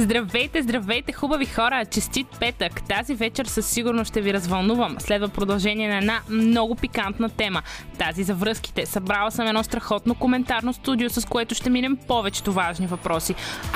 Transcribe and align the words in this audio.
Здравейте, 0.00 0.62
здравейте, 0.62 1.12
хубави 1.12 1.46
хора! 1.46 1.84
Честит 1.84 2.26
петък! 2.40 2.82
Тази 2.88 3.14
вечер 3.14 3.44
със 3.44 3.66
сигурност 3.66 4.08
ще 4.08 4.20
ви 4.20 4.32
развълнувам. 4.32 4.96
Следва 4.98 5.28
продължение 5.28 5.88
на 5.88 5.96
една 5.98 6.20
много 6.28 6.74
пикантна 6.74 7.28
тема. 7.28 7.62
Тази 7.98 8.24
за 8.24 8.34
връзките. 8.34 8.86
Събрала 8.86 9.30
съм 9.30 9.46
едно 9.46 9.64
страхотно 9.64 10.14
коментарно 10.14 10.72
студио, 10.72 11.10
с 11.10 11.28
което 11.28 11.54
ще 11.54 11.70
минем 11.70 11.98
повечето 12.08 12.52
важни 12.52 12.86
въпроси. 12.86 13.34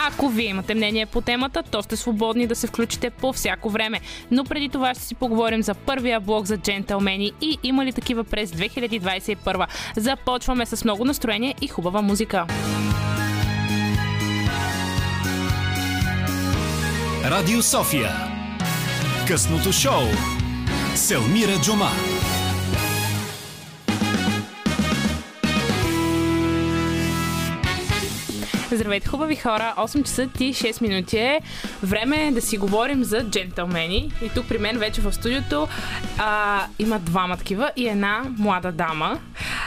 Ако 0.09 0.29
вие 0.29 0.47
имате 0.47 0.75
мнение 0.75 1.07
по 1.07 1.21
темата, 1.21 1.63
то 1.63 1.83
сте 1.83 1.97
свободни 1.97 2.47
да 2.47 2.57
се 2.57 2.67
включите 2.67 3.11
по 3.11 3.33
всяко 3.33 3.71
време. 3.71 4.01
Но 4.31 4.45
преди 4.45 4.69
това 4.69 4.95
ще 4.95 5.05
си 5.05 5.15
поговорим 5.15 5.63
за 5.63 5.75
първия 5.75 6.21
блог 6.21 6.47
за 6.47 6.57
джентълмени 6.57 7.33
и 7.41 7.59
има 7.63 7.85
ли 7.85 7.93
такива 7.93 8.25
през 8.25 8.53
2021. 8.53 9.67
Започваме 9.97 10.67
с 10.67 10.85
много 10.85 11.05
настроение 11.05 11.55
и 11.61 11.69
хубава 11.69 12.03
музика. 12.03 12.47
Радио 17.25 17.63
София. 17.63 18.11
Късното 19.29 19.73
шоу. 19.73 20.03
Селмира 20.95 21.61
Джума. 21.63 21.89
Здравейте, 28.73 29.09
хубави 29.09 29.37
хора! 29.37 29.75
8 29.79 30.03
часа 30.03 30.23
и 30.23 30.55
6 30.55 30.83
минути 30.83 31.19
е. 31.19 31.41
Време 31.83 32.27
е 32.27 32.31
да 32.31 32.41
си 32.41 32.59
говорим 32.59 33.05
за 33.05 33.25
джентълмени. 33.31 34.13
И 34.23 34.29
тук 34.29 34.49
при 34.49 34.59
мен 34.59 34.79
вече 34.79 35.01
в 35.01 35.13
студиото 35.13 35.69
а, 36.19 36.63
има 36.79 36.99
двама 36.99 37.37
такива 37.37 37.71
и 37.77 37.89
една 37.89 38.23
млада 38.39 38.73
дама. 38.73 39.21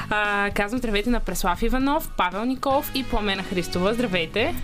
А, 0.10 0.50
казвам 0.56 0.80
здравейте 0.80 1.10
на 1.10 1.20
Преслав 1.20 1.62
Иванов, 1.62 2.10
Павел 2.18 2.46
Николов 2.46 2.92
и 2.96 3.04
Пламена 3.04 3.44
Христова. 3.44 3.94
Здравейте! 3.94 4.56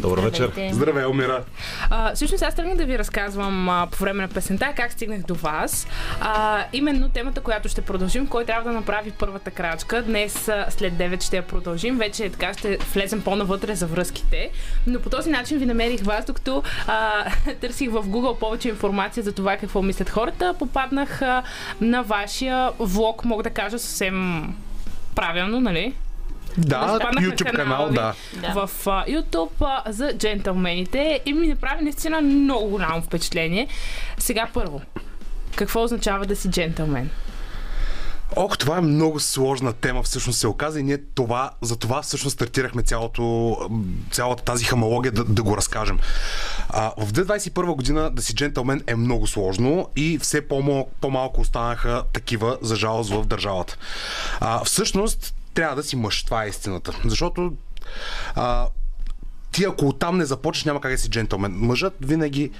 Добър 0.00 0.18
вечер. 0.18 0.52
Здравей, 0.72 1.04
Омира. 1.04 1.44
А, 1.90 2.14
всъщност 2.14 2.42
аз 2.42 2.54
тръгнах 2.54 2.76
да 2.76 2.84
ви 2.84 2.98
разказвам 2.98 3.68
а, 3.68 3.88
по 3.90 3.98
време 3.98 4.22
на 4.22 4.28
песента 4.28 4.72
как 4.76 4.92
стигнах 4.92 5.20
до 5.22 5.34
вас. 5.34 5.86
А, 6.20 6.64
именно 6.72 7.08
темата, 7.08 7.40
която 7.40 7.68
ще 7.68 7.80
продължим, 7.80 8.26
кой 8.26 8.44
трябва 8.44 8.70
да 8.70 8.76
направи 8.76 9.10
първата 9.10 9.50
крачка. 9.50 10.02
Днес 10.02 10.48
а, 10.48 10.66
след 10.70 10.92
9 10.94 11.22
ще 11.22 11.36
я 11.36 11.42
продължим. 11.42 11.98
Вече 11.98 12.30
така 12.30 12.54
ще 12.54 12.78
влезем 12.94 13.22
по-навътре 13.22 13.74
за 13.74 13.86
връзките. 13.86 14.50
Но 14.86 15.00
по 15.00 15.10
този 15.10 15.30
начин 15.30 15.58
ви 15.58 15.66
намерих 15.66 16.02
вас, 16.02 16.24
докато 16.24 16.62
а, 16.86 17.24
търсих 17.60 17.90
в 17.90 18.04
Google 18.04 18.38
повече 18.38 18.68
информация 18.68 19.22
за 19.22 19.32
това 19.32 19.56
какво 19.56 19.82
мислят 19.82 20.10
хората. 20.10 20.54
Попаднах 20.58 21.22
а, 21.22 21.42
на 21.80 22.02
вашия 22.02 22.70
влог, 22.78 23.24
мога 23.24 23.42
да 23.42 23.50
кажа 23.50 23.78
съвсем 23.78 24.42
правилно, 25.14 25.60
нали? 25.60 25.94
Да, 26.58 26.98
YouTube 26.98 27.56
канал, 27.56 27.88
ви 27.88 27.94
да. 27.94 28.14
в 28.54 28.70
а, 28.86 29.04
YouTube 29.06 29.50
а, 29.60 29.92
за 29.92 30.12
джентълмените 30.18 31.20
и 31.26 31.32
ми 31.32 31.46
направи 31.46 31.84
наистина 31.84 32.20
много 32.20 32.68
голямо 32.68 33.02
впечатление. 33.02 33.68
Сега 34.18 34.48
първо, 34.54 34.80
какво 35.56 35.82
означава 35.82 36.26
да 36.26 36.36
си 36.36 36.50
джентълмен? 36.50 37.10
Ох, 38.36 38.58
това 38.58 38.78
е 38.78 38.80
много 38.80 39.20
сложна 39.20 39.72
тема, 39.72 40.02
всъщност 40.02 40.38
се 40.38 40.46
оказа 40.46 40.80
и 40.80 40.82
ние 40.82 40.98
това, 41.14 41.50
за 41.62 41.76
това 41.76 42.02
всъщност 42.02 42.34
стартирахме 42.34 42.82
цялото, 42.82 43.56
цялата 44.10 44.44
тази 44.44 44.64
хамология 44.64 45.12
да, 45.12 45.24
да 45.24 45.42
го 45.42 45.56
разкажем. 45.56 45.98
А, 46.68 46.92
в 46.98 47.12
2021 47.12 47.74
година 47.74 48.10
да 48.10 48.22
си 48.22 48.34
джентълмен 48.34 48.82
е 48.86 48.94
много 48.94 49.26
сложно 49.26 49.88
и 49.96 50.18
все 50.18 50.48
по- 50.48 50.88
по-малко 51.00 51.40
останаха 51.40 52.02
такива, 52.12 52.58
за 52.62 52.76
жалост, 52.76 53.10
в 53.10 53.26
държавата. 53.26 53.76
А, 54.40 54.64
всъщност, 54.64 55.34
трябва 55.54 55.76
да 55.76 55.82
си 55.82 55.96
мъж, 55.96 56.24
това 56.24 56.44
е 56.44 56.48
истината. 56.48 56.92
Защото 57.04 57.52
а, 58.34 58.68
ти 59.52 59.64
ако 59.64 59.88
оттам 59.88 60.18
не 60.18 60.24
започнеш, 60.24 60.64
няма 60.64 60.80
как 60.80 60.92
да 60.92 60.98
си 60.98 61.10
джентълмен. 61.10 61.52
Мъжът 61.52 61.96
винаги 62.00 62.50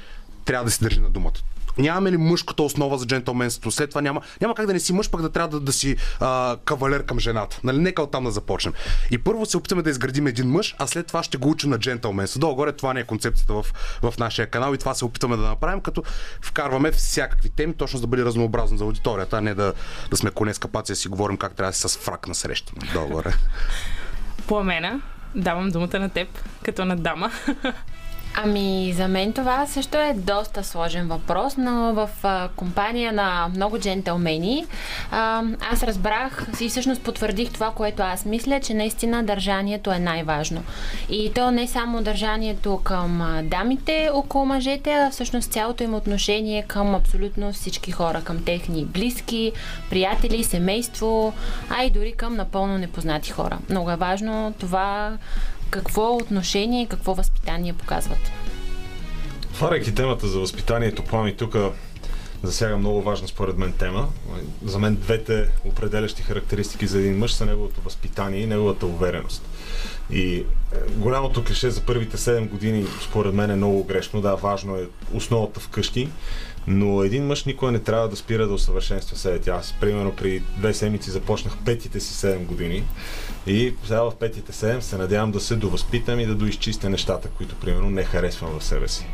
трябва 0.44 0.64
да 0.64 0.70
си 0.70 0.84
държи 0.84 1.00
на 1.00 1.11
думата. 1.11 1.41
Нямаме 1.79 2.13
ли 2.13 2.17
мъжката 2.17 2.63
основа 2.63 2.99
за 2.99 3.07
джентълменството? 3.07 3.70
След 3.70 3.91
това 3.91 4.01
няма, 4.01 4.20
няма 4.41 4.55
как 4.55 4.67
да 4.67 4.73
не 4.73 4.81
си 4.81 4.92
мъж, 4.92 5.11
пък 5.11 5.23
да 5.23 5.33
трябва 5.33 5.48
да, 5.48 5.61
да 5.61 5.73
си 5.73 5.97
а, 6.20 6.57
кавалер 6.64 7.05
към 7.05 7.20
жената. 7.20 7.61
Нали? 7.64 7.79
Нека 7.79 8.03
оттам 8.03 8.25
да 8.25 8.31
започнем. 8.31 8.75
И 9.11 9.19
първо 9.19 9.47
се 9.47 9.57
опитаме 9.57 9.83
да 9.83 9.91
изградим 9.91 10.27
един 10.27 10.48
мъж, 10.48 10.75
а 10.79 10.86
след 10.86 11.07
това 11.07 11.23
ще 11.23 11.36
го 11.36 11.51
учим 11.51 11.70
на 11.70 11.79
джентълменство. 11.79 12.41
Долу-горе 12.41 12.73
това 12.73 12.95
не 12.95 13.01
е 13.01 13.05
концепцията 13.05 13.53
в, 13.53 13.67
в 14.03 14.19
нашия 14.19 14.47
канал 14.47 14.75
и 14.75 14.79
това 14.79 14.95
се 14.95 15.05
опитаме 15.05 15.36
да 15.36 15.42
направим, 15.42 15.80
като 15.80 16.03
вкарваме 16.42 16.92
всякакви 16.92 17.51
теми, 17.51 17.75
точно 17.75 17.97
за 17.97 18.01
да 18.01 18.07
бъде 18.07 18.25
разнообразно 18.25 18.79
за 18.79 18.85
аудиторията, 18.85 19.36
а 19.36 19.41
не 19.41 19.55
да, 19.55 19.73
да 20.11 20.17
сме 20.17 20.30
коне 20.30 20.55
с 20.55 20.59
капаци 20.59 20.92
да 20.92 20.97
си 20.97 21.09
говорим 21.09 21.36
как 21.36 21.55
трябва 21.55 21.70
да 21.70 21.77
си 21.77 21.89
с 21.89 21.98
фрак 21.98 22.29
на 22.29 22.35
среща. 22.35 22.73
Долу-горе. 22.92 23.35
Пламена, 24.47 25.01
давам 25.35 25.70
думата 25.70 25.98
на 25.98 26.09
теб, 26.09 26.29
като 26.64 26.85
на 26.85 26.97
дама. 26.97 27.30
Ами, 28.35 28.92
за 28.96 29.08
мен 29.08 29.33
това 29.33 29.67
също 29.67 29.98
е 29.98 30.14
доста 30.17 30.64
сложен 30.64 31.08
въпрос, 31.08 31.57
но 31.57 31.95
в 31.95 32.11
а, 32.23 32.48
компания 32.57 33.13
на 33.13 33.48
много 33.55 33.79
джентълмени 33.79 34.67
а, 35.11 35.42
аз 35.73 35.83
разбрах 35.83 36.46
и 36.61 36.68
всъщност 36.68 37.02
потвърдих 37.02 37.52
това, 37.52 37.70
което 37.70 38.02
аз 38.02 38.24
мисля, 38.24 38.61
че 38.61 38.74
наистина 38.74 39.24
държанието 39.24 39.92
е 39.92 39.98
най-важно. 39.98 40.63
И 41.08 41.33
то 41.35 41.51
не 41.51 41.67
само 41.67 42.02
държанието 42.02 42.80
към 42.85 43.42
дамите 43.45 44.11
около 44.13 44.47
мъжете, 44.47 44.92
а 44.92 45.11
всъщност 45.11 45.52
цялото 45.52 45.83
им 45.83 45.95
отношение 45.95 46.62
към 46.62 46.95
абсолютно 46.95 47.52
всички 47.52 47.91
хора, 47.91 48.23
към 48.24 48.45
техни 48.45 48.85
близки, 48.85 49.52
приятели, 49.91 50.45
семейство, 50.45 51.33
а 51.70 51.85
и 51.85 51.91
дори 51.91 52.12
към 52.12 52.36
напълно 52.36 52.79
непознати 52.79 53.30
хора. 53.30 53.58
Много 53.70 53.91
е 53.91 53.97
важно 53.97 54.55
това 54.58 55.18
какво 55.70 56.17
отношение 56.17 56.83
и 56.83 56.86
какво 56.86 57.14
възпитание 57.14 57.73
показват. 57.73 58.31
Отваряйки 59.51 59.95
темата 59.95 60.27
за 60.29 60.39
възпитанието, 60.39 61.05
плами 61.05 61.36
тук 61.36 61.57
засяга 62.42 62.77
много 62.77 63.03
важна 63.03 63.29
според 63.29 63.57
мен 63.57 63.73
тема. 63.73 64.09
За 64.64 64.79
мен 64.79 64.95
двете 64.95 65.48
определящи 65.64 66.23
характеристики 66.23 66.86
за 66.86 66.98
един 66.98 67.19
мъж 67.19 67.33
са 67.33 67.47
неговото 67.47 67.80
възпитание 67.80 68.41
и 68.41 68.47
неговата 68.47 68.86
увереност. 68.86 69.42
И 70.11 70.35
е, 70.35 70.45
голямото 70.96 71.45
клише 71.45 71.70
за 71.70 71.80
първите 71.80 72.17
7 72.17 72.48
години 72.48 72.86
според 73.08 73.35
мен 73.35 73.51
е 73.51 73.57
много 73.57 73.85
грешно. 73.85 74.20
Да, 74.20 74.35
важно 74.35 74.77
е 74.77 74.89
основата 75.13 75.61
вкъщи, 75.61 76.08
но 76.67 77.02
един 77.02 77.27
мъж 77.27 77.45
никога 77.45 77.73
не 77.73 77.79
трябва 77.79 78.08
да 78.08 78.17
спира 78.17 78.46
да 78.46 78.55
усъвършенства 78.55 79.17
себе. 79.17 79.39
Тя, 79.39 79.55
аз, 79.55 79.74
примерно, 79.80 80.17
при 80.17 80.42
две 80.57 80.74
седмици 80.74 81.11
започнах 81.11 81.57
петите 81.64 82.01
си 82.01 82.27
7 82.27 82.39
години 82.39 82.85
и 83.46 83.74
сега 83.85 84.02
в 84.02 84.13
петите 84.20 84.52
7 84.52 84.80
се 84.80 84.96
надявам 84.96 85.33
да 85.33 85.41
се 85.41 85.57
довъзпитам 85.57 86.20
и 86.20 86.27
да 86.27 86.35
доизчистя 86.35 86.91
нещата, 86.91 87.29
които, 87.29 87.55
примерно, 87.55 87.91
не 87.91 88.05
харесвам 88.05 88.58
в 88.58 88.64
себе 88.64 88.89
си. 88.89 89.07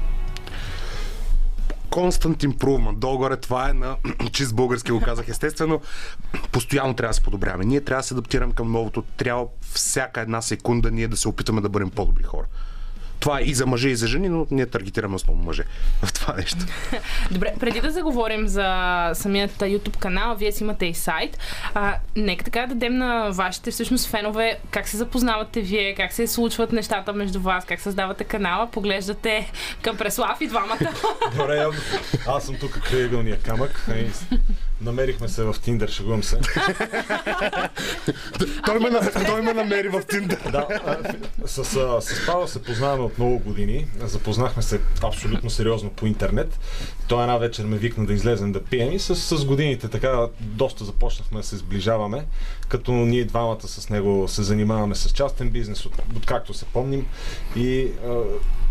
Constant 1.96 2.44
improvement. 2.44 2.96
Долу-горе 2.96 3.36
това 3.36 3.70
е 3.70 3.72
на 3.72 3.96
чист 4.32 4.54
български 4.54 4.92
го 4.92 5.00
казах. 5.00 5.28
Естествено, 5.28 5.80
постоянно 6.52 6.94
трябва 6.94 7.10
да 7.10 7.14
се 7.14 7.22
подобряваме. 7.22 7.64
Ние 7.64 7.80
трябва 7.80 8.00
да 8.00 8.06
се 8.06 8.14
адаптираме 8.14 8.52
към 8.52 8.72
новото. 8.72 9.02
Трябва 9.16 9.46
всяка 9.60 10.20
една 10.20 10.42
секунда 10.42 10.90
ние 10.90 11.08
да 11.08 11.16
се 11.16 11.28
опитаме 11.28 11.60
да 11.60 11.68
бъдем 11.68 11.90
по-добри 11.90 12.22
хора. 12.22 12.46
Това 13.26 13.40
е 13.40 13.42
и 13.42 13.54
за 13.54 13.66
мъже, 13.66 13.88
и 13.88 13.96
за 13.96 14.06
жени, 14.06 14.28
но 14.28 14.46
ние 14.50 14.66
таргетираме 14.66 15.14
основно 15.14 15.44
мъже 15.44 15.64
в 16.02 16.12
това 16.12 16.34
нещо. 16.34 16.58
Добре, 17.30 17.54
преди 17.60 17.80
да 17.80 17.90
заговорим 17.90 18.48
за 18.48 19.10
самият 19.14 19.50
YouTube 19.50 19.96
канал, 19.96 20.36
вие 20.36 20.52
си 20.52 20.62
имате 20.62 20.86
и 20.86 20.94
сайт. 20.94 21.38
А, 21.74 21.96
нека 22.16 22.44
така 22.44 22.60
да 22.60 22.66
дадем 22.66 22.98
на 22.98 23.30
вашите 23.30 23.70
всъщност 23.70 24.06
фенове 24.06 24.58
как 24.70 24.88
се 24.88 24.96
запознавате 24.96 25.60
вие, 25.60 25.94
как 25.94 26.12
се 26.12 26.26
случват 26.26 26.72
нещата 26.72 27.12
между 27.12 27.40
вас, 27.40 27.64
как 27.64 27.80
създавате 27.80 28.24
канала, 28.24 28.70
поглеждате 28.70 29.52
към 29.82 29.96
Преслав 29.96 30.40
и 30.40 30.46
двамата. 30.46 30.92
Добре, 31.36 31.66
аз 32.26 32.44
съм 32.44 32.56
тук 32.60 32.80
крайъгълния 32.90 33.38
камък. 33.38 33.86
Намерихме 34.80 35.28
се 35.28 35.44
в 35.44 35.56
Тиндър, 35.62 35.88
шегувам 35.88 36.22
се. 36.22 36.40
той, 38.66 38.78
ме, 38.78 38.90
той 39.26 39.42
ме 39.42 39.54
намери 39.54 39.88
в 39.88 40.02
Тиндър. 40.08 40.38
Да, 40.52 40.66
а, 40.70 40.98
с, 41.48 41.58
а, 41.58 42.00
с 42.00 42.26
Павел 42.26 42.46
се 42.46 42.62
познаваме 42.62 43.02
от 43.02 43.18
много 43.18 43.38
години. 43.38 43.86
Запознахме 44.00 44.62
се 44.62 44.80
абсолютно 45.02 45.50
сериозно 45.50 45.90
по 45.90 46.06
интернет. 46.06 46.58
Той 47.08 47.22
една 47.22 47.38
вечер 47.38 47.64
ме 47.64 47.76
викна 47.76 48.06
да 48.06 48.12
излезем 48.12 48.52
да 48.52 48.64
пием 48.64 48.92
и 48.92 48.98
с, 48.98 49.16
с 49.16 49.44
годините 49.44 49.88
така 49.88 50.26
доста 50.40 50.84
започнахме 50.84 51.40
да 51.40 51.46
се 51.46 51.56
сближаваме, 51.56 52.26
като 52.68 52.92
ние 52.92 53.24
двамата 53.24 53.68
с 53.68 53.90
него 53.90 54.28
се 54.28 54.42
занимаваме 54.42 54.94
с 54.94 55.10
частен 55.10 55.50
бизнес, 55.50 55.86
от, 55.86 55.92
откакто 56.16 56.54
се 56.54 56.64
помним. 56.64 57.06
И 57.56 57.88
а, 58.06 58.22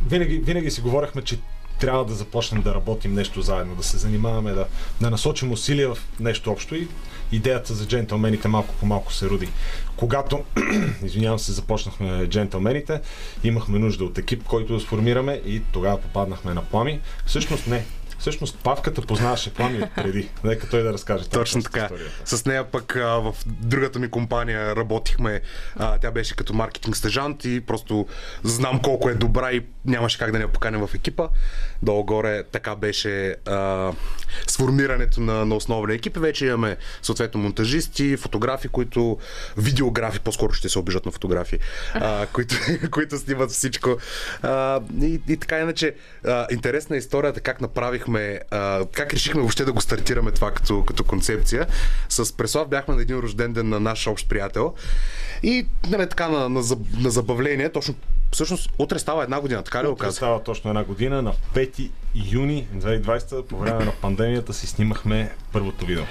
винаги, 0.08 0.38
винаги 0.38 0.72
си 0.72 0.82
говорехме, 0.82 1.22
че 1.22 1.40
трябва 1.80 2.06
да 2.06 2.14
започнем 2.14 2.62
да 2.62 2.76
работим 2.76 3.14
нещо 3.14 3.42
заедно, 3.42 3.76
да 3.76 3.84
се 3.84 3.98
занимаваме, 3.98 4.52
да, 4.52 4.66
да 5.02 5.10
насочим 5.10 5.52
усилия 5.52 5.94
в 5.94 5.98
нещо 6.20 6.52
общо 6.52 6.76
и 6.76 6.88
идеята 7.32 7.74
за 7.74 7.88
джентълмените 7.88 8.48
малко 8.48 8.76
по 8.80 8.86
малко 8.86 9.14
се 9.14 9.30
роди. 9.30 9.50
Когато, 9.96 10.44
извинявам 11.06 11.40
се, 11.40 11.52
започнахме 11.52 12.28
джентълмените, 12.28 13.02
имахме 13.44 13.80
нужда 13.80 14.06
от 14.06 14.18
екип, 14.18 14.44
който 14.44 14.74
да 14.74 14.80
сформираме 14.80 15.42
и 15.46 15.62
тогава 15.72 16.02
попаднахме 16.02 16.54
на 16.54 16.62
плами. 16.62 17.00
Всъщност 17.26 17.68
не. 17.68 17.86
Всъщност 18.26 18.58
Павката 18.64 19.02
познаваше 19.02 19.54
Плами 19.54 19.82
от 19.82 19.90
преди. 19.96 20.30
Нека 20.44 20.70
той 20.70 20.84
да 20.84 20.94
разкаже. 20.94 21.30
Точно 21.30 21.64
така. 21.64 21.84
историята. 21.84 22.12
С 22.26 22.46
нея 22.46 22.72
пък 22.72 22.96
а, 22.96 23.20
в 23.20 23.36
другата 23.46 24.00
ми 24.00 24.10
компания 24.10 24.76
работихме. 24.76 25.42
А, 25.76 25.98
тя 25.98 26.12
беше 26.12 26.36
като 26.36 26.54
маркетинг 26.54 26.98
стажант 26.98 27.46
и 27.46 27.62
просто 27.62 28.08
знам 28.44 28.82
колко 28.82 29.10
е 29.10 29.14
добра 29.14 29.52
и 29.52 29.66
нямаше 29.86 30.18
как 30.18 30.32
да 30.32 30.38
не 30.38 30.44
я 30.44 30.52
поканим 30.52 30.88
в 30.88 30.96
екипа. 30.96 31.28
Долу-горе 31.86 32.44
така 32.52 32.76
беше 32.76 33.36
а, 33.46 33.92
сформирането 34.48 35.22
на, 35.22 35.46
на 35.46 35.56
основния 35.56 35.96
екип. 35.96 36.18
Вече 36.18 36.46
имаме 36.46 36.78
съответно 37.02 37.42
монтажисти, 37.42 38.18
фотографи, 38.18 38.68
които 38.68 39.18
видеографи, 39.58 40.20
по-скоро 40.20 40.54
ще 40.54 40.70
се 40.70 40.80
обижат 40.80 41.06
на 41.06 41.12
фотографи, 41.12 41.60
а, 41.94 42.26
които, 42.34 42.56
които 42.92 43.18
снимат 43.18 43.52
всичко. 43.52 43.98
А, 44.42 44.82
и, 45.02 45.22
и 45.28 45.38
така 45.38 45.60
иначе, 45.60 45.96
а, 46.26 46.48
интересна 46.52 46.96
е 46.96 47.00
историята 47.00 47.40
как 47.40 47.62
направихме, 47.62 48.40
а, 48.52 48.86
как 48.92 49.14
решихме 49.14 49.42
въобще 49.42 49.66
да 49.66 49.74
го 49.74 49.82
стартираме 49.82 50.32
това 50.32 50.52
като, 50.52 50.84
като 50.86 51.04
концепция. 51.04 51.68
С 52.10 52.38
Преслав 52.38 52.68
бяхме 52.68 52.96
на 52.96 53.02
един 53.02 53.20
рожден 53.20 53.54
ден 53.54 53.70
на 53.70 53.80
наш 53.80 54.08
общ 54.08 54.30
приятел 54.30 54.74
и 55.44 55.68
нали, 55.90 56.10
така 56.10 56.28
на, 56.28 56.50
на, 56.50 56.62
на 56.98 57.10
забавление, 57.10 57.70
точно 57.70 57.96
всъщност 58.36 58.70
утре 58.78 59.00
става 59.00 59.24
една 59.24 59.42
година, 59.42 59.64
така 59.64 59.84
ли 59.84 59.88
казах? 60.00 60.16
става 60.16 60.44
точно 60.44 60.70
една 60.70 60.84
година. 60.84 61.22
На 61.22 61.34
5 61.54 61.90
юни 62.32 62.68
2020 62.76 63.44
по 63.44 63.58
време 63.58 63.86
на 63.86 63.92
пандемията 63.92 64.54
си 64.54 64.68
снимахме 64.68 65.32
първото 65.52 65.86
видео. 65.86 66.04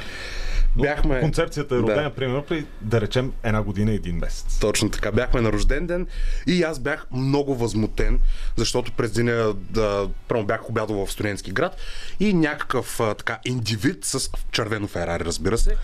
Но 0.76 0.82
Бяхме- 0.82 1.20
Концепцията 1.20 1.74
е 1.74 1.78
Да. 1.78 1.82
родена 1.82 2.10
примерно 2.10 2.42
при, 2.42 2.66
да 2.80 3.00
речем, 3.00 3.32
една 3.42 3.62
година 3.62 3.92
и 3.92 3.94
един 3.94 4.16
месец. 4.16 4.58
Точно 4.58 4.90
така. 4.90 5.12
Бяхме 5.12 5.40
на 5.40 5.52
рожден 5.52 5.86
ден 5.86 6.06
и 6.46 6.62
аз 6.62 6.78
бях 6.78 7.06
много 7.12 7.54
възмутен, 7.54 8.20
защото 8.56 8.92
през 8.92 9.12
деня 9.12 9.52
да, 9.54 10.08
прямо 10.28 10.44
бях 10.44 10.70
обядал 10.70 11.06
в 11.06 11.12
студентски 11.12 11.52
град 11.52 11.76
и 12.20 12.34
някакъв 12.34 13.00
а, 13.00 13.14
така 13.14 13.38
индивид 13.44 14.04
с 14.04 14.30
червено 14.50 14.88
Ферари, 14.88 15.24
разбира 15.24 15.58
се, 15.58 15.76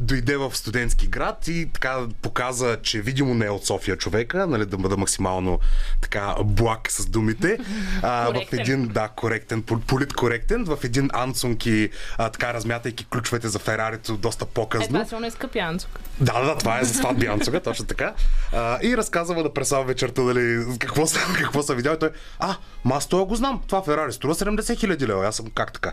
дойде 0.00 0.36
в 0.36 0.56
студентски 0.56 1.06
град 1.06 1.48
и 1.48 1.68
така 1.72 1.98
показа, 2.22 2.76
че 2.82 3.00
видимо 3.00 3.34
не 3.34 3.46
е 3.46 3.50
от 3.50 3.66
София 3.66 3.96
човека, 3.96 4.46
нали, 4.46 4.66
да 4.66 4.76
бъда 4.76 4.96
максимално 4.96 5.58
така 6.00 6.34
благ 6.44 6.90
с 6.90 7.06
думите. 7.06 7.58
А, 8.02 8.32
в 8.32 8.52
един, 8.52 8.88
да, 8.88 9.08
коректен, 9.08 9.62
пол- 9.62 9.80
политкоректен, 9.80 10.64
в 10.64 10.78
един 10.84 11.10
Ансунг 11.12 11.66
и 11.66 11.90
а, 12.18 12.28
така 12.30 12.54
размятайки 12.54 13.04
ключовете 13.04 13.48
за 13.48 13.58
Ферарито 13.58 14.16
доста 14.16 14.44
Е, 14.44 14.48
по-късно. 14.54 14.88
това 14.88 15.04
сигурно 15.04 15.26
е 15.26 15.30
скъпи 15.30 15.58
Анцук. 15.58 16.00
Да, 16.20 16.40
да, 16.40 16.46
да, 16.46 16.58
това 16.58 16.80
е 16.80 16.84
за 16.84 16.94
сватби 16.94 17.26
Анцуга, 17.26 17.60
точно 17.60 17.84
така. 17.86 18.14
А, 18.52 18.78
и 18.82 18.96
разказва 18.96 19.42
да 19.42 19.54
пресава 19.54 19.84
вечерта, 19.84 20.22
дали, 20.22 20.64
какво, 20.78 21.06
са, 21.06 21.18
какво 21.42 21.62
са 21.62 21.74
видял. 21.74 21.94
И 21.94 21.98
той, 21.98 22.10
а, 22.38 22.56
ма 22.84 22.96
аз 22.96 23.06
това 23.08 23.24
го 23.24 23.34
знам. 23.34 23.62
Това 23.66 23.82
Ферари 23.82 24.12
струва 24.12 24.34
70 24.34 24.78
хиляди 24.78 25.06
лева. 25.06 25.26
Аз 25.26 25.36
съм 25.36 25.46
как 25.54 25.72
така? 25.72 25.92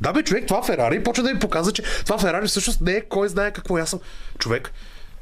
Да 0.00 0.12
бе, 0.12 0.22
човек, 0.22 0.46
това 0.46 0.62
Ферари 0.62 1.02
почва 1.02 1.24
да 1.24 1.34
ми 1.34 1.38
показва, 1.38 1.72
че 1.72 1.82
това 1.82 2.18
Ферари 2.18 2.46
всъщност 2.46 2.80
не 2.80 2.92
е 2.92 3.00
кой 3.00 3.28
знае 3.28 3.52
какво. 3.52 3.78
И 3.78 3.80
Аз 3.80 3.90
съм 3.90 4.00
човек. 4.38 4.72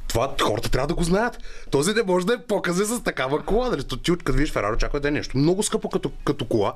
Това 0.09 0.35
хората 0.43 0.71
трябва 0.71 0.87
да 0.87 0.95
го 0.95 1.03
знаят. 1.03 1.39
Този 1.71 1.95
не 1.95 2.03
може 2.03 2.27
да 2.27 2.35
е 2.35 2.47
показе 2.49 2.85
с 2.85 3.03
такава 3.03 3.45
кола. 3.45 3.71
Нали? 3.71 3.85
Ти 3.85 4.17
като 4.17 4.33
видиш 4.33 4.53
Ферари, 4.53 4.75
очаква 4.75 5.01
да 5.01 5.09
е 5.09 5.11
нещо 5.11 5.39
много 5.39 5.63
скъпо 5.63 5.89
като, 5.89 6.13
като 6.25 6.45
кола. 6.45 6.75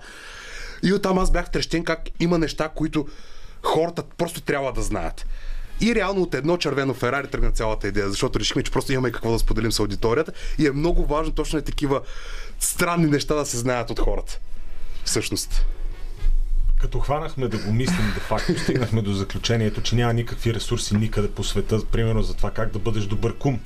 И 0.82 0.92
оттам 0.92 1.18
аз 1.18 1.30
бях 1.30 1.50
трещен 1.50 1.84
как 1.84 2.00
има 2.20 2.38
неща, 2.38 2.68
които 2.68 3.06
хората 3.62 4.02
просто 4.02 4.40
трябва 4.40 4.72
да 4.72 4.82
знаят. 4.82 5.26
И 5.80 5.94
реално 5.94 6.22
от 6.22 6.34
едно 6.34 6.56
червено 6.56 6.94
Ферари 6.94 7.26
тръгна 7.26 7.50
цялата 7.50 7.88
идея, 7.88 8.10
защото 8.10 8.40
решихме, 8.40 8.62
че 8.62 8.72
просто 8.72 8.92
имаме 8.92 9.12
какво 9.12 9.32
да 9.32 9.38
споделим 9.38 9.72
с 9.72 9.80
аудиторията 9.80 10.32
и 10.58 10.66
е 10.66 10.72
много 10.72 11.06
важно 11.06 11.32
точно 11.32 11.58
е 11.58 11.62
такива 11.62 12.00
странни 12.60 13.06
неща 13.06 13.34
да 13.34 13.46
се 13.46 13.56
знаят 13.56 13.90
от 13.90 14.00
хората. 14.00 14.38
Всъщност. 15.04 15.66
Като 16.80 17.00
хванахме 17.00 17.48
да 17.48 17.58
го 17.58 17.72
мислим, 17.72 18.12
де 18.14 18.20
факто 18.20 18.58
стигнахме 18.58 19.02
до 19.02 19.12
заключението, 19.12 19.82
че 19.82 19.96
няма 19.96 20.12
никакви 20.12 20.54
ресурси 20.54 20.96
никъде 20.96 21.30
по 21.30 21.44
света, 21.44 21.84
примерно 21.92 22.22
за 22.22 22.34
това 22.34 22.50
как 22.50 22.72
да 22.72 22.78
бъдеш 22.78 23.04
добър 23.04 23.34
кум 23.34 23.60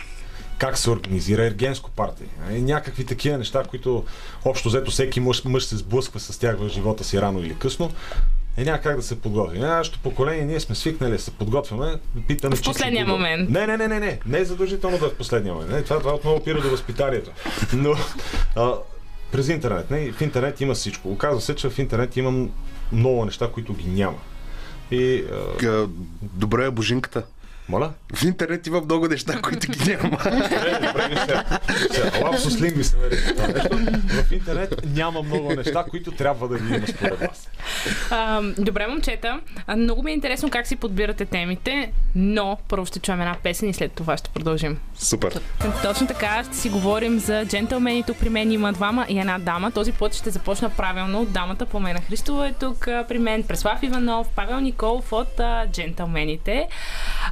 как 0.59 0.79
се 0.79 0.91
организира 0.91 1.47
ергенско 1.47 1.91
парти. 1.91 2.23
И 2.53 2.63
някакви 2.63 3.07
такива 3.07 3.39
неща, 3.39 3.63
които 3.69 4.05
общо 4.45 4.69
взето 4.69 4.91
всеки 4.91 5.21
мъж, 5.21 5.45
мъж 5.45 5.65
се 5.65 5.77
сблъсква 5.77 6.21
с 6.21 6.39
тях 6.39 6.57
в 6.59 6.69
живота 6.69 7.05
си 7.05 7.21
рано 7.21 7.41
или 7.41 7.55
късно. 7.59 7.91
Е, 8.57 8.65
няма 8.65 8.79
как 8.79 8.97
да 8.97 9.03
се 9.03 9.21
подготви. 9.21 9.59
Нашето 9.59 9.99
поколение, 9.99 10.45
ние 10.45 10.61
сме 10.61 10.75
свикнали 10.75 11.13
да 11.13 11.19
се 11.19 11.31
подготвяме. 11.31 11.95
Питаме, 12.29 12.57
В 12.57 12.63
последния 12.63 13.07
момент. 13.07 13.51
Не, 13.51 13.67
не, 13.67 13.77
не, 13.77 13.89
не, 13.89 14.01
не. 14.01 14.21
Не 14.27 14.39
е 14.39 14.45
задължително 14.45 14.99
да 14.99 15.07
е 15.07 15.09
в 15.09 15.15
последния 15.15 15.55
момент. 15.55 15.71
Не, 15.71 15.83
това, 15.83 15.99
това 15.99 16.15
отново 16.15 16.37
опира 16.37 16.61
до 16.61 16.71
възпитанието. 16.71 17.31
Но 17.73 17.95
а, 18.57 18.73
през 19.33 19.49
интернет. 19.49 19.91
Не, 19.91 20.13
в 20.13 20.21
интернет 20.21 20.61
има 20.61 20.75
всичко. 20.75 21.09
Оказва 21.09 21.41
се, 21.41 21.55
че 21.55 21.71
в 21.71 21.79
интернет 21.79 22.17
има 22.17 22.49
много 22.93 23.25
неща, 23.25 23.51
които 23.53 23.75
ги 23.75 23.91
няма. 23.91 24.19
И, 24.91 25.25
а, 25.63 25.89
Добре 26.23 26.67
е 26.67 26.71
божинката. 26.71 27.23
Моля? 27.69 27.91
В 28.15 28.23
интернет 28.23 28.67
има 28.67 28.81
много 28.81 29.09
неща, 29.09 29.41
които 29.43 29.73
ги 29.73 29.91
няма. 29.91 30.11
Добре, 30.11 30.79
добре, 30.87 31.09
не 31.09 31.17
се. 31.17 31.43
Сега, 31.91 32.25
Лапсус 32.25 32.61
лингви 32.61 32.85
се. 32.85 32.97
В 34.27 34.33
интернет 34.33 34.75
няма 34.95 35.23
много 35.23 35.55
неща, 35.55 35.85
които 35.91 36.13
трябва 36.13 36.49
да 36.49 36.59
ги 36.59 36.75
има 36.75 36.87
според 36.87 37.21
вас. 37.21 37.49
А, 38.11 38.43
добре, 38.59 38.87
момчета. 38.87 39.41
Много 39.77 40.03
ми 40.03 40.11
е 40.11 40.15
интересно 40.15 40.51
как 40.51 40.67
си 40.67 40.77
подбирате 40.77 41.25
темите, 41.25 41.93
но 42.15 42.59
първо 42.69 42.87
ще 42.87 42.99
чуем 42.99 43.21
една 43.21 43.37
песен 43.43 43.69
и 43.69 43.75
след 43.75 43.93
това 43.93 44.17
ще 44.17 44.31
продължим. 44.31 44.79
Супер. 44.95 45.41
Точно 45.83 46.07
така 46.07 46.45
ще 46.45 46.57
си 46.57 46.69
говорим 46.69 47.19
за 47.19 47.47
джентълмени. 47.47 48.03
Тук 48.03 48.17
при 48.17 48.29
мен 48.29 48.53
има 48.53 48.73
двама 48.73 49.07
и 49.09 49.19
една 49.19 49.39
дама. 49.39 49.71
Този 49.71 49.93
път 49.93 50.15
ще 50.15 50.31
започна 50.31 50.71
правилно. 50.71 51.25
Дамата 51.25 51.67
Пламена 51.67 52.01
Христова 52.09 52.49
е 52.49 52.53
тук 52.53 52.79
при 53.09 53.19
мен. 53.19 53.43
Преслав 53.43 53.83
Иванов, 53.83 54.29
Павел 54.37 54.61
Николов 54.61 55.13
от 55.13 55.41
джентълмените. 55.73 56.69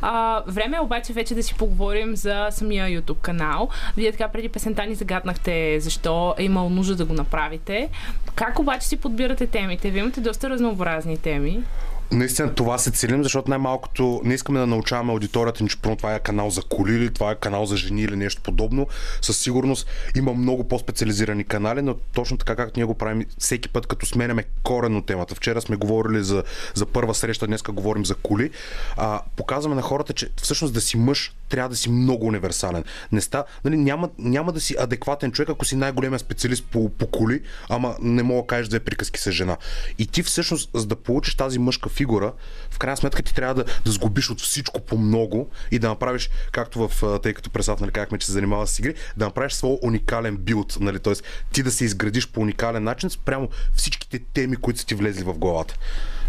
А, 0.03 0.20
време 0.47 0.77
е 0.77 0.81
обаче 0.81 1.13
вече 1.13 1.35
да 1.35 1.43
си 1.43 1.55
поговорим 1.55 2.17
за 2.17 2.49
самия 2.51 2.87
YouTube 2.87 3.21
канал. 3.21 3.69
Вие 3.97 4.13
така 4.13 4.29
преди 4.29 4.49
песента 4.49 4.87
ни 4.87 4.95
загаднахте 4.95 5.81
защо 5.81 6.35
е 6.39 6.45
имал 6.45 6.71
нужда 6.71 6.97
да 6.97 7.05
го 7.05 7.13
направите. 7.13 7.89
Как 8.35 8.59
обаче 8.59 8.87
си 8.87 8.97
подбирате 8.97 9.47
темите? 9.47 9.91
Вие 9.91 10.01
имате 10.01 10.21
доста 10.21 10.51
разнообразни 10.51 11.19
теми. 11.19 11.63
Наистина 12.13 12.55
това 12.55 12.79
се 12.79 12.91
целим, 12.91 13.23
защото 13.23 13.51
най-малкото 13.51 14.21
не 14.25 14.35
искаме 14.35 14.59
да 14.59 14.67
научаваме 14.67 15.13
аудиторията 15.13 15.63
ни, 15.63 15.69
че 15.69 15.81
това 15.81 16.15
е 16.15 16.21
канал 16.21 16.51
за 16.51 16.63
коли 16.63 16.95
или 16.95 17.13
това 17.13 17.31
е 17.31 17.35
канал 17.35 17.67
за 17.67 17.77
жени 17.77 18.03
или 18.03 18.17
нещо 18.17 18.43
подобно. 18.43 18.87
Със 19.23 19.39
сигурност 19.39 19.87
има 20.17 20.33
много 20.33 20.69
по-специализирани 20.69 21.45
канали, 21.45 21.83
но 21.83 21.95
точно 21.95 22.37
така 22.37 22.57
както 22.57 22.79
ние 22.81 22.85
го 22.85 22.95
правим 22.95 23.27
всеки 23.39 23.69
път, 23.69 23.87
като 23.87 24.07
сменяме 24.07 24.45
корено 24.63 25.03
темата. 25.03 25.35
Вчера 25.35 25.61
сме 25.61 25.77
говорили 25.77 26.25
за, 26.25 26.43
за 26.75 26.87
първа 26.87 27.15
среща, 27.15 27.47
днеска 27.47 27.73
говорим 27.73 28.07
за 28.07 28.15
коли. 28.15 28.51
А, 28.97 29.21
показваме 29.37 29.77
на 29.77 29.83
хората, 29.83 30.13
че 30.13 30.29
всъщност 30.43 30.75
да 30.75 30.81
си 30.81 30.97
мъж 30.97 31.35
трябва 31.49 31.69
да 31.69 31.77
си 31.77 31.91
много 31.91 32.27
универсален. 32.27 32.85
Не 33.13 33.21
ста, 33.21 33.45
нали, 33.65 33.77
няма, 33.77 34.11
няма 34.19 34.53
да 34.53 34.61
си 34.61 34.77
адекватен 34.79 35.33
човек, 35.33 35.49
ако 35.49 35.65
си 35.65 35.77
най-големия 35.77 36.19
специалист 36.19 36.65
по, 36.65 36.89
по 36.89 37.07
коли, 37.07 37.41
ама 37.69 37.97
не 38.01 38.23
мога 38.23 38.43
да 38.43 38.47
кажеш 38.47 38.69
две 38.69 38.81
приказки 38.81 39.21
с 39.21 39.33
жена. 39.33 39.57
И 39.99 40.07
ти 40.07 40.23
всъщност, 40.23 40.71
за 40.75 40.87
да 40.87 40.97
получиш 40.97 41.35
тази 41.35 41.59
мъжка 41.59 41.89
фигура, 42.01 42.33
в 42.71 42.79
крайна 42.79 42.97
сметка 42.97 43.23
ти 43.23 43.35
трябва 43.35 43.55
да, 43.55 43.65
да 43.85 43.91
сгубиш 43.91 44.31
от 44.31 44.41
всичко 44.41 44.81
по 44.81 44.99
много 44.99 45.51
и 45.71 45.79
да 45.79 45.89
направиш, 45.89 46.31
както 46.53 46.89
в, 46.89 47.21
тъй 47.23 47.35
като 47.35 47.51
пресав, 47.51 47.81
нали, 47.81 47.91
казахме, 47.91 48.19
че 48.19 48.27
се 48.27 48.33
занимава 48.33 48.67
с 48.67 48.79
игри, 48.79 48.95
да 49.17 49.25
направиш 49.25 49.53
своя 49.53 49.79
уникален 49.83 50.37
билд, 50.37 50.77
нали, 50.81 50.99
т.е. 50.99 51.15
ти 51.53 51.63
да 51.63 51.71
се 51.71 51.85
изградиш 51.85 52.29
по 52.29 52.41
уникален 52.41 52.85
начин 52.85 53.11
спрямо 53.11 53.49
всичките 53.75 54.19
теми, 54.19 54.57
които 54.57 54.81
са 54.81 54.87
ти 54.87 54.95
влезли 54.95 55.25
в 55.25 55.39
главата. 55.39 55.75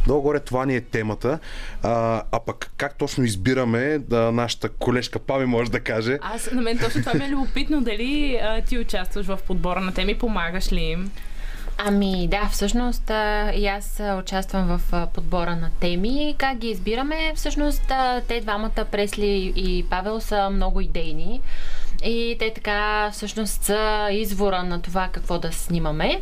Долу-горе 0.07 0.39
това 0.39 0.65
ни 0.65 0.75
е 0.75 0.81
темата. 0.81 1.39
А, 1.83 2.23
а 2.31 2.39
пък 2.39 2.71
как 2.77 2.97
точно 2.97 3.23
избираме, 3.23 3.99
да, 3.99 4.31
нашата 4.31 4.69
колежка 4.69 5.19
Пами 5.19 5.45
може 5.45 5.71
да 5.71 5.79
каже. 5.79 6.19
Аз, 6.21 6.51
на 6.51 6.61
мен 6.61 6.79
точно 6.79 7.01
това 7.01 7.13
ми 7.13 7.25
е 7.25 7.29
любопитно. 7.29 7.81
Дали 7.81 8.39
а, 8.43 8.61
ти 8.61 8.79
участваш 8.79 9.25
в 9.25 9.39
подбора 9.47 9.81
на 9.81 9.93
теми, 9.93 10.17
помагаш 10.17 10.71
ли 10.71 10.81
им? 10.81 11.11
Ами 11.85 12.27
да, 12.27 12.49
всъщност 12.51 13.11
и 13.55 13.67
аз 13.67 14.01
участвам 14.19 14.77
в 14.77 15.07
подбора 15.13 15.55
на 15.55 15.69
теми. 15.79 16.35
Как 16.37 16.57
ги 16.57 16.67
избираме? 16.67 17.33
Всъщност 17.35 17.91
те 18.27 18.41
двамата, 18.41 18.85
Пресли 18.91 19.53
и 19.55 19.85
Павел, 19.89 20.19
са 20.19 20.49
много 20.49 20.81
идейни. 20.81 21.41
И 22.03 22.35
те 22.39 22.53
така 22.53 23.09
всъщност 23.13 23.63
са 23.63 24.09
извора 24.11 24.63
на 24.63 24.81
това 24.81 25.09
какво 25.11 25.39
да 25.39 25.51
снимаме. 25.51 26.21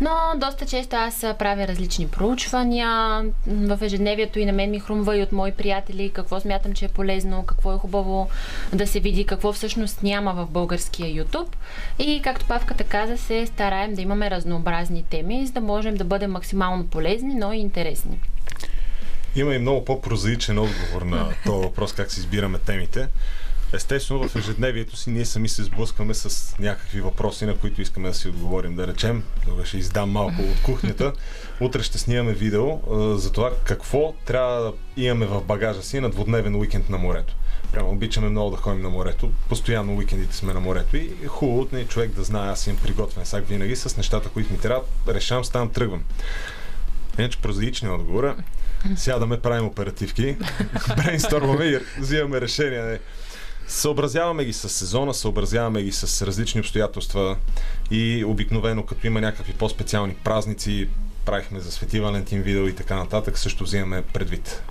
Но 0.00 0.10
доста 0.36 0.66
често 0.66 0.96
аз 0.96 1.20
правя 1.20 1.68
различни 1.68 2.08
проучвания 2.08 3.24
в 3.46 3.78
ежедневието 3.82 4.38
и 4.38 4.44
на 4.44 4.52
мен 4.52 4.70
ми 4.70 4.80
хрумва 4.80 5.16
и 5.16 5.22
от 5.22 5.32
мои 5.32 5.52
приятели 5.52 6.10
какво 6.10 6.40
смятам, 6.40 6.72
че 6.72 6.84
е 6.84 6.88
полезно, 6.88 7.44
какво 7.46 7.74
е 7.74 7.78
хубаво 7.78 8.28
да 8.72 8.86
се 8.86 9.00
види, 9.00 9.26
какво 9.26 9.52
всъщност 9.52 10.02
няма 10.02 10.32
в 10.32 10.46
българския 10.50 11.24
YouTube. 11.24 11.48
И 11.98 12.20
както 12.24 12.46
Павката 12.46 12.84
каза, 12.84 13.18
се 13.18 13.46
стараем 13.46 13.94
да 13.94 14.02
имаме 14.02 14.30
разнообразни 14.30 15.04
теми, 15.10 15.46
за 15.46 15.52
да 15.52 15.60
можем 15.60 15.94
да 15.94 16.04
бъдем 16.04 16.30
максимално 16.30 16.86
полезни, 16.86 17.34
но 17.34 17.52
и 17.52 17.58
интересни. 17.58 18.18
Има 19.36 19.54
и 19.54 19.58
много 19.58 19.84
по-прозаичен 19.84 20.58
отговор 20.58 21.02
на 21.02 21.28
този 21.46 21.64
въпрос, 21.64 21.92
как 21.92 22.12
си 22.12 22.20
избираме 22.20 22.58
темите. 22.58 23.08
Естествено, 23.72 24.28
в 24.28 24.36
ежедневието 24.36 24.96
си 24.96 25.10
ние 25.10 25.24
сами 25.24 25.48
се 25.48 25.64
сблъскваме 25.64 26.14
с 26.14 26.56
някакви 26.58 27.00
въпроси, 27.00 27.46
на 27.46 27.56
които 27.56 27.82
искаме 27.82 28.08
да 28.08 28.14
си 28.14 28.28
отговорим. 28.28 28.76
Да 28.76 28.86
речем, 28.86 29.24
тук 29.44 29.64
ще 29.64 29.78
издам 29.78 30.10
малко 30.10 30.42
от 30.42 30.62
кухнята. 30.62 31.12
Утре 31.60 31.82
ще 31.82 31.98
снимаме 31.98 32.32
видео 32.32 32.68
а, 32.70 33.18
за 33.18 33.32
това 33.32 33.50
какво 33.64 34.14
трябва 34.24 34.60
да 34.60 34.72
имаме 34.96 35.26
в 35.26 35.40
багажа 35.40 35.82
си 35.82 36.00
на 36.00 36.10
двудневен 36.10 36.54
уикенд 36.54 36.90
на 36.90 36.98
морето. 36.98 37.34
Прямо 37.72 37.90
обичаме 37.90 38.28
много 38.28 38.50
да 38.50 38.56
ходим 38.56 38.82
на 38.82 38.90
морето. 38.90 39.32
Постоянно 39.48 39.96
уикендите 39.96 40.36
сме 40.36 40.52
на 40.52 40.60
морето 40.60 40.96
и 40.96 41.12
е 41.24 41.26
хубаво 41.26 41.68
не 41.72 41.86
човек 41.86 42.10
да 42.10 42.24
знае, 42.24 42.50
аз 42.50 42.66
имам 42.66 42.82
приготвен 42.82 43.26
сак 43.26 43.48
винаги 43.48 43.76
с 43.76 43.96
нещата, 43.96 44.28
които 44.28 44.52
ми 44.52 44.58
трябва. 44.58 44.82
Решавам, 45.08 45.44
ставам, 45.44 45.70
тръгвам. 45.70 46.04
Иначе 47.18 47.38
прозаичният 47.38 47.94
отговор 47.94 48.24
е, 48.24 48.34
сядаме, 48.96 49.40
правим 49.40 49.66
оперативки, 49.66 50.36
брейнстормаме 50.96 51.64
и 51.64 51.78
взимаме 51.98 52.40
решения. 52.40 52.98
Съобразяваме 53.68 54.44
ги 54.44 54.52
с 54.52 54.68
сезона, 54.68 55.14
съобразяваме 55.14 55.82
ги 55.82 55.92
с 55.92 56.26
различни 56.26 56.60
обстоятелства 56.60 57.36
и 57.90 58.24
обикновено, 58.24 58.82
като 58.82 59.06
има 59.06 59.20
някакви 59.20 59.52
по-специални 59.52 60.14
празници, 60.14 60.88
правихме 61.24 61.60
за 61.60 61.72
Свети 61.72 62.00
Валентин 62.00 62.42
видео 62.42 62.68
и 62.68 62.74
така 62.74 62.96
нататък, 62.96 63.38
също 63.38 63.64
взимаме 63.64 64.02
предвид. 64.02 64.62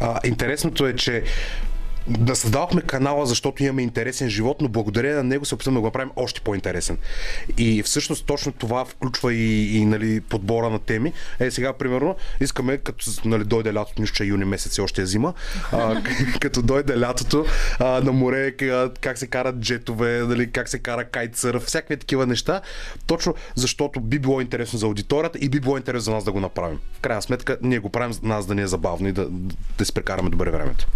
А, 0.00 0.20
интересното 0.24 0.86
е, 0.86 0.96
че 0.96 1.24
да 2.08 2.36
създавахме 2.36 2.82
канала, 2.82 3.26
защото 3.26 3.62
имаме 3.62 3.82
интересен 3.82 4.30
живот, 4.30 4.60
но 4.60 4.68
благодарение 4.68 5.16
на 5.16 5.24
него 5.24 5.44
се 5.44 5.54
опитваме 5.54 5.76
да 5.76 5.80
го 5.80 5.86
направим 5.86 6.10
още 6.16 6.40
по-интересен. 6.40 6.98
И 7.58 7.82
всъщност 7.82 8.26
точно 8.26 8.52
това 8.52 8.84
включва 8.84 9.34
и, 9.34 9.76
и 9.76 9.84
нали, 9.84 10.20
подбора 10.20 10.70
на 10.70 10.78
теми. 10.78 11.12
Е, 11.40 11.50
сега, 11.50 11.72
примерно, 11.72 12.16
искаме, 12.40 12.78
като 12.78 13.06
нали, 13.24 13.44
дойде 13.44 13.74
лятото, 13.74 14.00
нищо, 14.00 14.16
че 14.16 14.24
юни 14.24 14.44
месец 14.44 14.76
и 14.76 14.80
още 14.80 15.02
е 15.02 15.06
зима, 15.06 15.34
а, 15.72 16.02
като 16.40 16.62
дойде 16.62 17.00
лятото 17.00 17.44
а, 17.78 18.00
на 18.00 18.12
море, 18.12 18.52
как 19.00 19.18
се 19.18 19.26
карат 19.26 19.56
джетове, 19.56 20.18
нали, 20.18 20.50
как 20.50 20.68
се 20.68 20.78
кара 20.78 21.04
кайтсър, 21.04 21.60
всякакви 21.60 21.96
такива 21.96 22.26
неща, 22.26 22.60
точно 23.06 23.34
защото 23.54 24.00
би 24.00 24.18
било 24.18 24.40
интересно 24.40 24.78
за 24.78 24.86
аудиторията 24.86 25.38
и 25.38 25.48
би 25.48 25.60
било 25.60 25.76
интересно 25.76 26.04
за 26.04 26.10
нас 26.10 26.24
да 26.24 26.32
го 26.32 26.40
направим. 26.40 26.78
В 26.98 27.00
крайна 27.00 27.22
сметка, 27.22 27.58
ние 27.62 27.78
го 27.78 27.90
правим 27.90 28.12
за 28.12 28.20
нас 28.22 28.46
да 28.46 28.54
ни 28.54 28.62
е 28.62 28.66
забавно 28.66 29.08
и 29.08 29.12
да, 29.12 29.28
да 29.78 29.84
си 29.84 29.92
прекараме 29.92 30.30
добре 30.30 30.50
времето. 30.50 30.86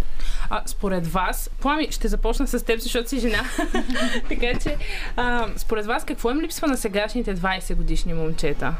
А, 0.49 0.61
според 0.65 1.00
вас, 1.07 1.49
Плами, 1.61 1.87
ще 1.91 2.07
започна 2.07 2.47
с 2.47 2.65
теб, 2.65 2.79
защото 2.79 3.09
си 3.09 3.19
жена. 3.19 3.43
така 4.29 4.59
че, 4.63 4.77
а, 5.15 5.47
според 5.57 5.85
вас, 5.85 6.05
какво 6.05 6.31
им 6.31 6.41
липсва 6.41 6.67
на 6.67 6.77
сегашните 6.77 7.35
20 7.35 7.75
годишни 7.75 8.13
момчета? 8.13 8.75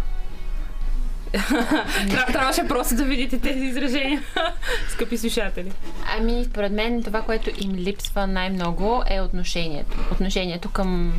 Трябваше 2.27 2.67
просто 2.67 2.95
да 2.95 3.03
видите 3.03 3.39
тези 3.39 3.65
изражения, 3.65 4.23
скъпи 4.89 5.17
слушатели. 5.17 5.71
Ами, 6.17 6.45
според 6.49 6.71
мен 6.71 7.03
това, 7.03 7.21
което 7.21 7.49
им 7.57 7.75
липсва 7.75 8.27
най-много 8.27 9.03
е 9.09 9.21
отношението. 9.21 9.97
Отношението 10.11 10.69
към, 10.69 11.13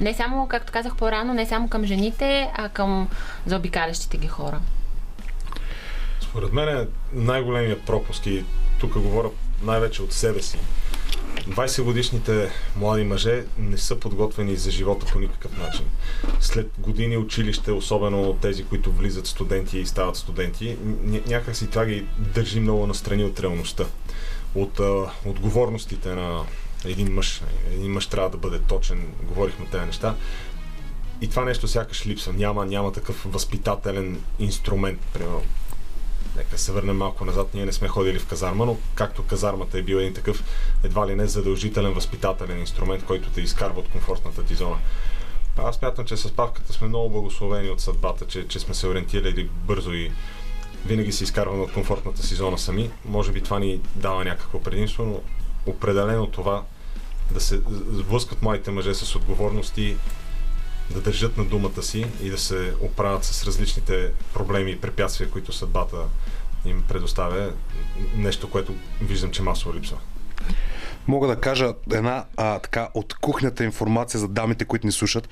не 0.00 0.14
само, 0.14 0.48
както 0.48 0.72
казах 0.72 0.96
по-рано, 0.96 1.34
не 1.34 1.46
само 1.46 1.68
към 1.68 1.84
жените, 1.84 2.50
а 2.54 2.68
към 2.68 3.08
заобикалящите 3.46 4.16
ги 4.16 4.28
хора. 4.28 4.60
Според 6.20 6.52
мен 6.52 6.68
е 6.68 6.86
най-големият 7.12 7.82
пропуск 7.82 8.26
и 8.26 8.44
тук 8.80 8.98
говоря 8.98 9.28
най-вече 9.64 10.02
от 10.02 10.12
себе 10.12 10.42
си. 10.42 10.58
20 11.48 11.82
годишните 11.82 12.50
млади 12.76 13.04
мъже 13.04 13.44
не 13.58 13.78
са 13.78 13.96
подготвени 13.96 14.56
за 14.56 14.70
живота 14.70 15.06
по 15.12 15.18
никакъв 15.18 15.58
начин. 15.58 15.84
След 16.40 16.70
години 16.78 17.16
училище, 17.16 17.72
особено 17.72 18.34
тези, 18.34 18.64
които 18.64 18.92
влизат 18.92 19.26
студенти 19.26 19.78
и 19.78 19.86
стават 19.86 20.16
студенти, 20.16 20.76
някак 21.26 21.56
си 21.56 21.70
това 21.70 21.86
ги 21.86 22.06
държи 22.18 22.60
много 22.60 22.86
настрани 22.86 23.24
от 23.24 23.40
реалността. 23.40 23.84
От 24.54 24.80
а, 24.80 25.10
отговорностите 25.24 26.08
на 26.08 26.44
един 26.84 27.14
мъж. 27.14 27.42
Един 27.72 27.92
мъж 27.92 28.06
трябва 28.06 28.30
да 28.30 28.36
бъде 28.36 28.58
точен. 28.58 29.06
Говорихме 29.22 29.66
тези 29.66 29.84
неща. 29.86 30.14
И 31.20 31.28
това 31.28 31.44
нещо 31.44 31.68
сякаш 31.68 32.06
липсва. 32.06 32.32
Няма, 32.32 32.66
няма 32.66 32.92
такъв 32.92 33.26
възпитателен 33.28 34.20
инструмент, 34.38 35.00
примерно 35.12 35.42
нека 36.36 36.58
се 36.58 36.72
върнем 36.72 36.96
малко 36.96 37.24
назад, 37.24 37.54
ние 37.54 37.66
не 37.66 37.72
сме 37.72 37.88
ходили 37.88 38.18
в 38.18 38.26
казарма, 38.26 38.66
но 38.66 38.76
както 38.94 39.22
казармата 39.22 39.78
е 39.78 39.82
бил 39.82 39.96
един 39.96 40.14
такъв 40.14 40.44
едва 40.84 41.06
ли 41.06 41.14
не 41.14 41.26
задължителен 41.26 41.92
възпитателен 41.92 42.60
инструмент, 42.60 43.04
който 43.04 43.30
те 43.30 43.40
изкарва 43.40 43.80
от 43.80 43.88
комфортната 43.88 44.44
ти 44.44 44.54
зона. 44.54 44.76
Аз 45.56 45.76
смятам, 45.76 46.04
че 46.04 46.16
с 46.16 46.32
павката 46.32 46.72
сме 46.72 46.88
много 46.88 47.10
благословени 47.10 47.70
от 47.70 47.80
съдбата, 47.80 48.26
че, 48.26 48.48
че 48.48 48.58
сме 48.58 48.74
се 48.74 48.86
ориентирали 48.86 49.50
бързо 49.66 49.92
и 49.92 50.12
винаги 50.86 51.12
се 51.12 51.24
изкарваме 51.24 51.62
от 51.62 51.72
комфортната 51.72 52.22
си 52.22 52.34
зона 52.34 52.58
сами. 52.58 52.90
Може 53.04 53.32
би 53.32 53.42
това 53.42 53.58
ни 53.58 53.80
дава 53.94 54.24
някакво 54.24 54.60
предимство, 54.60 55.04
но 55.04 55.20
определено 55.66 56.26
това 56.26 56.62
да 57.30 57.40
се 57.40 57.60
сблъскат 57.90 58.42
младите 58.42 58.70
мъже 58.70 58.94
с 58.94 59.16
отговорности 59.16 59.96
да 60.90 61.00
държат 61.00 61.36
на 61.36 61.44
думата 61.44 61.82
си 61.82 62.06
и 62.22 62.30
да 62.30 62.38
се 62.38 62.74
оправят 62.80 63.24
с 63.24 63.44
различните 63.44 64.10
проблеми 64.34 64.70
и 64.70 64.80
препятствия, 64.80 65.30
които 65.30 65.52
съдбата 65.52 65.96
им 66.64 66.84
предоставя. 66.88 67.52
Нещо, 68.16 68.50
което 68.50 68.74
виждам, 69.02 69.30
че 69.30 69.42
масово 69.42 69.74
липсва. 69.74 69.98
Мога 71.06 71.26
да 71.26 71.36
кажа 71.36 71.74
една 71.92 72.24
а, 72.36 72.58
така 72.58 72.88
от 72.94 73.14
кухнята 73.14 73.64
информация 73.64 74.20
за 74.20 74.28
дамите, 74.28 74.64
които 74.64 74.86
ни 74.86 74.92
слушат. 74.92 75.28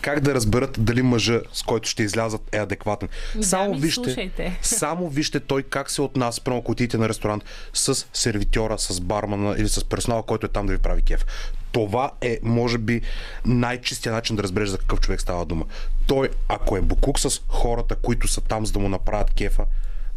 Как 0.00 0.20
да 0.20 0.34
разберат 0.34 0.76
дали 0.78 1.02
мъжа, 1.02 1.40
с 1.52 1.62
който 1.62 1.88
ще 1.88 2.02
излязат, 2.02 2.40
е 2.52 2.58
адекватен. 2.58 3.08
Дами, 3.32 3.44
само 3.44 3.74
вижте, 3.74 4.04
слушайте. 4.04 4.58
само 4.62 5.08
вижте 5.08 5.40
той 5.40 5.62
как 5.62 5.90
се 5.90 6.02
отнася, 6.02 6.42
прямо 6.44 6.58
ако 6.58 6.72
отидете 6.72 6.98
на 6.98 7.08
ресторант, 7.08 7.44
с 7.72 8.06
сервитьора, 8.12 8.78
с 8.78 9.00
бармана 9.00 9.54
или 9.58 9.68
с 9.68 9.84
персонала, 9.84 10.22
който 10.22 10.46
е 10.46 10.48
там 10.48 10.66
да 10.66 10.72
ви 10.72 10.78
прави 10.78 11.02
кеф. 11.02 11.26
Това 11.72 12.10
е, 12.20 12.38
може 12.42 12.78
би, 12.78 13.00
най-чистия 13.46 14.12
начин 14.12 14.36
да 14.36 14.42
разбереш 14.42 14.68
за 14.68 14.78
какъв 14.78 15.00
човек 15.00 15.20
става 15.20 15.44
дума. 15.44 15.64
Той, 16.06 16.28
ако 16.48 16.76
е 16.76 16.80
букук 16.80 17.18
с 17.18 17.42
хората, 17.48 17.96
които 17.96 18.28
са 18.28 18.40
там, 18.40 18.66
за 18.66 18.72
да 18.72 18.78
му 18.78 18.88
направят 18.88 19.30
кефа, 19.30 19.64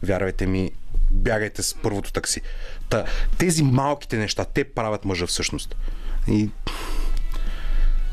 вярвайте 0.03 0.45
ми, 0.45 0.71
бягайте 1.11 1.63
с 1.63 1.73
първото 1.73 2.11
такси. 2.11 2.41
Та, 2.89 3.05
тези 3.37 3.63
малките 3.63 4.17
неща, 4.17 4.45
те 4.45 4.63
правят 4.63 5.05
мъжа 5.05 5.27
всъщност. 5.27 5.75
И 6.27 6.49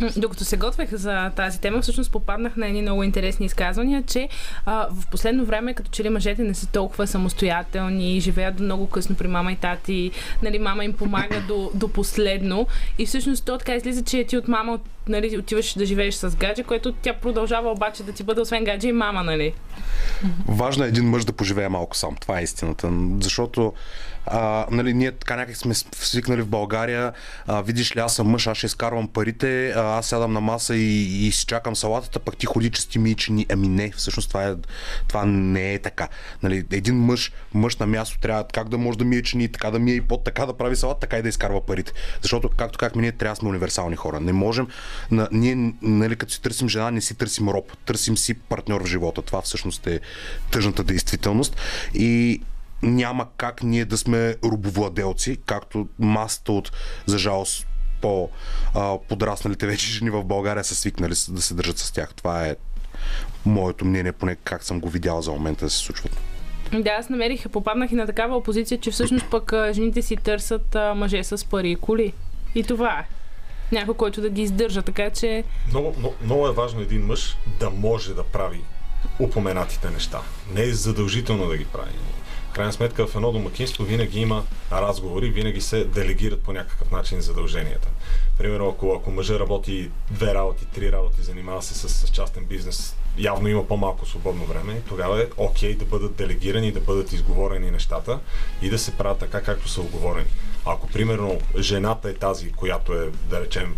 докато 0.17 0.45
се 0.45 0.57
готвех 0.57 0.95
за 0.95 1.31
тази 1.37 1.61
тема, 1.61 1.83
всъщност 1.83 2.13
попаднах 2.13 2.57
на 2.57 2.67
едни 2.67 2.83
много 2.83 3.03
интересни 3.03 3.47
изказвания, 3.47 4.03
че 4.07 4.29
а, 4.67 4.89
в 4.91 5.07
последно 5.07 5.45
време, 5.45 5.75
като 5.75 5.91
че 5.91 6.05
ли 6.05 6.09
мъжете 6.09 6.43
не 6.43 6.55
са 6.55 6.67
толкова 6.67 7.07
самостоятелни, 7.07 8.21
живеят 8.21 8.57
до 8.57 8.63
много 8.63 8.87
късно 8.87 9.17
при 9.17 9.29
мама 9.29 9.53
и 9.53 9.57
тати, 9.57 10.11
нали, 10.43 10.59
мама 10.59 10.85
им 10.85 10.93
помага 10.93 11.41
до, 11.49 11.71
до 11.75 11.89
последно. 11.89 12.67
И 12.99 13.07
всъщност 13.07 13.45
то 13.45 13.59
така 13.59 13.75
излиза, 13.75 14.05
че 14.05 14.25
ти 14.25 14.37
от 14.37 14.49
мама 14.49 14.79
нали, 15.09 15.39
отиваш 15.39 15.75
да 15.75 15.87
живееш 15.87 16.15
с 16.15 16.37
гадже, 16.37 16.63
което 16.63 16.93
тя 16.93 17.15
продължава 17.15 17.71
обаче 17.71 18.03
да 18.03 18.13
ти 18.13 18.23
бъде 18.23 18.41
освен 18.41 18.65
гадже 18.65 18.89
и 18.89 18.93
мама, 18.93 19.23
нали? 19.23 19.55
Важно 20.49 20.85
е 20.85 20.89
един 20.89 21.05
мъж 21.05 21.25
да 21.25 21.33
поживее 21.33 21.69
малко 21.69 21.97
сам. 21.97 22.17
Това 22.17 22.41
е 22.41 22.43
истината. 22.43 22.91
Защото 23.21 23.73
а, 24.27 24.67
нали, 24.71 24.95
ние 24.95 25.13
така 25.13 25.37
някак 25.37 25.57
сме 25.57 25.75
свикнали 25.75 26.43
в 26.43 26.47
България, 26.47 27.13
а, 27.47 27.63
видиш 27.63 27.97
ли 27.97 28.01
аз 28.01 28.15
съм 28.15 28.27
мъж, 28.27 28.47
аз 28.47 28.59
ще 28.59 28.67
изкарвам 28.67 29.09
парите, 29.09 29.71
а, 29.71 29.99
аз 29.99 30.07
сядам 30.07 30.33
на 30.33 30.41
маса 30.41 30.77
и, 30.77 31.27
и 31.27 31.33
си 31.33 31.47
чакам 31.47 31.77
салатата, 31.77 32.19
пък 32.19 32.37
ти 32.37 32.47
ходи 32.47 32.71
чести 32.71 32.99
ми 32.99 33.15
чини. 33.15 33.47
Ами 33.53 33.69
не, 33.69 33.91
всъщност 33.91 34.29
това, 34.29 34.45
е, 34.45 34.55
това 35.09 35.25
не 35.25 35.75
е 35.75 35.79
така. 35.79 36.09
Нали, 36.43 36.65
един 36.73 36.97
мъж, 36.97 37.33
мъж 37.55 37.77
на 37.77 37.87
място 37.87 38.19
трябва 38.21 38.45
как 38.45 38.69
да 38.69 38.79
може 38.79 38.99
да 38.99 39.05
мие 39.05 39.23
чини, 39.23 39.49
така 39.49 39.71
да 39.71 39.79
мие 39.79 39.95
и 39.95 40.01
под, 40.01 40.25
така 40.25 40.47
да 40.47 40.57
прави 40.57 40.77
салат, 40.77 41.01
така 41.01 41.19
и 41.19 41.23
да 41.23 41.29
изкарва 41.29 41.67
парите. 41.67 41.93
Защото, 42.23 42.49
както 42.57 42.79
как 42.79 42.97
ние 42.97 43.13
трябва 43.13 43.37
сме 43.37 43.49
универсални 43.49 43.97
хора. 43.97 44.21
Не 44.21 44.33
можем, 44.33 44.67
на, 45.11 45.29
ние, 45.33 45.75
нали, 45.83 46.17
като 46.17 46.33
си 46.33 46.43
търсим 46.43 46.69
жена, 46.69 46.91
не 46.91 47.01
си 47.01 47.15
търсим 47.15 47.49
роб, 47.49 47.77
търсим 47.85 48.17
си 48.17 48.35
партньор 48.35 48.83
в 48.83 48.87
живота. 48.87 49.23
Това 49.23 49.41
всъщност 49.43 49.87
е 49.87 50.01
тъжната 50.51 50.85
действителност. 50.85 51.57
И 51.95 52.41
няма 52.83 53.27
как 53.37 53.63
ние 53.63 53.85
да 53.85 53.99
сме 53.99 54.37
робовладелци, 54.45 55.39
както 55.47 55.89
масата 55.99 56.53
от, 56.53 56.73
за 57.07 57.19
жалост, 57.19 57.67
по-подрасналите 58.01 59.67
вече 59.67 59.87
жени 59.87 60.11
в 60.11 60.25
България 60.25 60.65
са 60.65 60.75
свикнали 60.75 61.15
да 61.29 61.43
се 61.43 61.55
държат 61.55 61.79
с 61.79 61.93
тях. 61.93 62.15
Това 62.15 62.47
е 62.47 62.57
моето 63.47 63.85
мнение, 63.85 64.13
поне 64.13 64.37
как 64.45 64.65
съм 64.65 64.81
го 64.81 64.89
видял 64.89 65.23
за 65.23 65.31
момента 65.31 65.65
да 65.65 65.71
се 65.71 65.79
случват. 65.79 66.21
Да, 66.73 66.91
аз 66.91 67.09
намерих, 67.09 67.49
попаднах 67.49 67.93
и 67.93 67.95
на 67.95 68.07
такава 68.07 68.37
опозиция, 68.37 68.81
че 68.81 68.91
всъщност 68.91 69.27
пък 69.31 69.53
жените 69.73 70.03
си 70.03 70.17
търсят 70.17 70.77
мъже 70.97 71.25
с 71.25 71.45
пари 71.45 71.71
и 71.71 71.77
коли. 71.77 72.13
И 72.55 72.65
това 72.65 72.99
е. 72.99 73.07
Някой, 73.73 73.95
който 73.95 74.21
да 74.21 74.31
ги 74.31 74.43
издържа, 74.43 74.83
така 74.83 75.11
че... 75.11 75.45
Много, 75.69 75.95
много, 75.99 76.15
много 76.25 76.49
е 76.49 76.53
важно 76.53 76.81
един 76.81 77.07
мъж 77.07 77.37
да 77.61 77.71
може 77.71 78.15
да 78.15 78.25
прави 78.25 78.61
упоменатите 79.21 79.91
неща. 79.91 80.21
Не 80.55 80.63
е 80.63 80.73
задължително 80.73 81.49
да 81.49 81.57
ги 81.57 81.65
прави 81.65 81.91
крайна 82.53 82.73
сметка 82.73 83.07
в 83.07 83.17
едно 83.17 83.33
домакинство 83.33 83.85
винаги 83.85 84.21
има 84.21 84.45
разговори 84.73 85.31
винаги 85.31 85.61
се 85.61 85.85
делегират 85.85 86.43
по 86.43 86.53
някакъв 86.53 86.91
начин 86.91 87.21
задълженията. 87.21 87.89
Примерно, 88.39 88.69
ако, 88.69 88.93
ако 88.93 89.11
мъжа 89.11 89.39
работи 89.39 89.91
две 90.11 90.35
работи, 90.35 90.65
три 90.65 90.93
работи, 90.93 91.23
занимава 91.23 91.63
се 91.63 91.75
с, 91.75 91.89
с 91.89 92.09
частен 92.11 92.45
бизнес, 92.45 92.97
явно 93.19 93.49
има 93.49 93.67
по-малко 93.67 94.07
свободно 94.07 94.45
време, 94.45 94.83
тогава 94.89 95.23
е 95.23 95.27
окей 95.37 95.75
да 95.75 95.85
бъдат 95.85 96.15
делегирани, 96.15 96.73
да 96.73 96.81
бъдат 96.81 97.13
изговорени 97.13 97.71
нещата 97.71 98.19
и 98.63 98.71
да 98.71 98.79
се 98.79 98.97
правят 98.97 99.19
така, 99.19 99.43
както 99.43 99.69
са 99.69 99.81
оговорени. 99.81 100.27
Ако, 100.67 100.89
примерно, 100.89 101.39
жената 101.59 102.11
е 102.11 102.15
тази, 102.15 102.53
която 102.53 102.93
е, 102.93 103.11
да 103.31 103.41
речем, 103.41 103.77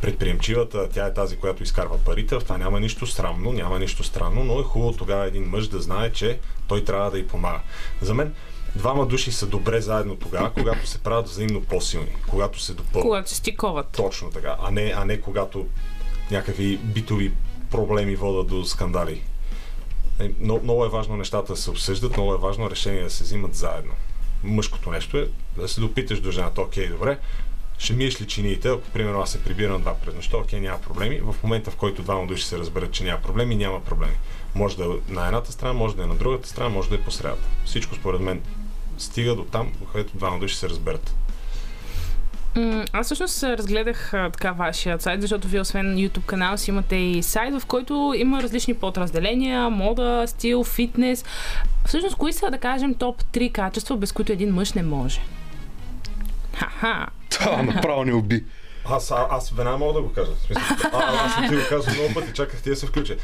предприемчивата, 0.00 0.88
тя 0.88 1.06
е 1.06 1.14
тази, 1.14 1.36
която 1.36 1.62
изкарва 1.62 1.98
парите, 1.98 2.36
в 2.36 2.40
това 2.40 2.58
няма 2.58 2.80
нищо 2.80 3.06
срамно, 3.06 3.52
няма 3.52 3.78
нищо 3.78 4.04
странно, 4.04 4.44
но 4.44 4.60
е 4.60 4.62
хубаво 4.62 4.92
тогава 4.92 5.26
един 5.26 5.44
мъж 5.44 5.68
да 5.68 5.80
знае, 5.80 6.12
че 6.12 6.38
той 6.68 6.84
трябва 6.84 7.10
да 7.10 7.18
й 7.18 7.26
помага. 7.26 7.60
За 8.00 8.14
мен, 8.14 8.34
двама 8.76 9.06
души 9.06 9.32
са 9.32 9.46
добре 9.46 9.80
заедно 9.80 10.16
тогава, 10.16 10.52
когато 10.52 10.86
се 10.86 10.98
правят 10.98 11.28
взаимно 11.28 11.62
по-силни, 11.62 12.16
когато 12.28 12.60
се 12.60 12.74
допълват. 12.74 13.02
Когато 13.02 13.30
се 13.30 13.36
стиковат. 13.36 13.88
Точно 13.96 14.30
така, 14.30 14.56
а 14.62 14.70
не, 14.70 14.92
а 14.96 15.04
не 15.04 15.20
когато 15.20 15.66
някакви 16.30 16.76
битови 16.76 17.32
проблеми 17.72 18.16
водят 18.16 18.46
до 18.46 18.64
скандали. 18.64 19.22
Е, 20.20 20.30
Много, 20.40 20.64
много 20.64 20.84
е 20.84 20.88
важно 20.88 21.16
нещата 21.16 21.52
да 21.52 21.58
се 21.58 21.70
обсъждат, 21.70 22.16
много 22.16 22.34
е 22.34 22.38
важно 22.38 22.70
решения 22.70 23.04
да 23.04 23.10
се 23.10 23.24
взимат 23.24 23.54
заедно. 23.54 23.92
Мъжкото 24.44 24.90
нещо 24.90 25.18
е 25.18 25.28
да 25.56 25.68
се 25.68 25.80
допиташ 25.80 26.20
до 26.20 26.30
жената, 26.30 26.60
окей, 26.62 26.88
добре, 26.88 27.18
ще 27.78 27.92
миеш 27.92 28.20
ли 28.20 28.26
чиниите, 28.26 28.68
ако 28.68 28.90
примерно 28.90 29.20
аз 29.20 29.30
се 29.30 29.44
прибирам 29.44 29.80
два 29.80 29.94
през 29.94 30.14
нощта, 30.14 30.36
окей, 30.36 30.60
няма 30.60 30.80
проблеми. 30.80 31.20
В 31.20 31.34
момента, 31.42 31.70
в 31.70 31.76
който 31.76 32.02
двама 32.02 32.26
души 32.26 32.44
се 32.44 32.58
разберат, 32.58 32.92
че 32.92 33.04
няма 33.04 33.22
проблеми, 33.22 33.56
няма 33.56 33.84
проблеми. 33.84 34.16
Може 34.54 34.76
да 34.76 34.84
е 34.84 35.12
на 35.12 35.26
едната 35.26 35.52
страна, 35.52 35.72
може 35.72 35.96
да 35.96 36.02
е 36.02 36.06
на 36.06 36.14
другата 36.14 36.48
страна, 36.48 36.68
може 36.68 36.88
да 36.88 36.94
е 36.94 37.00
по 37.00 37.10
средата. 37.10 37.48
Всичко 37.64 37.94
според 37.94 38.20
мен 38.20 38.42
стига 38.98 39.34
до 39.34 39.44
там, 39.44 39.72
където 39.92 40.16
двама 40.16 40.38
души 40.38 40.56
се 40.56 40.68
разберат. 40.68 41.14
Аз 42.92 43.06
всъщност 43.06 43.42
разгледах 43.42 44.14
а, 44.14 44.30
така 44.30 44.52
вашия 44.52 45.00
сайт, 45.00 45.20
защото 45.20 45.48
вие 45.48 45.60
освен 45.60 45.96
YouTube 45.96 46.24
канал 46.26 46.56
си 46.58 46.70
имате 46.70 46.96
и 46.96 47.22
сайт, 47.22 47.60
в 47.60 47.66
който 47.66 48.14
има 48.16 48.42
различни 48.42 48.74
подразделения, 48.74 49.70
мода, 49.70 50.24
стил, 50.26 50.64
фитнес. 50.64 51.24
Всъщност, 51.86 52.16
кои 52.16 52.32
са, 52.32 52.50
да 52.50 52.58
кажем, 52.58 52.94
топ 52.94 53.24
3 53.24 53.52
качества, 53.52 53.96
без 53.96 54.12
които 54.12 54.32
един 54.32 54.54
мъж 54.54 54.72
не 54.72 54.82
може? 54.82 55.20
Ха-ха! 56.54 57.06
Това 57.30 57.62
направо 57.62 58.04
ни 58.04 58.12
уби. 58.12 58.44
Аз, 58.84 59.10
а, 59.10 59.26
аз 59.30 59.50
веднага 59.50 59.78
мога 59.78 59.92
да 59.92 60.02
го 60.02 60.12
кажа. 60.12 60.30
В 60.32 60.40
смисъл, 60.40 60.62
а, 60.92 61.26
аз 61.26 61.48
ти 61.48 61.56
го 61.56 61.62
казал 61.68 61.94
много 61.94 62.14
пъти, 62.14 62.32
чаках 62.32 62.62
ти 62.62 62.70
да 62.70 62.76
се 62.76 62.86
включа. 62.86 63.16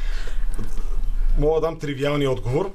Мога 1.39 1.61
да 1.61 1.67
дам 1.67 1.79
тривиалния 1.79 2.31
отговор. 2.31 2.71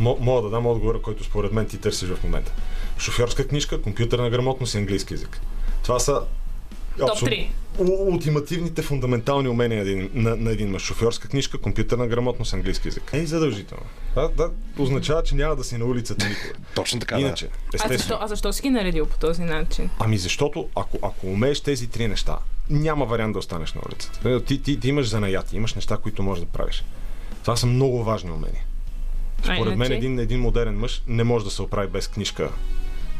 Мо- 0.00 0.20
Мога 0.20 0.42
да 0.42 0.50
дам 0.50 0.66
отговора, 0.66 1.02
който 1.02 1.24
според 1.24 1.52
мен 1.52 1.66
ти 1.66 1.78
търсиш 1.78 2.08
в 2.08 2.24
момента. 2.24 2.52
Шофьорска 2.98 3.48
книжка, 3.48 3.82
компютърна 3.82 4.30
грамотност 4.30 4.74
и 4.74 4.78
английски 4.78 5.14
язик. 5.14 5.40
Това 5.82 5.98
са 5.98 6.22
Топ 6.98 7.10
абсол- 7.10 7.26
3. 7.28 7.48
у- 7.78 8.12
ултимативните 8.12 8.82
фундаментални 8.82 9.48
умения 9.48 9.84
на 9.84 9.90
един, 9.90 10.10
на, 10.14 10.36
на 10.36 10.50
един 10.50 10.70
мъж. 10.70 10.82
Шофьорска 10.82 11.28
книжка, 11.28 11.58
компютърна 11.58 12.06
грамотност, 12.06 12.54
английски 12.54 12.88
язик. 12.88 13.10
Е, 13.12 13.26
задължително. 13.26 13.84
Да, 14.14 14.28
да, 14.28 14.50
означава, 14.78 15.22
че 15.22 15.34
няма 15.34 15.56
да 15.56 15.64
си 15.64 15.78
на 15.78 15.84
улицата 15.84 16.28
никога. 16.28 16.52
Точно 16.74 17.00
така, 17.00 17.20
Иначе, 17.20 17.48
А 17.84 17.88
защо, 17.88 18.18
а 18.20 18.26
защо 18.28 18.52
си 18.52 18.62
ги 18.62 18.70
наредил 18.70 19.06
по 19.06 19.18
този 19.18 19.42
начин? 19.42 19.90
Ами 19.98 20.18
защото 20.18 20.68
ако, 20.76 20.98
ако 21.02 21.26
умееш 21.26 21.60
тези 21.60 21.86
три 21.86 22.08
неща, 22.08 22.38
няма 22.70 23.04
вариант 23.04 23.32
да 23.32 23.38
останеш 23.38 23.72
на 23.72 23.80
улицата. 23.86 24.44
Ти, 24.44 24.62
ти, 24.62 24.80
ти 24.80 24.88
имаш 24.88 25.08
занаяти, 25.08 25.56
имаш 25.56 25.74
неща, 25.74 25.96
които 25.96 26.22
можеш 26.22 26.44
да 26.44 26.50
правиш. 26.50 26.84
Това 27.42 27.56
са 27.56 27.66
много 27.66 28.04
важни 28.04 28.30
умения. 28.30 28.64
А 29.48 29.54
Според 29.54 29.76
мен 29.76 29.92
един, 29.92 30.18
един 30.18 30.40
модерен 30.40 30.78
мъж 30.78 31.02
не 31.06 31.24
може 31.24 31.44
да 31.44 31.50
се 31.50 31.62
оправи 31.62 31.88
без 31.88 32.08
книжка 32.08 32.48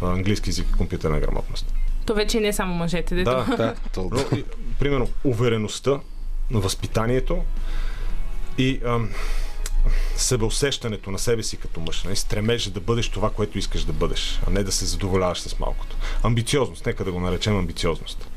английски 0.02 0.50
език 0.50 0.66
и 0.68 0.78
компютърна 0.78 1.20
грамотност. 1.20 1.74
То 2.06 2.14
вече 2.14 2.40
не 2.40 2.48
е 2.48 2.52
само 2.52 2.74
мъжете, 2.74 3.14
дето. 3.14 3.30
Да, 3.30 3.56
Да, 3.56 3.74
то, 3.94 4.10
Но, 4.12 4.38
и, 4.38 4.44
примерно, 4.78 5.08
увереността, 5.24 6.00
възпитанието 6.50 7.42
и 8.58 8.80
ам, 8.86 9.10
себеусещането 10.16 11.10
на 11.10 11.18
себе 11.18 11.42
си 11.42 11.56
като 11.56 11.80
мъж. 11.80 12.04
Не? 12.04 12.16
Стремежа 12.16 12.70
да 12.70 12.80
бъдеш 12.80 13.08
това, 13.08 13.30
което 13.30 13.58
искаш 13.58 13.84
да 13.84 13.92
бъдеш, 13.92 14.40
а 14.46 14.50
не 14.50 14.62
да 14.62 14.72
се 14.72 14.86
задоволяваш 14.86 15.40
с 15.40 15.58
малкото. 15.58 15.96
Амбициозност, 16.22 16.86
нека 16.86 17.04
да 17.04 17.12
го 17.12 17.20
наречем 17.20 17.58
амбициозност. 17.58 18.28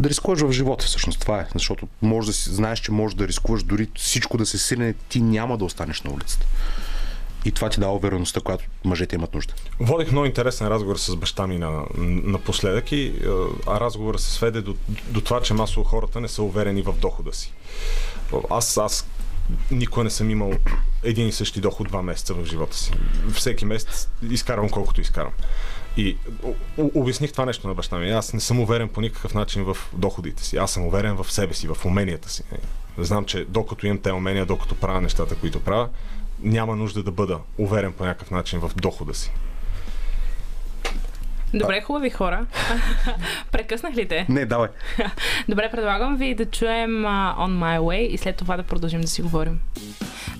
да 0.00 0.08
рискуваш 0.08 0.40
в 0.40 0.52
живота, 0.52 0.86
всъщност 0.86 1.20
това 1.20 1.40
е. 1.40 1.46
Защото 1.54 1.88
може 2.02 2.26
да 2.26 2.32
си, 2.32 2.50
знаеш, 2.50 2.78
че 2.80 2.92
можеш 2.92 3.14
да 3.14 3.28
рискуваш 3.28 3.62
дори 3.62 3.88
всичко 3.96 4.36
да 4.38 4.46
се 4.46 4.58
срине, 4.58 4.94
ти 5.08 5.20
няма 5.20 5.58
да 5.58 5.64
останеш 5.64 6.02
на 6.02 6.12
улицата. 6.12 6.46
И 7.44 7.52
това 7.52 7.68
ти 7.68 7.80
дава 7.80 7.94
увереността, 7.94 8.40
която 8.40 8.64
мъжете 8.84 9.16
имат 9.16 9.34
нужда. 9.34 9.54
Водих 9.80 10.12
много 10.12 10.26
интересен 10.26 10.68
разговор 10.68 10.96
с 10.96 11.16
баща 11.16 11.46
ми 11.46 11.58
на, 11.58 11.84
напоследък 11.98 12.92
и 12.92 13.14
а, 13.66 13.80
разговора 13.80 14.18
се 14.18 14.30
сведе 14.32 14.60
до, 14.60 14.76
до 15.08 15.20
това, 15.20 15.40
че 15.40 15.54
масово 15.54 15.84
хората 15.84 16.20
не 16.20 16.28
са 16.28 16.42
уверени 16.42 16.82
в 16.82 16.92
дохода 16.92 17.32
си. 17.32 17.52
Аз, 18.50 18.76
аз 18.78 19.06
никога 19.70 20.04
не 20.04 20.10
съм 20.10 20.30
имал 20.30 20.52
един 21.02 21.28
и 21.28 21.32
същи 21.32 21.60
доход 21.60 21.88
два 21.88 22.02
месеца 22.02 22.34
в 22.34 22.44
живота 22.44 22.76
си. 22.76 22.92
Всеки 23.32 23.64
месец 23.64 24.08
изкарвам 24.30 24.70
колкото 24.70 25.00
изкарам. 25.00 25.32
И 25.96 26.16
обясних 26.94 27.32
това 27.32 27.44
нещо 27.44 27.68
на 27.68 27.74
баща 27.74 27.98
ми. 27.98 28.10
Аз 28.10 28.32
не 28.32 28.40
съм 28.40 28.60
уверен 28.60 28.88
по 28.88 29.00
никакъв 29.00 29.34
начин 29.34 29.64
в 29.64 29.76
доходите 29.92 30.44
си. 30.44 30.56
Аз 30.56 30.72
съм 30.72 30.86
уверен 30.86 31.16
в 31.16 31.32
себе 31.32 31.54
си, 31.54 31.68
в 31.68 31.84
уменията 31.84 32.30
си. 32.30 32.42
Знам, 32.98 33.24
че 33.24 33.44
докато 33.44 33.86
имам 33.86 33.98
те 33.98 34.12
умения, 34.12 34.46
докато 34.46 34.74
правя 34.74 35.00
нещата, 35.00 35.34
които 35.34 35.60
правя, 35.60 35.88
няма 36.42 36.76
нужда 36.76 37.02
да 37.02 37.10
бъда 37.10 37.38
уверен 37.58 37.92
по 37.92 38.04
някакъв 38.04 38.30
начин 38.30 38.60
в 38.60 38.70
дохода 38.76 39.14
си. 39.14 39.32
Добре, 41.54 41.80
хубави 41.80 42.10
хора. 42.10 42.46
Прекъснах 43.52 43.94
ли 43.94 44.08
те? 44.08 44.26
Не, 44.28 44.46
давай. 44.46 44.68
Добре, 45.48 45.70
предлагам 45.70 46.16
ви 46.16 46.34
да 46.34 46.46
чуем 46.46 46.90
uh, 46.90 47.36
On 47.36 47.58
My 47.58 47.78
Way 47.78 47.98
и 47.98 48.18
след 48.18 48.36
това 48.36 48.56
да 48.56 48.62
продължим 48.62 49.00
да 49.00 49.06
си 49.06 49.22
говорим. 49.22 49.60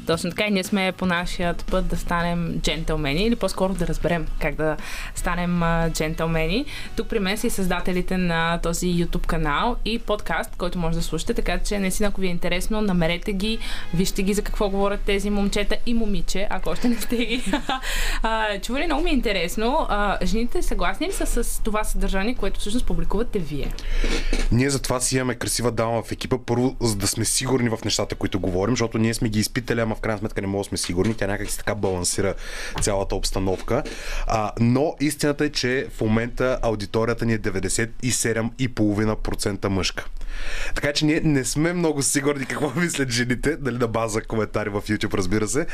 Точно 0.07 0.31
така 0.31 0.47
и 0.47 0.51
ние 0.51 0.65
сме 0.65 0.93
по 0.93 1.07
нашия 1.07 1.55
път 1.71 1.87
да 1.87 1.97
станем 1.97 2.61
джентълмени 2.61 3.23
или 3.23 3.37
по-скоро 3.37 3.75
да 3.75 3.87
разберем 3.87 4.27
как 4.41 4.55
да 4.55 4.77
станем 5.15 5.63
а, 5.63 5.91
джентълмени. 5.91 6.65
Тук 6.97 7.09
при 7.09 7.19
мен 7.19 7.39
са 7.39 7.47
и 7.47 7.51
създателите 7.51 8.17
на 8.17 8.59
този 8.63 8.87
YouTube 8.87 9.27
канал 9.27 9.77
и 9.85 9.99
подкаст, 9.99 10.57
който 10.57 10.79
може 10.79 10.97
да 10.97 11.03
слушате, 11.03 11.35
така 11.35 11.59
че 11.59 11.79
наистина 11.79 12.09
ако 12.09 12.21
ви 12.21 12.27
е 12.27 12.31
интересно, 12.31 12.81
намерете 12.81 13.33
ги, 13.33 13.59
вижте 13.95 14.23
ги 14.23 14.35
за 14.35 14.43
какво 14.43 14.69
говорят 14.71 15.01
тези 15.01 15.31
момчета 15.31 15.77
и 15.87 15.95
момиче, 15.95 16.47
ако 16.51 16.71
още 16.71 16.89
не 16.89 17.01
сте 17.01 17.17
ги. 17.17 17.43
чували, 18.63 18.87
много 18.87 19.03
ми 19.03 19.11
е 19.11 19.15
интересно. 19.15 19.89
Жените 20.23 20.63
съгласни 20.63 21.07
ли 21.07 21.13
са 21.13 21.45
с 21.45 21.63
това 21.63 21.85
съдържание, 21.85 22.35
което 22.35 22.61
всъщност 22.61 22.87
публикувате 22.87 23.39
вие? 23.39 23.73
Ние 24.53 24.71
затова 24.71 25.01
си 25.01 25.17
имаме 25.17 25.35
красива 25.35 25.71
дама 25.71 26.03
в 26.03 26.13
екипа, 26.13 26.37
първо, 26.47 26.77
за 26.81 26.97
да 26.97 27.07
сме 27.07 27.25
сигурни 27.25 27.69
в 27.69 27.79
нещата, 27.85 28.15
които 28.15 28.41
говорим, 28.41 28.73
защото 28.73 28.99
ние 28.99 29.15
сме 29.15 29.29
ги 29.29 29.41
изпитали, 29.41 29.81
ама 29.81 29.97
в 30.01 30.03
крайна 30.03 30.19
сметка 30.19 30.41
не 30.41 30.47
можем 30.47 30.61
да 30.61 30.65
сме 30.69 30.79
сигурни. 30.79 31.15
Тя 31.15 31.27
някак 31.27 31.51
си 31.51 31.59
така 31.59 31.75
балансира 31.75 32.35
цялата 32.83 33.15
обстановка. 33.15 33.83
А, 34.27 34.53
но 34.61 34.95
истината 35.01 35.45
е, 35.45 35.51
че 35.51 35.87
в 35.97 36.01
момента 36.01 36.59
аудиторията 36.63 37.27
ни 37.27 37.33
е 37.33 37.39
97,5% 37.39 39.69
мъжка. 39.69 40.07
Така 40.75 40.93
че 40.93 41.05
ние 41.05 41.21
не 41.25 41.45
сме 41.45 41.73
много 41.73 42.03
сигурни 42.03 42.47
какво 42.47 42.71
мислят 42.81 43.11
жените, 43.11 43.57
дали 43.57 43.79
на 43.79 43.87
база 43.87 44.23
коментари 44.23 44.69
в 44.69 44.83
YouTube, 44.83 45.15
разбира 45.15 45.49
се. 45.49 45.67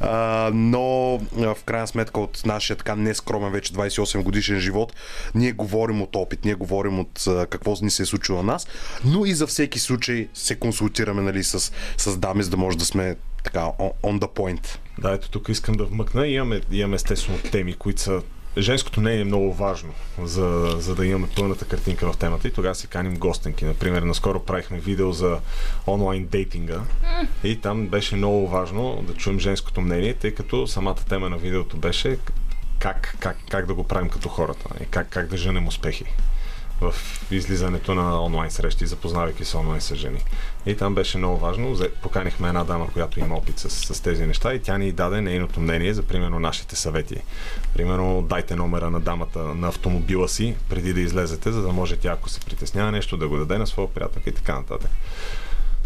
А, 0.00 0.50
но 0.54 1.18
в 1.36 1.56
крайна 1.64 1.86
сметка 1.86 2.20
от 2.20 2.42
нашия 2.46 2.76
така 2.76 2.96
нескромен 2.96 3.52
вече 3.52 3.72
28 3.72 4.22
годишен 4.22 4.60
живот, 4.60 4.92
ние 5.34 5.52
говорим 5.52 6.02
от 6.02 6.16
опит, 6.16 6.44
ние 6.44 6.54
говорим 6.54 6.98
от 6.98 7.24
какво 7.50 7.76
ни 7.82 7.90
се 7.90 8.02
е 8.02 8.06
случило 8.06 8.42
на 8.42 8.52
нас, 8.52 8.66
но 9.04 9.26
и 9.26 9.32
за 9.32 9.46
всеки 9.46 9.78
случай 9.78 10.28
се 10.34 10.54
консултираме 10.54 11.22
нали, 11.22 11.44
с, 11.44 11.72
с 11.96 12.16
дами, 12.16 12.42
за 12.42 12.50
да 12.50 12.56
може 12.56 12.78
да 12.78 12.84
сме 12.84 13.16
така 13.42 13.60
on, 13.60 13.92
on 14.02 14.18
the 14.20 14.28
point. 14.28 14.78
Да, 14.98 15.12
ето 15.12 15.30
тук 15.30 15.48
искам 15.48 15.74
да 15.74 15.84
вмъкна. 15.84 16.26
Имаме, 16.26 16.60
имаме 16.70 16.96
естествено 16.96 17.38
теми, 17.50 17.74
които 17.74 18.00
са 18.00 18.22
Женското 18.58 19.00
мнение 19.00 19.20
е 19.20 19.24
много 19.24 19.54
важно, 19.54 19.94
за, 20.22 20.76
за 20.78 20.94
да 20.94 21.06
имаме 21.06 21.28
пълната 21.36 21.64
картинка 21.64 22.12
в 22.12 22.16
темата 22.16 22.48
и 22.48 22.52
тогава 22.52 22.74
си 22.74 22.86
каним 22.86 23.16
гостенки. 23.16 23.64
Например, 23.64 24.02
наскоро 24.02 24.44
правихме 24.44 24.78
видео 24.78 25.12
за 25.12 25.38
онлайн 25.86 26.26
дейтинга 26.26 26.80
и 27.44 27.60
там 27.60 27.86
беше 27.86 28.16
много 28.16 28.48
важно 28.48 29.04
да 29.06 29.14
чуем 29.14 29.40
женското 29.40 29.80
мнение, 29.80 30.14
тъй 30.14 30.34
като 30.34 30.66
самата 30.66 30.96
тема 31.08 31.30
на 31.30 31.36
видеото 31.36 31.76
беше 31.76 32.18
как, 32.78 33.16
как, 33.20 33.36
как 33.50 33.66
да 33.66 33.74
го 33.74 33.84
правим 33.84 34.08
като 34.08 34.28
хората, 34.28 34.68
и 34.82 34.86
как, 34.86 35.08
как 35.08 35.28
да 35.28 35.36
женем 35.36 35.66
успехи 35.66 36.04
в 36.82 36.94
излизането 37.30 37.94
на 37.94 38.24
онлайн 38.24 38.50
срещи, 38.50 38.86
запознавайки 38.86 39.44
се 39.44 39.56
онлайн 39.56 39.80
с 39.80 39.94
жени. 39.94 40.20
И 40.66 40.76
там 40.76 40.94
беше 40.94 41.18
много 41.18 41.38
важно. 41.38 41.76
Поканихме 42.02 42.48
една 42.48 42.64
дама, 42.64 42.88
която 42.92 43.20
има 43.20 43.34
опит 43.34 43.58
с, 43.58 43.70
с 43.94 44.00
тези 44.00 44.26
неща 44.26 44.54
и 44.54 44.62
тя 44.62 44.78
ни 44.78 44.92
даде 44.92 45.20
нейното 45.20 45.60
мнение 45.60 45.94
за, 45.94 46.02
примерно, 46.02 46.40
нашите 46.40 46.76
съвети. 46.76 47.16
Примерно, 47.74 48.22
дайте 48.22 48.56
номера 48.56 48.90
на 48.90 49.00
дамата 49.00 49.38
на 49.38 49.68
автомобила 49.68 50.28
си, 50.28 50.54
преди 50.68 50.92
да 50.92 51.00
излезете, 51.00 51.52
за 51.52 51.62
да 51.62 51.72
може 51.72 51.96
тя, 51.96 52.12
ако 52.12 52.28
се 52.28 52.40
притеснява 52.40 52.92
нещо, 52.92 53.16
да 53.16 53.28
го 53.28 53.38
даде 53.38 53.58
на 53.58 53.66
своя 53.66 53.88
приятелка 53.88 54.30
и 54.30 54.34
така 54.34 54.54
нататък. 54.54 54.90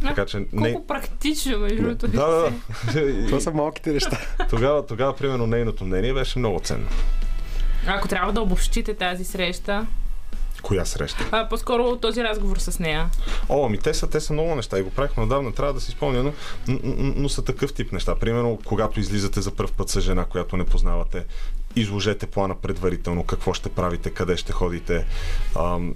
Така 0.03 0.27
че 0.27 0.47
не... 0.53 0.73
Колко 0.73 0.87
практично, 0.87 1.59
между 1.59 1.83
другото. 1.83 2.09
Да, 2.09 2.27
да, 2.27 2.53
да. 2.93 3.27
Това 3.27 3.41
са 3.41 3.51
малките 3.51 3.93
неща. 3.93 4.19
тогава, 4.51 4.87
тогава, 4.87 5.17
примерно, 5.17 5.47
нейното 5.47 5.85
мнение 5.85 6.15
беше 6.15 6.39
много 6.39 6.61
ценно. 6.61 6.89
Ако 7.87 8.09
трябва 8.09 8.33
да 8.33 8.41
обобщите 8.41 8.95
тази 8.95 9.25
среща, 9.25 9.87
Коя 10.67 10.85
среща? 10.85 11.29
а, 11.33 11.49
по-скоро 11.49 11.97
този 11.97 12.25
разговор 12.25 12.57
с 12.57 12.79
нея. 12.79 13.11
О, 13.49 13.67
ами 13.67 13.79
те 13.79 13.95
са, 13.95 14.11
те 14.11 14.21
са 14.21 14.33
много 14.33 14.55
неща 14.55 14.79
и 14.79 14.83
го 14.83 14.91
правихме 14.91 15.23
отдавна, 15.23 15.53
трябва 15.53 15.73
да 15.73 15.81
си 15.81 15.91
спомня, 15.91 16.23
но, 16.23 16.33
н- 16.69 16.81
н- 16.85 17.13
но 17.17 17.29
са 17.29 17.45
такъв 17.45 17.73
тип 17.75 17.93
неща. 17.93 18.15
Примерно, 18.15 18.59
когато 18.65 19.01
излизате 19.01 19.41
за 19.41 19.51
първ 19.51 19.71
път 19.77 19.89
с 19.89 20.01
жена, 20.01 20.25
която 20.25 20.57
не 20.57 20.65
познавате, 20.65 21.25
изложете 21.77 22.27
плана 22.27 22.55
предварително, 22.55 23.25
какво 23.25 23.55
ще 23.55 23.69
правите, 23.69 24.11
къде 24.11 24.37
ще 24.37 24.53
ходите, 24.53 25.07
ам, 25.59 25.95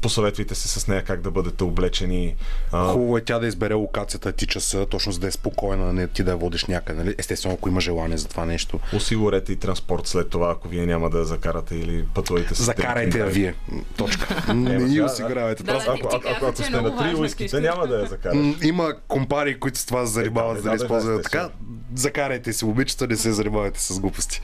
посъветвайте 0.00 0.54
се 0.54 0.68
с 0.80 0.88
нея 0.88 1.04
как 1.04 1.20
да 1.20 1.30
бъдете 1.30 1.64
облечени. 1.64 2.36
Хубаво 2.70 3.18
е 3.18 3.24
тя 3.24 3.38
да 3.38 3.46
избере 3.46 3.74
локацията, 3.74 4.32
ти 4.32 4.46
часа, 4.46 4.86
точно 4.86 5.12
за 5.12 5.18
да 5.20 5.26
е 5.26 5.30
спокойна, 5.30 5.92
не 5.92 6.08
ти 6.08 6.22
да 6.22 6.30
я 6.30 6.36
водиш 6.36 6.64
някъде. 6.64 7.04
Нали? 7.04 7.14
Естествено, 7.18 7.54
ако 7.54 7.68
има 7.68 7.80
желание 7.80 8.16
за 8.16 8.28
това 8.28 8.44
нещо. 8.44 8.80
осигурете 8.94 9.52
и 9.52 9.56
транспорт 9.56 10.06
след 10.06 10.28
това, 10.30 10.50
ако 10.50 10.68
вие 10.68 10.86
няма 10.86 11.10
да 11.10 11.18
я 11.18 11.24
закарате 11.24 11.74
или 11.74 12.04
пътувате 12.14 12.54
с 12.54 12.62
Закарайте 12.64 13.18
я 13.18 13.26
вие. 13.26 13.54
Точка. 13.96 14.44
Не 14.54 14.78
ни 14.78 15.00
осигурявайте. 15.00 15.62
Да, 15.62 15.72
Просто 15.72 15.90
да, 15.90 15.98
Ако, 15.98 16.08
Ти 16.08 16.16
ако, 16.16 16.28
ако, 16.28 16.46
ако 16.46 16.62
е 16.62 16.64
сте 16.64 16.80
на 16.80 16.98
три 16.98 17.14
уиските, 17.14 17.60
няма 17.60 17.86
да 17.86 18.00
я 18.00 18.06
закараш. 18.06 18.36
М, 18.36 18.54
Има 18.62 18.94
компари, 19.08 19.60
които 19.60 19.78
с 19.78 19.86
това 19.86 20.06
се 20.06 20.12
занимават, 20.12 20.56
да, 20.56 20.78
за 20.78 20.86
да 20.86 21.00
да, 21.00 21.04
да, 21.04 21.22
така. 21.22 21.48
Закарайте 21.94 22.52
си 22.52 22.64
обичате, 22.64 23.06
не 23.06 23.16
се 23.16 23.32
занимавайте 23.32 23.80
с 23.80 24.00
глупости. 24.00 24.40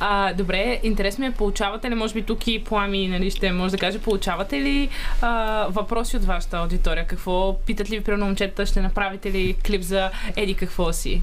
А, 0.00 0.32
добре, 0.34 0.80
интерес 0.82 1.18
ми 1.18 1.26
е, 1.26 1.32
получавате 1.32 1.90
ли, 1.90 1.94
може 1.94 2.14
би 2.14 2.22
тук 2.22 2.46
и 2.46 2.64
Плами, 2.64 3.08
нали, 3.08 3.30
ще 3.30 3.52
може 3.52 3.72
да 3.72 3.78
каже, 3.78 3.98
получавате 3.98 4.60
ли 4.60 4.88
а, 5.20 5.66
въпроси 5.70 6.16
от 6.16 6.24
вашата 6.24 6.56
аудитория? 6.56 7.06
Какво 7.06 7.56
питат 7.66 7.90
ли 7.90 7.98
ви, 7.98 8.04
примерно, 8.04 8.26
момчета, 8.26 8.66
ще 8.66 8.80
направите 8.80 9.32
ли 9.32 9.56
клип 9.66 9.82
за 9.82 10.10
Еди 10.36 10.54
какво 10.54 10.92
си? 10.92 11.22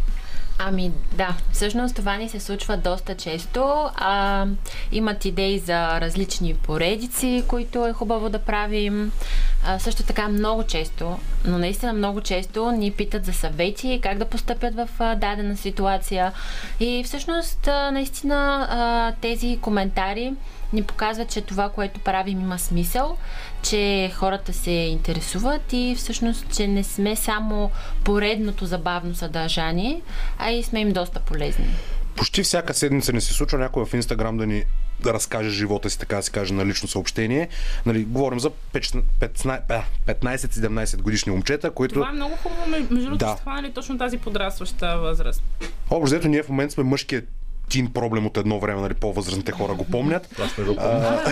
Ами 0.58 0.92
да, 1.12 1.36
всъщност 1.52 1.96
това 1.96 2.18
ни 2.18 2.30
се 2.30 2.40
случва 2.40 2.78
доста 2.78 3.16
често. 3.16 3.90
А, 3.96 4.46
имат 4.92 5.26
идеи 5.26 5.60
за 5.60 6.02
различни 6.02 6.54
поредици, 6.54 7.44
които 7.48 7.88
е 7.88 7.94
хубаво 7.94 8.30
да 8.30 8.40
правим. 8.40 9.12
А, 9.66 9.80
също 9.80 10.04
така 10.04 10.28
много 10.28 10.64
често, 10.64 11.20
но 11.46 11.58
наистина 11.58 11.94
много 11.94 12.22
често 12.22 12.72
ни 12.72 12.92
питат 12.92 13.26
за 13.26 13.34
съвети, 13.34 14.00
как 14.04 14.18
да 14.18 14.26
постъпят 14.26 14.76
в 14.76 14.90
а, 15.00 15.16
дадена 15.16 15.58
ситуация. 15.58 16.32
И 16.80 17.04
всъщност 17.06 17.68
а, 17.68 17.92
наистина 17.92 18.68
а, 18.70 19.12
тези 19.22 19.60
коментари 19.62 20.34
ни 20.74 20.84
показват, 20.84 21.30
че 21.30 21.42
това, 21.42 21.70
което 21.70 22.00
правим 22.00 22.42
има 22.42 22.60
смисъл, 22.60 23.18
че 23.64 24.12
хората 24.16 24.54
се 24.54 24.72
интересуват 24.72 25.74
и 25.74 25.96
всъщност, 25.98 26.46
че 26.56 26.68
не 26.68 26.84
сме 26.84 27.16
само 27.16 27.72
поредното 28.04 28.66
забавно 28.66 29.16
съдържание, 29.16 30.02
а 30.38 30.52
и 30.52 30.64
сме 30.64 30.80
им 30.80 30.92
доста 30.92 31.20
полезни. 31.20 31.66
Почти 32.16 32.44
всяка 32.44 32.74
седмица 32.74 33.14
не 33.14 33.22
се 33.22 33.34
случва 33.34 33.58
някой 33.58 33.86
в 33.86 33.94
Инстаграм 33.94 34.38
да 34.38 34.46
ни 34.46 34.64
да 35.00 35.14
разкаже 35.14 35.50
живота 35.50 35.90
си, 35.90 36.00
така 36.00 36.16
да 36.16 36.24
се 36.24 36.32
каже, 36.32 36.54
на 36.54 36.66
лично 36.66 36.88
съобщение. 36.88 37.50
Нали, 37.86 38.04
говорим 38.04 38.40
за 38.40 38.52
15-17 38.74 41.02
годишни 41.02 41.32
момчета, 41.32 41.72
които... 41.72 41.94
Това 41.94 42.10
е 42.10 42.14
много 42.14 42.36
хубаво, 42.36 42.70
между 42.70 42.96
другото, 42.96 43.18
Да. 43.18 43.36
това 43.36 43.60
е 43.60 43.72
точно 43.72 43.98
тази 43.98 44.18
подрастваща 44.18 44.98
възраст. 44.98 45.44
Общо 45.90 46.28
ние 46.28 46.44
в 46.44 46.50
момента 46.50 46.74
сме 46.74 46.84
мъжкият 46.84 47.28
тин 47.70 47.94
проблем 47.94 48.26
от 48.26 48.38
едно 48.38 48.60
време, 48.60 48.82
нали, 48.82 48.94
по-възрастните 48.94 49.52
хора 49.52 49.74
го 49.74 49.86
помнят. 49.86 50.40
Аз 50.40 50.58
не 50.58 50.64
го 50.64 50.76
помня. 50.76 51.24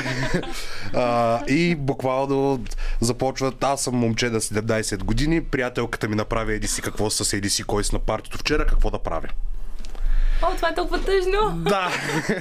А, 0.93 1.39
и 1.47 1.75
буквално 1.75 2.63
започват, 2.99 3.63
аз 3.63 3.83
съм 3.83 3.95
момче 3.95 4.29
да 4.29 4.41
17 4.41 5.03
години, 5.03 5.43
приятелката 5.43 6.07
ми 6.07 6.15
направи 6.15 6.53
еди 6.53 6.67
си 6.67 6.81
какво 6.81 7.09
с 7.09 7.33
еди 7.33 7.49
си 7.49 7.63
кой 7.63 7.83
си 7.83 7.95
на 7.95 7.99
партито 7.99 8.37
вчера, 8.37 8.65
какво 8.65 8.89
да 8.89 8.99
правя? 8.99 9.27
О, 10.43 10.55
това 10.55 10.69
е 10.69 10.75
толкова 10.75 11.01
тъжно! 11.01 11.51
Да! 11.55 11.91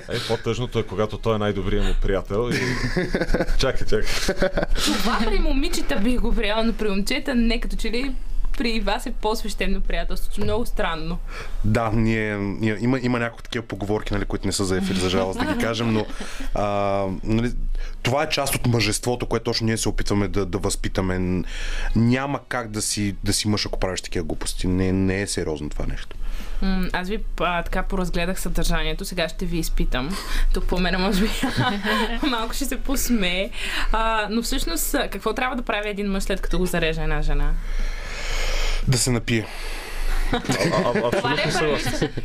Е, 0.08 0.18
по-тъжното 0.28 0.78
е, 0.78 0.82
когато 0.82 1.18
той 1.18 1.34
е 1.34 1.38
най-добрият 1.38 1.86
му 1.86 1.94
приятел 2.02 2.50
и... 2.52 2.60
чакай, 3.58 3.86
чакай. 3.86 4.08
Това 4.84 5.18
при 5.24 5.38
момичета 5.38 5.96
бих 5.96 6.20
го 6.20 6.34
приела, 6.34 6.64
но 6.64 6.72
при 6.72 6.88
момчета 6.88 7.34
не 7.34 7.60
като 7.60 7.76
че 7.76 7.90
ли 7.90 8.14
при 8.58 8.80
вас 8.80 9.06
е 9.06 9.12
по-свещено 9.12 9.80
приятелство. 9.80 10.44
Много 10.44 10.66
странно. 10.66 11.18
Да, 11.64 11.90
ние, 11.90 12.36
ние 12.36 12.76
има, 12.80 12.98
има 13.02 13.18
някои 13.18 13.42
такива 13.42 13.64
поговорки, 13.64 14.14
нали, 14.14 14.24
които 14.24 14.46
не 14.46 14.52
са 14.52 14.64
за 14.64 14.76
ефир, 14.76 14.94
за 14.94 15.10
жалост 15.10 15.38
да 15.38 15.54
ги 15.54 15.58
кажем, 15.64 15.92
но 15.92 16.06
а, 16.54 17.06
нали, 17.24 17.52
това 18.02 18.22
е 18.22 18.28
част 18.28 18.54
от 18.54 18.66
мъжеството, 18.66 19.26
което 19.26 19.44
точно 19.44 19.66
ние 19.66 19.76
се 19.76 19.88
опитваме 19.88 20.28
да, 20.28 20.46
да 20.46 20.58
възпитаме. 20.58 21.42
Няма 21.96 22.40
как 22.48 22.70
да 22.70 22.82
си, 22.82 23.16
да 23.24 23.32
си 23.32 23.48
мъж, 23.48 23.66
ако 23.66 23.80
правиш 23.80 24.00
такива 24.00 24.24
глупости. 24.24 24.66
Не, 24.66 24.92
не 24.92 25.22
е 25.22 25.26
сериозно 25.26 25.70
това 25.70 25.86
нещо. 25.86 26.16
Аз 26.92 27.08
ви 27.08 27.18
а, 27.40 27.62
така 27.62 27.82
поразгледах 27.82 28.40
съдържанието, 28.40 29.04
сега 29.04 29.28
ще 29.28 29.46
ви 29.46 29.58
изпитам. 29.58 30.16
Тук 30.54 30.64
по 30.64 30.78
мен 30.78 31.00
може 31.00 31.22
би 31.22 31.30
малко 32.26 32.54
ще 32.54 32.64
се 32.64 32.80
посмее. 32.80 33.50
А, 33.92 34.26
но 34.30 34.42
всъщност, 34.42 34.96
какво 35.10 35.32
трябва 35.32 35.56
да 35.56 35.62
прави 35.62 35.88
един 35.88 36.10
мъж 36.10 36.22
след 36.22 36.40
като 36.40 36.58
го 36.58 36.66
зарежа 36.66 37.02
една 37.02 37.22
жена? 37.22 37.52
Да 38.88 38.98
се 38.98 39.10
напие. 39.10 39.46
Това 41.12 41.32
е? 41.32 41.36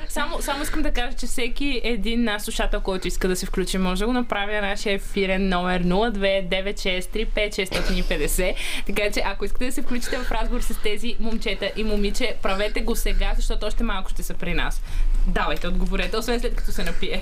Само, 0.10 0.42
само 0.42 0.64
искам 0.64 0.82
да 0.82 0.92
кажа, 0.92 1.18
че 1.18 1.26
всеки 1.26 1.82
един 1.84 2.24
наш 2.24 2.42
слушател, 2.42 2.82
който 2.82 3.08
иска 3.08 3.28
да 3.28 3.36
се 3.36 3.46
включи, 3.46 3.78
може 3.78 4.00
да 4.00 4.06
го 4.06 4.14
направи 4.14 4.54
на 4.54 4.62
нашия 4.62 4.94
ефирен 4.94 5.50
номер 5.50 5.84
029635650. 5.84 8.56
Така 8.86 9.02
че, 9.14 9.22
ако 9.26 9.46
искате 9.46 9.66
да 9.66 9.72
се 9.72 9.82
включите 9.82 10.18
в 10.18 10.32
разговор 10.32 10.62
с 10.62 10.76
тези 10.84 11.16
момчета 11.20 11.72
и 11.76 11.84
момиче, 11.84 12.36
правете 12.42 12.82
го 12.82 12.96
сега, 12.96 13.34
защото 13.36 13.66
още 13.66 13.84
малко 13.84 14.10
ще 14.10 14.24
са 14.24 14.34
при 14.34 14.54
нас. 14.54 14.82
Давайте, 15.28 15.68
отговорете, 15.68 16.18
освен 16.18 16.40
след 16.40 16.56
като 16.56 16.72
се 16.72 16.84
напие. 16.84 17.22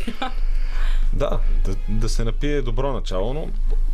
Да, 1.14 1.40
да, 1.66 1.76
да 1.90 2.10
се 2.10 2.24
напие 2.24 2.62
добро 2.62 2.94
начало, 2.94 3.34
но 3.34 3.48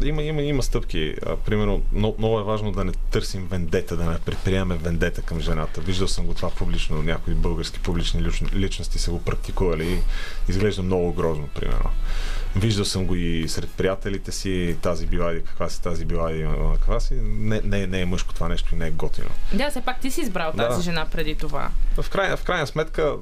има, 0.03 0.23
има, 0.23 0.41
има 0.41 0.63
стъпки. 0.63 1.15
А, 1.25 1.35
примерно, 1.35 1.81
много, 1.91 2.15
много 2.17 2.39
е 2.39 2.43
важно 2.43 2.71
да 2.71 2.83
не 2.83 2.91
търсим 2.91 3.47
вендета, 3.47 3.97
да 3.97 4.05
не 4.05 4.19
предприемаме 4.19 4.75
вендета 4.75 5.21
към 5.21 5.39
жената. 5.39 5.81
Виждал 5.81 6.07
съм 6.07 6.25
го 6.25 6.33
това 6.33 6.49
публично, 6.49 7.03
някои 7.03 7.33
български 7.33 7.79
публични 7.79 8.21
личн- 8.21 8.53
личности 8.53 8.99
са 8.99 9.11
го 9.11 9.21
практикували 9.21 9.87
и 9.87 9.99
изглежда 10.47 10.83
много 10.83 11.13
грозно, 11.13 11.47
примерно. 11.47 11.89
Виждал 12.55 12.85
съм 12.85 13.05
го 13.05 13.15
и 13.15 13.45
сред 13.47 13.69
приятелите 13.69 14.31
си, 14.31 14.75
тази 14.81 15.07
била 15.07 15.33
и 15.33 15.43
каква 15.43 15.69
си, 15.69 15.81
тази 15.81 16.05
била 16.05 16.31
и 16.31 16.45
каква 16.73 16.99
си. 16.99 17.13
Не, 17.23 17.61
не, 17.63 17.87
не 17.87 18.01
е 18.01 18.05
мъжко 18.05 18.33
това 18.33 18.47
нещо 18.47 18.75
и 18.75 18.77
не 18.77 18.87
е 18.87 18.91
готино. 18.91 19.29
да, 19.53 19.69
все 19.69 19.81
пак 19.81 19.99
ти 19.99 20.11
си 20.11 20.21
избрал 20.21 20.51
Да. 20.55 20.67
тази 20.69 20.81
жена 20.83 21.05
преди 21.11 21.35
това. 21.35 21.69
В 21.97 22.09
крайна, 22.09 22.37
в 22.37 22.43
крайна 22.43 22.67
сметка 22.67 23.15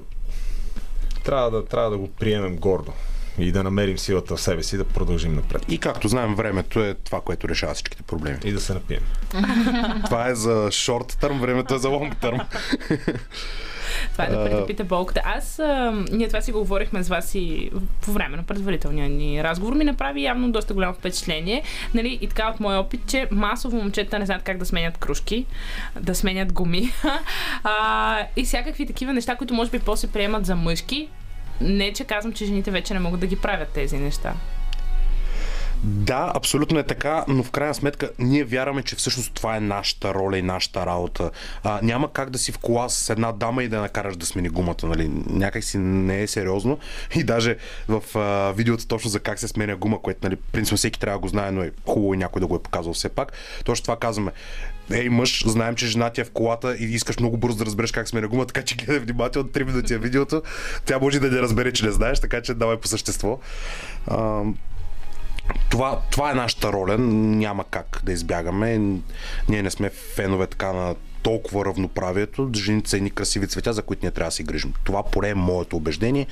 трябва 1.24 1.52
да, 1.52 1.66
трябва 1.66 1.90
да 1.90 1.98
го 1.98 2.08
приемем 2.08 2.56
гордо 2.58 2.94
и 3.38 3.52
да 3.52 3.64
намерим 3.64 3.98
силата 3.98 4.36
в 4.36 4.42
себе 4.42 4.64
си 4.64 4.78
да 4.78 4.86
продължим 4.86 5.36
напред. 5.36 5.66
И 5.70 5.78
както 5.78 6.08
знаем, 6.08 6.36
времето 6.36 6.80
е 6.80 6.94
това, 6.94 7.22
което 7.22 7.50
решава 7.50 7.74
всичките 7.74 8.04
проблеми. 8.04 8.38
И 8.44 8.52
да 8.52 8.62
се 8.62 8.74
напием. 8.74 9.02
Това 10.06 10.28
е 10.28 10.36
за 10.36 10.70
шорт 10.72 11.18
търм, 11.22 11.40
времето 11.40 11.76
е 11.76 11.80
за 11.80 11.90
лонг 11.90 12.18
търм. 12.18 12.40
Това 14.12 14.26
е 14.26 14.30
да 14.30 14.46
притъпите 14.46 14.84
болката. 14.84 15.22
Аз, 15.26 15.60
а, 15.60 16.04
ние 16.12 16.28
това 16.28 16.42
си 16.42 16.52
го 16.52 16.60
говорихме 16.60 17.04
с 17.04 17.10
вас 17.10 17.36
и 17.36 17.72
по 18.02 18.12
време 18.12 18.38
на 18.38 18.44
предварителния 18.44 19.10
ни 19.10 19.44
разговор 19.44 19.74
ми 19.74 19.84
направи 19.84 20.24
явно 20.24 20.52
доста 20.52 20.74
голямо 20.74 20.94
впечатление. 20.94 21.64
Нали, 21.94 22.18
и 22.22 22.28
така 22.28 22.50
от 22.54 22.60
моя 22.60 22.80
опит, 22.80 23.02
че 23.08 23.28
масово 23.32 23.78
момчета 23.78 24.20
не 24.20 24.26
знаят 24.26 24.44
как 24.44 24.58
да 24.58 24.66
сменят 24.66 24.98
кружки, 24.98 25.46
да 26.00 26.16
сменят 26.16 26.54
гуми 26.54 26.92
а, 27.64 28.20
и 28.36 28.46
всякакви 28.46 28.86
такива 28.86 29.14
неща, 29.14 29.36
които 29.36 29.54
може 29.54 29.72
би 29.72 29.80
после 29.80 30.08
приемат 30.08 30.46
за 30.46 30.56
мъжки. 30.56 31.10
Не, 31.62 31.94
че 31.94 32.04
казвам, 32.04 32.34
че 32.34 32.46
жените 32.46 32.72
вече 32.72 32.94
не 32.94 33.00
могат 33.00 33.20
да 33.20 33.28
ги 33.28 33.36
правят 33.36 33.70
тези 33.70 33.98
неща. 33.98 34.34
Да, 35.84 36.32
абсолютно 36.36 36.80
е 36.80 36.84
така, 36.84 37.26
но 37.28 37.44
в 37.44 37.52
крайна 37.52 37.74
сметка 37.74 38.10
ние 38.20 38.44
вярваме, 38.44 38.84
че 38.84 38.96
всъщност 38.96 39.34
това 39.34 39.58
е 39.58 39.60
нашата 39.60 40.14
роля 40.14 40.38
и 40.38 40.42
нашата 40.42 40.86
работа. 40.86 41.32
А, 41.64 41.80
няма 41.84 42.12
как 42.14 42.30
да 42.30 42.38
си 42.38 42.52
в 42.52 42.58
кола 42.58 42.90
с 42.90 43.10
една 43.10 43.32
дама 43.32 43.64
и 43.64 43.68
да 43.68 43.82
накараш 43.82 44.16
да 44.16 44.26
смени 44.26 44.50
гумата, 44.50 44.84
нали? 44.84 45.12
Някак 45.30 45.64
си 45.64 45.78
не 45.78 46.22
е 46.22 46.28
сериозно. 46.28 46.80
И 47.16 47.24
даже 47.24 47.58
в 47.88 48.18
а, 48.18 48.52
видеото 48.52 48.88
точно 48.88 49.10
за 49.10 49.20
как 49.20 49.40
се 49.40 49.48
сменя 49.48 49.76
гума, 49.76 50.02
което, 50.02 50.20
нали, 50.24 50.36
принципно 50.36 50.78
всеки 50.78 51.00
трябва 51.00 51.18
да 51.18 51.22
го 51.22 51.28
знае, 51.28 51.52
но 51.52 51.64
е 51.64 51.72
хубаво 51.86 52.14
и 52.14 52.18
някой 52.18 52.40
да 52.40 52.48
го 52.48 52.56
е 52.56 52.64
показал 52.64 52.94
все 52.94 53.10
пак. 53.10 53.34
Точно 53.66 53.84
това 53.84 53.98
казваме. 54.00 54.32
Ей, 54.92 55.10
мъж, 55.10 55.44
знаем, 55.48 55.76
че 55.76 55.88
жена 55.88 56.10
ти 56.10 56.22
е 56.22 56.24
в 56.24 56.32
колата 56.32 56.76
и 56.76 56.84
искаш 56.84 57.20
много 57.20 57.38
бързо 57.38 57.58
да 57.58 57.66
разбереш 57.66 57.92
как 57.92 58.08
сменя 58.08 58.28
гума, 58.28 58.46
така 58.46 58.62
че 58.62 58.76
гледай 58.76 59.00
внимателно 59.00 59.50
3 59.50 59.64
минути 59.64 59.94
е 59.94 59.98
видеото. 59.98 60.42
Тя 60.86 61.00
може 61.00 61.20
да 61.20 61.32
не 61.32 61.42
разбере, 61.42 61.74
че 61.74 61.86
не 61.86 61.92
знаеш, 61.92 62.20
така 62.20 62.42
че 62.42 62.54
давай 62.54 62.78
по 62.78 62.88
същество. 62.88 63.40
А, 64.08 64.42
това, 65.70 66.02
това 66.12 66.32
е 66.32 66.36
нашата 66.36 66.74
роля. 66.74 66.98
Няма 66.98 67.64
как 67.72 68.02
да 68.04 68.12
избягаме. 68.12 68.78
Ние 69.50 69.64
не 69.64 69.72
сме 69.72 69.90
фенове 69.90 70.48
така 70.48 70.74
на 70.74 70.96
толкова 71.22 71.66
равноправието. 71.66 72.50
Жените 72.56 72.90
са 72.90 72.98
едни 72.98 73.12
красиви 73.12 73.48
цветя, 73.48 73.74
за 73.74 73.82
които 73.82 74.06
ние 74.06 74.12
трябва 74.12 74.28
да 74.28 74.36
се 74.36 74.44
грижим. 74.44 74.74
Това 74.84 75.04
поне 75.04 75.30
е 75.30 75.36
моето 75.36 75.78
убеждение 75.78 76.28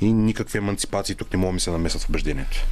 и 0.00 0.12
никакви 0.12 0.58
емансипации 0.58 1.14
тук 1.14 1.32
не 1.32 1.38
могат 1.38 1.50
да 1.50 1.54
ми 1.54 1.60
се 1.60 1.70
намесят 1.70 2.02
в 2.02 2.08
убеждението. 2.08 2.66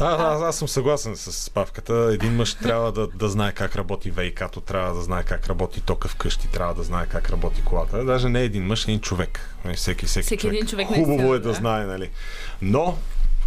А, 0.00 0.34
аз, 0.34 0.42
аз 0.42 0.56
съм 0.56 0.68
съгласен 0.68 1.16
с 1.16 1.32
спавката. 1.32 2.10
Един 2.14 2.36
мъж 2.36 2.54
трябва 2.54 2.92
да, 2.92 3.06
да 3.06 3.28
знае 3.28 3.52
как 3.52 3.76
работи 3.76 4.10
ВИК-то, 4.10 4.60
трябва 4.60 4.94
да 4.94 5.02
знае 5.02 5.22
как 5.22 5.46
работи 5.46 5.80
тока 5.80 6.08
вкъщи, 6.08 6.48
трябва 6.48 6.74
да 6.74 6.82
знае 6.82 7.06
как 7.06 7.30
работи 7.30 7.62
колата. 7.64 8.04
Даже 8.04 8.28
не 8.28 8.40
един 8.42 8.66
мъж, 8.66 8.84
един 8.84 9.00
човек. 9.00 9.50
Нали, 9.64 9.76
Всеки, 9.76 10.06
всеки, 10.06 10.26
Всеки 10.26 10.40
човек. 10.40 10.54
един 10.54 10.66
човек 10.68 10.86
Хубаво 10.86 11.34
е 11.34 11.38
да, 11.38 11.48
да. 11.48 11.54
знае, 11.54 11.84
нали. 11.84 12.10
Но, 12.62 12.98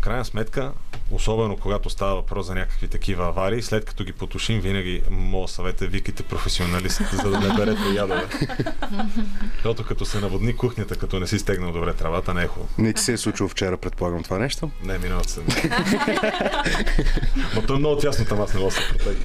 крайна 0.08 0.26
сметка, 0.26 0.72
особено 1.12 1.58
когато 1.58 1.90
става 1.90 2.16
въпрос 2.16 2.46
за 2.46 2.56
някакви 2.56 2.88
такива 2.88 3.28
аварии, 3.28 3.62
след 3.62 3.86
като 3.86 4.04
ги 4.04 4.14
потушим, 4.14 4.60
винаги 4.60 5.02
моят 5.10 5.50
съвет 5.50 5.82
е 5.82 5.88
викайте 5.88 6.24
професионалист, 6.24 7.02
за 7.12 7.30
да 7.32 7.40
не 7.40 7.54
берете 7.56 7.82
ядове. 7.96 8.26
Защото 9.54 9.86
като 9.86 10.06
се 10.06 10.20
наводни 10.20 10.58
кухнята, 10.58 10.96
като 10.96 11.20
не 11.20 11.28
си 11.28 11.40
стегнал 11.40 11.72
добре 11.72 11.94
travaта, 11.94 12.34
не 12.34 12.44
е 12.44 12.48
хубаво. 12.48 12.70
Не 12.78 12.94
ти 12.94 13.02
се 13.02 13.14
е 13.14 13.18
случило 13.18 13.50
вчера, 13.50 13.78
предполагам 13.78 14.24
това 14.24 14.38
нещо. 14.38 14.72
Не, 14.84 14.98
миналата 14.98 15.30
седмица. 15.30 15.70
Но 17.56 17.62
то 17.62 17.76
е 17.76 17.80
много 17.80 17.98
тясно 17.98 18.26
там, 18.26 18.42
аз 18.42 18.54
не 18.54 18.60
мога 18.60 18.72
да 18.72 18.76
се 18.76 18.88
протега. 18.88 19.20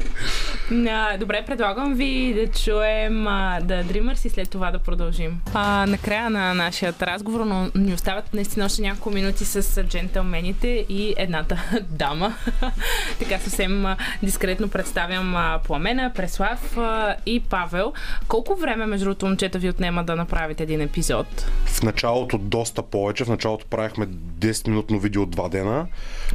А, 0.91 1.17
добре, 1.19 1.45
предлагам 1.47 1.95
ви 1.95 2.35
да 2.35 2.47
чуем 2.47 3.27
а, 3.27 3.61
The 3.63 3.85
Dreamers 3.85 4.27
и 4.27 4.31
след 4.31 4.51
това 4.51 4.71
да 4.71 4.79
продължим. 4.79 5.41
А, 5.55 5.87
накрая 5.87 6.31
на 6.31 6.55
нашия 6.55 6.95
разговор, 7.03 7.41
но 7.41 7.71
ни 7.75 7.95
остават 7.95 8.35
наистина 8.35 8.65
още 8.65 8.83
няколко 8.83 9.11
минути 9.11 9.45
с 9.45 9.85
джентълмените 9.85 10.72
и 10.89 11.15
едната 11.17 11.63
дама. 11.91 12.35
така 13.19 13.39
съвсем 13.39 13.87
дискретно 14.23 14.69
представям 14.69 15.59
Пламена, 15.65 16.13
Преслав 16.15 16.79
и 17.27 17.41
Павел. 17.41 17.93
Колко 18.29 18.57
време, 18.57 18.87
между 18.87 19.05
другото, 19.05 19.27
момчета 19.27 19.59
ви 19.59 19.69
отнема 19.69 20.05
да 20.05 20.17
направите 20.17 20.63
един 20.63 20.81
епизод? 20.81 21.27
В 21.65 21.83
началото 21.83 22.39
доста 22.39 22.83
повече. 22.83 23.25
В 23.25 23.29
началото 23.29 23.67
правихме 23.67 24.07
10-минутно 24.07 24.99
видео 24.99 25.23
от 25.23 25.31
два 25.31 25.49
дена. 25.49 25.87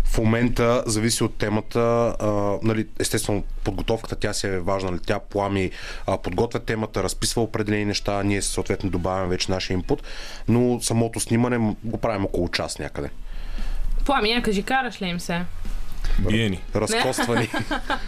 В 0.04 0.17
момента 0.17 0.84
зависи 0.86 1.23
от 1.23 1.36
темата. 1.36 1.80
А, 2.19 2.28
нали, 2.63 2.88
естествено, 3.00 3.43
подготовката 3.63 4.15
тя 4.15 4.34
си 4.34 4.47
е 4.47 4.60
важна. 4.60 4.91
Нали, 4.91 5.02
тя 5.06 5.19
плами, 5.19 5.71
а, 6.08 6.17
подготвя 6.17 6.60
темата, 6.60 7.04
разписва 7.04 7.41
определени 7.41 7.86
неща. 7.86 8.23
Ние 8.23 8.41
съответно 8.41 8.89
добавяме 8.89 9.28
вече 9.28 9.52
нашия 9.52 9.76
инпут. 9.76 10.04
Но 10.47 10.80
самото 10.82 11.19
снимане 11.19 11.76
го 11.84 11.97
правим 11.97 12.26
около 12.26 12.50
час 12.50 12.80
някъде. 12.80 13.10
Пламия, 14.08 14.41
кажи, 14.41 14.63
караш 14.63 15.02
ли 15.02 15.08
им 15.08 15.20
се? 15.20 15.41
Биени. 16.20 16.62
Разкоствани. 16.76 17.50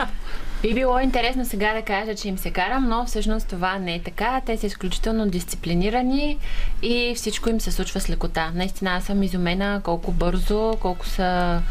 Би 0.62 0.73
било 0.73 0.99
интересно 0.99 1.45
сега 1.45 1.73
да 1.73 1.81
кажа, 1.81 2.15
че 2.15 2.27
им 2.27 2.38
се 2.38 2.51
карам, 2.51 2.89
но 2.89 3.05
всъщност 3.05 3.47
това 3.47 3.79
не 3.79 3.95
е 3.95 4.01
така. 4.01 4.41
Те 4.45 4.57
са 4.57 4.67
изключително 4.67 5.29
дисциплинирани 5.29 6.38
и 6.81 7.13
всичко 7.15 7.49
им 7.49 7.62
се 7.62 7.71
случва 7.71 7.99
с 7.99 8.09
лекота. 8.09 8.51
Наистина 8.55 8.91
аз 8.91 9.03
съм 9.03 9.23
изумена 9.23 9.81
колко 9.83 10.12
бързо, 10.12 10.77
колко 10.81 11.05
са 11.05 11.62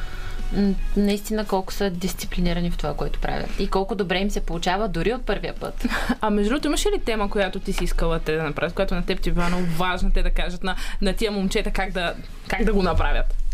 наистина 0.97 1.45
колко 1.45 1.73
са 1.73 1.91
дисциплинирани 1.91 2.71
в 2.71 2.77
това, 2.77 2.95
което 2.95 3.21
правят. 3.21 3.51
И 3.59 3.69
колко 3.69 3.95
добре 3.95 4.19
им 4.19 4.31
се 4.31 4.41
получава 4.41 4.89
дори 4.89 5.15
от 5.15 5.27
първия 5.27 5.55
път. 5.55 5.87
А 6.21 6.31
между 6.31 6.51
другото, 6.51 6.69
имаш 6.69 6.87
ли 6.87 7.01
тема, 7.05 7.31
която 7.31 7.61
ти 7.61 7.73
си 7.73 7.85
искала 7.85 8.19
те 8.19 8.37
да 8.37 8.43
направят, 8.43 8.75
която 8.75 8.95
на 8.95 9.07
теб 9.07 9.21
ти 9.21 9.29
е 9.29 9.33
била 9.33 9.49
много 9.49 9.65
важна 9.65 10.13
те 10.13 10.23
да 10.23 10.31
кажат 10.31 10.63
на, 10.63 10.77
на 11.03 11.13
тия 11.13 11.33
момчета 11.33 11.71
как 11.71 11.93
да, 11.93 12.15
как 12.49 12.65
да 12.65 12.73
го 12.73 12.83
направят? 12.83 13.48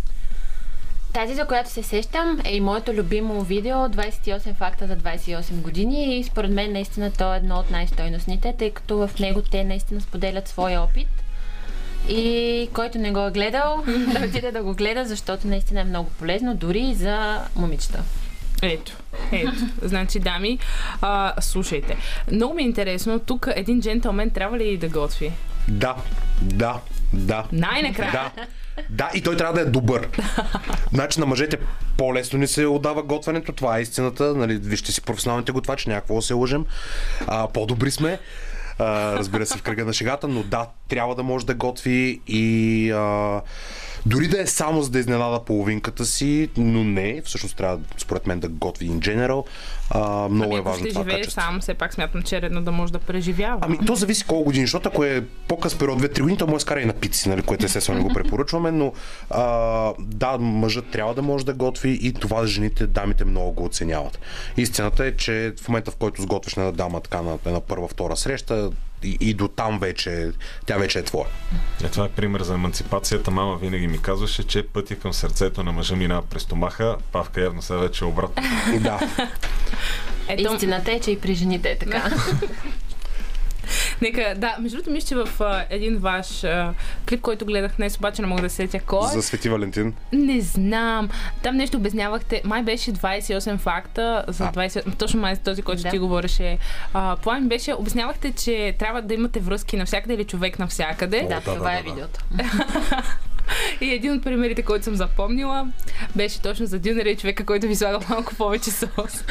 Тази, 1.14 1.34
за 1.34 1.44
която 1.44 1.70
се 1.70 1.82
сещам, 1.82 2.40
е 2.44 2.56
и 2.56 2.60
моето 2.60 2.92
любимо 2.92 3.42
видео 3.42 3.76
28 3.76 4.54
факта 4.54 4.86
за 4.86 4.96
28 4.96 5.52
години 5.52 6.18
и 6.18 6.24
според 6.24 6.50
мен 6.50 6.72
наистина 6.72 7.10
то 7.10 7.34
е 7.34 7.36
едно 7.36 7.56
от 7.56 7.70
най-стойностните, 7.70 8.54
тъй 8.58 8.70
като 8.70 8.96
в 8.96 9.10
него 9.20 9.42
те 9.42 9.64
наистина 9.64 10.00
споделят 10.00 10.48
своя 10.48 10.80
опит. 10.80 11.08
И 12.08 12.68
който 12.72 12.98
не 12.98 13.12
го 13.12 13.26
е 13.26 13.30
гледал, 13.30 13.84
да 13.86 14.26
отиде 14.26 14.52
да 14.52 14.62
го 14.62 14.74
гледа, 14.74 15.04
защото 15.04 15.48
наистина 15.48 15.80
е 15.80 15.84
много 15.84 16.10
полезно, 16.10 16.54
дори 16.54 16.80
и 16.80 16.94
за 16.94 17.40
момичета. 17.56 18.02
Ето, 18.62 18.96
ето. 19.32 19.52
Значи, 19.82 20.18
дами, 20.20 20.58
а, 21.00 21.32
слушайте. 21.40 21.96
Много 22.32 22.54
ми 22.54 22.62
е 22.62 22.66
интересно, 22.66 23.18
тук 23.18 23.48
един 23.54 23.80
джентълмен 23.80 24.30
трябва 24.30 24.58
ли 24.58 24.76
да 24.76 24.88
готви? 24.88 25.32
да, 25.68 25.96
да, 26.42 26.80
да. 27.12 27.44
Най-накрая. 27.52 28.12
Да. 28.12 28.46
Да, 28.90 29.10
и 29.14 29.22
той 29.22 29.36
трябва 29.36 29.54
да 29.54 29.60
е 29.60 29.64
добър. 29.64 30.08
Значи 30.92 31.20
на 31.20 31.26
мъжете 31.26 31.58
по-лесно 31.96 32.38
ни 32.38 32.46
се 32.46 32.66
отдава 32.66 33.02
готвенето, 33.02 33.52
това 33.52 33.78
е 33.78 33.82
истината. 33.82 34.34
Нали, 34.34 34.56
вижте 34.56 34.92
си 34.92 35.02
професионалните 35.02 35.52
готвачи, 35.52 35.88
някакво 35.88 36.22
се 36.22 36.34
лъжем. 36.34 36.64
А, 37.26 37.48
по-добри 37.48 37.90
сме. 37.90 38.18
А, 38.78 39.12
разбира 39.12 39.46
се, 39.46 39.58
в 39.58 39.62
кръга 39.62 39.84
на 39.84 39.92
шегата, 39.92 40.28
но 40.28 40.42
да, 40.42 40.66
трябва 40.88 41.14
да 41.14 41.22
може 41.22 41.46
да 41.46 41.54
готви 41.54 42.20
и 42.26 42.90
а, 42.90 43.40
дори 44.06 44.28
да 44.28 44.40
е 44.40 44.46
само 44.46 44.82
за 44.82 44.90
да 44.90 44.98
изненада 44.98 45.40
половинката 45.44 46.04
си, 46.04 46.48
но 46.56 46.84
не, 46.84 47.22
всъщност 47.24 47.56
трябва 47.56 47.80
според 47.98 48.26
мен 48.26 48.40
да 48.40 48.48
готви 48.48 48.90
in 48.90 48.98
general. 48.98 49.44
А, 49.90 50.28
много 50.28 50.44
Ами, 50.44 50.54
е 50.54 50.58
ако 50.58 50.68
важно 50.68 50.84
ще 50.84 50.88
това 50.88 51.02
живее 51.02 51.16
качество. 51.16 51.40
сам, 51.42 51.60
все 51.60 51.74
пак 51.74 51.94
смятам, 51.94 52.22
че 52.22 52.36
е 52.36 52.42
редно 52.42 52.62
да 52.62 52.72
може 52.72 52.92
да 52.92 52.98
преживява. 52.98 53.58
Ами, 53.62 53.78
то 53.86 53.94
зависи 53.94 54.24
колко 54.24 54.44
години, 54.44 54.66
защото 54.66 54.88
ако 54.88 55.04
е 55.04 55.24
по-къс 55.48 55.78
период 55.78 56.02
2-3 56.02 56.20
години, 56.20 56.38
то 56.38 56.46
може 56.46 56.54
да 56.54 56.60
скара 56.60 56.80
и 56.80 56.84
на 56.84 56.92
пици, 56.92 57.28
нали, 57.28 57.42
което 57.42 57.66
естествено 57.66 57.98
не 57.98 58.04
го 58.04 58.14
препоръчваме, 58.14 58.70
но 58.70 58.92
а, 59.30 59.92
да, 59.98 60.38
мъжът 60.38 60.86
трябва 60.90 61.14
да 61.14 61.22
може 61.22 61.44
да 61.44 61.54
готви 61.54 61.98
и 62.02 62.12
това 62.12 62.46
жените, 62.46 62.86
дамите 62.86 63.24
много 63.24 63.52
го 63.52 63.64
оценяват. 63.64 64.18
Истината 64.56 65.04
е, 65.04 65.16
че 65.16 65.52
в 65.62 65.68
момента 65.68 65.90
в 65.90 65.96
който 65.96 66.22
сготвиш 66.22 66.54
на 66.54 66.72
дама 66.72 67.00
така 67.00 67.22
на 67.22 67.38
една 67.46 67.60
първа, 67.60 67.88
втора 67.88 68.16
среща, 68.16 68.70
и, 69.04 69.16
и 69.20 69.34
до 69.34 69.48
там 69.48 69.78
вече, 69.78 70.30
тя 70.66 70.76
вече 70.76 70.98
е 70.98 71.02
твоя. 71.02 71.26
Е, 71.84 71.88
това 71.88 72.04
е 72.04 72.08
пример 72.08 72.42
за 72.42 72.54
емансипацията. 72.54 73.30
Мама 73.30 73.56
винаги 73.56 73.86
ми 73.86 74.02
казваше, 74.02 74.42
че 74.42 74.62
пътя 74.62 74.96
към 74.96 75.12
сърцето 75.12 75.62
на 75.62 75.72
мъжа 75.72 75.96
минава 75.96 76.22
през 76.22 76.42
стомаха. 76.42 76.96
Павка 77.12 77.40
явно 77.40 77.62
сега 77.62 77.78
вече 77.78 78.04
е 78.04 78.08
обратно. 78.08 78.42
И 78.74 78.78
да, 78.80 79.00
Ето, 80.28 80.54
Истината 80.54 80.92
е, 80.92 81.00
че 81.00 81.10
и 81.10 81.20
при 81.20 81.34
жените 81.34 81.70
е 81.70 81.78
така. 81.78 82.10
нека, 84.02 84.34
да, 84.36 84.56
между 84.60 84.76
другото, 84.76 84.90
мисля, 84.90 85.08
че 85.08 85.14
в 85.14 85.40
а, 85.40 85.64
един 85.70 85.98
ваш 85.98 86.44
а, 86.44 86.74
клип, 87.08 87.20
който 87.20 87.44
гледах 87.46 87.72
днес, 87.76 87.96
обаче 87.96 88.22
не 88.22 88.28
мога 88.28 88.42
да 88.42 88.50
се 88.50 88.56
сетя 88.56 88.80
кой. 88.80 89.08
за 89.12 89.22
Свети 89.22 89.48
Валентин. 89.48 89.94
Не 90.12 90.40
знам. 90.40 91.08
Там 91.42 91.56
нещо 91.56 91.76
обяснявахте. 91.76 92.42
Май 92.44 92.62
беше 92.62 92.92
28 92.92 93.58
факта 93.58 94.24
за 94.28 94.44
А. 94.44 94.52
20... 94.52 94.98
Точно 94.98 95.20
май 95.20 95.34
за 95.34 95.40
този, 95.40 95.62
който 95.62 95.82
Да. 95.82 95.90
ти 95.90 95.98
говореше. 95.98 96.58
А, 96.94 97.16
План 97.16 97.48
беше, 97.48 97.74
обяснявахте, 97.74 98.32
че 98.32 98.74
трябва 98.78 99.02
да 99.02 99.14
имате 99.14 99.40
връзки 99.40 99.76
навсякъде 99.76 100.14
или 100.14 100.24
човек 100.24 100.58
навсякъде. 100.58 101.20
да, 101.20 101.28
да, 101.28 101.40
това 101.40 101.70
да, 101.70 101.78
е 101.78 101.82
да. 101.82 101.90
видеото. 101.90 102.20
И 103.80 103.90
един 103.90 104.12
от 104.12 104.22
примерите, 104.22 104.62
който 104.62 104.84
съм 104.84 104.96
запомнила, 104.96 105.68
беше 106.16 106.40
точно 106.40 106.66
за 106.66 106.78
дюнера 106.78 107.08
и 107.08 107.16
човека, 107.16 107.44
който 107.44 107.66
ви 107.66 107.76
слага 107.76 107.98
малко 108.08 108.34
повече 108.34 108.70
сос. 108.70 108.88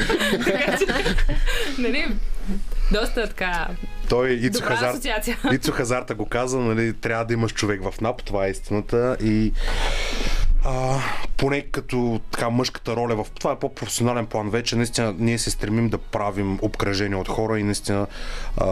нали, 1.78 2.06
доста 2.92 3.28
така 3.28 3.68
Той 4.08 4.30
Ицо 4.32 4.60
добра 4.60 4.88
асоциация. 4.88 5.38
Ицо 5.52 5.72
Хазарта 5.72 6.14
го 6.14 6.26
каза, 6.26 6.58
нали, 6.58 6.92
трябва 6.92 7.24
да 7.24 7.34
имаш 7.34 7.52
човек 7.52 7.82
в 7.82 8.00
НАП, 8.00 8.22
това 8.22 8.46
е 8.46 8.50
истината 8.50 9.16
и 9.22 9.52
а, 10.64 10.98
поне 11.36 11.62
като 11.62 12.20
така 12.30 12.50
мъжката 12.50 12.96
роля 12.96 13.24
в 13.24 13.30
това 13.30 13.52
е 13.52 13.58
по-професионален 13.58 14.26
план 14.26 14.50
вече, 14.50 14.76
наистина 14.76 15.14
ние 15.18 15.38
се 15.38 15.50
стремим 15.50 15.88
да 15.88 15.98
правим 15.98 16.58
обкръжение 16.62 17.16
от 17.16 17.28
хора 17.28 17.60
и 17.60 17.62
наистина 17.62 18.06
а, 18.56 18.66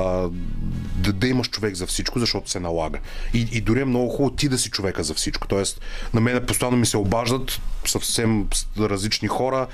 да, 0.96 1.12
да 1.12 1.28
имаш 1.28 1.50
човек 1.50 1.74
за 1.74 1.86
всичко, 1.86 2.18
защото 2.18 2.50
се 2.50 2.60
налага. 2.60 2.98
И, 3.34 3.48
и 3.52 3.60
дори 3.60 3.80
е 3.80 3.84
много 3.84 4.08
хубаво 4.08 4.30
ти 4.30 4.48
да 4.48 4.58
си 4.58 4.70
човека 4.70 5.04
за 5.04 5.14
всичко. 5.14 5.48
Тоест, 5.48 5.80
на 6.14 6.20
мен 6.20 6.46
постоянно 6.46 6.76
ми 6.76 6.86
се 6.86 6.96
обаждат 6.96 7.60
съвсем 7.86 8.48
различни 8.78 9.28
хора, 9.28 9.66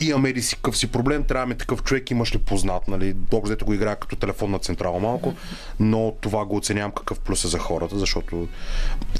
имаме 0.00 0.34
ли 0.34 0.42
си 0.42 0.56
какъв 0.56 0.76
си 0.76 0.86
проблем, 0.86 1.24
трябва 1.24 1.46
ми 1.46 1.58
такъв 1.58 1.82
човек, 1.82 2.10
имаш 2.10 2.34
ли 2.34 2.38
познат, 2.38 2.88
нали? 2.88 3.16
Взето 3.42 3.64
го 3.64 3.74
играя 3.74 3.96
като 3.96 4.16
телефонна 4.16 4.58
централа 4.58 5.00
малко, 5.00 5.34
но 5.80 6.14
това 6.20 6.44
го 6.44 6.56
оценявам 6.56 6.92
какъв 6.92 7.20
плюс 7.20 7.44
е 7.44 7.48
за 7.48 7.58
хората, 7.58 7.98
защото 7.98 8.48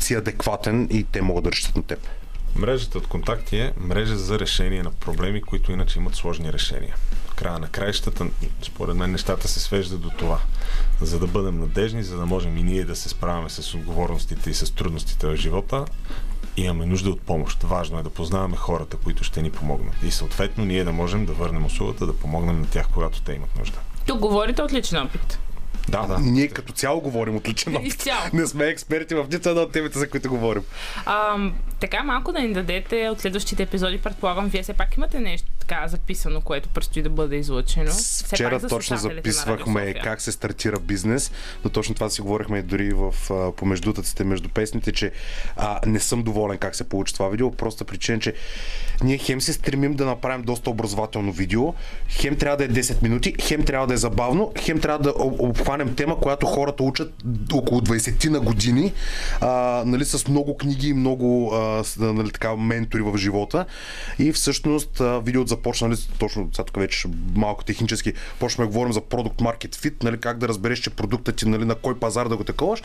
си 0.01 0.15
адекватен 0.15 0.89
и 0.91 1.05
те 1.05 1.23
могат 1.23 1.45
да 1.45 1.51
разчитат 1.51 1.77
на 1.77 1.83
теб. 1.83 2.09
Мрежата 2.57 2.99
от 2.99 3.07
контакти 3.07 3.59
е 3.59 3.73
мрежа 3.81 4.17
за 4.17 4.39
решение 4.39 4.83
на 4.83 4.91
проблеми, 4.91 5.43
които 5.43 5.73
иначе 5.73 5.99
имат 5.99 6.15
сложни 6.15 6.53
решения. 6.53 6.97
В 7.29 7.35
края 7.35 7.59
на 7.59 7.69
краищата, 7.69 8.27
според 8.63 8.97
мен, 8.97 9.13
нещата 9.13 9.49
се 9.49 9.61
свеждат 9.61 10.01
до 10.01 10.11
това. 10.11 10.41
За 11.01 11.19
да 11.19 11.27
бъдем 11.27 11.61
надежни, 11.61 12.03
за 12.03 12.17
да 12.17 12.27
можем 12.27 12.57
и 12.57 12.63
ние 12.63 12.85
да 12.85 12.97
се 12.97 13.09
справяме 13.09 13.51
с 13.51 13.75
отговорностите 13.75 14.51
и 14.51 14.55
с 14.55 14.75
трудностите 14.75 15.27
в 15.27 15.37
живота, 15.37 15.85
имаме 16.57 16.87
нужда 16.87 17.11
от 17.11 17.21
помощ. 17.21 17.63
Важно 17.63 17.99
е 17.99 18.03
да 18.03 18.11
познаваме 18.11 18.57
хората, 18.57 18.97
които 18.97 19.25
ще 19.25 19.43
ни 19.43 19.51
помогнат. 19.51 19.95
И 20.03 20.11
съответно 20.11 20.65
ние 20.65 20.85
да 20.85 20.93
можем 20.93 21.27
да 21.27 21.33
върнем 21.33 21.65
услугата, 21.65 22.07
да 22.07 22.17
помогнем 22.17 22.61
на 22.61 22.67
тях, 22.67 22.89
когато 22.95 23.23
те 23.23 23.33
имат 23.33 23.59
нужда. 23.59 23.79
Тук 24.07 24.19
говорите 24.19 24.63
от 24.63 24.73
личен 24.73 25.03
опит. 25.03 25.39
Да, 25.89 26.03
да. 26.07 26.19
Ние 26.21 26.49
като 26.49 26.73
цяло 26.73 27.01
говорим 27.01 27.37
от 27.37 27.49
личен 27.49 27.77
опит. 27.77 27.87
Изцяло. 27.87 28.21
Не 28.33 28.47
сме 28.47 28.67
експерти 28.67 29.15
в 29.15 29.27
нито 29.33 29.49
една 29.49 29.63
от 29.63 29.73
темите, 29.73 29.99
за 29.99 30.11
които 30.11 30.29
говорим. 30.29 30.63
А, 31.07 31.37
така 31.81 32.03
малко 32.03 32.33
да 32.33 32.41
ни 32.41 32.53
дадете 32.53 33.09
от 33.09 33.21
следващите 33.21 33.63
епизоди, 33.63 33.99
предполагам, 33.99 34.49
вие 34.49 34.63
все 34.63 34.73
пак 34.73 34.97
имате 34.97 35.21
нещо 35.21 35.49
така 35.69 35.89
записано, 35.89 36.41
което 36.41 36.69
предстои 36.69 37.03
да 37.03 37.11
бъде 37.11 37.37
излъчено. 37.37 37.91
Все 37.91 38.25
Вчера 38.25 38.59
за 38.59 38.69
точно 38.69 38.97
записвахме 38.97 39.95
как 39.95 40.21
се 40.21 40.33
стартира 40.33 40.81
бизнес, 40.81 41.31
но 41.65 41.71
точно 41.71 41.95
това 41.95 42.11
си 42.11 42.23
говорихме 42.23 42.59
и 42.59 42.63
дори 42.63 42.93
в 42.93 43.15
помеждутъците 43.57 44.25
между 44.25 44.49
песните, 44.49 44.93
че 44.93 45.13
а, 45.57 45.81
не 45.87 46.01
съм 46.01 46.23
доволен 46.23 46.59
как 46.59 46.75
се 46.75 46.89
получи 46.89 47.15
това 47.15 47.29
видео, 47.29 47.51
просто 47.51 47.85
причина, 47.85 48.19
че 48.19 48.35
ние 49.03 49.19
хем 49.19 49.41
се 49.41 49.53
стремим 49.53 49.95
да 49.95 50.07
направим 50.07 50.43
доста 50.43 50.71
образователно 50.71 51.33
видео, 51.33 51.75
хем 52.09 52.37
трябва 52.37 52.57
да 52.57 52.65
е 52.65 52.69
10 52.69 53.03
минути, 53.03 53.35
хем 53.41 53.65
трябва 53.65 53.87
да 53.87 53.95
е 53.95 53.97
забавно, 53.97 54.53
хем 54.59 54.81
трябва 54.81 54.99
да 54.99 55.11
об- 55.11 55.41
обхванем 55.41 55.95
тема, 55.95 56.21
която 56.21 56.47
хората 56.47 56.83
учат 56.83 57.15
около 57.53 57.81
20 57.81 58.29
на 58.29 58.41
години, 58.41 58.93
а, 59.41 59.83
нали, 59.87 60.05
с 60.05 60.29
много 60.29 60.57
книги 60.57 60.89
и 60.89 60.95
много 60.95 61.55
а, 61.55 61.64
нали, 61.99 62.31
така, 62.31 62.57
ментори 62.57 63.03
в 63.03 63.17
живота. 63.17 63.67
И 64.19 64.33
всъщност 64.33 65.03
видеото 65.23 65.49
започна, 65.49 65.89
нали, 65.89 65.99
точно 66.19 66.49
сега 66.53 66.65
тук 66.65 66.77
вече 66.77 67.09
малко 67.35 67.65
технически, 67.65 68.13
почваме 68.39 68.67
да 68.67 68.73
говорим 68.73 68.93
за 68.93 69.01
продукт 69.01 69.41
маркет 69.41 69.77
фит, 69.77 70.03
нали, 70.03 70.21
как 70.21 70.39
да 70.39 70.49
разбереш, 70.49 70.79
че 70.79 70.91
продуктът 70.91 71.37
ти 71.37 71.49
нали, 71.49 71.65
на 71.65 71.75
кой 71.75 71.99
пазар 71.99 72.29
да 72.29 72.37
го 72.37 72.45
таковаш. 72.45 72.83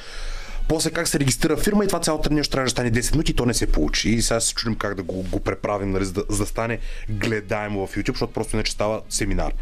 После 0.69 0.91
как 0.91 1.07
се 1.07 1.19
регистрира 1.19 1.57
фирма 1.57 1.83
и 1.83 1.87
това 1.87 1.99
цялото 1.99 2.33
нещо 2.33 2.51
трябва 2.51 2.65
да 2.65 2.69
стане 2.69 2.91
10 2.91 3.11
минути 3.11 3.31
и 3.31 3.35
то 3.35 3.45
не 3.45 3.53
се 3.53 3.71
получи. 3.71 4.09
И 4.09 4.21
сега 4.21 4.39
се 4.39 4.53
чудим 4.53 4.75
как 4.75 4.95
да 4.95 5.03
го, 5.03 5.23
го 5.23 5.39
преправим, 5.39 5.91
нали, 5.91 6.05
за, 6.05 6.13
да, 6.13 6.23
за 6.29 6.37
да 6.37 6.45
стане 6.45 6.79
гледаемо 7.09 7.87
в 7.87 7.95
YouTube, 7.95 8.11
защото 8.11 8.33
просто 8.33 8.55
иначе 8.55 8.71
става 8.71 9.01
семинар. 9.09 9.53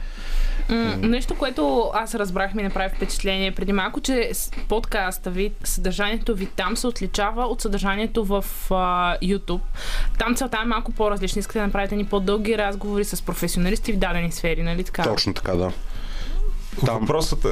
М, 0.70 0.98
Нещо, 0.98 1.36
което 1.36 1.92
аз 1.94 2.16
разбрах 2.16 2.54
ми 2.54 2.64
направи 2.64 2.96
впечатление 2.96 3.52
преди 3.52 3.74
малко, 3.74 4.02
че 4.02 4.32
подкаста 4.68 5.32
ви, 5.32 5.52
съдържанието 5.64 6.36
ви 6.36 6.46
там 6.46 6.78
се 6.78 6.88
отличава 6.88 7.46
от 7.46 7.62
съдържанието 7.62 8.26
в 8.26 8.46
а, 8.70 9.18
YouTube. 9.24 9.62
Там 10.20 10.36
целта 10.36 10.60
е 10.64 10.66
малко 10.66 10.92
по-различна. 10.92 11.40
Искате 11.40 11.60
да 11.60 11.66
направите 11.66 11.96
ни 11.96 12.06
по-дълги 12.06 12.58
разговори 12.58 13.06
с 13.06 13.22
професионалисти 13.22 13.94
в 13.94 13.98
дадени 13.98 14.32
сфери, 14.32 14.64
нали 14.64 14.84
така? 14.84 15.04
Точно 15.04 15.34
така, 15.34 15.56
да. 15.56 15.72
Там- 16.86 17.00
Въпросът 17.00 17.46
е... 17.46 17.50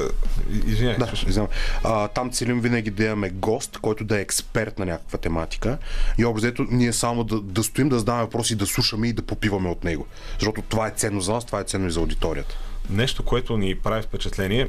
Извинявай, 0.66 0.98
Да, 0.98 1.06
слушай. 1.06 1.28
извинявам. 1.28 1.52
А, 1.84 2.08
там 2.08 2.30
целим 2.30 2.60
винаги 2.60 2.90
да 2.90 3.04
имаме 3.04 3.30
гост, 3.30 3.78
който 3.78 4.04
да 4.04 4.18
е 4.18 4.20
експерт 4.20 4.78
на 4.78 4.86
някаква 4.86 5.18
тематика. 5.18 5.78
И 6.18 6.24
общо 6.24 6.66
ние 6.70 6.92
само 6.92 7.24
да, 7.24 7.40
да 7.40 7.62
стоим, 7.62 7.88
да 7.88 7.98
задаваме 7.98 8.24
въпроси, 8.24 8.56
да 8.56 8.66
слушаме 8.66 9.08
и 9.08 9.12
да 9.12 9.22
попиваме 9.22 9.68
от 9.68 9.84
него. 9.84 10.06
Защото 10.38 10.62
това 10.62 10.86
е 10.86 10.90
ценно 10.90 11.20
за 11.20 11.32
нас, 11.32 11.44
това 11.44 11.60
е 11.60 11.64
ценно 11.64 11.86
и 11.86 11.90
за 11.90 12.00
аудиторията. 12.00 12.56
Нещо, 12.90 13.22
което 13.22 13.56
ни 13.56 13.74
прави 13.74 14.02
впечатление, 14.02 14.68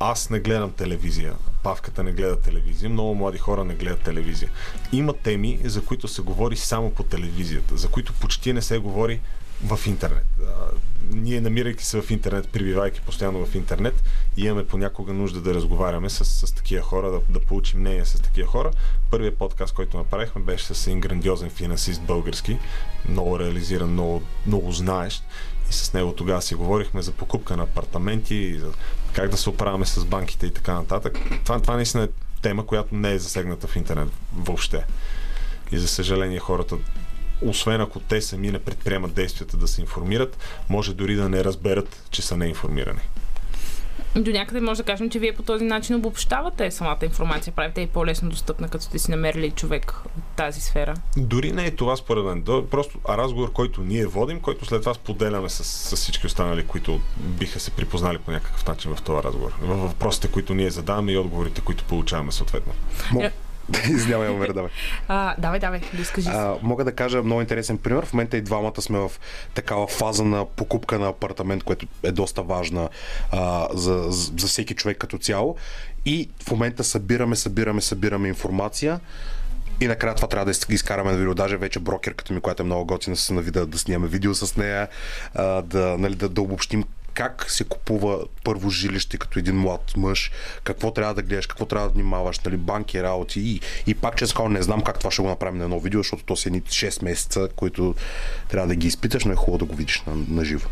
аз 0.00 0.30
не 0.30 0.40
гледам 0.40 0.72
телевизия, 0.72 1.32
Павката 1.62 2.02
не 2.02 2.12
гледа 2.12 2.40
телевизия, 2.40 2.90
много 2.90 3.14
млади 3.14 3.38
хора 3.38 3.64
не 3.64 3.74
гледат 3.74 4.00
телевизия. 4.00 4.50
Има 4.92 5.12
теми, 5.12 5.58
за 5.64 5.84
които 5.84 6.08
се 6.08 6.22
говори 6.22 6.56
само 6.56 6.90
по 6.90 7.02
телевизията, 7.02 7.76
за 7.76 7.88
които 7.88 8.12
почти 8.12 8.52
не 8.52 8.62
се 8.62 8.78
говори 8.78 9.20
в 9.62 9.86
интернет. 9.86 10.26
А, 10.40 10.46
ние, 11.10 11.40
намирайки 11.40 11.84
се 11.84 12.02
в 12.02 12.10
интернет, 12.10 12.48
прибивайки 12.48 13.00
постоянно 13.00 13.46
в 13.46 13.54
интернет, 13.54 14.02
имаме 14.36 14.66
понякога 14.66 15.12
нужда 15.12 15.40
да 15.40 15.54
разговаряме 15.54 16.10
с, 16.10 16.24
с 16.24 16.52
такива 16.52 16.82
хора, 16.82 17.10
да, 17.10 17.20
да 17.28 17.40
получим 17.40 17.80
мнение 17.80 18.04
с 18.04 18.22
такива 18.22 18.48
хора. 18.48 18.70
Първият 19.10 19.38
подкаст, 19.38 19.74
който 19.74 19.96
направихме, 19.96 20.42
беше 20.42 20.74
с 20.74 20.86
един 20.86 21.00
грандиозен 21.00 21.50
финансист 21.50 22.02
български, 22.02 22.58
много 23.08 23.38
реализиран, 23.38 23.92
много, 23.92 24.22
много 24.46 24.72
знаещ. 24.72 25.24
И 25.70 25.72
с 25.72 25.92
него 25.92 26.12
тогава 26.12 26.42
си 26.42 26.54
говорихме 26.54 27.02
за 27.02 27.12
покупка 27.12 27.56
на 27.56 27.62
апартаменти, 27.62 28.34
и 28.34 28.58
за 28.58 28.72
как 29.12 29.30
да 29.30 29.36
се 29.36 29.50
оправяме 29.50 29.86
с 29.86 30.04
банките 30.04 30.46
и 30.46 30.50
така 30.50 30.74
нататък. 30.74 31.18
Това, 31.44 31.60
това 31.60 31.76
наистина 31.76 32.04
е 32.04 32.08
тема, 32.42 32.66
която 32.66 32.94
не 32.94 33.12
е 33.12 33.18
засегната 33.18 33.66
в 33.66 33.76
интернет 33.76 34.08
въобще. 34.36 34.84
И 35.72 35.78
за 35.78 35.88
съжаление 35.88 36.38
хората, 36.38 36.76
освен 37.44 37.80
ако 37.80 38.00
те 38.00 38.20
сами 38.20 38.50
не 38.50 38.58
предприемат 38.58 39.14
действията 39.14 39.56
да 39.56 39.68
се 39.68 39.80
информират, 39.80 40.38
може 40.68 40.94
дори 40.94 41.14
да 41.14 41.28
не 41.28 41.44
разберат, 41.44 42.02
че 42.10 42.22
са 42.22 42.36
неинформирани. 42.36 43.00
До 44.16 44.30
някъде 44.30 44.60
може 44.60 44.82
да 44.82 44.84
кажем, 44.84 45.10
че 45.10 45.18
вие 45.18 45.34
по 45.34 45.42
този 45.42 45.64
начин 45.64 45.96
обобщавате 45.96 46.70
самата 46.70 46.98
информация, 47.02 47.52
правите 47.52 47.80
и 47.80 47.86
по-лесно 47.86 48.30
достъпна, 48.30 48.68
като 48.68 48.84
сте 48.84 48.98
си 48.98 49.10
намерили 49.10 49.50
човек 49.50 49.94
от 50.16 50.22
тази 50.36 50.60
сфера. 50.60 50.94
Дори 51.16 51.52
не 51.52 51.66
е 51.66 51.70
това 51.70 51.96
според 51.96 52.24
мен. 52.24 52.42
То 52.42 52.58
е 52.58 52.66
Просто 52.66 52.98
разговор, 53.08 53.52
който 53.52 53.80
ние 53.80 54.06
водим, 54.06 54.40
който 54.40 54.64
след 54.64 54.80
това 54.80 54.94
споделяме 54.94 55.48
с, 55.48 55.64
с 55.64 55.96
всички 55.96 56.26
останали, 56.26 56.66
които 56.66 57.00
биха 57.16 57.60
се 57.60 57.70
припознали 57.70 58.18
по 58.18 58.30
някакъв 58.30 58.66
начин 58.66 58.94
в 58.94 59.02
този 59.02 59.22
разговор. 59.22 59.52
В 59.60 59.76
въпросите, 59.76 60.28
които 60.28 60.54
ние 60.54 60.70
задаваме 60.70 61.12
и 61.12 61.18
отговорите, 61.18 61.60
които 61.60 61.84
получаваме 61.84 62.32
съответно. 62.32 62.72
Мо... 63.12 63.30
Е. 63.88 63.90
Извинявай, 63.90 64.28
Омер, 64.28 64.52
давай. 64.52 64.70
А, 65.08 65.34
давай, 65.38 65.60
давай, 65.60 65.80
да 65.92 66.02
изкажи 66.02 66.26
се. 66.26 66.32
А, 66.32 66.56
мога 66.62 66.84
да 66.84 66.92
кажа 66.92 67.22
много 67.22 67.40
интересен 67.40 67.78
пример. 67.78 68.06
В 68.06 68.12
момента 68.12 68.36
и 68.36 68.40
двамата 68.40 68.82
сме 68.82 68.98
в 68.98 69.10
такава 69.54 69.86
фаза 69.86 70.24
на 70.24 70.44
покупка 70.46 70.98
на 70.98 71.08
апартамент, 71.08 71.62
което 71.64 71.86
е 72.02 72.12
доста 72.12 72.42
важна 72.42 72.88
а, 73.30 73.68
за, 73.74 74.06
за 74.10 74.46
всеки 74.46 74.74
човек 74.74 74.98
като 74.98 75.18
цяло. 75.18 75.56
И 76.04 76.30
в 76.46 76.50
момента 76.50 76.84
събираме, 76.84 77.36
събираме, 77.36 77.80
събираме 77.80 78.28
информация. 78.28 79.00
И 79.80 79.86
накрая 79.86 80.14
това 80.14 80.28
трябва 80.28 80.44
да 80.44 80.50
из- 80.50 80.66
изкараме 80.68 81.10
на 81.10 81.16
видео. 81.16 81.34
Даже 81.34 81.56
вече 81.56 81.78
брокерката 81.78 82.32
ми, 82.32 82.40
която 82.40 82.62
е 82.62 82.66
много 82.66 82.84
готина, 82.84 83.16
се 83.16 83.32
нави 83.32 83.50
да, 83.50 83.66
да 83.66 83.78
снимаме 83.78 84.08
видео 84.08 84.34
с 84.34 84.56
нея, 84.56 84.88
да, 85.64 85.96
нали, 85.98 86.14
да, 86.14 86.28
да 86.28 86.42
обобщим 86.42 86.84
как 87.14 87.46
се 87.48 87.64
купува 87.64 88.18
първо 88.44 88.70
жилище 88.70 89.18
като 89.18 89.38
един 89.38 89.56
млад 89.56 89.92
мъж, 89.96 90.30
какво 90.64 90.90
трябва 90.90 91.14
да 91.14 91.22
гледаш, 91.22 91.46
какво 91.46 91.66
трябва 91.66 91.88
да 91.88 91.94
внимаваш, 91.94 92.40
нали, 92.40 92.56
банки, 92.56 93.02
работи 93.02 93.40
и, 93.40 93.60
и 93.86 93.94
пак 93.94 94.16
честно 94.16 94.36
казвам, 94.36 94.52
не 94.52 94.62
знам 94.62 94.82
как 94.82 94.98
това 94.98 95.10
ще 95.10 95.22
го 95.22 95.28
направим 95.28 95.58
на 95.58 95.64
едно 95.64 95.80
видео, 95.80 96.00
защото 96.00 96.24
то 96.24 96.36
са 96.36 96.48
едни 96.48 96.62
6 96.62 97.04
месеца, 97.04 97.48
които 97.56 97.94
трябва 98.48 98.68
да 98.68 98.74
ги 98.74 98.86
изпиташ, 98.86 99.24
но 99.24 99.32
е 99.32 99.36
хубаво 99.36 99.58
да 99.58 99.64
го 99.64 99.74
видиш 99.74 100.02
на, 100.06 100.14
на 100.28 100.44
живо. 100.44 100.68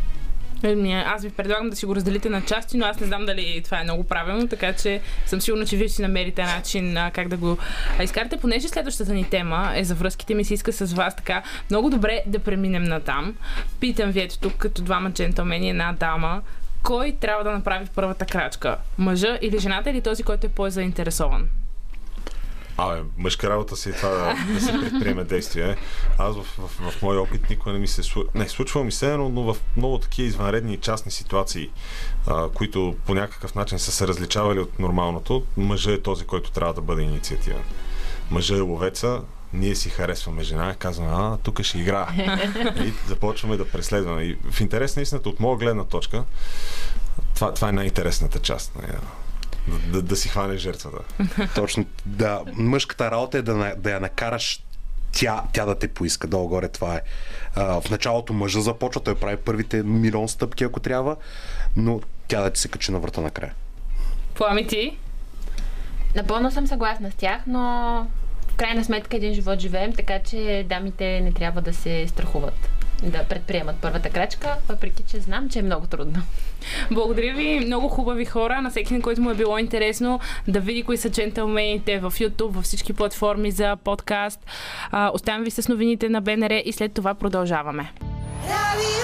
Еми, 0.63 0.93
Аз 0.93 1.23
ви 1.23 1.29
предлагам 1.29 1.69
да 1.69 1.75
си 1.75 1.85
го 1.85 1.95
разделите 1.95 2.29
на 2.29 2.41
части, 2.41 2.77
но 2.77 2.85
аз 2.85 2.99
не 2.99 3.07
знам 3.07 3.25
дали 3.25 3.61
това 3.65 3.79
е 3.79 3.83
много 3.83 4.03
правилно, 4.03 4.47
така 4.47 4.73
че 4.73 5.01
съм 5.25 5.41
сигурна, 5.41 5.65
че 5.65 5.77
вие 5.77 5.87
ще 5.87 5.95
си 5.95 6.01
намерите 6.01 6.43
начин 6.43 6.97
как 7.13 7.27
да 7.27 7.37
го 7.37 7.57
изкарате. 8.03 8.37
Понеже 8.37 8.67
следващата 8.67 9.13
ни 9.13 9.29
тема 9.29 9.71
е 9.75 9.83
за 9.83 9.95
връзките 9.95 10.33
ми 10.33 10.45
се 10.45 10.53
иска 10.53 10.73
с 10.73 10.93
вас 10.93 11.15
така 11.15 11.43
много 11.69 11.89
добре 11.89 12.23
да 12.25 12.39
преминем 12.39 12.83
на 12.83 12.99
там. 12.99 13.35
Питам 13.79 14.11
ви 14.11 14.19
ето 14.19 14.39
тук 14.39 14.53
като 14.53 14.81
двама 14.81 15.11
джентълмени 15.11 15.69
една 15.69 15.93
дама, 15.93 16.41
кой 16.83 17.15
трябва 17.19 17.43
да 17.43 17.51
направи 17.51 17.87
първата 17.95 18.25
крачка? 18.25 18.77
Мъжа 18.97 19.37
или 19.41 19.59
жената 19.59 19.89
или 19.89 20.01
този, 20.01 20.23
който 20.23 20.47
е 20.47 20.49
по-заинтересован? 20.49 21.49
Абе, 22.77 23.01
мъжка 23.17 23.49
работа 23.49 23.75
си 23.75 23.89
е 23.89 23.93
това 23.93 24.09
да, 24.09 24.53
да 24.53 24.61
се 24.61 24.71
предприеме 24.71 25.23
действие. 25.23 25.77
Аз 26.17 26.35
в, 26.35 26.43
в, 26.57 26.91
в 26.91 27.01
моя 27.01 27.21
опит 27.21 27.49
никога 27.49 27.73
не 27.73 27.79
ми 27.79 27.87
се 27.87 28.03
случва. 28.03 28.31
Не, 28.35 28.49
случва 28.49 28.83
ми 28.83 28.91
се, 28.91 29.17
но, 29.17 29.29
но 29.29 29.53
в 29.53 29.57
много 29.77 29.97
такива 29.97 30.27
извънредни 30.27 30.73
и 30.73 30.77
частни 30.77 31.11
ситуации, 31.11 31.69
а, 32.27 32.49
които 32.49 32.95
по 33.05 33.13
някакъв 33.13 33.55
начин 33.55 33.79
са 33.79 33.91
се 33.91 34.07
различавали 34.07 34.59
от 34.59 34.79
нормалното, 34.79 35.43
мъжът 35.57 35.99
е 35.99 36.01
този, 36.01 36.25
който 36.25 36.51
трябва 36.51 36.73
да 36.73 36.81
бъде 36.81 37.01
инициативен. 37.01 37.63
Мъжът 38.31 38.57
е 38.57 38.61
ловеца, 38.61 39.21
ние 39.53 39.75
си 39.75 39.89
харесваме 39.89 40.43
жена, 40.43 40.75
казваме, 40.75 41.11
а, 41.13 41.37
тук 41.37 41.61
ще 41.61 41.79
игра. 41.79 42.07
И 42.85 42.93
започваме 43.07 43.57
да 43.57 43.69
преследваме. 43.69 44.23
И 44.23 44.37
в 44.51 44.61
интерес 44.61 44.95
на 44.95 45.01
истината, 45.01 45.29
от 45.29 45.39
моя 45.39 45.57
гледна 45.57 45.83
точка, 45.83 46.23
това, 47.35 47.53
това 47.53 47.69
е 47.69 47.71
най-интересната 47.71 48.39
част. 48.39 48.73
Да, 49.91 50.01
да, 50.01 50.15
си 50.15 50.29
хванеш 50.29 50.61
жертвата. 50.61 50.97
Точно, 51.55 51.85
да. 52.05 52.41
Мъжката 52.53 53.11
работа 53.11 53.37
е 53.37 53.41
да, 53.41 53.75
да 53.77 53.91
я 53.91 53.99
накараш 53.99 54.63
тя, 55.11 55.43
тя 55.53 55.65
да 55.65 55.79
те 55.79 55.87
поиска 55.87 56.27
долу-горе. 56.27 56.67
Това 56.67 56.95
е. 56.95 57.01
А, 57.55 57.81
в 57.81 57.89
началото 57.89 58.33
мъжа 58.33 58.61
започва, 58.61 59.01
той 59.01 59.15
прави 59.15 59.37
първите 59.37 59.83
милион 59.83 60.29
стъпки, 60.29 60.63
ако 60.63 60.79
трябва, 60.79 61.15
но 61.75 62.01
тя 62.27 62.41
да 62.41 62.49
ти 62.49 62.59
се 62.59 62.67
качи 62.67 62.91
на 62.91 62.99
врата 62.99 63.21
накрая. 63.21 63.53
Плами 64.35 64.67
ти? 64.67 64.97
Напълно 66.15 66.51
съм 66.51 66.67
съгласна 66.67 67.11
с 67.11 67.15
тях, 67.15 67.41
но 67.47 67.59
в 68.47 68.55
крайна 68.55 68.83
сметка 68.83 69.17
един 69.17 69.33
живот 69.33 69.59
живеем, 69.59 69.93
така 69.93 70.19
че 70.19 70.65
дамите 70.69 71.21
не 71.21 71.31
трябва 71.31 71.61
да 71.61 71.73
се 71.73 72.07
страхуват 72.07 72.69
да 73.03 73.23
предприемат 73.23 73.75
първата 73.81 74.09
крачка, 74.09 74.57
въпреки 74.69 75.03
че 75.03 75.19
знам, 75.19 75.49
че 75.49 75.59
е 75.59 75.61
много 75.61 75.87
трудно. 75.87 76.23
Благодаря 76.91 77.33
ви, 77.33 77.59
много 77.65 77.87
хубави 77.87 78.25
хора. 78.25 78.61
На 78.61 78.69
всеки, 78.69 78.93
на 78.93 79.01
който 79.01 79.21
му 79.21 79.31
е 79.31 79.35
било 79.35 79.57
интересно 79.57 80.19
да 80.47 80.59
види 80.59 80.83
кои 80.83 80.97
са 80.97 81.09
джентълмените 81.11 81.99
в 81.99 82.11
YouTube, 82.11 82.51
във 82.51 82.63
всички 82.63 82.93
платформи 82.93 83.51
за 83.51 83.75
подкаст. 83.83 84.39
Оставям 85.13 85.43
ви 85.43 85.51
с 85.51 85.67
новините 85.67 86.09
на 86.09 86.21
БНР 86.21 86.61
и 86.65 86.73
след 86.73 86.93
това 86.93 87.13
продължаваме. 87.13 87.91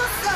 Sofia. 0.08 0.27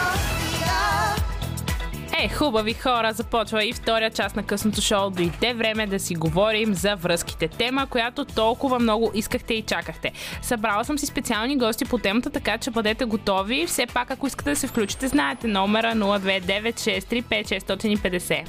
Хубави 2.29 2.73
хора, 2.73 3.13
започва 3.13 3.65
и 3.65 3.73
втория 3.73 4.09
част 4.09 4.35
на 4.35 4.43
късното 4.43 4.81
шоу. 4.81 5.09
Дойде 5.09 5.53
време 5.53 5.87
да 5.87 5.99
си 5.99 6.15
говорим 6.15 6.73
за 6.73 6.95
връзките. 6.95 7.47
Тема, 7.47 7.87
която 7.89 8.25
толкова 8.25 8.79
много 8.79 9.11
искахте 9.13 9.53
и 9.53 9.61
чакахте. 9.61 10.11
Събрала 10.41 10.85
съм 10.85 10.97
си 10.97 11.05
специални 11.05 11.57
гости 11.57 11.85
по 11.85 11.97
темата, 11.97 12.29
така 12.29 12.57
че 12.57 12.71
бъдете 12.71 13.05
готови. 13.05 13.67
Все 13.67 13.85
пак, 13.85 14.11
ако 14.11 14.27
искате 14.27 14.49
да 14.49 14.55
се 14.55 14.67
включите, 14.67 15.07
знаете 15.07 15.47
номера 15.47 15.95
029635650. 15.95 18.45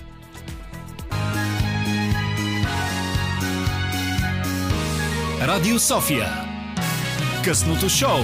Радио 5.46 5.78
София. 5.78 6.28
Късното 7.44 7.88
шоу. 7.88 8.20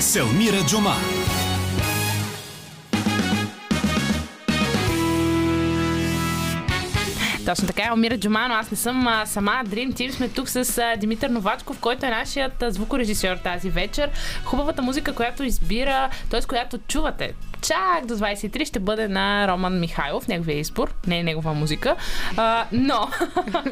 Селмира 0.00 0.66
Джума. 0.66 0.94
Точно 7.46 7.66
така, 7.66 7.82
Елмира 7.88 8.18
Джумано, 8.18 8.54
аз 8.54 8.70
не 8.70 8.76
съм 8.76 9.06
а, 9.06 9.26
сама. 9.26 9.62
Dream 9.66 9.92
Team 9.92 10.10
сме 10.10 10.28
тук 10.28 10.48
с 10.48 10.78
а, 10.78 10.96
Димитър 10.96 11.30
Новачков, 11.30 11.78
който 11.80 12.06
е 12.06 12.10
нашият 12.10 12.62
а, 12.62 12.70
звукорежисьор 12.70 13.36
тази 13.36 13.70
вечер. 13.70 14.10
Хубавата 14.44 14.82
музика, 14.82 15.14
която 15.14 15.44
избира, 15.44 16.10
т.е. 16.30 16.40
която 16.42 16.78
чувате 16.78 17.34
чак 17.62 18.06
до 18.06 18.16
23 18.16 18.64
ще 18.64 18.78
бъде 18.78 19.08
на 19.08 19.48
Роман 19.48 19.80
Михайлов, 19.80 20.28
неговия 20.28 20.58
избор, 20.58 20.94
не 21.06 21.18
е 21.18 21.22
негова 21.22 21.54
музика. 21.54 21.96
А, 22.36 22.64
но, 22.72 23.08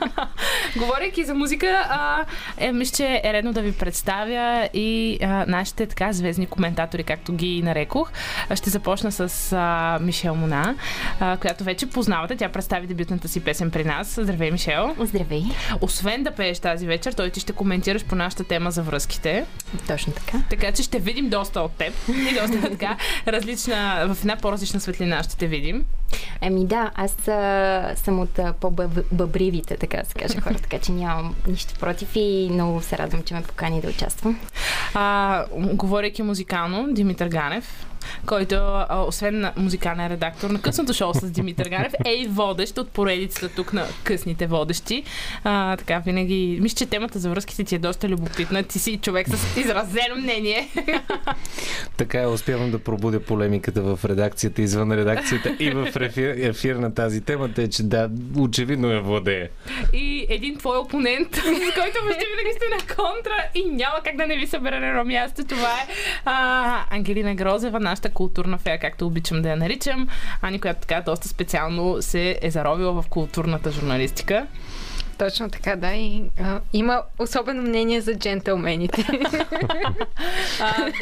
говорейки 0.76 1.24
за 1.24 1.34
музика, 1.34 1.86
а, 1.88 2.24
е, 2.58 2.72
мисля, 2.72 2.96
че 2.96 3.20
е 3.24 3.32
редно 3.32 3.52
да 3.52 3.62
ви 3.62 3.72
представя 3.72 4.68
и 4.74 5.18
а, 5.22 5.44
нашите 5.48 5.86
така 5.86 6.12
звездни 6.12 6.46
коментатори, 6.46 7.04
както 7.04 7.32
ги 7.32 7.62
нарекох. 7.62 8.10
Ще 8.54 8.70
започна 8.70 9.12
с 9.12 9.52
а, 9.52 9.98
Мишел 10.02 10.34
Мона, 10.34 10.74
а, 11.20 11.36
която 11.36 11.64
вече 11.64 11.90
познавате. 11.90 12.36
Тя 12.36 12.48
представи 12.48 12.86
дебютната 12.86 13.28
си 13.28 13.44
песен 13.44 13.70
при 13.70 13.84
нас. 13.84 14.18
Здравей, 14.22 14.50
Мишел! 14.50 14.96
Здравей. 15.00 15.42
Освен 15.80 16.22
да 16.22 16.30
пееш 16.30 16.58
тази 16.58 16.86
вечер, 16.86 17.12
той 17.12 17.30
ти 17.30 17.40
ще 17.40 17.52
коментираш 17.52 18.04
по 18.04 18.14
нашата 18.14 18.44
тема 18.44 18.70
за 18.70 18.82
връзките. 18.82 19.44
Точно 19.86 20.12
така. 20.12 20.38
Така 20.50 20.72
че 20.72 20.82
ще 20.82 20.98
видим 20.98 21.28
доста 21.28 21.60
от 21.60 21.72
теб. 21.72 21.94
И 22.08 22.34
доста 22.40 22.70
така 22.70 22.96
различна, 23.26 23.77
в 24.08 24.16
една 24.20 24.36
по-различна 24.36 24.80
светлина 24.80 25.22
ще 25.22 25.36
те 25.36 25.46
видим. 25.46 25.84
Ами 26.40 26.66
да, 26.66 26.90
аз 26.94 27.28
а, 27.28 27.92
съм 27.96 28.20
от 28.20 28.40
по-бъбривите, 28.60 29.76
така 29.76 30.04
се 30.04 30.14
каже 30.14 30.40
хора, 30.40 30.54
така 30.54 30.78
че 30.78 30.92
нямам 30.92 31.34
нищо 31.46 31.74
против 31.80 32.08
и 32.14 32.48
много 32.52 32.82
се 32.82 32.98
радвам, 32.98 33.22
че 33.22 33.34
ме 33.34 33.42
покани 33.42 33.80
да 33.80 33.88
участвам. 33.88 34.40
А, 34.94 35.44
говорейки 35.56 36.22
музикално, 36.22 36.92
Димитър 36.92 37.28
Ганев, 37.28 37.87
който, 38.26 38.54
а, 38.54 39.04
освен 39.06 39.40
на 39.40 39.52
музикален 39.56 40.06
редактор 40.06 40.50
на 40.50 40.60
късното 40.60 40.92
шоу 40.92 41.14
с 41.14 41.30
Димитър 41.30 41.68
Ганев, 41.68 41.92
е 42.04 42.12
и 42.12 42.26
водещ 42.26 42.78
от 42.78 42.90
поредицата 42.90 43.48
тук 43.48 43.72
на 43.72 43.86
късните 44.04 44.46
водещи. 44.46 45.04
А, 45.44 45.76
така, 45.76 45.98
винаги... 45.98 46.58
Мисля, 46.62 46.76
че 46.76 46.86
темата 46.86 47.18
за 47.18 47.30
връзките 47.30 47.64
ти 47.64 47.74
е 47.74 47.78
доста 47.78 48.08
любопитна. 48.08 48.62
Ти 48.62 48.78
си 48.78 48.96
човек 48.96 49.28
с 49.28 49.56
изразено 49.56 50.16
мнение. 50.16 50.68
Така 51.96 52.22
е, 52.22 52.26
успявам 52.26 52.70
да 52.70 52.78
пробудя 52.78 53.20
полемиката 53.20 53.82
в 53.82 54.04
редакцията, 54.04 54.62
извън 54.62 54.92
редакцията 54.92 55.56
и 55.58 55.70
в 55.70 55.88
ефир, 56.00 56.34
ефир 56.38 56.76
на 56.76 56.94
тази 56.94 57.20
тема, 57.20 57.52
тъй 57.52 57.68
че 57.68 57.82
да, 57.82 58.10
очевидно 58.38 58.90
я 58.90 59.00
владее. 59.00 59.48
И 59.92 60.26
един 60.28 60.56
твой 60.56 60.78
опонент, 60.78 61.34
с 61.34 61.42
който 61.42 61.98
почти 62.06 62.26
винаги 62.30 62.52
сте 62.56 62.66
на 62.70 62.94
контра 62.96 63.44
и 63.54 63.64
няма 63.64 63.96
как 64.04 64.16
да 64.16 64.26
не 64.26 64.36
ви 64.36 64.46
събере 64.46 64.80
на 64.80 64.86
едно 64.86 65.04
място. 65.04 65.44
Това 65.44 65.72
е 65.72 65.86
а, 66.24 66.84
Ангелина 66.90 67.34
Грозева, 67.34 67.80
нашата 67.88 68.10
културна 68.10 68.58
фея, 68.58 68.78
както 68.78 69.06
обичам 69.06 69.42
да 69.42 69.50
я 69.50 69.56
наричам. 69.56 70.08
Ани, 70.42 70.60
която 70.60 70.80
така 70.80 71.00
доста 71.00 71.28
специално 71.28 72.02
се 72.02 72.38
е 72.42 72.50
заровила 72.50 73.02
в 73.02 73.08
културната 73.08 73.70
журналистика. 73.70 74.46
Точно 75.18 75.50
така, 75.50 75.76
да. 75.76 75.92
И 75.92 76.22
а, 76.40 76.60
има 76.72 77.02
особено 77.18 77.62
мнение 77.62 78.00
за 78.00 78.14
джентълмените. 78.14 79.06
А, 80.60 80.92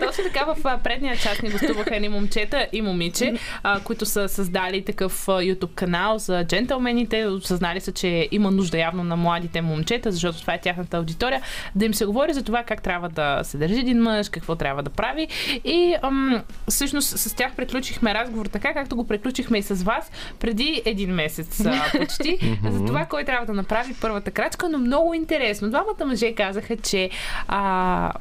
точно 0.00 0.24
така 0.24 0.44
в 0.44 0.80
предния 0.84 1.16
част 1.16 1.42
ни 1.42 1.50
гостуваха 1.50 1.96
едни 1.96 2.08
момчета 2.08 2.66
и 2.72 2.82
момиче, 2.82 3.34
а, 3.62 3.80
които 3.80 4.06
са 4.06 4.28
създали 4.28 4.84
такъв 4.84 5.26
YouTube 5.26 5.74
канал 5.74 6.18
за 6.18 6.44
джентълмените. 6.44 7.26
Осъзнали 7.26 7.80
са, 7.80 7.92
че 7.92 8.28
има 8.30 8.50
нужда 8.50 8.78
явно 8.78 9.04
на 9.04 9.16
младите 9.16 9.60
момчета, 9.60 10.12
защото 10.12 10.40
това 10.40 10.54
е 10.54 10.60
тяхната 10.60 10.96
аудитория, 10.96 11.42
да 11.74 11.84
им 11.84 11.94
се 11.94 12.06
говори 12.06 12.32
за 12.32 12.42
това 12.42 12.62
как 12.62 12.82
трябва 12.82 13.08
да 13.08 13.40
се 13.42 13.58
държи 13.58 13.78
един 13.78 14.02
мъж, 14.02 14.28
какво 14.28 14.54
трябва 14.54 14.82
да 14.82 14.90
прави. 14.90 15.28
И 15.64 15.96
ам, 16.02 16.42
всъщност 16.68 17.18
с 17.18 17.34
тях 17.34 17.54
приключихме 17.56 18.14
разговор 18.14 18.46
така, 18.46 18.74
както 18.74 18.96
го 18.96 19.06
приключихме 19.06 19.58
и 19.58 19.62
с 19.62 19.82
вас 19.82 20.10
преди 20.40 20.82
един 20.84 21.14
месец 21.14 21.60
а, 21.66 21.90
почти. 21.98 22.58
за 22.70 22.84
това 22.96 23.06
кой 23.06 23.24
трябва 23.24 23.46
да 23.46 23.52
направи 23.52 23.94
първата 24.00 24.30
крачка, 24.30 24.68
но 24.68 24.78
много 24.78 25.14
интересно. 25.14 25.70
Двамата 25.70 26.04
мъже 26.06 26.34
казаха, 26.34 26.76
че 26.76 27.10
а, 27.48 28.12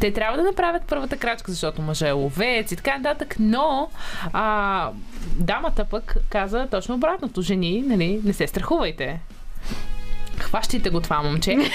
те 0.00 0.12
трябва 0.12 0.36
да 0.36 0.42
направят 0.42 0.82
първата 0.88 1.16
крачка, 1.16 1.50
защото 1.50 1.82
мъжа 1.82 2.08
е 2.08 2.12
ловец 2.12 2.72
и 2.72 2.76
така 2.76 2.98
нататък, 2.98 3.36
но 3.38 3.90
а, 4.32 4.90
дамата 5.36 5.84
пък 5.84 6.16
каза 6.30 6.68
точно 6.70 6.94
обратното. 6.94 7.42
Жени, 7.42 7.82
нали, 7.86 8.20
не 8.24 8.32
се 8.32 8.46
страхувайте. 8.46 9.20
Хващайте 10.38 10.90
го 10.90 11.00
това 11.00 11.22
момче. 11.22 11.50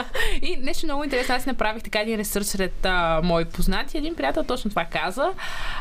и 0.42 0.56
нещо 0.56 0.86
много 0.86 1.04
интересно. 1.04 1.34
Аз 1.34 1.46
направих 1.46 1.82
така 1.82 2.00
един 2.00 2.18
ресърч 2.18 2.46
сред 2.46 2.86
а, 2.86 3.20
мои 3.24 3.44
познати. 3.44 3.98
Един 3.98 4.14
приятел 4.14 4.44
точно 4.44 4.70
това 4.70 4.84
каза. 4.84 5.32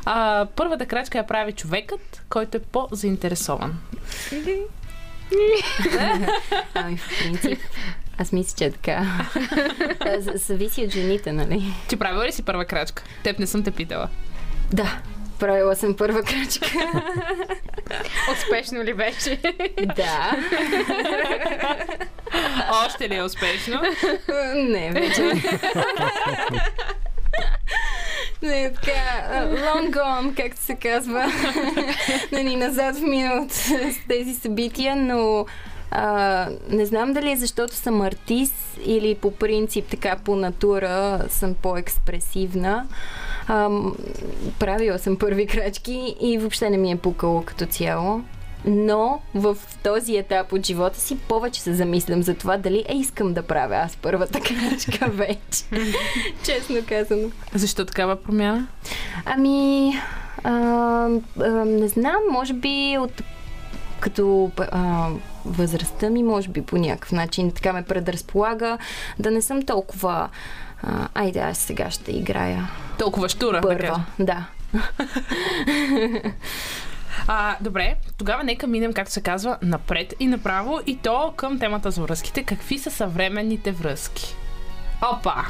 А, 0.06 0.48
първата 0.56 0.86
крачка 0.86 1.18
я 1.18 1.28
прави 1.28 1.52
човекът, 1.52 2.24
който 2.30 2.58
е 2.58 2.62
по-заинтересован. 2.62 3.78
Ами, 6.74 6.98
в 6.98 7.10
принцип, 7.20 7.60
аз 8.18 8.32
мисля, 8.32 8.56
че 8.58 8.66
е 8.66 8.72
така. 8.72 9.06
Зависи 10.34 10.84
от 10.84 10.92
жените, 10.92 11.32
нали? 11.32 11.64
Ти 11.88 11.96
правила 11.96 12.26
ли 12.26 12.32
си 12.32 12.46
първа 12.46 12.66
крачка? 12.66 13.04
Теб 13.24 13.40
не 13.40 13.48
съм 13.48 13.64
те 13.64 13.72
питала. 13.72 14.10
Да, 14.74 14.98
правила 15.40 15.76
съм 15.76 15.96
първа 15.96 16.24
крачка. 16.24 16.68
Успешно 18.32 18.84
ли 18.84 18.94
беше? 18.94 19.40
да. 19.96 20.38
Още 22.86 23.10
ли 23.10 23.16
е 23.16 23.24
успешно? 23.24 23.82
Не, 24.56 24.92
вече. 24.92 25.32
Не, 28.42 28.74
така, 28.74 29.02
long 29.46 29.90
gone, 29.92 30.36
както 30.36 30.62
се 30.62 30.76
казва. 30.76 31.26
нали, 32.32 32.56
назад 32.56 32.96
в 32.96 33.02
миналото 33.02 33.54
с 33.54 34.08
тези 34.08 34.34
събития, 34.34 34.96
но 34.96 35.46
а, 35.92 36.48
не 36.70 36.86
знам 36.86 37.14
дали 37.14 37.32
е 37.32 37.38
защото 37.38 37.76
съм 37.76 38.02
артист 38.02 38.80
или 38.86 39.16
по 39.16 39.32
принцип 39.32 39.86
така 39.86 40.16
по 40.26 40.36
натура 40.36 41.20
съм 41.30 41.54
по-експресивна. 41.54 42.88
А, 43.48 43.70
правила 44.60 45.00
съм 45.00 45.18
първи 45.18 45.48
крачки 45.48 46.16
и 46.22 46.38
въобще 46.38 46.70
не 46.70 46.78
ми 46.78 46.92
е 46.92 46.96
пукало 46.96 47.42
като 47.42 47.66
цяло. 47.66 48.22
Но 48.66 49.22
в 49.36 49.58
този 49.84 50.18
етап 50.18 50.54
от 50.54 50.66
живота 50.66 51.00
си 51.00 51.18
повече 51.18 51.62
се 51.62 51.74
замислям 51.74 52.24
за 52.24 52.34
това 52.34 52.58
дали 52.58 52.86
е 52.88 52.96
искам 52.96 53.34
да 53.34 53.44
правя 53.44 53.76
аз 53.76 53.96
първата 53.96 54.40
крачка 54.42 55.10
вече. 55.10 55.64
Честно 56.44 56.78
казано. 56.90 57.30
Защо 57.54 57.86
такава 57.86 58.16
промяна? 58.16 58.68
Ами, 59.26 59.94
а, 60.44 60.52
а, 61.40 61.50
не 61.50 61.88
знам, 61.88 62.22
може 62.32 62.54
би 62.54 62.98
от 63.00 63.22
като 64.00 64.52
а, 64.58 65.10
възрастта 65.46 66.10
ми, 66.10 66.24
може 66.24 66.50
би 66.50 66.62
по 66.62 66.78
някакъв 66.78 67.12
начин 67.12 67.52
така 67.52 67.74
ме 67.74 67.84
предразполага 67.84 68.78
да 69.20 69.32
не 69.32 69.42
съм 69.42 69.62
толкова 69.62 70.30
а, 70.84 71.08
айде 71.14 71.40
аз 71.40 71.58
сега 71.58 71.92
ще 71.92 72.12
играя 72.12 72.70
Толкова 72.98 73.30
штура, 73.30 73.62
първа. 73.62 74.04
Да. 74.20 74.46
А, 77.28 77.58
добре, 77.62 77.96
тогава 78.18 78.44
нека 78.44 78.68
минем, 78.68 78.94
както 78.94 79.14
се 79.14 79.22
казва, 79.22 79.58
напред 79.62 80.14
и 80.20 80.28
направо 80.28 80.80
и 80.88 80.98
то 80.98 81.34
към 81.36 81.60
темата 81.60 81.92
за 81.92 82.02
връзките. 82.02 82.44
Какви 82.44 82.80
са 82.80 82.92
съвременните 82.92 83.72
връзки? 83.72 84.36
Опа! 85.02 85.46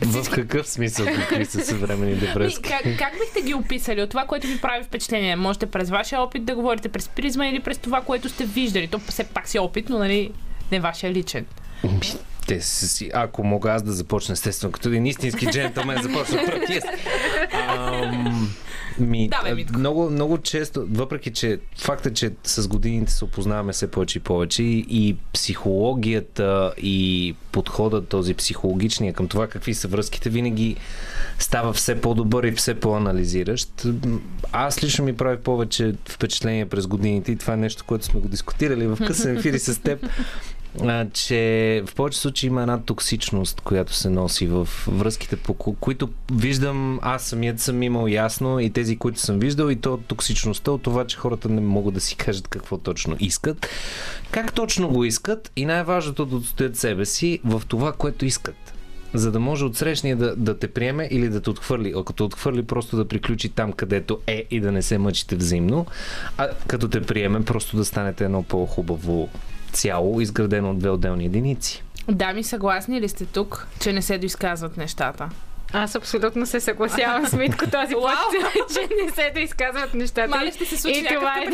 В 0.00 0.30
какъв 0.30 0.68
смисъл 0.68 1.06
какви 1.06 1.44
са 1.44 1.60
съвременните 1.60 2.26
връзки? 2.26 2.62
как, 2.62 2.82
как 2.98 3.12
бихте 3.12 3.42
ги 3.42 3.54
описали 3.54 4.02
от 4.02 4.10
това, 4.10 4.24
което 4.24 4.46
ви 4.46 4.60
прави 4.60 4.84
впечатление? 4.84 5.36
Можете 5.36 5.66
през 5.66 5.90
вашия 5.90 6.20
опит 6.20 6.44
да 6.44 6.54
говорите 6.54 6.88
през 6.88 7.08
призма 7.08 7.46
или 7.46 7.60
през 7.60 7.78
това, 7.78 8.00
което 8.00 8.28
сте 8.28 8.44
виждали. 8.44 8.88
То 8.88 8.98
все 8.98 9.24
пак 9.24 9.48
си 9.48 9.58
опит, 9.58 9.88
но 9.88 9.98
нали, 9.98 10.32
не 10.72 10.80
вашия 10.80 11.12
личен. 11.12 11.46
Те 12.46 12.60
са 12.60 12.88
си, 12.88 13.10
ако 13.14 13.44
мога 13.44 13.70
аз 13.72 13.82
да 13.82 13.92
започна, 13.92 14.32
естествено, 14.32 14.72
като 14.72 14.88
един 14.88 15.06
истински 15.06 15.46
джентълмен, 15.46 16.02
започна. 16.02 16.38
Ам, 17.52 18.54
ми, 18.98 19.28
Давай, 19.28 19.54
Митко. 19.54 19.78
много, 19.78 20.10
много 20.10 20.38
често, 20.38 20.86
въпреки 20.90 21.30
че 21.30 21.58
факта, 21.78 22.12
че 22.12 22.30
с 22.44 22.68
годините 22.68 23.12
се 23.12 23.24
опознаваме 23.24 23.72
все 23.72 23.90
повече 23.90 24.18
и 24.18 24.22
повече 24.22 24.62
и, 24.62 24.86
и 24.90 25.16
психологията 25.32 26.72
и 26.78 27.34
подходът 27.52 28.08
този 28.08 28.34
психологичния 28.34 29.12
към 29.12 29.28
това 29.28 29.46
какви 29.46 29.74
са 29.74 29.88
връзките 29.88 30.30
винаги 30.30 30.76
става 31.38 31.72
все 31.72 32.00
по-добър 32.00 32.44
и 32.44 32.52
все 32.52 32.74
по-анализиращ. 32.74 33.86
Аз 34.52 34.84
лично 34.84 35.04
ми 35.04 35.16
прави 35.16 35.36
повече 35.36 35.94
впечатление 36.08 36.66
през 36.66 36.86
годините 36.86 37.32
и 37.32 37.36
това 37.36 37.54
е 37.54 37.56
нещо, 37.56 37.84
което 37.86 38.04
сме 38.04 38.20
го 38.20 38.28
дискутирали 38.28 38.86
в 38.86 38.98
късен 39.06 39.36
ефир 39.36 39.54
и 39.54 39.58
с 39.58 39.82
теб 39.82 40.06
че 41.12 41.82
в 41.86 41.94
повече 41.94 42.18
случаи 42.18 42.46
има 42.46 42.62
една 42.62 42.82
токсичност, 42.82 43.60
която 43.60 43.94
се 43.94 44.10
носи 44.10 44.46
в 44.46 44.68
връзките, 44.88 45.36
по 45.36 45.54
ко- 45.54 45.76
които 45.80 46.08
виждам, 46.32 46.98
аз 47.02 47.22
самият 47.22 47.60
съм 47.60 47.82
имал 47.82 48.06
ясно 48.06 48.60
и 48.60 48.70
тези, 48.70 48.96
които 48.96 49.20
съм 49.20 49.38
виждал, 49.38 49.68
и 49.70 49.76
то 49.76 49.96
токсичността, 49.96 50.70
от 50.70 50.82
това, 50.82 51.06
че 51.06 51.16
хората 51.16 51.48
не 51.48 51.60
могат 51.60 51.94
да 51.94 52.00
си 52.00 52.16
кажат 52.16 52.48
какво 52.48 52.78
точно 52.78 53.16
искат, 53.20 53.68
как 54.30 54.52
точно 54.52 54.88
го 54.88 55.04
искат 55.04 55.52
и 55.56 55.64
най-важното 55.64 56.24
да 56.26 56.36
отстоят 56.36 56.76
себе 56.76 57.06
си 57.06 57.40
в 57.44 57.62
това, 57.68 57.92
което 57.92 58.24
искат. 58.24 58.56
за 59.14 59.32
да 59.32 59.40
може 59.40 59.64
отсрещния 59.64 60.16
да, 60.16 60.36
да 60.36 60.58
те 60.58 60.68
приеме 60.68 61.08
или 61.10 61.28
да 61.28 61.40
те 61.40 61.50
отхвърли. 61.50 61.94
А 61.96 62.04
като 62.04 62.24
отхвърли, 62.24 62.62
просто 62.62 62.96
да 62.96 63.08
приключи 63.08 63.48
там, 63.48 63.72
където 63.72 64.20
е 64.26 64.44
и 64.50 64.60
да 64.60 64.72
не 64.72 64.82
се 64.82 64.98
мъчите 64.98 65.36
взаимно. 65.36 65.86
А 66.36 66.48
като 66.66 66.88
те 66.88 67.00
приеме, 67.00 67.44
просто 67.44 67.76
да 67.76 67.84
станете 67.84 68.24
едно 68.24 68.42
по-хубаво 68.42 69.28
цяло, 69.76 70.20
изградено 70.20 70.70
от 70.70 70.78
две 70.78 70.90
отделни 70.90 71.24
единици. 71.24 71.82
Дами, 72.08 72.44
съгласни 72.44 73.00
ли 73.00 73.08
сте 73.08 73.24
тук, 73.24 73.66
че 73.80 73.92
не 73.92 74.02
се 74.02 74.18
доизказват 74.18 74.76
нещата? 74.76 75.28
Аз 75.78 75.94
абсолютно 75.94 76.46
се 76.46 76.60
съгласявам 76.60 77.26
с 77.26 77.32
Митко 77.32 77.70
този 77.70 77.94
път, 77.94 78.18
че 78.74 78.80
не 79.04 79.10
се 79.10 79.30
доизказват 79.34 79.94
нещата. 79.94 80.28
Мали 80.28 80.52
ще 80.52 80.64
се 80.64 80.76
случи 80.76 80.98
И 80.98 81.14
това 81.14 81.34
е 81.38 81.46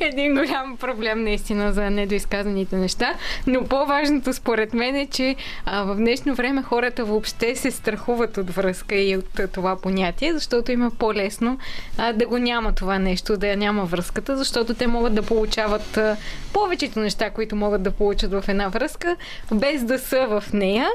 един, 0.00 0.34
голям 0.34 0.76
проблем 0.76 1.24
наистина 1.24 1.72
за 1.72 1.90
недоизказаните 1.90 2.76
неща. 2.76 3.14
Но 3.46 3.64
по-важното 3.64 4.32
според 4.32 4.74
мен 4.74 4.96
е, 4.96 5.06
че 5.06 5.36
а, 5.66 5.82
в 5.82 5.94
днешно 5.94 6.34
време 6.34 6.62
хората 6.62 7.04
въобще 7.04 7.56
се 7.56 7.70
страхуват 7.70 8.36
от 8.36 8.50
връзка 8.50 8.94
и 8.94 9.16
от 9.16 9.52
това 9.52 9.76
понятие, 9.76 10.32
защото 10.32 10.72
им 10.72 10.86
е 10.86 10.90
по-лесно 10.98 11.58
а, 11.98 12.12
да 12.12 12.26
го 12.26 12.38
няма 12.38 12.72
това 12.72 12.98
нещо, 12.98 13.36
да 13.36 13.46
я 13.46 13.56
няма 13.56 13.84
връзката, 13.84 14.36
защото 14.36 14.74
те 14.74 14.86
могат 14.86 15.14
да 15.14 15.22
получават 15.22 15.96
а, 15.96 16.16
повечето 16.52 17.00
неща, 17.00 17.30
които 17.30 17.56
могат 17.56 17.82
да 17.82 17.90
получат 17.90 18.30
в 18.30 18.44
една 18.48 18.68
връзка, 18.68 19.16
без 19.52 19.84
да 19.84 19.98
са 19.98 20.26
в 20.26 20.52
нея. 20.52 20.88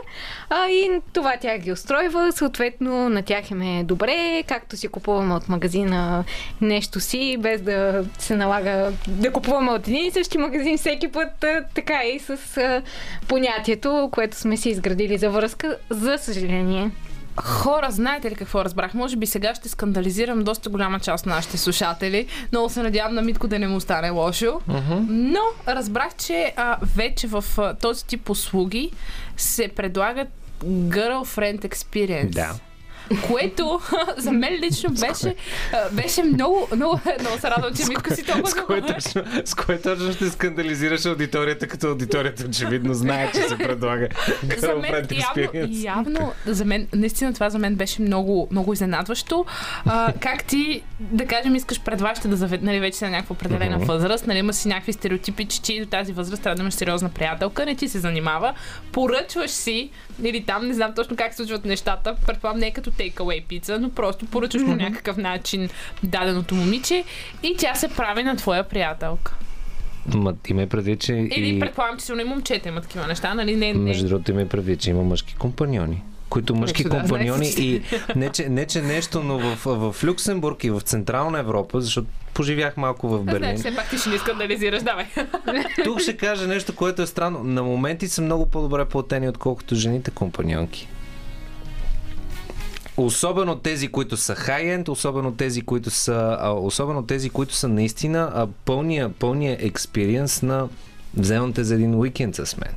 А, 0.50 0.68
и 0.70 1.02
това 1.14 1.34
тя 1.42 1.58
ги 1.58 1.72
устройва, 1.72 2.24
съответно 2.32 3.09
на 3.09 3.21
тях 3.21 3.51
им 3.51 3.61
е 3.61 3.84
добре, 3.84 4.43
както 4.47 4.78
си 4.78 4.88
купуваме 4.88 5.34
от 5.34 5.49
магазина 5.49 6.23
нещо 6.61 6.99
си, 6.99 7.38
без 7.39 7.61
да 7.61 8.05
се 8.17 8.36
налага 8.36 8.91
да 9.07 9.32
купуваме 9.32 9.71
от 9.71 9.88
един 9.88 10.05
и 10.05 10.11
същи 10.11 10.38
магазин 10.38 10.78
всеки 10.78 11.07
път, 11.07 11.45
така 11.76 12.03
и 12.03 12.19
с 12.19 12.57
а, 12.57 12.82
понятието, 13.28 14.09
което 14.11 14.38
сме 14.38 14.57
си 14.57 14.69
изградили 14.69 15.17
за 15.17 15.30
връзка, 15.30 15.78
за 15.89 16.17
съжаление. 16.17 16.91
Хора, 17.38 17.91
знаете 17.91 18.32
ли 18.32 18.36
какво 18.36 18.65
разбрах? 18.65 18.93
Може 18.93 19.15
би 19.15 19.26
сега 19.26 19.55
ще 19.55 19.69
скандализирам 19.69 20.43
доста 20.43 20.69
голяма 20.69 20.99
част 20.99 21.26
от 21.26 21.30
нашите 21.30 21.57
слушатели. 21.57 22.28
Много 22.51 22.69
се 22.69 22.84
надявам 22.84 23.13
на 23.13 23.21
Митко 23.21 23.47
да 23.47 23.59
не 23.59 23.67
му 23.67 23.80
стане 23.80 24.09
лошо. 24.09 24.61
Но 25.09 25.39
разбрах, 25.67 26.15
че 26.15 26.53
а, 26.55 26.78
вече 26.95 27.28
в 27.28 27.45
а, 27.57 27.73
този 27.73 28.05
тип 28.05 28.30
услуги 28.30 28.91
се 29.38 29.67
предлагат 29.67 30.28
girlfriend 30.89 31.63
experience. 31.63 32.34
Да. 32.36 32.55
Което 33.28 33.82
за 34.18 34.32
мен 34.32 34.53
лично 34.53 34.89
беше, 34.89 35.36
беше 35.91 36.24
много, 36.24 36.68
много, 36.76 36.99
много 37.20 37.39
се 37.39 37.49
радвам, 37.49 37.74
че 37.74 37.84
Митко 37.89 38.16
си 38.16 38.24
толкова 38.24 38.49
С 38.49 38.53
кое, 38.53 38.82
точно, 38.82 39.24
с 39.45 39.53
кое 39.53 39.82
точно 39.82 40.14
ще 40.14 40.30
скандализираш 40.30 41.06
аудиторията, 41.06 41.68
като 41.68 41.88
аудиторията 41.88 42.45
очевидно 42.49 42.93
знае, 42.93 43.32
че 43.32 43.41
се 43.41 43.58
предлага 43.58 44.08
за 44.58 44.76
мен 44.76 45.08
явно, 45.36 45.70
явно, 45.84 46.34
за 46.45 46.66
мен, 46.66 46.88
наистина 46.93 47.34
това 47.34 47.49
за 47.49 47.60
мен 47.60 47.76
беше 47.76 48.01
много, 48.01 48.47
много 48.51 48.74
изненадващо. 48.74 49.45
А, 49.86 50.14
как 50.20 50.43
ти, 50.43 50.84
да 50.99 51.26
кажем, 51.26 51.56
искаш 51.56 51.82
пред 51.82 52.01
вашите 52.01 52.28
да 52.28 52.36
завед, 52.36 52.62
нали, 52.62 52.80
вече 52.80 52.97
си 52.97 53.03
на 53.03 53.10
някаква 53.10 53.34
определена 53.34 53.78
Мгм. 53.78 53.86
възраст, 53.86 54.28
нали, 54.28 54.38
има 54.38 54.53
си 54.53 54.68
някакви 54.68 54.93
стереотипи, 54.93 55.45
че 55.45 55.62
ти 55.62 55.80
до 55.80 55.86
тази 55.86 56.14
възраст 56.14 56.43
трябва 56.43 56.56
да 56.56 56.62
имаш 56.62 56.74
сериозна 56.74 57.10
приятелка, 57.10 57.66
не 57.66 57.76
ти 57.76 57.89
се 57.89 57.99
занимава, 57.99 58.53
поръчваш 58.91 59.51
си, 59.51 59.89
или 60.24 60.43
там, 60.43 60.68
не 60.68 60.74
знам 60.74 60.93
точно 60.95 61.16
как 61.16 61.32
се 61.32 61.38
случват 61.38 61.66
нещата, 61.66 62.16
предполагам 62.26 62.60
не 62.60 62.68
е 62.68 62.72
като 62.72 62.91
takeaway 62.98 63.46
пица, 63.48 63.80
но 63.80 63.89
просто 63.89 64.26
поръчваш 64.26 64.66
по 64.66 64.76
някакъв 64.76 65.18
начин 65.18 65.70
даденото 66.04 66.56
момиче 66.56 67.04
и 67.43 67.56
тя 67.58 67.76
се 67.76 67.88
прави 67.88 68.24
на 68.24 68.36
твоя 68.36 68.64
приятелка. 68.64 69.36
Ма, 70.14 70.34
има 70.48 70.68
предвид, 70.68 71.02
че 71.02 71.14
Или 71.14 71.56
и... 71.56 71.60
предполагам, 71.60 71.98
че 71.98 72.06
сигурно 72.06 72.22
и 72.22 72.26
момчета 72.26 72.70
има 72.70 72.82
такива 72.82 73.08
неща, 73.08 73.34
нали? 73.34 73.56
Не, 73.56 73.74
не. 73.74 73.80
Между 73.80 74.08
другото 74.08 74.32
има 74.32 74.46
предвид, 74.46 74.80
че 74.80 74.89
има 74.89 75.04
мъжки 75.04 75.36
компаньони. 75.36 76.04
Които 76.30 76.56
мъжки 76.56 76.84
да, 76.84 76.89
компаньони 76.89 77.46
знаеш, 77.46 77.56
и 77.56 77.82
не 78.16 78.30
че, 78.30 78.50
не 78.50 78.66
че 78.66 78.82
нещо, 78.82 79.24
но 79.24 79.39
в, 79.39 79.66
в 79.66 80.04
Люксембург 80.04 80.64
и 80.64 80.70
в 80.70 80.82
Централна 80.82 81.39
Европа, 81.39 81.82
защото 81.82 82.08
поживях 82.34 82.78
малко 82.78 83.08
в 83.08 83.24
Берлин. 83.24 83.58
все 83.58 83.76
пак 83.76 83.89
ти 83.89 83.98
ще 83.98 84.10
ни 84.10 84.18
скандализираш, 84.18 84.84
давай. 84.84 85.06
Тук 85.84 86.00
ще 86.00 86.18
кажа 86.18 86.48
нещо, 86.48 86.76
което 86.76 87.02
е 87.02 87.08
странно. 87.08 87.43
На 87.43 87.64
моменти 87.64 88.08
са 88.08 88.22
много 88.22 88.46
по-добре 88.46 88.86
платени, 88.86 89.30
отколкото 89.30 89.76
жените 89.76 90.12
компаньонки. 90.12 90.88
Особено 92.98 93.56
тези, 93.56 93.88
които 93.88 94.18
са 94.18 94.36
хай-енд, 94.36 94.88
особено 94.89 95.32
тези, 95.32 95.62
които 95.62 95.89
са, 95.89 96.38
а, 96.39 96.52
особено 96.52 97.06
тези, 97.06 97.30
които 97.30 97.54
са 97.54 97.68
наистина 97.68 98.32
а, 98.34 98.48
пълния, 98.66 99.10
пълния 99.10 99.58
експириенс 99.60 100.41
на 100.41 100.68
вземам 101.18 101.54
те 101.54 101.64
за 101.64 101.76
един 101.76 101.96
уикенд 101.96 102.36
с 102.36 102.58
мен. 102.58 102.74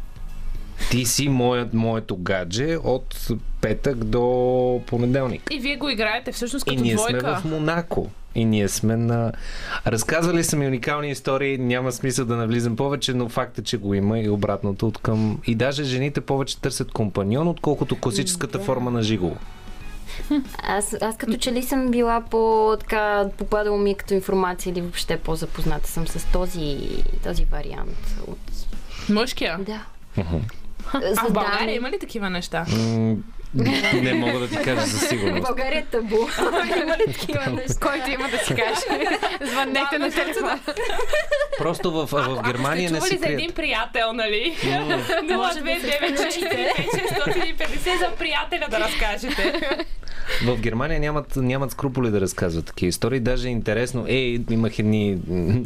Ти 0.91 1.05
си 1.05 1.29
моят, 1.29 1.75
моето 1.75 2.17
гадже 2.17 2.77
от 2.85 3.29
петък 3.61 4.05
до 4.05 4.83
понеделник. 4.87 5.43
И 5.51 5.59
вие 5.59 5.77
го 5.77 5.89
играете 5.89 6.33
всъщност 6.33 6.67
И 6.67 6.71
като 6.71 6.83
ние 6.83 6.95
двойка. 6.95 7.21
сме 7.21 7.51
в 7.51 7.55
Монако. 7.55 8.11
И 8.35 8.45
ние 8.45 8.69
сме 8.69 8.97
на... 8.97 9.33
Разказвали 9.87 10.45
са 10.45 10.57
ми 10.57 10.67
уникални 10.67 11.11
истории, 11.11 11.59
няма 11.59 11.93
смисъл 11.93 12.25
да 12.25 12.37
навлизам 12.37 12.77
повече, 12.77 13.15
но 13.15 13.29
факт 13.29 13.59
е, 13.59 13.63
че 13.63 13.77
го 13.77 13.95
има 13.95 14.19
и 14.19 14.29
обратното 14.29 14.87
от 14.87 14.99
към... 14.99 15.41
И 15.47 15.55
даже 15.55 15.85
жените 15.85 16.21
повече 16.21 16.61
търсят 16.61 16.93
компаньон, 16.93 17.49
отколкото 17.49 18.01
класическата 18.01 18.59
форма 18.59 18.91
на 18.91 19.03
жиголо. 19.03 19.37
Аз, 20.63 20.97
аз 21.01 21.17
като 21.17 21.37
че 21.37 21.53
ли 21.53 21.63
съм 21.63 21.91
била 21.91 22.21
по 22.21 22.77
така 22.81 23.25
попадало 23.39 23.79
ми 23.79 23.95
като 23.95 24.15
информация 24.15 24.71
или 24.71 24.81
въобще 24.81 25.17
по-запозната 25.17 25.89
съм 25.89 26.09
с 26.09 26.33
този, 26.33 26.79
този 27.25 27.45
вариант. 27.45 28.17
От... 28.27 28.39
Мъжкия. 29.09 29.59
Да. 29.59 29.85
А 30.93 31.29
в 31.29 31.33
България 31.33 31.77
има 31.77 31.91
ли 31.91 31.99
такива 31.99 32.31
неща? 32.31 32.67
Не 34.03 34.15
мога 34.15 34.39
да 34.39 34.49
ти 34.49 34.57
кажа 34.57 34.87
за 34.87 34.99
В 34.99 35.09
сигурност. 35.09 35.43
България 35.43 35.79
е 35.79 35.85
табу. 35.85 36.17
Има 36.83 36.97
ли 36.97 37.13
такива 37.13 37.51
неща? 37.51 37.75
Който 37.81 38.11
има 38.11 38.29
да 38.29 38.39
си 38.39 38.55
каже. 38.55 39.09
Звъннете 39.51 39.99
на 39.99 40.11
телефона. 40.11 40.61
Просто 41.59 41.91
в, 41.91 42.07
в 42.07 42.43
Германия 42.47 42.91
не 42.91 43.01
си 43.01 43.19
за 43.19 43.27
един 43.27 43.37
крият. 43.37 43.55
приятел, 43.55 44.13
нали? 44.13 44.57
Може 45.37 45.61
да 45.61 45.81
се 45.81 45.99
029 45.99 47.99
за 47.99 48.11
приятеля 48.19 48.67
да 48.71 48.81
разкажете. 48.81 49.61
В 50.45 50.61
Германия 50.61 51.01
нямат, 51.01 51.37
нямат 51.37 51.71
скруполи 51.71 52.11
да 52.11 52.21
разказват 52.21 52.67
такива 52.67 52.89
истории. 52.89 53.21
Даже 53.21 53.49
е 53.49 53.51
интересно. 53.51 54.05
Е, 54.09 54.41
имах 54.51 54.79
едни 54.79 55.19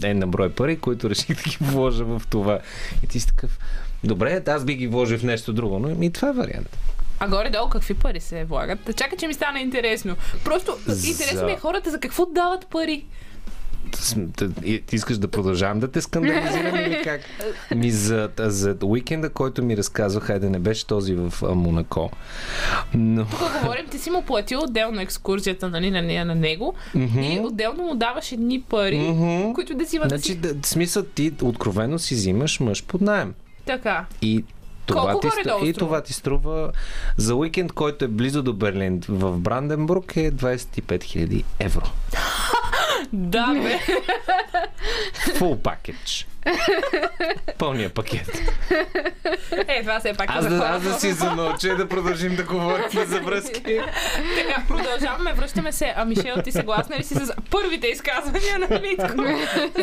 е 0.04 0.14
на 0.14 0.26
брой 0.26 0.52
пари, 0.52 0.78
които 0.78 1.10
реших 1.10 1.36
да 1.36 1.42
ги 1.42 1.56
вложа 1.60 2.04
в 2.04 2.22
това. 2.30 2.58
И 3.04 3.06
ти 3.06 3.20
си 3.20 3.26
такъв. 3.26 3.58
Добре, 4.04 4.42
аз 4.48 4.64
би 4.64 4.74
ги 4.74 4.86
вложил 4.86 5.18
в 5.18 5.22
нещо 5.22 5.52
друго, 5.52 5.78
но 5.78 6.04
и 6.04 6.10
това 6.10 6.28
е 6.28 6.32
вариант. 6.32 6.78
А 7.22 7.28
горе-долу 7.28 7.68
какви 7.68 7.94
пари 7.94 8.20
се 8.20 8.44
влагат? 8.44 8.96
Чакай, 8.96 9.18
че 9.18 9.26
ми 9.26 9.34
стана 9.34 9.60
интересно. 9.60 10.16
Просто 10.44 10.76
За- 10.86 11.08
интересно 11.08 11.44
ми 11.44 11.52
е 11.52 11.56
хората 11.56 11.90
за 11.90 12.00
какво 12.00 12.26
дават 12.26 12.66
пари. 12.66 13.04
Ти 14.86 14.96
искаш 14.96 15.18
да 15.18 15.28
продължавам 15.28 15.80
да 15.80 15.90
те 15.90 16.00
скандализирам 16.00 16.76
или 16.76 17.00
как? 17.04 17.20
Ми 17.74 17.90
за, 17.90 18.28
за 18.38 18.76
уикенда, 18.84 19.30
който 19.30 19.64
ми 19.64 19.76
разказва, 19.76 20.20
хайде 20.20 20.50
не 20.50 20.58
беше 20.58 20.86
този 20.86 21.14
в 21.14 21.32
Монако. 21.44 22.10
Но 22.94 23.24
Тук 23.24 23.60
говорим, 23.62 23.86
ти 23.86 23.98
си 23.98 24.10
му 24.10 24.22
платил 24.22 24.60
отделно 24.60 25.00
екскурзията 25.00 25.68
нали, 25.68 25.90
на 25.90 26.02
нея 26.02 26.24
на 26.24 26.34
него 26.34 26.74
и 26.94 27.40
отделно 27.42 27.82
му 27.82 27.94
даваш 27.94 28.32
едни 28.32 28.60
пари, 28.60 28.98
Мгм. 28.98 29.52
които 29.52 29.74
да 29.74 29.86
си 29.86 29.96
има 29.96 30.04
да 30.04 30.08
Значи, 30.08 30.34
да, 30.34 30.68
смисъл 30.68 31.02
ти 31.04 31.32
откровено 31.42 31.98
си 31.98 32.14
взимаш 32.14 32.60
мъж 32.60 32.84
под 32.84 33.00
найем. 33.00 33.34
Така. 33.66 34.04
И 34.22 34.44
това, 34.86 35.00
Колко 35.00 35.20
ти, 35.20 35.30
струва, 35.40 35.68
и 35.68 35.72
това 35.72 36.00
ти 36.00 36.12
струва 36.12 36.72
за 37.16 37.34
уикенд, 37.34 37.72
който 37.72 38.04
е 38.04 38.08
близо 38.08 38.42
до 38.42 38.52
Берлин 38.52 39.00
в 39.08 39.38
Бранденбург 39.38 40.16
е 40.16 40.32
25 40.32 40.82
000 40.82 41.44
евро. 41.58 41.86
Да, 43.12 43.54
бе. 43.54 43.80
Full 45.38 45.56
package. 45.56 46.26
Пълния 47.58 47.90
пакет. 47.90 48.42
Е, 49.68 49.80
това 49.80 50.00
пак 50.16 50.30
е 50.30 50.32
Аз 50.32 50.44
за 50.44 50.50
да, 50.50 50.58
хора. 50.58 50.68
аз 50.68 50.82
да 50.82 51.00
си 51.00 51.12
замълча 51.12 51.68
и 51.68 51.76
да 51.76 51.88
продължим 51.88 52.36
да 52.36 52.42
говорим 52.42 53.06
за 53.06 53.20
връзки. 53.20 53.80
Така, 54.36 54.62
продължаваме, 54.68 55.32
връщаме 55.32 55.72
се. 55.72 55.92
А 55.96 56.04
Мишел, 56.04 56.34
ти 56.44 56.52
съгласна 56.52 56.98
ли 56.98 57.02
си 57.02 57.14
с 57.14 57.32
първите 57.50 57.86
изказвания 57.86 58.58
на 58.58 58.80
Митко? 58.80 59.22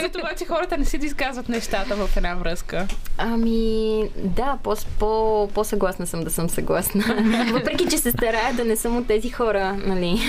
За 0.02 0.10
това, 0.10 0.34
че 0.38 0.46
хората 0.46 0.78
не 0.78 0.86
си 0.86 0.98
да 0.98 1.06
изказват 1.06 1.50
нещата 1.50 1.96
в 1.96 2.18
една 2.18 2.36
връзка. 2.36 2.88
Ами, 3.18 4.04
да, 4.16 4.58
по, 4.64 4.76
по, 5.00 5.50
по-съгласна 5.54 6.08
съм 6.08 6.24
да 6.24 6.30
съм 6.30 6.50
съгласна. 6.50 7.04
Въпреки, 7.52 7.90
че 7.90 7.98
се 7.98 8.12
старая 8.12 8.54
да 8.54 8.66
не 8.66 8.76
съм 8.76 8.98
от 8.98 9.08
тези 9.08 9.30
хора, 9.30 9.74
нали? 9.74 10.22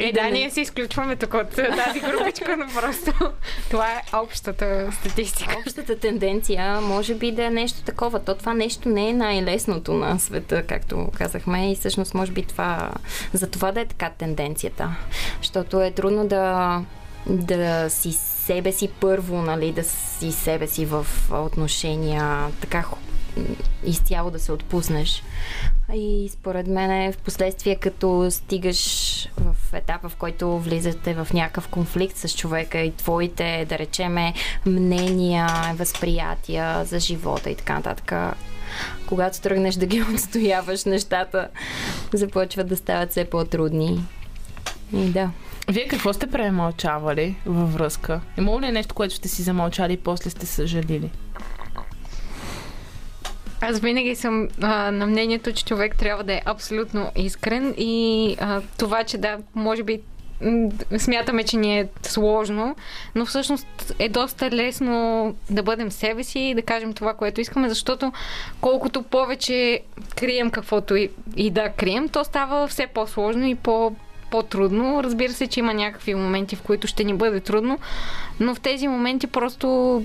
И 0.00 0.12
да, 0.12 0.22
ние 0.22 0.50
се 0.50 0.60
изключваме 0.60 1.16
тук 1.16 1.34
от 1.34 1.50
тази 1.50 2.00
групичка, 2.00 2.56
но 2.56 2.66
просто 2.80 3.12
това 3.70 3.97
е 3.98 4.16
общата 4.16 4.90
статистика. 4.92 5.56
Общата 5.66 5.98
тенденция 5.98 6.80
може 6.80 7.14
би 7.14 7.32
да 7.32 7.44
е 7.44 7.50
нещо 7.50 7.82
такова. 7.82 8.18
То 8.18 8.34
това 8.34 8.54
нещо 8.54 8.88
не 8.88 9.08
е 9.08 9.12
най-лесното 9.12 9.92
на 9.92 10.18
света, 10.18 10.62
както 10.62 11.08
казахме. 11.14 11.72
И 11.72 11.76
всъщност 11.76 12.14
може 12.14 12.32
би 12.32 12.42
това, 12.42 12.90
за 13.32 13.50
това 13.50 13.72
да 13.72 13.80
е 13.80 13.86
така 13.86 14.10
тенденцията. 14.10 14.96
Защото 15.40 15.82
е 15.82 15.90
трудно 15.90 16.26
да, 16.26 16.80
да 17.26 17.90
си 17.90 18.12
себе 18.12 18.72
си 18.72 18.88
първо, 19.00 19.42
нали, 19.42 19.72
да 19.72 19.84
си 19.84 20.32
себе 20.32 20.66
си 20.66 20.86
в 20.86 21.06
отношения 21.32 22.46
така 22.60 22.82
изцяло 23.84 24.30
да 24.30 24.38
се 24.38 24.52
отпуснеш. 24.52 25.22
И 25.94 26.30
според 26.32 26.66
мен 26.66 26.90
е 26.90 27.12
в 27.12 27.18
последствие, 27.18 27.76
като 27.76 28.30
стигаш 28.30 29.28
в 29.36 29.54
етапа, 29.72 30.08
в 30.08 30.16
който 30.16 30.58
влизате 30.58 31.14
в 31.14 31.28
някакъв 31.34 31.68
конфликт 31.68 32.16
с 32.16 32.36
човека 32.36 32.78
и 32.78 32.92
твоите, 32.92 33.66
да 33.68 33.78
речеме, 33.78 34.34
мнения, 34.66 35.48
възприятия 35.74 36.84
за 36.84 37.00
живота 37.00 37.50
и 37.50 37.54
така 37.54 37.74
нататък, 37.74 38.12
когато 39.06 39.40
тръгнеш 39.40 39.74
да 39.74 39.86
ги 39.86 40.02
отстояваш, 40.14 40.84
нещата 40.84 41.48
започват 42.12 42.68
да 42.68 42.76
стават 42.76 43.10
все 43.10 43.24
по-трудни. 43.24 44.04
И 44.92 45.04
да. 45.04 45.30
Вие 45.68 45.88
какво 45.88 46.12
сте 46.12 46.26
премълчавали 46.26 47.36
във 47.46 47.72
връзка? 47.72 48.20
Имало 48.38 48.60
ли 48.60 48.66
е 48.66 48.72
нещо, 48.72 48.94
което 48.94 49.14
сте 49.14 49.28
си 49.28 49.42
замълчали 49.42 49.92
и 49.92 49.96
после 49.96 50.30
сте 50.30 50.46
съжалили? 50.46 51.10
Аз 53.60 53.80
винаги 53.80 54.14
съм 54.14 54.48
а, 54.60 54.90
на 54.90 55.06
мнението, 55.06 55.52
че 55.52 55.64
човек 55.64 55.96
трябва 55.96 56.24
да 56.24 56.32
е 56.32 56.42
абсолютно 56.44 57.10
искрен 57.16 57.74
и 57.78 58.36
а, 58.40 58.60
това, 58.78 59.04
че 59.04 59.18
да, 59.18 59.38
може 59.54 59.82
би 59.82 60.00
смятаме, 60.98 61.44
че 61.44 61.56
ни 61.56 61.80
е 61.80 61.88
сложно, 62.02 62.76
но 63.14 63.26
всъщност 63.26 63.94
е 63.98 64.08
доста 64.08 64.50
лесно 64.50 65.34
да 65.50 65.62
бъдем 65.62 65.90
себе 65.90 66.24
си 66.24 66.38
и 66.38 66.54
да 66.54 66.62
кажем 66.62 66.92
това, 66.92 67.14
което 67.14 67.40
искаме, 67.40 67.68
защото 67.68 68.12
колкото 68.60 69.02
повече 69.02 69.80
крием 70.16 70.50
каквото 70.50 70.96
и, 70.96 71.10
и 71.36 71.50
да 71.50 71.68
крием, 71.68 72.08
то 72.08 72.24
става 72.24 72.68
все 72.68 72.86
по-сложно 72.86 73.46
и 73.46 73.54
по 73.54 73.96
по-трудно. 74.30 75.02
Разбира 75.02 75.32
се, 75.32 75.46
че 75.46 75.60
има 75.60 75.74
някакви 75.74 76.14
моменти, 76.14 76.56
в 76.56 76.62
които 76.62 76.86
ще 76.86 77.04
ни 77.04 77.14
бъде 77.14 77.40
трудно, 77.40 77.78
но 78.40 78.54
в 78.54 78.60
тези 78.60 78.88
моменти 78.88 79.26
просто 79.26 80.02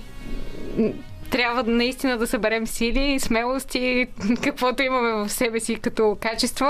трябва 1.34 1.64
наистина 1.64 2.18
да 2.18 2.28
съберем 2.28 2.68
сили, 2.68 3.20
смелост 3.20 3.76
и 3.76 4.08
каквото 4.44 4.84
имаме 4.84 5.12
в 5.14 5.30
себе 5.30 5.60
си 5.60 5.76
като 5.76 6.18
качество, 6.22 6.66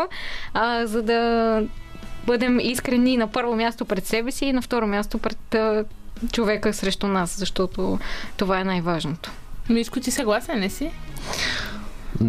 а, 0.53 0.85
за 0.85 1.01
да 1.01 1.61
бъдем 2.25 2.59
искрени 2.59 3.17
на 3.17 3.27
първо 3.27 3.55
място 3.55 3.85
пред 3.85 4.05
себе 4.05 4.31
си 4.31 4.45
и 4.45 4.53
на 4.53 4.61
второ 4.61 4.87
място 4.87 5.17
пред 5.17 5.55
а, 5.55 5.85
човека 6.31 6.73
срещу 6.73 7.07
нас, 7.07 7.39
защото 7.39 7.99
това 8.37 8.59
е 8.59 8.63
най-важното. 8.63 9.31
Мишко, 9.69 9.99
ти 9.99 10.11
съгласен 10.11 10.59
ли 10.59 10.69
си? 10.69 10.91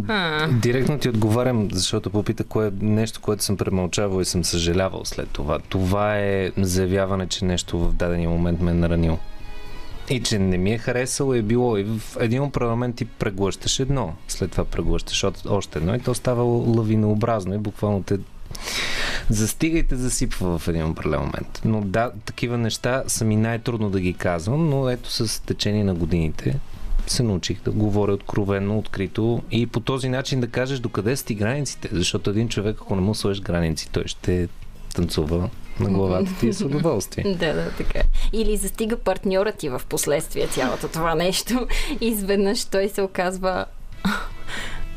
А, 0.08 0.48
Директно 0.48 0.98
ти 0.98 1.08
отговарям, 1.08 1.68
защото 1.72 2.10
попита 2.10 2.44
кое 2.44 2.66
е 2.66 2.70
нещо, 2.80 3.20
което 3.20 3.44
съм 3.44 3.56
премълчавал 3.56 4.20
и 4.20 4.24
съм 4.24 4.44
съжалявал 4.44 5.04
след 5.04 5.28
това. 5.28 5.58
Това 5.68 6.18
е 6.18 6.50
заявяване, 6.56 7.26
че 7.26 7.44
нещо 7.44 7.78
в 7.78 7.92
дадения 7.92 8.30
момент 8.30 8.60
ме 8.60 8.70
е 8.70 8.74
наранило. 8.74 9.18
И 10.10 10.22
че 10.22 10.38
не 10.38 10.58
ми 10.58 10.72
е 10.72 10.78
харесало 10.78 11.34
е 11.34 11.42
било. 11.42 11.76
И 11.76 11.84
в 11.84 12.16
един 12.20 12.50
парламент 12.50 12.96
ти 12.96 13.04
преглъщаш 13.04 13.80
едно, 13.80 14.14
след 14.28 14.50
това 14.50 14.64
преглъщаш 14.64 15.24
още 15.48 15.78
едно 15.78 15.94
и 15.94 16.00
то 16.00 16.14
става 16.14 16.42
лавинообразно 16.42 17.54
и 17.54 17.58
буквално 17.58 18.02
те 18.02 18.18
застига 19.30 19.78
и 19.78 19.82
те 19.82 19.96
засипва 19.96 20.58
в 20.58 20.68
един 20.68 20.86
определен 20.86 21.20
момент. 21.20 21.60
Но 21.64 21.80
да, 21.80 22.10
такива 22.24 22.58
неща 22.58 23.02
са 23.06 23.24
ми 23.24 23.36
най-трудно 23.36 23.90
да 23.90 24.00
ги 24.00 24.14
казвам, 24.14 24.68
но 24.68 24.88
ето 24.88 25.10
с 25.10 25.42
течение 25.42 25.84
на 25.84 25.94
годините 25.94 26.60
се 27.06 27.22
научих 27.22 27.62
да 27.62 27.70
говоря 27.70 28.12
откровенно, 28.12 28.78
открито 28.78 29.42
и 29.50 29.66
по 29.66 29.80
този 29.80 30.08
начин 30.08 30.40
да 30.40 30.48
кажеш 30.48 30.78
докъде 30.78 31.16
са 31.16 31.24
ти 31.24 31.34
границите, 31.34 31.88
защото 31.92 32.30
един 32.30 32.48
човек, 32.48 32.76
ако 32.80 32.96
не 32.96 33.00
му 33.00 33.14
сложиш 33.14 33.42
граници, 33.42 33.90
той 33.92 34.02
ще 34.06 34.48
танцува 34.94 35.50
на 35.80 35.90
главата 35.90 36.30
ти 36.40 36.52
с 36.52 36.60
удоволствие. 36.64 37.24
Да, 37.38 37.52
да, 37.54 37.70
така. 37.70 37.98
е. 37.98 38.04
Или 38.32 38.56
застига 38.56 38.96
партньора 38.96 39.52
ти 39.52 39.68
в 39.68 39.82
последствие 39.88 40.46
цялото 40.46 40.88
това 40.88 41.14
нещо. 41.14 41.66
Изведнъж 42.00 42.64
той 42.64 42.88
се 42.88 43.02
оказва 43.02 43.64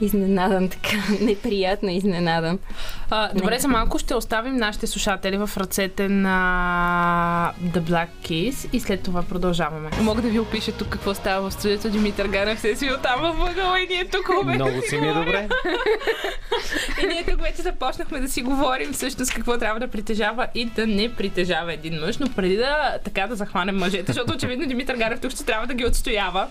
изненадан, 0.02 0.70
така, 0.70 0.98
неприятно 1.22 1.90
изненадан. 1.90 2.60
а, 3.10 3.34
добре, 3.34 3.60
за 3.60 3.68
малко 3.68 4.00
ще 4.00 4.16
оставим 4.16 4.56
нашите 4.56 4.88
слушатели 4.88 5.38
в 5.38 5.50
ръцете 5.58 6.10
на 6.10 7.54
The 7.64 7.80
Black 7.80 8.08
Keys 8.24 8.70
и 8.74 8.80
след 8.80 9.04
това 9.04 9.24
продължаваме. 9.24 9.90
Мога 10.02 10.22
да 10.22 10.28
ви 10.28 10.40
опиша 10.40 10.72
тук 10.72 10.88
какво 10.90 11.14
става 11.14 11.50
в 11.50 11.54
студиото. 11.54 11.90
Димитър 11.90 12.28
Ганев 12.28 12.60
се 12.60 12.76
си 12.76 12.90
оттам 12.98 13.22
в 13.22 13.34
въгъла 13.38 13.80
и 13.80 13.88
ние 13.88 14.06
тук 14.06 14.30
обе. 14.42 14.54
Много 14.54 14.82
си 14.90 14.98
ми 14.98 15.08
е 15.08 15.14
добре. 15.14 15.48
И 17.04 17.08
ние 17.08 17.24
тук 17.24 17.42
вече 17.42 17.62
започнахме 17.62 18.20
да 18.20 18.30
си 18.30 18.42
говорим 18.42 18.94
всъщност 18.94 19.34
какво 19.34 19.58
трябва 19.58 19.80
да 19.80 19.88
притежава 19.88 20.48
и 20.56 20.66
да 20.66 20.88
не 20.88 21.14
притежава 21.14 21.74
един 21.74 22.00
мъж, 22.00 22.18
но 22.18 22.30
преди 22.30 22.56
да 22.56 22.98
така 23.04 23.28
да 23.28 23.36
захванем 23.36 23.78
мъжете, 23.78 24.06
защото 24.08 24.34
очевидно 24.34 24.68
Димитър 24.68 24.96
Гарев 24.96 25.20
тук 25.22 25.32
ще 25.32 25.46
трябва 25.46 25.68
да 25.68 25.74
ги 25.74 25.86
отстоява 25.86 26.48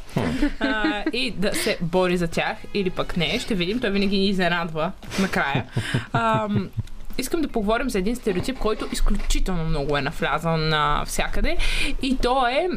а, 0.61 1.05
и 1.12 1.30
да 1.30 1.55
се 1.55 1.78
бори 1.80 2.16
за 2.16 2.28
тях, 2.28 2.57
или 2.74 2.90
пък 2.90 3.16
не, 3.16 3.36
ще 3.41 3.55
видим, 3.55 3.80
той 3.80 3.91
винаги 3.91 4.18
ни 4.18 4.28
изненадва 4.28 4.93
накрая. 5.20 5.64
А, 6.12 6.49
искам 7.18 7.43
да 7.43 7.49
поговорим 7.49 7.91
за 7.91 7.99
един 7.99 8.16
стереотип, 8.16 8.59
който 8.59 8.89
изключително 8.93 9.64
много 9.64 9.97
е 9.97 10.03
навлязал 10.03 10.57
навсякъде 10.57 11.57
и 12.03 12.16
то 12.16 12.47
е 12.47 12.68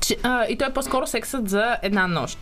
че, 0.00 0.16
а, 0.22 0.44
и 0.44 0.58
то 0.58 0.64
е 0.64 0.72
по-скоро 0.72 1.06
сексът 1.06 1.48
за 1.48 1.76
една 1.82 2.06
нощ. 2.06 2.38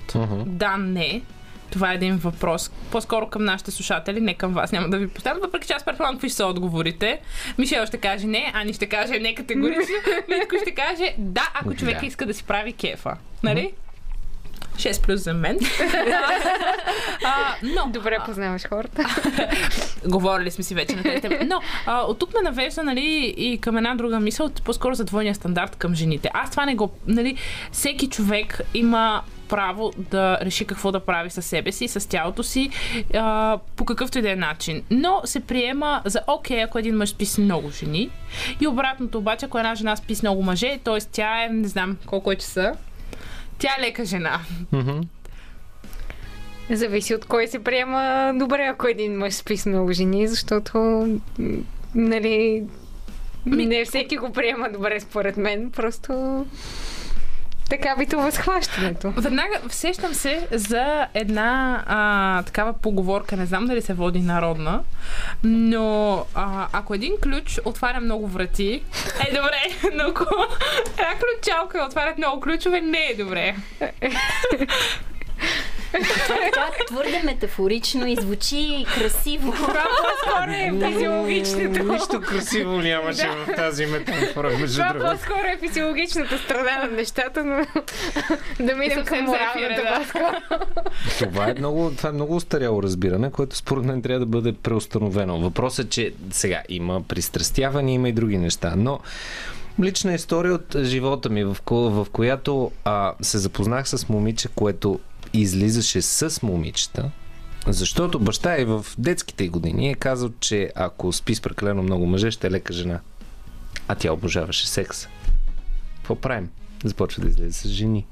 Да, 0.47 0.77
не. 0.77 1.23
Това 1.71 1.93
е 1.93 1.95
един 1.95 2.17
въпрос. 2.17 2.71
По-скоро 2.91 3.27
към 3.27 3.45
нашите 3.45 3.71
слушатели, 3.71 4.21
не 4.21 4.35
към 4.35 4.53
вас. 4.53 4.73
Няма 4.73 4.89
да 4.89 4.99
ви 4.99 5.09
поставям, 5.09 5.41
въпреки 5.43 5.67
че 5.67 5.73
аз 5.73 5.85
предполагам 5.85 6.15
какви 6.17 6.31
са 6.31 6.47
отговорите. 6.47 7.21
Мишел 7.59 7.87
ще 7.87 7.97
каже 7.97 8.27
не, 8.27 8.53
Ани 8.55 8.73
ще 8.73 8.87
каже 8.87 9.19
не 9.19 9.35
категорично. 9.35 9.95
Митко 10.29 10.55
ще 10.63 10.75
каже 10.75 11.15
да, 11.19 11.51
ако 11.55 11.75
човек 11.75 12.01
Да. 12.01 12.07
иска 12.07 12.27
да 12.27 12.35
си 12.35 12.45
прави 12.45 12.73
кефа. 12.73 13.17
Нали? 13.43 13.73
6 14.77 15.03
плюс 15.03 15.21
за 15.21 15.35
мен. 15.35 15.59
а, 17.25 17.55
но, 17.63 17.91
Добре 17.93 18.19
познаваш 18.27 18.69
хората. 18.69 19.05
Говорили 20.07 20.51
сме 20.51 20.65
си 20.65 20.75
вече 20.75 20.97
на 20.97 21.03
тези 21.03 21.21
теми. 21.21 21.39
Но 21.47 21.61
а, 21.87 22.01
от 22.01 22.19
тук 22.19 22.35
ме 22.35 22.41
навежда 22.51 22.83
нали, 22.83 23.35
и 23.37 23.59
към 23.59 23.77
една 23.77 23.95
друга 23.95 24.21
мисъл, 24.21 24.51
по-скоро 24.65 24.95
за 24.95 25.05
двойния 25.05 25.35
стандарт 25.35 25.77
към 25.77 25.95
жените. 25.95 26.31
Аз 26.35 26.51
това 26.51 26.67
не 26.67 26.75
го... 26.75 26.91
Нали, 27.07 27.37
всеки 27.73 28.09
човек 28.09 28.61
има 28.75 29.23
право 29.49 29.93
да 29.97 30.39
реши 30.43 30.65
какво 30.65 30.93
да 30.93 31.01
прави 31.01 31.31
със 31.31 31.47
себе 31.47 31.73
си, 31.73 31.89
с 31.89 32.09
тялото 32.09 32.43
си, 32.43 32.71
а, 33.15 33.59
по 33.77 33.85
какъвто 33.85 34.19
и 34.19 34.23
да 34.23 34.31
е 34.31 34.37
начин. 34.37 34.83
Но 34.91 35.21
се 35.25 35.41
приема 35.41 36.03
за 36.05 36.21
окей, 36.27 36.63
ако 36.63 36.79
един 36.79 36.97
мъж 36.97 37.09
спи 37.09 37.27
с 37.27 37.39
много 37.39 37.71
жени. 37.71 38.11
И 38.61 38.67
обратното 38.67 39.19
обаче, 39.19 39.47
ако 39.47 39.59
една 39.59 39.75
жена 39.75 39.97
спи 39.97 40.15
с 40.15 40.23
много 40.23 40.43
мъже, 40.43 40.79
т.е. 40.85 40.99
тя 41.13 41.45
е, 41.45 41.49
не 41.49 41.69
знам 41.69 41.97
колко 42.07 42.33
е 42.33 42.37
часа, 42.37 42.73
тя 43.63 43.71
е 43.79 43.83
лека 43.83 44.05
жена. 44.05 44.41
Мгм. 44.73 45.01
Зависи 46.71 47.15
от 47.15 47.25
кой 47.25 47.47
се 47.47 47.59
приема 47.59 48.33
добре, 48.35 48.63
ако 48.63 48.87
един 48.87 49.19
мъж 49.19 49.35
спи 49.35 49.57
с 49.57 49.67
много 49.67 49.93
жени, 49.93 50.29
защото 50.29 50.79
нали, 51.95 52.65
не 53.47 53.85
всеки 53.85 54.17
го 54.17 54.33
приема 54.33 54.71
добре 54.73 55.01
според 55.01 55.37
мен, 55.37 55.71
просто 55.71 56.45
така 57.73 57.97
битува 57.99 58.33
схващането. 58.33 59.13
Веднага 59.17 59.61
сещам 59.69 60.15
се 60.15 60.49
за 60.51 61.07
една 61.15 61.83
а, 61.87 62.43
такава 62.43 62.73
поговорка, 62.73 63.37
не 63.37 63.47
знам 63.47 63.67
дали 63.67 63.83
се 63.83 63.95
води 63.95 64.21
народна, 64.21 64.81
но 65.45 66.17
а, 66.35 66.69
ако 66.73 66.95
един 66.95 67.15
ключ 67.23 67.61
отваря 67.65 68.01
много 68.01 68.27
врати, 68.29 68.83
е 69.29 69.35
добре, 69.35 69.63
но 69.95 70.05
ако 70.05 70.25
една 70.99 71.15
ключалка 71.19 71.85
отварят 71.89 72.19
много 72.19 72.41
ключове, 72.41 72.81
не 72.81 73.07
е 73.07 73.15
добре. 73.15 73.57
Това 75.93 76.37
е 76.37 76.51
така 76.51 76.85
твърде 76.87 77.23
метафорично 77.25 78.07
и 78.07 78.17
звучи 78.17 78.87
красиво. 78.95 79.53
По-скоро 79.53 80.51
е 80.51 80.73
физиологичното. 80.93 81.83
Нищо 81.83 82.21
красиво 82.21 82.71
нямаше 82.71 83.29
в 83.29 83.55
тази 83.57 83.87
метафора, 83.87 84.51
Това 84.67 84.95
по-скоро 84.95 85.47
е 85.47 85.59
физиологичната 85.69 86.39
страна 86.39 86.87
на 86.87 86.97
нещата, 86.97 87.45
но 87.45 87.57
да 88.67 88.77
минем 88.77 88.99
съвсем 88.99 89.05
към 89.05 89.25
моралната. 89.25 90.17
Това 91.19 91.51
е 91.51 91.55
много, 91.55 91.93
това 91.97 92.09
е 92.09 92.13
много 92.13 92.37
устаряло 92.37 92.83
разбиране, 92.83 93.31
което 93.31 93.57
според 93.57 93.85
мен 93.85 94.03
трябва 94.03 94.21
да 94.21 94.27
бъде 94.27 94.53
преустановено. 94.53 95.41
Въпросът 95.41 95.87
е, 95.87 95.89
че 95.89 96.13
сега 96.31 96.63
има 96.69 97.03
пристрастяване, 97.03 97.95
има 97.95 98.09
и 98.09 98.13
други 98.13 98.39
неща, 98.39 98.75
но 98.77 99.01
лична 99.83 100.15
история 100.15 100.55
от 100.55 100.77
живота 100.83 101.29
ми, 101.29 101.45
в, 101.45 101.57
ко, 101.65 101.75
в 101.75 102.07
която 102.13 102.71
а, 102.85 103.13
се 103.21 103.39
запознах 103.39 103.89
с 103.89 104.09
момиче, 104.09 104.49
което 104.49 105.01
излизаше 105.33 106.03
с 106.03 106.43
момичета, 106.43 107.11
защото 107.67 108.19
баща 108.19 108.61
и 108.61 108.65
в 108.65 108.87
детските 108.99 109.49
години 109.49 109.91
е 109.91 109.95
казал, 109.95 110.31
че 110.41 110.71
ако 110.75 111.13
спи 111.13 111.35
с 111.35 111.41
прекалено 111.41 111.83
много 111.83 112.07
мъже, 112.07 112.31
ще 112.31 112.47
е 112.47 112.51
лека 112.51 112.73
жена. 112.73 113.01
А 113.89 113.95
тя 113.95 114.13
обожаваше 114.13 114.69
секса. 114.69 115.09
Какво 115.97 116.15
правим? 116.15 116.49
Започва 116.85 117.23
да 117.23 117.29
излезе 117.29 117.53
с 117.53 117.69
жени. 117.69 118.07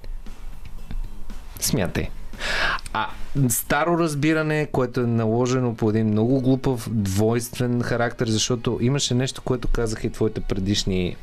Смятай. 1.60 2.08
А 2.92 3.08
старо 3.48 3.98
разбиране, 3.98 4.68
което 4.72 5.00
е 5.00 5.06
наложено 5.06 5.74
по 5.74 5.90
един 5.90 6.06
много 6.06 6.40
глупав, 6.40 6.88
двойствен 6.90 7.82
характер, 7.82 8.28
защото 8.28 8.78
имаше 8.80 9.14
нещо, 9.14 9.42
което 9.42 9.68
казаха 9.68 10.06
и 10.06 10.10
твоите 10.10 10.40
предишни 10.40 11.16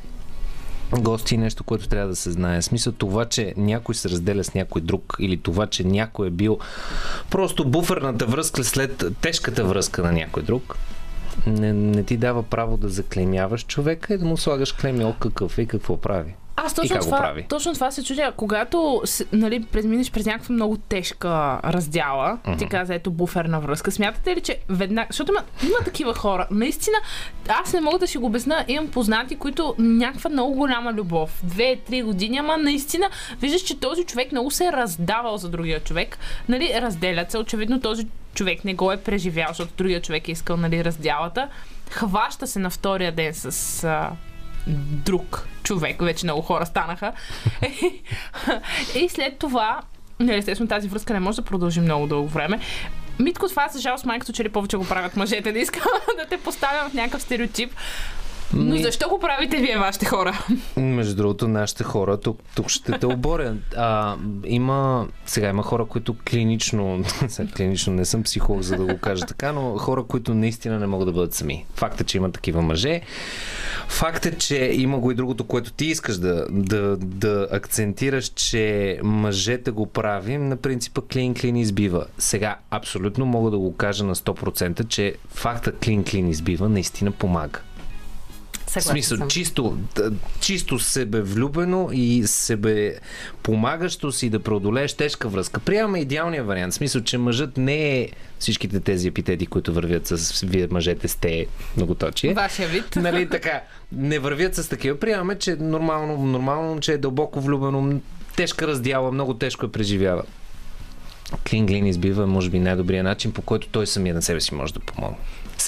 гости 0.92 1.36
нещо, 1.36 1.64
което 1.64 1.88
трябва 1.88 2.08
да 2.08 2.16
се 2.16 2.30
знае. 2.30 2.62
Смисъл 2.62 2.92
това, 2.92 3.24
че 3.24 3.54
някой 3.56 3.94
се 3.94 4.08
разделя 4.08 4.44
с 4.44 4.54
някой 4.54 4.82
друг 4.82 5.16
или 5.18 5.36
това, 5.36 5.66
че 5.66 5.84
някой 5.84 6.26
е 6.26 6.30
бил 6.30 6.58
просто 7.30 7.64
буферната 7.64 8.26
връзка 8.26 8.64
след 8.64 9.04
тежката 9.20 9.64
връзка 9.64 10.02
на 10.02 10.12
някой 10.12 10.42
друг, 10.42 10.76
не, 11.46 11.72
не 11.72 12.04
ти 12.04 12.16
дава 12.16 12.42
право 12.42 12.76
да 12.76 12.88
заклемяваш 12.88 13.66
човека 13.66 14.14
и 14.14 14.18
да 14.18 14.24
му 14.24 14.36
слагаш 14.36 14.72
клемил 14.72 15.14
какъв 15.20 15.58
е 15.58 15.62
и 15.62 15.66
какво 15.66 15.96
прави. 15.96 16.34
Аз 16.64 16.72
И 16.72 16.74
точно 16.74 16.94
как 16.94 16.98
го 16.98 17.04
това, 17.04 17.18
прави? 17.18 17.42
точно 17.48 17.74
това 17.74 17.90
се 17.90 18.04
чудя. 18.04 18.32
Когато 18.36 19.02
нали, 19.32 19.64
презминеш 19.64 20.10
през 20.10 20.26
някаква 20.26 20.52
много 20.52 20.76
тежка 20.76 21.60
раздяла, 21.64 22.38
ти 22.58 22.68
каза 22.68 22.94
ето 22.94 23.10
буферна 23.10 23.60
връзка, 23.60 23.90
смятате 23.90 24.36
ли, 24.36 24.40
че 24.40 24.58
веднага... 24.68 25.06
Защото 25.10 25.32
има, 25.32 25.42
има 25.62 25.78
такива 25.84 26.14
хора. 26.14 26.46
Наистина, 26.50 26.96
аз 27.48 27.72
не 27.72 27.80
мога 27.80 27.98
да 27.98 28.06
си 28.06 28.18
го 28.18 28.26
обясна. 28.26 28.64
Имам 28.68 28.88
познати, 28.88 29.36
които 29.36 29.74
някаква 29.78 30.30
много 30.30 30.54
голяма 30.54 30.92
любов. 30.92 31.40
Две-три 31.42 32.02
години, 32.02 32.38
ама 32.38 32.56
наистина 32.56 33.10
виждаш, 33.40 33.60
че 33.62 33.80
този 33.80 34.04
човек 34.04 34.32
много 34.32 34.50
се 34.50 34.66
е 34.66 34.72
раздавал 34.72 35.36
за 35.36 35.48
другия 35.48 35.80
човек. 35.80 36.18
Нали, 36.48 36.72
разделят 36.74 37.30
се. 37.30 37.38
Очевидно 37.38 37.80
този 37.80 38.06
човек 38.34 38.64
не 38.64 38.74
го 38.74 38.92
е 38.92 38.96
преживял, 38.96 39.48
защото 39.48 39.72
другия 39.76 40.02
човек 40.02 40.28
е 40.28 40.32
искал 40.32 40.56
нали, 40.56 40.84
раздялата. 40.84 41.48
Хваща 41.90 42.46
се 42.46 42.58
на 42.58 42.70
втория 42.70 43.12
ден 43.12 43.34
с 43.34 43.84
а, 43.84 44.10
друг 45.04 45.48
човек, 45.62 46.02
вече 46.02 46.26
много 46.26 46.42
хора 46.42 46.66
станаха. 46.66 47.12
и 48.94 49.08
след 49.08 49.38
това, 49.38 49.80
нали, 50.20 50.38
естествено 50.38 50.68
тази 50.68 50.88
връзка 50.88 51.12
не 51.12 51.20
може 51.20 51.36
да 51.36 51.42
продължи 51.42 51.80
много 51.80 52.06
дълго 52.06 52.28
време. 52.28 52.60
Митко, 53.18 53.48
това 53.48 53.68
за 53.68 53.80
жалост 53.80 54.04
майкото, 54.04 54.32
че 54.32 54.44
ли 54.44 54.48
повече 54.48 54.76
го 54.76 54.88
правят 54.88 55.16
мъжете, 55.16 55.52
не 55.52 55.58
искам 55.58 55.82
да 56.18 56.26
те 56.26 56.36
поставям 56.36 56.90
в 56.90 56.94
някакъв 56.94 57.22
стереотип. 57.22 57.72
Но 58.52 58.74
Ми- 58.74 58.82
защо 58.82 59.08
го 59.08 59.18
правите 59.18 59.56
вие, 59.56 59.78
вашите 59.78 60.06
хора? 60.06 60.44
Между 60.76 61.16
другото, 61.16 61.48
нашите 61.48 61.84
хора, 61.84 62.20
тук, 62.20 62.40
тук 62.56 62.68
ще 62.68 62.98
те 62.98 63.06
оборя. 63.06 63.54
А, 63.76 64.16
има, 64.44 65.08
сега 65.26 65.48
има 65.48 65.62
хора, 65.62 65.84
които 65.84 66.16
клинично, 66.30 67.04
сега 67.28 67.52
клинично 67.56 67.92
не 67.92 68.04
съм 68.04 68.22
психолог, 68.22 68.62
за 68.62 68.76
да 68.76 68.84
го 68.84 68.98
кажа 68.98 69.26
така, 69.26 69.52
но 69.52 69.78
хора, 69.78 70.04
които 70.04 70.34
наистина 70.34 70.78
не 70.78 70.86
могат 70.86 71.06
да 71.06 71.12
бъдат 71.12 71.34
сами. 71.34 71.66
Факт 71.74 72.00
е, 72.00 72.04
че 72.04 72.16
има 72.16 72.32
такива 72.32 72.62
мъже. 72.62 73.00
Факт 73.88 74.26
е, 74.26 74.38
че 74.38 74.56
има 74.56 74.98
го 74.98 75.10
и 75.10 75.14
другото, 75.14 75.44
което 75.44 75.72
ти 75.72 75.86
искаш 75.86 76.16
да, 76.16 76.46
да, 76.50 76.96
да 76.96 77.48
акцентираш, 77.52 78.28
че 78.28 78.98
мъжете 79.02 79.70
го 79.70 79.86
правим 79.86 80.48
на 80.48 80.56
принципа 80.56 81.00
клин-клин 81.00 81.56
избива. 81.58 82.06
Сега, 82.18 82.56
абсолютно 82.70 83.26
мога 83.26 83.50
да 83.50 83.58
го 83.58 83.76
кажа 83.76 84.04
на 84.04 84.14
100%, 84.14 84.88
че 84.88 85.14
факта 85.28 85.72
клин-клин 85.72 86.28
избива 86.28 86.68
наистина 86.68 87.10
помага. 87.10 87.60
В 88.68 88.70
Съгласна 88.70 88.92
смисъл, 88.92 89.18
съм. 89.18 89.28
чисто, 89.28 89.78
чисто 90.40 90.78
себевлюбено 90.78 91.88
и 91.92 92.26
себе 92.26 92.94
помагащо 93.42 94.12
си 94.12 94.30
да 94.30 94.40
преодолееш 94.40 94.94
тежка 94.94 95.28
връзка. 95.28 95.60
Приемаме 95.60 95.98
идеалния 96.00 96.44
вариант. 96.44 96.72
В 96.72 96.76
смисъл, 96.76 97.02
че 97.02 97.18
мъжът 97.18 97.56
не 97.56 97.98
е 97.98 98.08
всичките 98.38 98.80
тези 98.80 99.08
епитети, 99.08 99.46
които 99.46 99.72
вървят 99.72 100.06
с 100.06 100.40
вие 100.40 100.68
мъжете 100.70 101.08
сте 101.08 101.46
многоточие. 101.76 102.34
Вашия 102.34 102.68
вид. 102.68 102.96
Нали 102.96 103.28
така, 103.28 103.62
не 103.92 104.18
вървят 104.18 104.54
с 104.54 104.68
такива. 104.68 105.00
Приемаме, 105.00 105.38
че 105.38 105.56
нормално, 105.56 106.26
нормално 106.26 106.80
че 106.80 106.92
е 106.92 106.98
дълбоко 106.98 107.40
влюбено, 107.40 108.00
тежка 108.36 108.66
раздяла, 108.66 109.12
много 109.12 109.34
тежко 109.34 109.66
е 109.66 109.72
преживява. 109.72 110.22
Клин 111.50 111.66
Глин 111.66 111.86
избива, 111.86 112.26
може 112.26 112.50
би, 112.50 112.58
най-добрият 112.58 113.04
начин, 113.04 113.32
по 113.32 113.42
който 113.42 113.68
той 113.68 113.86
самия 113.86 114.14
на 114.14 114.22
себе 114.22 114.40
си 114.40 114.54
може 114.54 114.74
да 114.74 114.80
помогне. 114.80 115.18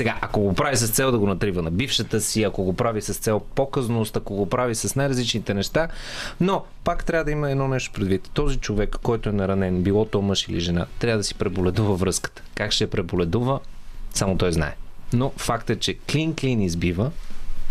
Сега, 0.01 0.19
ако 0.21 0.41
го 0.41 0.55
прави 0.55 0.77
с 0.77 0.89
цел 0.89 1.13
да 1.13 1.19
го 1.19 1.27
натрива 1.27 1.63
на 1.63 1.71
бившата 1.71 2.21
си, 2.21 2.43
ако 2.43 2.65
го 2.65 2.73
прави 2.73 3.03
с 3.03 3.15
цел 3.15 3.41
показност, 3.41 4.17
ако 4.17 4.35
го 4.35 4.49
прави 4.49 4.75
с 4.75 4.97
най-различните 4.97 5.55
неща, 5.55 5.89
но 6.41 6.65
пак 6.85 7.05
трябва 7.05 7.25
да 7.25 7.31
има 7.31 7.51
едно 7.51 7.69
нещо 7.69 7.93
предвид. 7.93 8.31
Този 8.35 8.57
човек, 8.57 8.97
който 9.03 9.29
е 9.29 9.33
наранен, 9.33 9.83
било 9.83 10.05
то 10.05 10.23
мъж 10.23 10.49
или 10.49 10.61
жена, 10.61 10.87
трябва 10.99 11.19
да 11.19 11.25
си 11.25 11.35
преболедува 11.35 11.95
връзката. 11.95 12.43
Как 12.55 12.73
ще 12.73 12.91
преболедува, 12.91 13.61
само 14.15 14.39
той 14.39 14.53
знае. 14.53 14.75
Но 15.13 15.33
факт 15.37 15.71
е, 15.71 15.77
че 15.77 15.99
клин-клин 15.99 16.65
избива, 16.65 17.11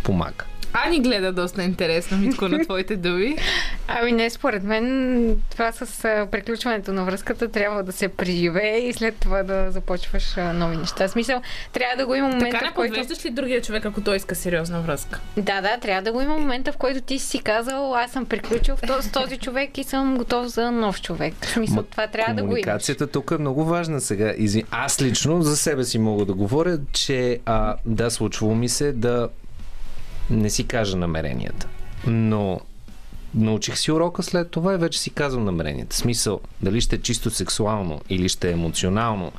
помага. 0.04 0.46
Ани 0.74 1.02
гледа 1.02 1.32
доста 1.32 1.64
интересно, 1.64 2.18
Митко, 2.18 2.48
на 2.48 2.64
твоите 2.64 2.96
думи. 2.96 3.38
Ами 3.88 4.12
не, 4.12 4.30
според 4.30 4.64
мен 4.64 5.42
това 5.52 5.72
с 5.72 6.02
приключването 6.32 6.94
на 6.94 7.06
връзката 7.06 7.48
трябва 7.48 7.84
да 7.84 7.92
се 7.92 8.08
преживее 8.08 8.78
и 8.78 8.94
след 8.94 9.16
това 9.16 9.44
да 9.44 9.72
започваш 9.72 10.36
нови 10.54 10.78
неща. 10.78 11.08
В 11.08 11.12
смисъл, 11.12 11.42
трябва 11.74 11.98
да 11.98 12.06
го 12.06 12.16
има 12.16 12.28
момента, 12.28 12.52
Така 12.52 12.66
не 12.66 12.72
в 12.72 12.74
който... 12.74 12.94
подвеждаш 12.94 13.26
ли 13.26 13.30
другия 13.30 13.62
човек, 13.62 13.86
ако 13.86 14.02
той 14.02 14.16
иска 14.16 14.36
сериозна 14.36 14.82
връзка? 14.82 15.20
Да, 15.38 15.62
да, 15.62 15.78
трябва 15.82 16.02
да 16.02 16.12
го 16.12 16.22
има 16.22 16.38
момента, 16.38 16.72
в 16.72 16.78
който 16.78 17.02
ти 17.02 17.20
си 17.20 17.40
казал, 17.40 17.96
аз 17.96 18.12
съм 18.12 18.26
приключил 18.26 18.76
с 19.00 19.12
този 19.12 19.38
човек 19.38 19.78
и 19.78 19.84
съм 19.84 20.18
готов 20.18 20.48
за 20.48 20.72
нов 20.72 21.02
човек. 21.02 21.34
В 21.42 21.50
смисъл, 21.50 21.76
Ма, 21.76 21.84
това 21.84 22.08
трябва 22.08 22.34
да 22.34 22.42
го 22.42 22.48
имаш. 22.48 22.62
Комуникацията 22.62 23.08
тук 23.08 23.32
е 23.32 23.38
много 23.38 23.66
важна 23.66 24.02
сега. 24.02 24.34
Аз 24.72 25.02
лично 25.02 25.42
за 25.42 25.58
себе 25.58 25.84
си 25.84 26.00
мога 26.00 26.26
да 26.26 26.34
говоря, 26.34 26.80
че 26.92 27.40
а, 27.46 27.76
да, 27.86 28.12
случвало 28.12 28.56
ми 28.56 28.70
се 28.70 28.92
да 28.92 29.30
не 30.30 30.50
си 30.50 30.68
кажа 30.68 30.98
намеренията. 30.98 31.68
Но 32.08 32.62
научих 33.36 33.78
си 33.78 33.92
урока 33.92 34.24
след 34.24 34.52
това 34.52 34.74
и 34.74 34.78
вече 34.78 35.00
си 35.00 35.10
казвам 35.10 35.46
намеренията. 35.46 35.96
Смисъл, 35.96 36.40
дали 36.62 36.82
ще 36.82 36.96
е 36.96 37.02
чисто 37.02 37.30
сексуално 37.30 38.02
или 38.10 38.30
ще 38.30 38.50
е 38.50 38.54
емоционално, 38.54 39.32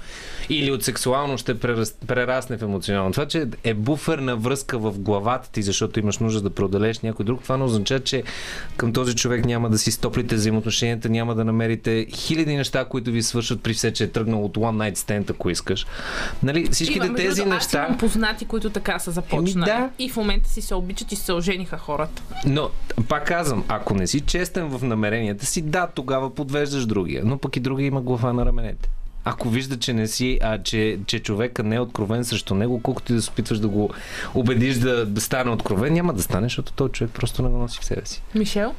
или 0.50 0.70
от 0.70 0.84
сексуално 0.84 1.38
ще 1.38 1.58
прерас, 1.58 1.94
прерасне 2.06 2.56
в 2.56 2.62
емоционално. 2.62 3.12
Това, 3.12 3.26
че 3.26 3.46
е 3.64 3.74
буферна 3.74 4.36
връзка 4.36 4.78
в 4.78 4.98
главата 4.98 5.50
ти, 5.50 5.62
защото 5.62 6.00
имаш 6.00 6.18
нужда 6.18 6.40
да 6.40 6.50
преодолееш 6.50 7.00
някой 7.00 7.24
друг, 7.24 7.42
това 7.42 7.56
не 7.56 7.64
означава, 7.64 8.00
че 8.00 8.22
към 8.76 8.92
този 8.92 9.14
човек 9.14 9.44
няма 9.44 9.70
да 9.70 9.78
си 9.78 9.92
стоплите 9.92 10.34
взаимоотношенията, 10.34 11.08
няма 11.08 11.34
да 11.34 11.44
намерите 11.44 12.06
хиляди 12.14 12.56
неща, 12.56 12.84
които 12.84 13.10
ви 13.10 13.22
свършат 13.22 13.62
при 13.62 13.74
все, 13.74 13.92
че 13.92 14.04
е 14.04 14.08
тръгнал 14.08 14.44
от 14.44 14.56
one 14.56 14.92
night 14.92 14.96
stand, 14.96 15.30
ако 15.30 15.50
искаш. 15.50 15.86
Нали, 16.42 16.68
всичките 16.70 17.06
Има, 17.06 17.12
между 17.12 17.28
тези 17.28 17.40
другото, 17.40 17.54
неща... 17.54 17.80
Аз 17.82 17.88
имам 17.88 17.98
познати, 17.98 18.44
които 18.44 18.70
така 18.70 18.98
са 18.98 19.10
започнали. 19.10 19.70
Еми, 19.70 19.80
да. 19.80 19.90
И 19.98 20.08
в 20.08 20.16
момента 20.16 20.48
си 20.48 20.62
се 20.62 20.74
обичат 20.74 21.12
и 21.12 21.16
се 21.16 21.32
ожениха 21.32 21.78
хората. 21.78 22.22
Но, 22.46 22.70
пак 23.08 23.26
казвам, 23.26 23.64
ако 23.68 23.94
не 23.94 24.06
си 24.06 24.20
честен 24.20 24.68
в 24.68 24.82
намеренията 24.82 25.46
си, 25.46 25.62
да, 25.62 25.86
тогава 25.94 26.34
подвеждаш 26.34 26.86
другия. 26.86 27.22
Но 27.24 27.38
пък 27.38 27.56
и 27.56 27.60
другия 27.60 27.86
има 27.86 28.00
глава 28.00 28.32
на 28.32 28.46
раменете. 28.46 28.88
Ако 29.24 29.48
вижда, 29.48 29.78
че 29.78 29.92
не 29.92 30.06
си, 30.06 30.38
а 30.42 30.62
че, 30.62 30.98
че 31.06 31.18
човека 31.18 31.62
не 31.62 31.76
е 31.76 31.80
откровен 31.80 32.24
срещу 32.24 32.54
него, 32.54 32.80
колкото 32.82 33.12
и 33.12 33.14
да 33.14 33.22
се 33.22 33.30
опитваш 33.30 33.58
да 33.58 33.68
го 33.68 33.90
убедиш 34.34 34.76
да, 34.76 35.06
да 35.06 35.20
стане 35.20 35.50
откровен, 35.50 35.92
няма 35.92 36.12
да 36.12 36.22
стане, 36.22 36.46
защото 36.46 36.72
този 36.72 36.92
човек 36.92 37.10
просто 37.14 37.42
не 37.42 37.48
го 37.48 37.58
носи 37.58 37.78
в 37.80 37.84
себе 37.84 38.02
си. 38.04 38.22
Мишел? 38.34 38.74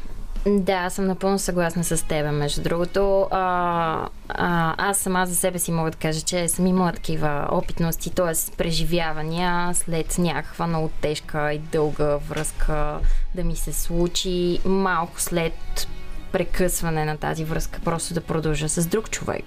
Да, 0.48 0.74
аз 0.74 0.94
съм 0.94 1.06
напълно 1.06 1.40
съгласна 1.40 1.84
с 1.84 2.08
теб. 2.08 2.34
Между 2.34 2.62
другото, 2.62 3.28
а, 3.32 4.08
а, 4.30 4.76
аз 4.90 4.98
сама 4.98 5.26
за 5.26 5.36
себе 5.36 5.60
си 5.60 5.72
мога 5.72 5.92
да 5.92 5.98
кажа, 5.98 6.22
че 6.22 6.48
съм 6.48 6.68
имала 6.68 6.92
такива 6.92 7.48
опитности, 7.52 8.10
т.е. 8.10 8.56
преживявания 8.58 9.76
след 9.76 10.18
някаква 10.18 10.68
много 10.68 10.90
тежка 11.02 11.54
и 11.54 11.58
дълга 11.58 12.18
връзка 12.18 13.00
да 13.36 13.44
ми 13.44 13.56
се 13.56 13.74
случи 13.74 14.60
малко 14.66 15.22
след 15.22 15.88
прекъсване 16.32 17.06
на 17.06 17.18
тази 17.18 17.46
връзка, 17.46 17.80
просто 17.84 18.14
да 18.14 18.22
продължа 18.22 18.70
с 18.70 18.88
друг 18.88 19.10
човек. 19.10 19.46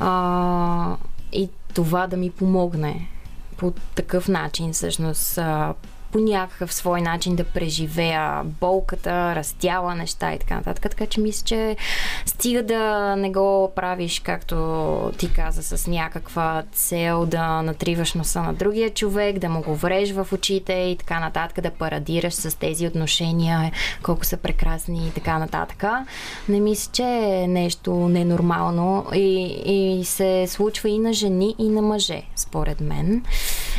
А, 0.00 0.96
и 1.32 1.48
това 1.74 2.06
да 2.06 2.16
ми 2.16 2.30
помогне 2.30 3.08
по 3.56 3.72
такъв 3.94 4.28
начин, 4.28 4.72
всъщност, 4.72 5.38
а, 5.38 5.74
по 6.12 6.18
някакъв 6.18 6.74
свой 6.74 7.00
начин 7.00 7.36
да 7.36 7.44
преживея 7.44 8.42
болката, 8.44 9.34
раздяла 9.34 9.94
неща 9.94 10.34
и 10.34 10.38
така 10.38 10.54
нататък. 10.54 10.90
Така 10.90 11.06
че 11.06 11.20
мисля, 11.20 11.44
че 11.44 11.76
стига 12.26 12.62
да 12.62 13.16
не 13.16 13.30
го 13.30 13.72
правиш, 13.76 14.20
както 14.20 15.12
ти 15.18 15.32
каза, 15.32 15.62
с 15.62 15.86
някаква 15.86 16.62
цел 16.72 17.26
да 17.26 17.62
натриваш 17.62 18.14
носа 18.14 18.42
на 18.42 18.54
другия 18.54 18.90
човек, 18.90 19.38
да 19.38 19.48
му 19.48 19.62
го 19.62 19.74
вреш 19.74 20.12
в 20.12 20.28
очите 20.32 20.72
и 20.72 20.96
така 20.96 21.20
нататък, 21.20 21.60
да 21.60 21.70
парадираш 21.70 22.34
с 22.34 22.58
тези 22.58 22.86
отношения, 22.86 23.72
колко 24.02 24.24
са 24.24 24.36
прекрасни 24.36 25.08
и 25.08 25.10
така 25.10 25.38
нататък. 25.38 25.84
Не 26.48 26.60
мисля, 26.60 26.92
че 26.92 27.02
е 27.02 27.46
нещо 27.48 27.94
ненормално 27.94 29.06
и, 29.14 29.44
и 29.66 30.04
се 30.04 30.46
случва 30.48 30.88
и 30.88 30.98
на 30.98 31.12
жени, 31.12 31.54
и 31.58 31.68
на 31.68 31.82
мъже, 31.82 32.22
според 32.36 32.80
мен. 32.80 33.24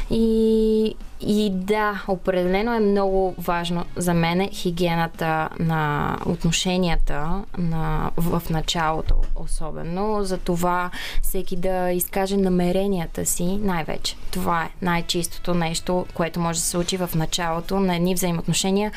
И, 0.09 0.95
и 1.28 1.49
да, 1.53 2.03
определено 2.07 2.74
е 2.74 2.80
много 2.80 3.36
важно 3.38 3.86
за 3.95 4.13
мен 4.13 4.49
хигиената 4.51 5.49
на 5.59 6.17
отношенията 6.26 7.43
на, 7.57 8.11
в 8.17 8.41
началото, 8.49 9.15
особено 9.36 10.24
за 10.24 10.38
това 10.38 10.91
всеки 11.22 11.55
да 11.55 11.91
изкаже 11.91 12.38
намеренията 12.38 13.26
си 13.26 13.45
най-вече. 13.45 14.15
Това 14.32 14.63
е 14.63 14.69
най-чистото 14.82 15.53
нещо, 15.53 16.05
което 16.13 16.39
може 16.39 16.59
да 16.59 16.63
се 16.63 16.69
случи 16.69 16.97
в 16.97 17.09
началото 17.15 17.80
на 17.80 17.95
едни 17.95 18.13
взаимоотношения, 18.13 18.91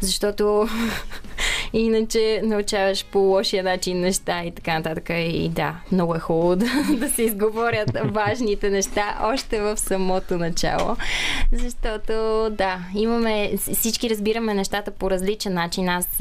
защото 0.00 0.68
Иначе 1.72 2.40
научаваш 2.44 3.04
по 3.04 3.18
лошия 3.18 3.64
начин 3.64 4.00
неща 4.00 4.44
и 4.44 4.50
така 4.50 4.74
нататък. 4.74 5.10
И 5.10 5.48
да, 5.48 5.74
много 5.92 6.14
е 6.14 6.18
хубаво 6.18 6.56
да, 6.56 6.66
да 6.96 7.10
се 7.10 7.22
изговорят 7.22 7.90
важните 8.04 8.70
неща 8.70 9.18
още 9.22 9.60
в 9.60 9.76
самото 9.76 10.38
начало. 10.38 10.96
Защото, 11.52 11.67
да, 12.50 12.78
имаме, 12.94 13.52
всички 13.56 14.10
разбираме 14.10 14.54
нещата 14.54 14.90
по 14.90 15.10
различен 15.10 15.54
начин. 15.54 15.88
Аз, 15.88 16.20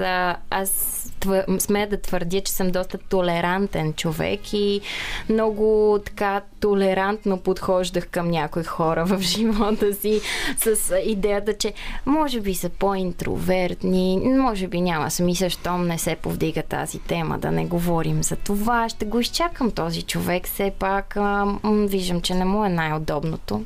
аз 0.49 1.03
твър, 1.19 1.45
смея 1.59 1.89
да 1.89 2.01
твърдя, 2.01 2.41
че 2.41 2.51
съм 2.51 2.71
доста 2.71 2.97
толерантен 2.97 3.93
човек 3.93 4.53
и 4.53 4.81
много 5.29 5.99
така 6.05 6.41
толерантно 6.59 7.37
подхождах 7.37 8.07
към 8.07 8.29
някои 8.29 8.63
хора 8.63 9.05
в 9.05 9.21
живота 9.21 9.93
си 9.93 10.21
с 10.57 10.95
идеята, 11.05 11.53
че 11.53 11.73
може 12.05 12.41
би 12.41 12.55
са 12.55 12.69
по-интровертни, 12.69 14.21
може 14.37 14.67
би 14.67 14.81
няма 14.81 15.11
смисъл, 15.11 15.49
щом 15.49 15.87
не 15.87 15.97
се 15.97 16.15
повдига 16.15 16.63
тази 16.63 16.99
тема, 16.99 17.39
да 17.39 17.51
не 17.51 17.65
говорим 17.65 18.23
за 18.23 18.35
това. 18.35 18.89
Ще 18.89 19.05
го 19.05 19.19
изчакам 19.19 19.71
този 19.71 20.01
човек, 20.01 20.47
все 20.47 20.71
пак 20.79 21.15
м- 21.15 21.59
виждам, 21.63 22.21
че 22.21 22.33
не 22.33 22.45
му 22.45 22.65
е 22.65 22.69
най-удобното. 22.69 23.63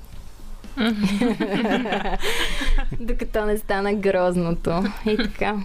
Докато 3.00 3.46
не 3.46 3.58
стана 3.58 3.94
грозното. 3.94 4.84
И 5.06 5.18
така. 5.18 5.56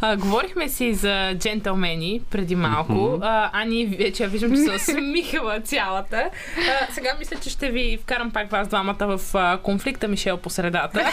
А, 0.00 0.16
говорихме 0.16 0.68
си 0.68 0.94
за 0.94 1.34
джентълмени 1.34 2.20
преди 2.30 2.56
малко. 2.56 2.92
Mm-hmm. 2.92 3.18
А, 3.22 3.50
Ани, 3.62 3.86
вече 3.86 4.26
виждам, 4.26 4.50
че 4.50 4.56
се 4.56 4.72
усмихала 4.72 5.60
цялата. 5.60 6.30
А, 6.58 6.92
сега 6.92 7.10
мисля, 7.18 7.36
че 7.42 7.50
ще 7.50 7.70
ви 7.70 7.98
вкарам 8.02 8.30
пак 8.30 8.50
вас 8.50 8.68
двамата 8.68 8.96
в 9.16 9.20
а, 9.34 9.58
конфликта 9.58 10.08
Мишел 10.08 10.36
по 10.36 10.50
средата. 10.50 11.00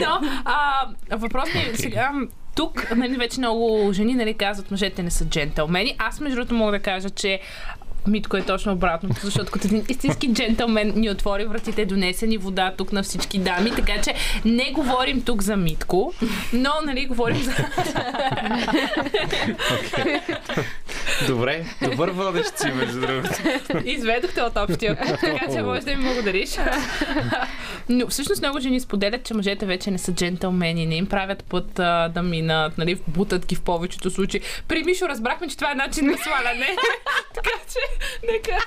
Но 0.00 0.20
а, 0.44 0.86
въпрос 1.16 1.54
ми 1.54 1.60
е 1.60 1.76
сега 1.76 2.12
тук 2.56 2.90
нали, 2.96 3.16
вече 3.16 3.40
много 3.40 3.92
жени 3.92 4.14
нали, 4.14 4.34
казват, 4.34 4.70
мъжете 4.70 5.02
не 5.02 5.10
са 5.10 5.24
джентълмени. 5.24 5.94
Аз, 5.98 6.20
между 6.20 6.36
другото, 6.36 6.54
мога 6.54 6.72
да 6.72 6.78
кажа, 6.78 7.10
че 7.10 7.40
Митко 8.06 8.36
е 8.36 8.42
точно 8.42 8.72
обратното, 8.72 9.20
защото 9.22 9.52
като 9.52 9.66
един 9.66 9.84
истински 9.88 10.32
джентълмен 10.32 10.92
ни 10.96 11.10
отвори 11.10 11.44
вратите, 11.44 11.86
донесе 11.86 12.26
ни 12.26 12.38
вода 12.38 12.74
тук 12.76 12.92
на 12.92 13.02
всички 13.02 13.38
дами, 13.38 13.70
така 13.70 14.02
че 14.02 14.14
не 14.44 14.70
говорим 14.72 15.22
тук 15.22 15.42
за 15.42 15.56
Митко, 15.56 16.14
но 16.52 16.70
нали 16.84 17.06
говорим 17.06 17.42
за... 17.42 17.52
Добре, 21.26 21.64
добър 21.82 22.10
водещ 22.10 22.58
си, 22.58 22.68
между 22.68 23.00
другото. 23.00 23.28
Изведохте 23.84 24.42
от 24.42 24.56
общия 24.56 24.96
курс, 24.96 25.20
така 25.20 25.52
че 25.52 25.62
може 25.62 25.80
да 25.80 25.96
ми 25.96 26.04
благодариш. 26.04 26.56
Но 27.88 28.08
всъщност 28.08 28.42
много 28.42 28.60
жени 28.60 28.80
споделят, 28.80 29.24
че 29.24 29.34
мъжете 29.34 29.66
вече 29.66 29.90
не 29.90 29.98
са 29.98 30.14
джентълмени, 30.14 30.86
не 30.86 30.96
им 30.96 31.06
правят 31.06 31.44
път 31.44 31.78
а, 31.78 32.08
да 32.08 32.22
минат, 32.22 32.78
нали, 32.78 33.00
бутат 33.08 33.46
ги 33.46 33.54
в 33.54 33.60
повечето 33.60 34.10
случаи. 34.10 34.40
При 34.68 34.84
Мишо 34.84 35.08
разбрахме, 35.08 35.48
че 35.48 35.56
това 35.56 35.72
е 35.72 35.74
начин 35.74 36.06
на 36.06 36.18
сваляне. 36.18 36.76
така 37.34 37.50
че, 37.72 37.78
нека... 38.32 38.58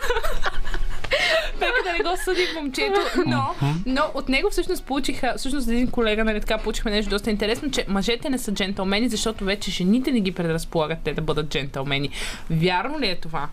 Нека 1.61 1.73
да 1.84 1.93
не 1.93 2.09
го 2.09 2.17
съди 2.23 2.47
момчето, 2.55 2.99
но, 3.28 3.55
но 3.86 4.01
от 4.13 4.30
него 4.30 4.49
всъщност 4.49 4.86
получиха, 4.86 5.34
всъщност 5.38 5.67
един 5.67 5.91
колега, 5.91 6.23
нали 6.23 6.39
така, 6.39 6.57
получихме 6.57 6.91
нещо 6.91 7.09
доста 7.09 7.30
интересно, 7.30 7.71
че 7.71 7.86
мъжете 7.88 8.30
не 8.30 8.38
са 8.38 8.53
джентълмени, 8.53 9.09
защото 9.09 9.45
вече 9.45 9.71
жените 9.71 10.11
не 10.11 10.19
ги 10.19 10.32
предразполагат 10.32 10.97
те 11.03 11.13
да 11.13 11.21
бъдат 11.21 11.49
джентълмени. 11.49 12.09
Вярно 12.49 12.99
ли 12.99 13.07
е 13.07 13.15
това? 13.15 13.49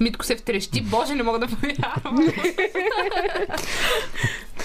Митко 0.00 0.24
се 0.24 0.36
втрещи. 0.36 0.80
Боже, 0.80 1.14
не 1.14 1.22
мога 1.22 1.38
да 1.38 1.46
повярвам. 1.46 2.32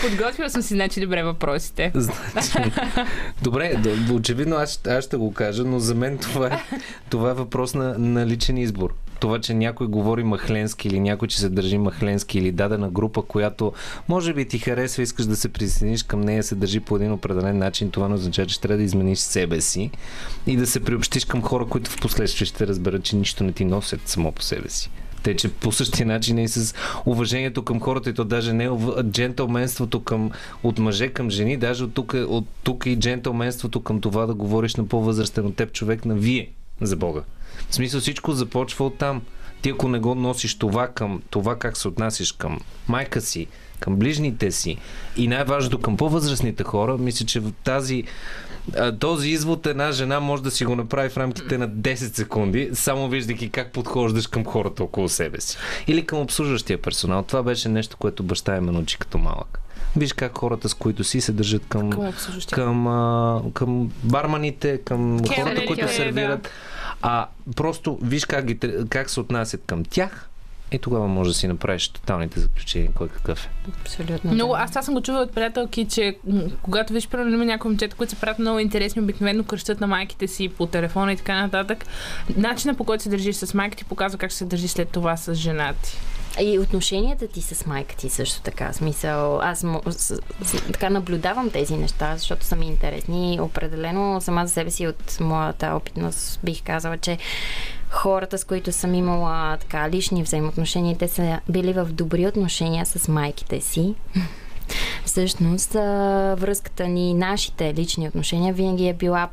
Подготвила 0.02 0.50
съм 0.50 0.62
си, 0.62 0.74
значи, 0.74 1.02
добре 1.02 1.24
въпросите. 1.24 1.92
Значи, 1.96 2.72
добре, 3.42 3.76
очевидно 4.14 4.56
аз, 4.56 4.82
аз 4.88 5.06
ще 5.06 5.18
го 5.18 5.34
кажа, 5.34 5.64
но 5.64 5.80
за 5.80 5.96
мен 5.96 6.18
това 6.18 6.48
е, 6.48 6.64
това 7.10 7.30
е 7.30 7.34
въпрос 7.34 7.74
на, 7.74 7.98
на 7.98 8.26
личен 8.26 8.58
избор. 8.58 8.94
Това, 9.20 9.40
че 9.40 9.54
някой 9.54 9.88
говори 9.88 10.24
махленски 10.24 10.88
или 10.88 11.00
някой, 11.00 11.28
че 11.28 11.40
се 11.40 11.50
държи 11.50 11.78
махленски 11.78 12.38
или 12.38 12.52
дадена 12.52 12.90
група, 12.90 13.22
която 13.22 13.74
може 14.10 14.34
би 14.34 14.48
ти 14.48 14.60
харесва, 14.60 15.04
искаш 15.04 15.26
да 15.26 15.36
се 15.36 15.50
присъединиш 15.50 16.04
към 16.04 16.22
нея, 16.22 16.44
се 16.44 16.56
държи 16.56 16.80
по 16.80 16.96
един 16.96 17.12
определен 17.12 17.58
начин, 17.58 17.92
това 17.92 18.08
не 18.08 18.16
означава, 18.16 18.46
че 18.46 18.62
трябва 18.62 18.78
да 18.78 18.84
измениш 18.84 19.20
себе 19.20 19.62
си 19.62 19.92
и 20.48 20.56
да 20.56 20.68
се 20.68 20.80
приобщиш 20.80 21.26
към 21.26 21.42
хора, 21.42 21.66
които 21.66 21.92
в 21.92 21.98
последствие 22.02 22.46
ще 22.46 22.68
разберат, 22.68 23.04
че 23.04 23.16
нищо 23.16 23.44
не 23.44 23.52
ти 23.52 23.66
носят 23.66 24.08
само 24.08 24.32
по 24.32 24.42
себе 24.42 24.70
си. 24.70 24.90
Те, 25.24 25.36
че 25.36 25.54
по 25.54 25.72
същия 25.72 26.06
начин 26.08 26.38
е 26.38 26.44
и 26.44 26.48
с 26.48 26.76
уважението 27.06 27.64
към 27.64 27.80
хората, 27.80 28.10
и 28.10 28.14
то 28.14 28.24
даже 28.24 28.54
не 28.54 28.64
е 28.64 28.70
джентълменството 29.04 30.04
към, 30.04 30.32
от 30.64 30.80
мъже 30.80 31.08
към 31.08 31.30
жени, 31.30 31.58
даже 31.58 31.84
от 31.84 31.94
тук, 31.94 32.14
от 32.14 32.48
тук 32.64 32.86
и 32.86 33.00
джентълменството 33.00 33.82
към 33.82 34.02
това 34.02 34.26
да 34.26 34.34
говориш 34.34 34.76
на 34.76 34.88
по-възрастен 34.88 35.46
от 35.46 35.56
теб 35.56 35.72
човек 35.74 36.06
на 36.06 36.16
вие 36.16 36.50
за 36.82 36.96
Бога. 36.96 37.22
В 37.70 37.76
смисъл 37.76 38.02
всичко 38.02 38.32
започва 38.32 38.86
от 38.86 38.98
там. 38.98 39.22
Ти 39.62 39.70
ако 39.70 39.88
не 39.88 40.00
го 40.00 40.16
носиш 40.16 40.58
това 40.58 40.88
към 40.88 41.22
това 41.30 41.60
как 41.60 41.78
се 41.78 41.88
отнасяш 41.88 42.32
към 42.32 42.60
майка 42.88 43.22
си, 43.22 43.48
към 43.80 43.96
ближните 43.96 44.52
си 44.52 44.78
и 45.18 45.28
най-важното 45.28 45.80
към 45.80 45.98
по-възрастните 45.98 46.64
хора, 46.64 46.98
мисля, 46.98 47.26
че 47.26 47.40
в 47.40 47.52
тази 47.64 48.04
този 49.00 49.30
извод 49.30 49.66
една 49.66 49.92
жена 49.92 50.20
може 50.20 50.44
да 50.44 50.52
си 50.52 50.66
го 50.66 50.76
направи 50.76 51.10
в 51.10 51.18
рамките 51.18 51.58
на 51.58 51.70
10 51.70 51.96
секунди, 51.96 52.70
само 52.74 53.10
виждайки 53.10 53.50
как 53.50 53.72
подхождаш 53.72 54.28
към 54.28 54.46
хората 54.46 54.84
около 54.84 55.10
себе 55.10 55.42
си. 55.42 55.58
Или 55.88 56.06
към 56.06 56.20
обслужващия 56.20 56.82
персонал. 56.82 57.24
Това 57.24 57.44
беше 57.44 57.70
нещо, 57.70 57.98
което 57.98 58.24
баща 58.24 58.54
ми 58.54 58.60
ме 58.60 58.72
научи 58.72 58.98
като 58.98 59.18
малък. 59.18 59.60
Виж 59.96 60.14
как 60.14 60.38
хората, 60.38 60.70
с 60.70 60.74
които 60.74 61.04
си, 61.04 61.22
се 61.22 61.32
държат 61.32 61.62
към, 61.70 61.90
Към 61.92 62.14
към, 62.52 63.52
към 63.54 63.92
барманите, 64.04 64.78
към 64.78 65.18
хората, 65.18 65.34
Келнерите, 65.34 65.66
които 65.66 65.86
да. 66.14 66.40
А 67.02 67.28
просто 67.56 67.98
виж 68.02 68.26
как, 68.26 68.46
ги, 68.46 68.60
как 68.90 69.10
се 69.10 69.20
отнасят 69.20 69.62
към 69.68 69.84
тях 69.86 70.30
и 70.72 70.80
тогава 70.80 71.08
може 71.08 71.30
да 71.30 71.34
си 71.34 71.48
направиш 71.48 71.90
тоталните 71.90 72.40
заключения 72.40 72.92
кой 72.96 73.10
какъв 73.10 73.46
е. 73.46 73.50
Абсолютно. 73.82 74.32
Много, 74.32 74.56
аз 74.56 74.72
това 74.72 74.82
съм 74.82 74.94
го 74.94 75.02
чувала 75.02 75.24
от 75.24 75.32
приятелки, 75.32 75.88
че 75.90 76.18
когато 76.62 76.94
виж, 76.94 77.08
примерно, 77.08 77.34
има 77.34 77.46
някои 77.46 77.70
момчета, 77.70 77.96
които 77.96 78.10
се 78.10 78.20
правят 78.20 78.40
много 78.40 78.60
интересни, 78.60 79.02
обикновено 79.02 79.44
кръщат 79.44 79.82
на 79.82 79.88
майките 79.88 80.28
си 80.28 80.50
по 80.50 80.66
телефона 80.66 81.14
и 81.14 81.18
така 81.18 81.42
нататък. 81.42 81.86
Начина 82.36 82.76
по 82.76 82.84
който 82.84 83.04
се 83.04 83.10
държиш 83.10 83.36
с 83.36 83.54
майка 83.54 83.78
ти 83.78 83.86
показва 83.86 84.18
как 84.18 84.30
ще 84.30 84.38
се 84.38 84.46
държи 84.46 84.68
след 84.68 84.90
това 84.90 85.18
с 85.18 85.34
жена 85.34 85.74
ти. 85.84 85.98
И 86.42 86.60
отношенията 86.60 87.28
ти 87.28 87.42
с 87.42 87.66
майка 87.66 87.96
ти 87.96 88.10
също 88.10 88.42
така. 88.42 88.74
Смисъл, 88.74 89.42
аз 89.42 89.62
мо- 89.62 89.90
с, 89.90 90.22
с, 90.44 90.62
така 90.72 90.90
наблюдавам 90.90 91.50
тези 91.50 91.78
неща, 91.78 92.18
защото 92.18 92.46
са 92.46 92.56
ми 92.56 92.66
интересни. 92.66 93.40
Определено 93.42 94.22
сама 94.22 94.48
за 94.48 94.54
себе 94.54 94.72
си 94.72 94.88
от 94.88 95.20
моята 95.20 95.68
опитност 95.76 96.40
бих 96.44 96.64
казала, 96.64 96.98
че 96.98 97.18
хората, 97.90 98.38
с 98.38 98.44
които 98.44 98.72
съм 98.72 98.94
имала 98.94 99.58
така 99.58 99.90
лични 99.90 100.24
взаимоотношения, 100.24 100.98
те 100.98 101.08
са 101.08 101.40
били 101.50 101.74
в 101.74 101.86
добри 101.86 102.28
отношения 102.28 102.86
с 102.86 103.08
майките 103.08 103.62
си. 103.62 103.96
Всъщност, 105.06 105.74
връзката 106.40 106.88
ни, 106.88 107.14
нашите 107.14 107.74
лични 107.74 108.08
отношения 108.08 108.54
винаги 108.54 108.88
е 108.88 108.94
била 108.94 109.30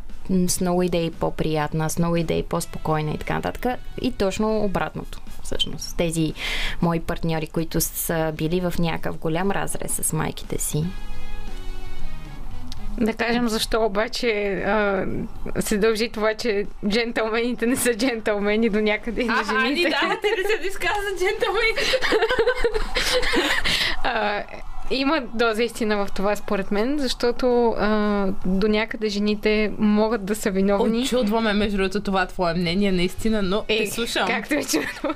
с 0.49 0.61
много 0.61 0.83
идеи 0.83 1.11
по-приятна, 1.11 1.91
с 1.91 1.99
много 1.99 2.17
идеи 2.17 2.43
по-спокойна 2.43 3.11
и 3.11 3.19
така 3.19 3.35
нататък. 3.35 3.67
И 4.03 4.13
точно 4.13 4.65
обратното. 4.65 5.21
Всъщност, 5.47 5.97
тези 5.97 6.33
мои 6.83 7.01
партньори, 7.01 7.47
които 7.47 7.81
са 7.81 8.33
били 8.37 8.61
в 8.61 8.75
някакъв 8.79 9.19
голям 9.19 9.51
разрез 9.51 10.01
с 10.03 10.13
майките 10.13 10.59
си, 10.59 10.85
Да 13.01 13.15
кажем 13.15 13.49
защо 13.49 13.85
обаче 13.85 14.53
а, 14.53 15.07
се 15.59 15.79
дължи 15.79 16.11
това, 16.11 16.35
че 16.35 16.67
джентълмените 16.89 17.67
не 17.67 17.77
са 17.77 17.95
джентълмени 17.95 18.69
до 18.69 18.81
някъде 18.81 19.23
и 19.23 19.25
на 19.25 19.45
жените. 19.45 19.91
давате 20.03 20.27
ли 20.27 20.45
се 20.51 20.59
да 20.59 20.67
изказа 20.69 21.09
джентълмен? 21.19 21.77
Има 24.91 25.23
доза 25.35 25.63
истина 25.63 25.97
в 25.97 26.09
това, 26.15 26.37
според 26.37 26.71
мен, 26.71 26.99
защото 26.99 27.75
а, 27.79 28.27
до 28.47 28.69
някъде 28.69 29.09
жените 29.09 29.73
могат 29.79 30.25
да 30.25 30.35
са 30.35 30.51
виновни. 30.51 31.03
Очудваме, 31.03 31.53
между 31.53 31.77
другото, 31.77 32.01
това 32.01 32.27
твое 32.27 32.55
мнение, 32.55 32.93
наистина, 32.93 33.43
но 33.43 33.65
Е, 33.69 33.79
те 33.79 33.91
слушам. 33.91 34.27
Както 34.27 34.55
е 34.55 34.65
чудо. 34.65 34.87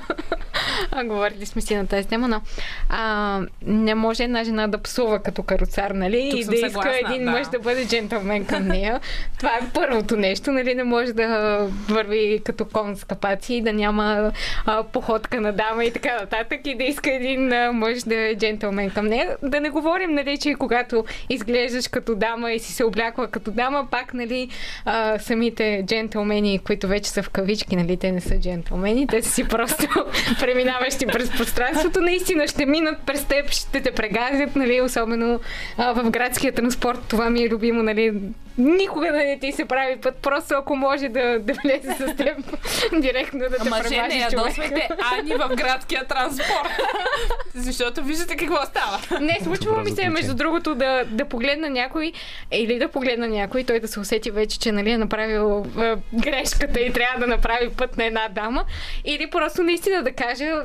а, 0.91 1.03
говорили 1.03 1.45
сме 1.45 1.61
си 1.61 1.75
на 1.75 1.87
тази 1.87 2.07
тема, 2.07 2.27
но 2.27 2.41
а, 2.89 3.41
не 3.65 3.95
може 3.95 4.23
една 4.23 4.43
жена 4.43 4.67
да 4.67 4.77
псува 4.77 5.19
като 5.19 5.43
каруцар, 5.43 5.91
нали? 5.91 6.29
Тук 6.31 6.39
и 6.39 6.43
да 6.43 6.57
съгласна, 6.57 6.91
иска 6.91 7.13
един 7.13 7.25
да. 7.25 7.31
мъж 7.31 7.47
да 7.47 7.59
бъде 7.59 7.87
джентълмен 7.87 8.45
към 8.45 8.67
нея. 8.67 8.99
Това 9.37 9.49
е 9.49 9.69
първото 9.73 10.17
нещо, 10.17 10.51
нали? 10.51 10.75
Не 10.75 10.83
може 10.83 11.13
да 11.13 11.57
върви 11.89 12.41
като 12.45 12.65
кон 12.65 12.95
с 12.95 13.03
капаци 13.03 13.53
и 13.53 13.61
да 13.61 13.73
няма 13.73 14.31
а, 14.65 14.83
походка 14.83 15.41
на 15.41 15.53
дама 15.53 15.85
и 15.85 15.93
така 15.93 16.19
нататък 16.19 16.59
и 16.65 16.75
да 16.75 16.83
иска 16.83 17.13
един 17.13 17.53
а, 17.53 17.71
мъж 17.71 18.03
да 18.03 18.15
е 18.15 18.35
джентълмен 18.35 18.89
към 18.89 19.05
нея. 19.07 19.37
Да 19.43 19.60
не 19.61 19.69
говорим, 19.69 20.13
нали, 20.13 20.37
че 20.37 20.53
когато 20.53 21.05
изглеждаш 21.29 21.87
като 21.87 22.15
дама 22.15 22.51
и 22.51 22.59
си 22.59 22.73
се 22.73 22.83
облякла 22.83 23.27
като 23.27 23.51
дама, 23.51 23.87
пак, 23.91 24.13
нали, 24.13 24.49
а, 24.85 25.19
самите 25.19 25.83
джентълмени, 25.87 26.59
които 26.59 26.87
вече 26.87 27.09
са 27.09 27.23
в 27.23 27.29
кавички, 27.29 27.75
нали, 27.75 27.97
те 27.97 28.11
не 28.11 28.21
са 28.21 28.39
джентълмени, 28.39 29.07
те 29.07 29.21
са 29.21 29.31
си 29.31 29.47
просто 29.47 29.87
преминаващи 30.39 31.05
през 31.07 31.31
пространството, 31.31 32.01
наистина 32.01 32.47
ще 32.47 32.65
минат 32.65 32.99
през 33.05 33.25
теб, 33.25 33.49
ще 33.51 33.81
те 33.81 33.91
прегазят, 33.91 34.55
нали, 34.55 34.81
особено 34.81 35.39
а, 35.77 35.93
в 35.93 36.09
градския 36.09 36.53
транспорт. 36.53 36.99
Това 37.07 37.29
ми 37.29 37.43
е 37.43 37.49
любимо, 37.49 37.83
нали, 37.83 38.13
никога 38.57 39.11
да 39.11 39.17
не 39.17 39.39
ти 39.39 39.51
се 39.51 39.65
прави 39.65 39.97
път, 39.97 40.15
просто 40.15 40.55
ако 40.55 40.75
може 40.75 41.09
да, 41.09 41.39
да 41.39 41.53
влезе 41.53 41.93
с 41.93 42.15
теб 42.15 42.37
директно 43.01 43.39
да 43.39 43.49
те 43.49 43.57
премажи 43.57 43.95
човек. 43.95 44.31
ядосвайте 44.31 44.89
Ани 45.13 45.35
в 45.35 45.55
градския 45.55 46.05
транспорт. 46.05 46.81
Защото 47.55 48.03
виждате 48.03 48.35
какво 48.35 48.65
става. 48.65 48.99
Не, 49.21 49.39
случва 49.43 49.83
ми 49.83 49.91
се, 49.91 50.09
между 50.09 50.33
другото, 50.33 50.75
да, 50.75 51.03
да 51.05 51.25
погледна 51.25 51.69
някой 51.69 52.13
или 52.51 52.79
да 52.79 52.87
погледна 52.87 53.27
някой, 53.27 53.63
той 53.63 53.79
да 53.79 53.87
се 53.87 53.99
усети 53.99 54.31
вече, 54.31 54.59
че 54.59 54.71
нали, 54.71 54.91
е 54.91 54.97
направил 54.97 55.65
е, 55.79 55.93
грешката 56.13 56.79
и 56.79 56.93
трябва 56.93 57.19
да 57.19 57.27
направи 57.27 57.69
път 57.69 57.97
на 57.97 58.05
една 58.05 58.27
дама. 58.29 58.65
Или 59.05 59.29
просто 59.29 59.63
наистина 59.63 60.03
да 60.03 60.11
кажа, 60.11 60.63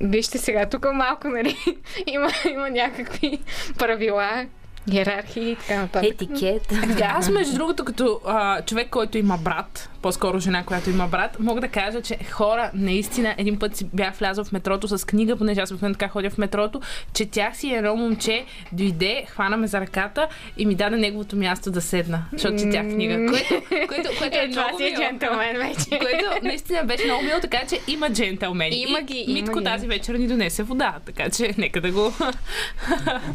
вижте 0.00 0.38
сега, 0.38 0.66
тук 0.66 0.86
малко, 0.92 1.28
нали, 1.28 1.56
има, 2.06 2.28
има 2.50 2.70
някакви 2.70 3.38
правила, 3.78 4.46
иерархии 4.92 5.50
и 5.50 5.56
така 5.56 5.80
нататък. 5.80 6.10
Етикет. 6.10 6.68
Да, 6.98 7.04
аз 7.04 7.30
между 7.30 7.54
другото, 7.54 7.84
като 7.84 8.20
а, 8.26 8.62
човек, 8.62 8.88
който 8.90 9.18
има 9.18 9.38
брат, 9.38 9.90
по-скоро 10.02 10.38
жена, 10.38 10.64
която 10.64 10.90
има 10.90 11.06
брат, 11.06 11.36
мога 11.40 11.60
да 11.60 11.68
кажа, 11.68 12.02
че 12.02 12.18
хора, 12.30 12.70
наистина, 12.74 13.34
един 13.38 13.58
път 13.58 13.76
си 13.76 13.86
бях 13.94 14.14
влязъл 14.14 14.44
в 14.44 14.52
метрото 14.52 14.88
с 14.88 15.06
книга, 15.06 15.36
понеже 15.36 15.60
аз 15.60 15.70
обикновено 15.70 15.94
така 15.94 16.08
ходя 16.08 16.30
в 16.30 16.38
метрото, 16.38 16.80
четях 17.14 17.56
си 17.56 17.74
едно 17.74 17.96
момче, 17.96 18.44
дойде, 18.72 19.24
хвана 19.28 19.56
ме 19.56 19.66
за 19.66 19.80
ръката 19.80 20.28
и 20.56 20.66
ми 20.66 20.74
даде 20.74 20.96
неговото 20.96 21.36
място 21.36 21.70
да 21.70 21.80
седна, 21.80 22.22
защото 22.32 22.56
четях 22.56 22.82
книга. 22.86 23.26
Което, 23.28 23.48
което, 23.88 24.10
което 24.18 24.36
е, 24.36 24.40
Е, 24.40 24.50
това 24.50 24.62
много 24.62 24.78
си 24.78 24.84
е 24.84 24.90
мило. 24.90 25.00
джентълмен 25.02 25.56
вече. 25.58 25.98
Което 25.98 26.24
наистина 26.42 26.84
беше 26.84 27.04
много 27.04 27.22
мило, 27.22 27.40
така 27.40 27.58
че 27.68 27.80
има 27.88 28.10
джентълмени. 28.10 28.76
Има 28.76 28.98
И 28.98 29.04
ги, 29.04 29.24
има 29.26 29.40
Митко 29.40 29.58
ги. 29.58 29.64
тази 29.64 29.86
вечер 29.86 30.14
ни 30.14 30.26
донесе 30.28 30.62
вода, 30.62 30.94
така 31.06 31.30
че 31.30 31.54
нека 31.58 31.80
да 31.80 31.92
го... 31.92 32.12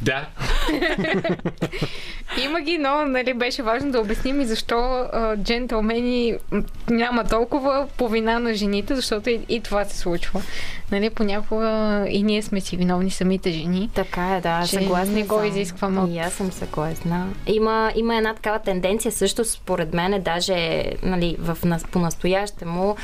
Да. 0.02 0.26
Има 2.40 2.62
ги, 2.62 2.78
но 2.78 3.06
нали, 3.06 3.34
беше 3.34 3.64
важно 3.64 3.92
да 3.92 4.00
обясним 4.00 4.42
и 4.42 4.46
защо 4.46 4.76
а, 4.76 5.38
джентълмени 5.38 6.34
няма 6.90 7.24
толкова 7.24 7.88
по 7.98 8.08
вина 8.08 8.40
на 8.40 8.54
жените, 8.54 8.96
защото 8.96 9.30
и, 9.30 9.40
и 9.50 9.60
това 9.60 9.86
се 9.86 9.98
случва. 9.98 10.42
Нали, 10.92 11.10
понякога 11.10 11.68
и 12.10 12.24
ние 12.24 12.42
сме 12.42 12.62
си 12.62 12.78
виновни 12.78 13.12
самите 13.12 13.52
жени. 13.52 13.90
Така 13.94 14.28
е, 14.28 14.42
да, 14.42 14.62
съгласна 14.66 15.14
не 15.14 15.24
го 15.24 15.44
изискваме 15.44 16.00
от- 16.00 16.10
И 16.10 16.18
аз 16.18 16.34
съм 16.34 16.52
съгласна. 16.52 17.28
Има, 17.48 17.92
има 17.96 18.16
една 18.16 18.34
такава 18.34 18.60
тенденция 18.60 19.12
също, 19.12 19.46
според 19.46 19.94
мен, 19.94 20.22
даже 20.22 20.54
нали, 21.04 21.36
в, 21.40 21.58
нас- 21.66 21.86
по-настоящему, 21.86 22.96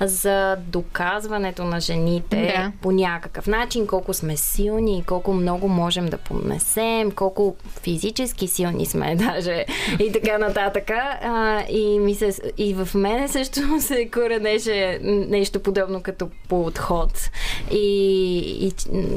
за 0.00 0.56
доказването 0.58 1.64
на 1.64 1.80
жените 1.80 2.54
Да. 2.56 2.72
по 2.82 2.92
някакъв 2.92 3.46
начин, 3.46 3.86
колко 3.86 4.14
сме 4.14 4.36
силни, 4.36 5.04
колко 5.06 5.32
много 5.32 5.68
можем 5.68 6.06
да 6.06 6.18
понесем, 6.18 7.10
колко 7.10 7.56
физически 7.88 8.48
силни 8.48 8.86
сме 8.86 9.16
даже 9.18 9.64
и 10.00 10.12
така 10.12 10.38
нататък. 10.38 10.90
А, 10.90 11.64
и, 11.70 11.98
ми 11.98 12.14
се, 12.14 12.32
и 12.58 12.74
в 12.74 12.88
мене 12.94 13.28
също 13.28 13.60
се 13.80 14.10
коренеше 14.10 14.98
нещо 15.02 15.60
подобно 15.60 16.02
като 16.02 16.28
подход. 16.48 17.30
И, 17.70 17.86
и 18.60 18.72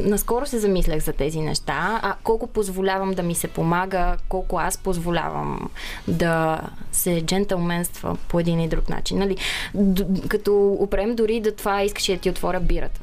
наскоро 0.10 0.46
се 0.46 0.60
замислях 0.60 1.04
за 1.04 1.14
тези 1.14 1.42
неща. 1.42 2.00
А 2.04 2.16
колко 2.24 2.48
позволявам 2.48 3.14
да 3.14 3.24
ми 3.24 3.36
се 3.36 3.48
помага, 3.48 4.18
колко 4.30 4.58
аз 4.58 4.78
позволявам 4.78 5.70
да 6.08 6.62
се 6.92 7.22
джентълменства 7.22 8.18
по 8.28 8.40
един 8.40 8.60
или 8.60 8.68
друг 8.68 8.90
начин. 8.90 9.18
Нали? 9.18 9.38
Д- 9.74 10.28
като 10.28 10.78
опрем 10.80 11.16
дори 11.16 11.40
да 11.40 11.56
това 11.56 11.84
искаш 11.84 12.06
да 12.06 12.18
ти 12.18 12.30
отворя 12.30 12.60
бирата. 12.60 13.02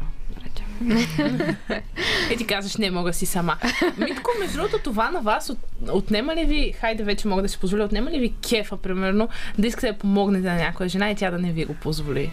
И 2.33 2.37
ти 2.37 2.47
казваш, 2.47 2.77
не 2.77 2.91
мога 2.91 3.13
си 3.13 3.27
сама. 3.27 3.57
Митко, 3.99 4.31
между 4.41 4.57
другото, 4.57 4.79
това 4.79 5.11
на 5.11 5.21
вас 5.21 5.51
от, 5.51 5.59
отнема 5.91 6.37
ли 6.37 6.45
ви, 6.45 6.73
хайде 6.81 7.03
вече 7.05 7.29
мога 7.29 7.43
да 7.43 7.49
си 7.49 7.59
позволя, 7.59 7.85
отнема 7.85 8.11
ли 8.11 8.19
ви 8.19 8.35
кефа, 8.49 8.77
примерно, 8.77 9.29
да 9.59 9.67
искате 9.67 9.93
да 9.93 9.99
помогнете 9.99 10.47
на 10.49 10.55
някоя 10.55 10.89
жена 10.89 11.11
и 11.11 11.15
тя 11.15 11.31
да 11.31 11.39
не 11.39 11.53
ви 11.53 11.65
го 11.65 11.75
позволи? 11.75 12.31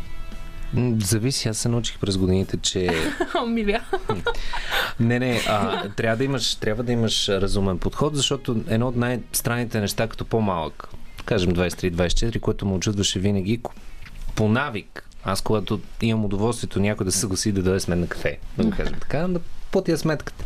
Зависи, 1.00 1.48
аз 1.48 1.58
се 1.58 1.70
научих 1.70 2.00
през 2.00 2.18
годините, 2.18 2.58
че 2.58 2.90
Миля. 3.48 3.82
Не, 5.00 5.20
не, 5.20 5.42
а, 5.48 5.90
трябва, 5.90 6.18
да 6.18 6.24
имаш, 6.24 6.56
трябва 6.56 6.84
да 6.84 6.92
имаш 6.92 7.30
разумен 7.30 7.78
подход, 7.78 8.16
защото 8.16 8.58
едно 8.68 8.88
от 8.88 8.96
най-странните 8.96 9.80
неща 9.80 10.08
като 10.08 10.26
по-малък, 10.26 10.88
кажем 11.26 11.52
23-24, 11.52 12.40
което 12.40 12.66
ме 12.66 12.74
очудваше 12.74 13.20
винаги, 13.20 13.60
ко- 13.62 13.72
по 14.36 14.48
навик, 14.48 15.10
аз 15.26 15.42
когато 15.42 15.80
имам 16.02 16.26
удоволствието 16.26 16.80
някой 16.80 17.06
да 17.06 17.12
се 17.12 17.20
съгласи 17.20 17.52
да 17.52 17.64
даде 17.64 17.80
с 17.80 17.88
мен 17.88 18.00
на 18.00 18.08
кафе, 18.08 18.38
да 18.58 18.64
го 18.64 18.72
кажем 18.72 18.96
така, 19.00 19.28
да 19.28 19.40
платя 19.72 19.98
сметката. 19.98 20.46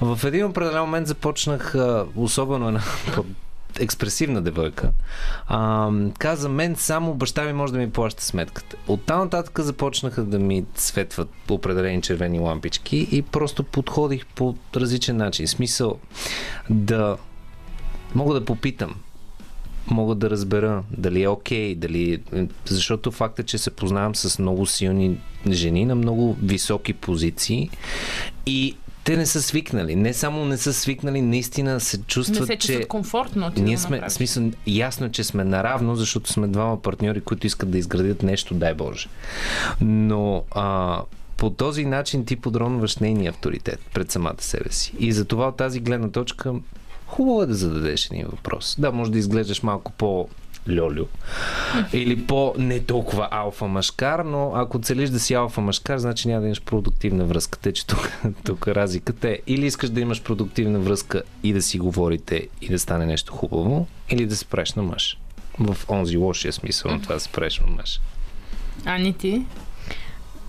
В 0.00 0.20
един 0.24 0.46
определен 0.46 0.80
момент 0.80 1.06
започнах, 1.06 1.74
особено 2.16 2.68
една 2.68 2.82
експресивна 3.80 4.42
девойка, 4.42 4.90
а, 5.46 5.90
каза 6.18 6.48
мен 6.48 6.76
само 6.76 7.14
баща 7.14 7.44
ми 7.44 7.52
може 7.52 7.72
да 7.72 7.78
ми 7.78 7.90
плаща 7.90 8.24
сметката. 8.24 8.76
От 8.88 9.04
там 9.04 9.20
нататък 9.20 9.60
започнаха 9.60 10.22
да 10.22 10.38
ми 10.38 10.64
светват 10.74 11.28
определени 11.50 12.02
червени 12.02 12.38
лампички 12.38 13.08
и 13.10 13.22
просто 13.22 13.62
подходих 13.62 14.26
по 14.26 14.56
различен 14.76 15.16
начин. 15.16 15.48
Смисъл 15.48 15.98
да 16.70 17.16
мога 18.14 18.34
да 18.34 18.44
попитам, 18.44 18.94
мога 19.90 20.14
да 20.14 20.30
разбера 20.30 20.82
дали 20.90 21.22
е 21.22 21.28
окей, 21.28 21.74
дали... 21.74 22.22
Защото 22.64 23.10
факта, 23.10 23.42
че 23.42 23.58
се 23.58 23.70
познавам 23.70 24.14
с 24.14 24.38
много 24.38 24.66
силни 24.66 25.18
жени 25.50 25.84
на 25.84 25.94
много 25.94 26.36
високи 26.42 26.92
позиции 26.92 27.70
и 28.46 28.76
те 29.04 29.16
не 29.16 29.26
са 29.26 29.42
свикнали. 29.42 29.96
Не 29.96 30.14
само 30.14 30.44
не 30.44 30.56
са 30.56 30.72
свикнали, 30.72 31.20
наистина 31.20 31.80
се 31.80 31.98
Не 31.98 32.04
чувстват, 32.04 32.46
се 32.46 32.56
че... 32.56 32.84
комфортно. 32.84 33.50
Ти 33.50 33.62
Ние 33.62 33.76
да 33.76 33.82
сме, 33.82 34.00
в 34.08 34.12
смисъл, 34.12 34.50
ясно 34.66 35.06
е, 35.06 35.10
че 35.10 35.24
сме 35.24 35.44
наравно, 35.44 35.96
защото 35.96 36.32
сме 36.32 36.48
двама 36.48 36.82
партньори, 36.82 37.20
които 37.20 37.46
искат 37.46 37.70
да 37.70 37.78
изградят 37.78 38.22
нещо, 38.22 38.54
дай 38.54 38.74
Боже. 38.74 39.08
Но 39.80 40.44
а, 40.50 41.00
по 41.36 41.50
този 41.50 41.84
начин 41.84 42.24
ти 42.24 42.36
подронваш 42.36 42.96
нейния 42.96 43.30
авторитет 43.30 43.80
пред 43.94 44.10
самата 44.10 44.34
себе 44.38 44.72
си. 44.72 44.92
И 44.98 45.12
затова 45.12 45.48
от 45.48 45.56
тази 45.56 45.80
гледна 45.80 46.10
точка 46.10 46.54
хубаво 47.10 47.42
е 47.42 47.46
да 47.46 47.54
зададеш 47.54 48.06
един 48.06 48.26
въпрос. 48.26 48.76
Да, 48.78 48.92
може 48.92 49.10
да 49.10 49.18
изглеждаш 49.18 49.62
малко 49.62 49.92
по 49.92 50.28
льолю. 50.68 51.06
Или 51.92 52.26
по 52.26 52.54
не 52.58 52.80
толкова 52.80 53.28
алфа 53.30 53.66
машкар, 53.66 54.18
но 54.18 54.52
ако 54.54 54.80
целиш 54.80 55.10
да 55.10 55.20
си 55.20 55.34
алфа 55.34 55.60
машкар, 55.60 55.98
значи 55.98 56.28
няма 56.28 56.40
да 56.40 56.46
имаш 56.46 56.62
продуктивна 56.62 57.24
връзка. 57.24 57.58
Те, 57.58 57.72
че 57.72 57.86
тук, 57.86 58.12
тук 58.44 58.68
разликата 58.68 59.28
е 59.28 59.38
или 59.46 59.66
искаш 59.66 59.90
да 59.90 60.00
имаш 60.00 60.22
продуктивна 60.22 60.78
връзка 60.78 61.22
и 61.42 61.52
да 61.52 61.62
си 61.62 61.78
говорите 61.78 62.48
и 62.60 62.68
да 62.68 62.78
стане 62.78 63.06
нещо 63.06 63.32
хубаво, 63.32 63.86
или 64.10 64.26
да 64.26 64.36
се 64.36 64.44
правиш 64.44 64.72
на 64.72 64.82
мъж. 64.82 65.18
В 65.58 65.76
онзи 65.88 66.16
лошия 66.16 66.52
смисъл 66.52 66.90
на 66.90 67.02
това 67.02 67.14
да 67.14 67.20
се 67.20 67.28
правиш 67.28 67.60
на 67.60 67.66
мъж. 67.66 68.00
Ани 68.84 69.12
ти? 69.12 69.46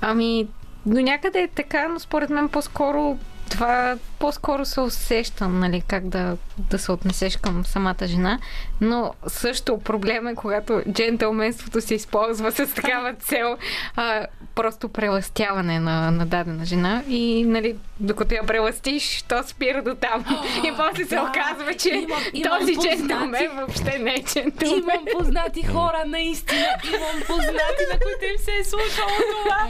Ами, 0.01 0.47
до 0.85 1.01
някъде 1.01 1.39
е 1.39 1.47
така, 1.47 1.87
но 1.87 1.99
според 1.99 2.29
мен 2.29 2.49
по-скоро 2.49 3.17
това 3.51 3.97
по-скоро 4.19 4.65
се 4.65 4.81
усеща, 4.81 5.47
нали, 5.47 5.81
как 5.87 6.07
да, 6.07 6.37
да 6.57 6.79
се 6.79 6.91
отнесеш 6.91 7.37
към 7.37 7.65
самата 7.65 8.05
жена. 8.05 8.39
Но 8.81 9.13
също 9.27 9.77
проблем 9.79 10.27
е, 10.27 10.35
когато 10.35 10.81
джентълменството 10.91 11.81
се 11.81 11.95
използва 11.95 12.51
с 12.51 12.73
такава 12.75 13.13
цел, 13.13 13.57
а, 13.95 14.27
просто 14.55 14.89
преластяване 14.89 15.79
на, 15.79 16.11
на 16.11 16.25
дадена 16.25 16.65
жена. 16.65 17.03
И, 17.07 17.43
нали, 17.43 17.75
докато 18.01 18.35
я 18.35 18.43
преластиш, 18.43 19.23
то 19.27 19.43
спира 19.43 19.81
до 19.83 19.95
там. 19.95 20.25
и 20.65 20.71
после 20.77 21.05
се 21.05 21.15
да. 21.15 21.21
оказва, 21.21 21.73
че 21.73 21.89
Имам- 21.89 22.23
имам 22.33 22.59
този 22.59 22.73
познати. 22.73 22.97
джентълмен 22.97 23.49
въобще 23.55 23.99
не 23.99 24.13
е 24.13 24.23
джентълмен. 24.23 24.79
Имам 24.79 25.05
познати 25.17 25.63
хора, 25.63 26.03
наистина. 26.07 26.67
Имам 26.87 27.21
познати, 27.27 27.83
на 27.93 27.99
които 27.99 28.25
им 28.33 28.37
се 28.37 28.51
е 28.51 28.63
случвало 28.63 29.11
това. 29.43 29.67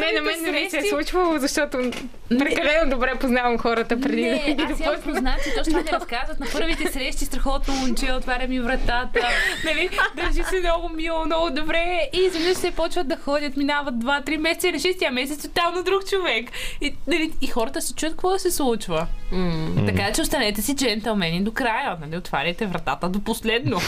Не, 0.00 0.12
на 0.12 0.22
мен 0.22 0.42
не 0.42 0.50
ми 0.50 0.70
се 0.70 0.78
е 0.78 0.82
случвало, 0.82 1.38
защото 1.38 1.90
прекалено 2.38 2.90
добре 2.90 3.14
познавам 3.20 3.58
хората 3.58 4.00
преди 4.00 4.22
не, 4.22 4.54
да 4.56 4.64
ги 4.64 4.72
аз 4.72 4.80
имам 4.80 5.00
познати, 5.04 5.50
точно 5.56 5.78
ми 5.78 5.84
разказват 5.92 6.40
на 6.40 6.46
първите 6.52 6.92
срещи, 6.92 7.24
страхотно 7.24 7.74
момче, 7.74 8.12
отваря 8.12 8.48
ми 8.48 8.60
вратата, 8.60 9.28
нали, 9.64 9.88
държи 10.16 10.42
се 10.42 10.60
много 10.60 10.88
мило, 10.88 11.24
много 11.24 11.50
добре 11.50 12.10
и 12.12 12.18
изведнъж 12.20 12.56
се 12.56 12.70
почват 12.70 13.08
да 13.08 13.16
ходят, 13.16 13.56
минават 13.56 13.94
2-3 13.94 14.36
месеца 14.36 14.68
и 14.68 14.72
реши 14.72 14.98
тя 14.98 15.10
месец 15.10 15.42
тотално 15.42 15.82
друг 15.82 16.06
човек. 16.06 16.50
И, 16.80 16.94
нали, 17.06 17.32
и 17.40 17.46
хората 17.46 17.71
се 17.80 17.94
чуят 17.94 18.12
какво 18.12 18.30
да 18.30 18.38
се 18.38 18.50
случва. 18.50 19.06
М. 19.32 19.86
Така 19.86 20.12
че 20.12 20.22
останете 20.22 20.62
си 20.62 20.76
джентълмени 20.76 21.44
до 21.44 21.52
края, 21.52 21.96
нали, 22.00 22.16
отваряйте 22.16 22.66
вратата 22.66 23.08
до 23.08 23.20
последно. 23.20 23.80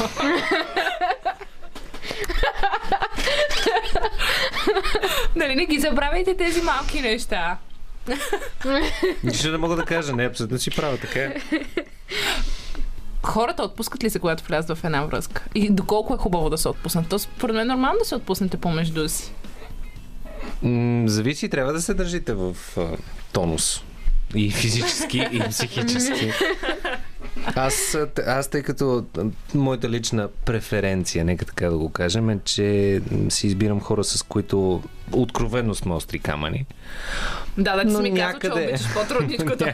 нали, 5.36 5.54
не 5.54 5.66
ги 5.66 5.80
забравяйте 5.80 6.36
тези 6.36 6.62
малки 6.62 7.00
неща. 7.00 7.56
Нищо 9.24 9.50
не 9.50 9.58
мога 9.58 9.76
да 9.76 9.84
кажа, 9.84 10.12
не, 10.12 10.26
абсолютно 10.26 10.58
си 10.58 10.70
права, 10.70 10.98
така 10.98 11.20
е. 11.20 11.34
Хората 13.22 13.62
отпускат 13.62 14.04
ли 14.04 14.10
се, 14.10 14.18
когато 14.18 14.44
влязат 14.44 14.78
в 14.78 14.84
една 14.84 15.04
връзка? 15.04 15.44
И 15.54 15.70
доколко 15.70 16.14
е 16.14 16.16
хубаво 16.16 16.50
да 16.50 16.58
се 16.58 16.68
отпуснат? 16.68 17.08
То 17.08 17.18
според 17.18 17.56
мен 17.56 17.62
е 17.62 17.72
нормално 17.72 17.98
да 17.98 18.04
се 18.04 18.14
отпуснете 18.14 18.56
помежду 18.56 19.08
си. 19.08 19.32
М, 20.64 21.08
зависи, 21.08 21.48
трябва 21.48 21.72
да 21.72 21.82
се 21.82 21.94
държите 21.94 22.32
в 22.32 22.56
а, 22.76 22.86
тонус. 23.32 23.82
И 24.34 24.50
физически, 24.50 25.28
и 25.32 25.40
психически. 25.40 26.30
Аз, 27.46 27.96
аз 28.18 28.48
тъй 28.48 28.62
като 28.62 29.04
моята 29.54 29.90
лична 29.90 30.28
преференция, 30.44 31.24
нека 31.24 31.44
така 31.44 31.70
да 31.70 31.78
го 31.78 31.88
кажем, 31.90 32.30
е, 32.30 32.38
че 32.40 33.00
си 33.28 33.46
избирам 33.46 33.80
хора, 33.80 34.04
с 34.04 34.22
които 34.22 34.82
откровенно 35.12 35.74
сме 35.74 35.94
остри 35.94 36.18
камъни. 36.18 36.66
Да, 37.58 37.76
да 37.76 37.80
ти 37.80 37.86
Но 37.86 37.96
си 37.96 38.02
ми 38.02 38.10
казал, 38.10 38.30
че 38.30 38.48
някъде- 38.48 38.64
обичаш 38.64 38.94
по-трудничкото. 38.94 39.64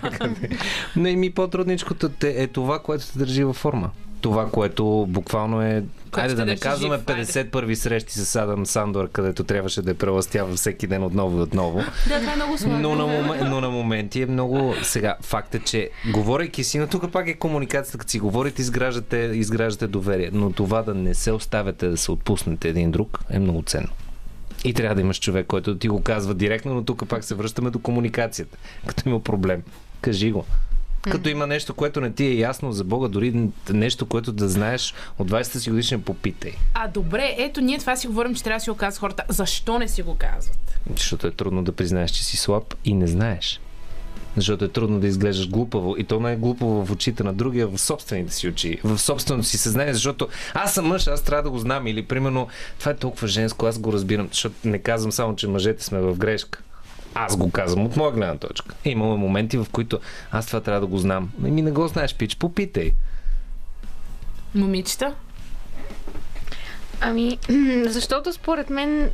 Не, 0.96 1.16
ми 1.16 1.30
по-трудничкото 1.30 2.08
те- 2.08 2.34
е 2.36 2.46
това, 2.46 2.78
което 2.78 3.06
те 3.06 3.18
държи 3.18 3.44
във 3.44 3.56
форма. 3.56 3.90
Това, 4.20 4.50
което 4.50 5.06
буквално 5.08 5.62
е... 5.62 5.84
Айде 6.12 6.28
те 6.28 6.36
да 6.36 6.46
не 6.46 6.56
казваме 6.56 6.96
жив, 6.96 7.08
айде. 7.08 7.24
50 7.24 7.50
първи 7.50 7.76
срещи 7.76 8.12
с 8.12 8.36
Адам 8.36 8.66
Сандор, 8.66 9.08
където 9.08 9.44
трябваше 9.44 9.82
да 9.82 9.90
я 9.90 9.94
преластява 9.94 10.56
всеки 10.56 10.86
ден 10.86 11.04
отново 11.04 11.38
и 11.38 11.42
отново. 11.42 11.78
да, 12.08 12.20
това 12.20 12.32
е 12.32 12.36
много 12.36 12.58
сложно. 12.58 12.78
Но 12.78 12.94
на, 12.94 13.06
момен, 13.06 13.50
но 13.50 13.60
на 13.60 13.70
моменти 13.70 14.22
е 14.22 14.26
много... 14.26 14.74
Сега, 14.82 15.16
факт 15.20 15.54
е, 15.54 15.58
че 15.58 15.90
говорейки 16.12 16.64
си, 16.64 16.78
но 16.78 16.86
тук 16.86 17.12
пак 17.12 17.28
е 17.28 17.34
комуникацията, 17.34 17.98
като 17.98 18.10
си 18.10 18.18
говорите, 18.18 18.62
изграждате, 18.62 19.16
изграждате 19.16 19.86
доверие. 19.86 20.30
Но 20.32 20.52
това 20.52 20.82
да 20.82 20.94
не 20.94 21.14
се 21.14 21.32
оставяте 21.32 21.88
да 21.88 21.96
се 21.96 22.12
отпуснете 22.12 22.68
един 22.68 22.90
друг 22.90 23.18
е 23.30 23.38
много 23.38 23.62
ценно. 23.62 23.88
И 24.64 24.74
трябва 24.74 24.94
да 24.94 25.00
имаш 25.00 25.20
човек, 25.20 25.46
който 25.46 25.78
ти 25.78 25.88
го 25.88 26.02
казва 26.02 26.34
директно, 26.34 26.74
но 26.74 26.84
тук 26.84 27.08
пак 27.08 27.24
се 27.24 27.34
връщаме 27.34 27.70
до 27.70 27.78
комуникацията. 27.78 28.58
Като 28.86 29.08
има 29.08 29.20
проблем, 29.20 29.62
кажи 30.00 30.32
го. 30.32 30.44
Като 31.02 31.28
има 31.28 31.46
нещо, 31.46 31.74
което 31.74 32.00
не 32.00 32.12
ти 32.12 32.24
е 32.24 32.34
ясно 32.34 32.72
за 32.72 32.84
Бога, 32.84 33.08
дори 33.08 33.48
нещо, 33.70 34.06
което 34.06 34.32
да 34.32 34.48
знаеш 34.48 34.94
от 35.18 35.30
20-та 35.30 35.60
си 35.60 35.70
годишния, 35.70 35.98
попитай. 35.98 36.52
А 36.74 36.88
добре, 36.88 37.34
ето 37.38 37.60
ние 37.60 37.78
това 37.78 37.96
си 37.96 38.06
говорим, 38.06 38.34
че 38.34 38.42
трябва 38.42 38.58
да 38.58 38.64
си 38.64 38.70
го 38.70 38.76
казват 38.76 39.00
хората. 39.00 39.24
Защо 39.28 39.78
не 39.78 39.88
си 39.88 40.02
го 40.02 40.14
казват? 40.14 40.80
Защото 40.96 41.26
е 41.26 41.30
трудно 41.30 41.64
да 41.64 41.72
признаеш, 41.72 42.10
че 42.10 42.24
си 42.24 42.36
слаб 42.36 42.74
и 42.84 42.94
не 42.94 43.06
знаеш. 43.06 43.60
Защото 44.36 44.64
е 44.64 44.68
трудно 44.68 45.00
да 45.00 45.06
изглеждаш 45.06 45.50
глупаво. 45.50 45.94
И 45.98 46.04
то 46.04 46.20
не 46.20 46.32
е 46.32 46.36
глупаво 46.36 46.86
в 46.86 46.90
очите 46.90 47.24
на 47.24 47.32
другия, 47.32 47.66
в 47.66 47.78
собствените 47.78 48.34
си 48.34 48.48
очи, 48.48 48.78
в 48.84 48.98
собственото 48.98 49.48
си 49.48 49.58
съзнание, 49.58 49.94
защото 49.94 50.28
аз 50.54 50.74
съм 50.74 50.86
мъж, 50.86 51.06
аз 51.06 51.22
трябва 51.22 51.42
да 51.42 51.50
го 51.50 51.58
знам. 51.58 51.86
Или 51.86 52.02
примерно, 52.02 52.48
това 52.78 52.92
е 52.92 52.96
толкова 52.96 53.28
женско, 53.28 53.66
аз 53.66 53.78
го 53.78 53.92
разбирам. 53.92 54.28
Защото 54.28 54.54
не 54.64 54.78
казвам 54.78 55.12
само, 55.12 55.36
че 55.36 55.48
мъжете 55.48 55.84
сме 55.84 56.00
в 56.00 56.16
грешка. 56.16 56.62
Аз 57.14 57.36
го 57.36 57.50
казвам 57.50 57.86
от 57.86 57.96
моя 57.96 58.12
гледна 58.12 58.36
точка. 58.36 58.74
Имаме 58.84 59.16
моменти, 59.16 59.58
в 59.58 59.66
които 59.72 60.00
аз 60.32 60.46
това 60.46 60.60
трябва 60.60 60.80
да 60.80 60.86
го 60.86 60.98
знам. 60.98 61.30
Ми 61.38 61.62
не 61.62 61.70
го 61.70 61.88
знаеш, 61.88 62.14
пич, 62.14 62.36
попитай. 62.36 62.92
Момичета? 64.54 65.14
Ами, 67.00 67.38
защото 67.86 68.32
според 68.32 68.70
мен 68.70 69.10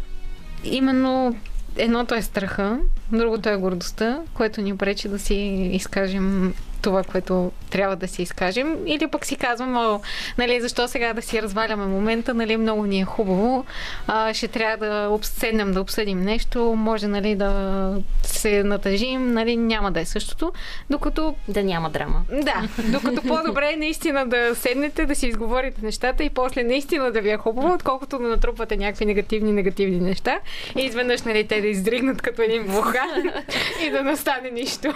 именно 0.64 1.36
едното 1.76 2.14
е 2.14 2.22
страха, 2.22 2.78
другото 3.12 3.48
е 3.48 3.56
гордостта, 3.56 4.20
което 4.34 4.60
ни 4.60 4.76
пречи 4.76 5.08
да 5.08 5.18
си 5.18 5.34
изкажем 5.72 6.54
това, 6.82 7.02
което 7.02 7.52
трябва 7.70 7.96
да 7.96 8.08
си 8.08 8.22
изкажем. 8.22 8.76
Или 8.86 9.06
пък 9.06 9.26
си 9.26 9.36
казвам, 9.36 9.76
о, 9.76 10.00
нали, 10.38 10.60
защо 10.60 10.88
сега 10.88 11.12
да 11.12 11.22
си 11.22 11.42
разваляме 11.42 11.86
момента, 11.86 12.34
нали, 12.34 12.56
много 12.56 12.86
ни 12.86 13.00
е 13.00 13.04
хубаво, 13.04 13.64
а, 14.06 14.34
ще 14.34 14.48
трябва 14.48 14.86
да 14.86 15.08
обседнем 15.10 15.72
да 15.72 15.80
обсъдим 15.80 16.22
нещо, 16.22 16.74
може, 16.76 17.06
нали, 17.06 17.34
да 17.34 17.94
се 18.22 18.62
натъжим, 18.64 19.32
нали, 19.32 19.56
няма 19.56 19.92
да 19.92 20.00
е 20.00 20.04
същото. 20.04 20.52
Докато 20.90 21.34
Да 21.48 21.62
няма 21.62 21.90
драма. 21.90 22.22
да, 22.32 22.68
докато 22.84 23.22
по-добре 23.22 23.70
е 23.72 23.76
наистина 23.76 24.26
да 24.26 24.54
седнете, 24.54 25.06
да 25.06 25.14
си 25.14 25.26
изговорите 25.26 25.80
нещата 25.82 26.24
и 26.24 26.30
после 26.30 26.62
наистина 26.62 27.12
да 27.12 27.20
ви 27.20 27.30
е 27.30 27.36
хубаво, 27.36 27.74
отколкото 27.74 28.18
да 28.18 28.28
натрупвате 28.28 28.76
някакви 28.76 29.06
негативни, 29.06 29.52
негативни 29.52 30.00
неща 30.00 30.38
и 30.76 30.80
изведнъж 30.80 31.22
нали, 31.22 31.46
те 31.46 31.60
да 31.60 31.66
издригнат 31.66 32.22
като 32.22 32.42
един 32.42 32.62
вулкан 32.62 33.30
и 33.86 33.90
да 33.90 34.02
не 34.02 34.16
стане 34.16 34.50
нищо. 34.50 34.94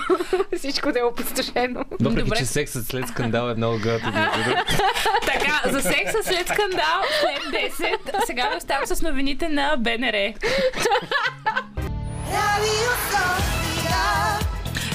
Всичко 0.57 0.93
да 0.93 0.99
е 0.99 1.03
опустошено. 1.03 1.70
Въпреки, 1.75 2.25
Добре. 2.25 2.37
че 2.37 2.45
сексът 2.45 2.87
след 2.87 3.09
скандал 3.09 3.51
е 3.51 3.55
много 3.55 3.77
готин. 3.77 4.13
Така, 5.27 5.61
за 5.71 5.83
секса 5.83 6.19
след 6.23 6.49
скандал, 6.49 7.01
след 7.21 7.73
10. 7.73 8.27
Сега 8.27 8.49
ви 8.49 8.57
оставам 8.57 8.87
с 8.87 9.03
новините 9.03 9.49
на 9.49 9.77
БНР. 9.77 10.33
Sofia. 13.11 13.50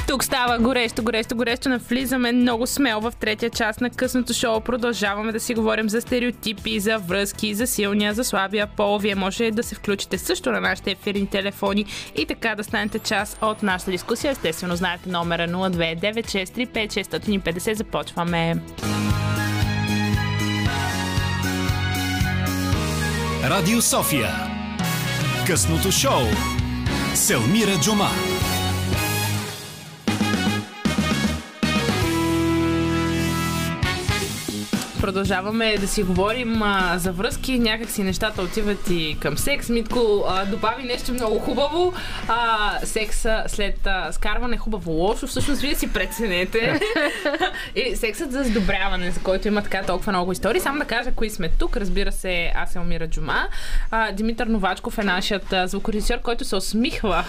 Тук 0.08 0.24
става 0.24 0.60
горещо, 0.60 1.03
горещо, 1.03 1.36
горещо. 1.36 1.70
Навлизаме 1.70 2.32
много 2.32 2.68
смело 2.68 3.01
в 3.01 3.14
третия 3.20 3.49
част 3.49 3.82
на 3.82 3.89
късното 3.89 4.34
шоу. 4.34 4.62
Продължаваме 4.62 5.32
да 5.32 5.39
си 5.39 5.53
говорим 5.53 5.89
за 5.89 6.01
стереотипи, 6.01 6.80
за 6.80 6.97
връзки, 6.97 7.53
за 7.53 7.68
силния, 7.68 8.14
за 8.14 8.24
слабия 8.24 8.68
пол. 8.68 8.97
Вие 8.97 9.16
може 9.16 9.51
да 9.51 9.64
се 9.64 9.76
включите 9.76 10.18
също 10.18 10.51
на 10.51 10.62
нашите 10.62 10.91
ефирни 10.91 11.28
телефони 11.28 11.86
и 12.16 12.26
така 12.26 12.56
да 12.56 12.64
станете 12.64 12.99
част 12.99 13.38
от 13.41 13.64
нашата 13.64 13.91
дискусия. 13.91 14.32
Естествено, 14.32 14.76
знаете 14.76 15.10
номера 15.10 15.47
029635650. 15.47 17.74
Започваме. 17.74 18.56
Радио 23.43 23.82
София. 23.82 24.30
Късното 25.47 25.91
шоу. 25.91 26.22
Селмира 27.14 27.80
Джума. 27.82 28.10
Продължаваме 35.06 35.78
да 35.78 35.88
си 35.88 36.03
говорим 36.03 36.62
а, 36.64 36.97
за 36.97 37.12
връзки. 37.12 37.60
Някак 37.60 37.89
си 37.89 38.03
нещата 38.03 38.41
отиват 38.41 38.89
и 38.89 39.18
към 39.20 39.38
секс. 39.38 39.70
Митко 39.70 40.26
а, 40.28 40.45
добави 40.45 40.84
нещо 40.84 41.14
много 41.14 41.39
хубаво. 41.39 41.93
А, 42.28 42.70
секса 42.84 43.43
след 43.47 43.88
а, 43.88 44.12
скарване 44.12 44.58
хубаво 44.58 44.91
лошо. 44.91 45.28
Всъщност 45.28 45.62
вие 45.62 45.76
си 45.76 45.93
преценете. 45.93 46.80
и 47.76 47.95
сексът 47.95 48.32
за 48.32 48.43
сдобряване, 48.43 49.12
за 49.12 49.20
който 49.20 49.47
има 49.47 49.62
така 49.62 49.84
толкова 49.84 50.12
много 50.12 50.32
истории. 50.32 50.62
Само 50.62 50.80
да 50.80 50.86
кажа 50.86 51.12
кои 51.12 51.30
сме 51.30 51.49
тук. 51.49 51.78
Разбира 51.78 52.12
се, 52.12 52.51
аз 52.56 52.72
съм 52.72 52.89
Мира 52.89 53.08
Джума. 53.08 53.47
А, 53.91 54.12
Димитър 54.12 54.47
Новачков 54.47 54.97
е 54.97 55.03
нашият 55.03 55.53
а, 55.53 55.68
звукорежисьор, 55.68 56.22
който 56.22 56.45
се 56.45 56.56
усмихва 56.56 57.26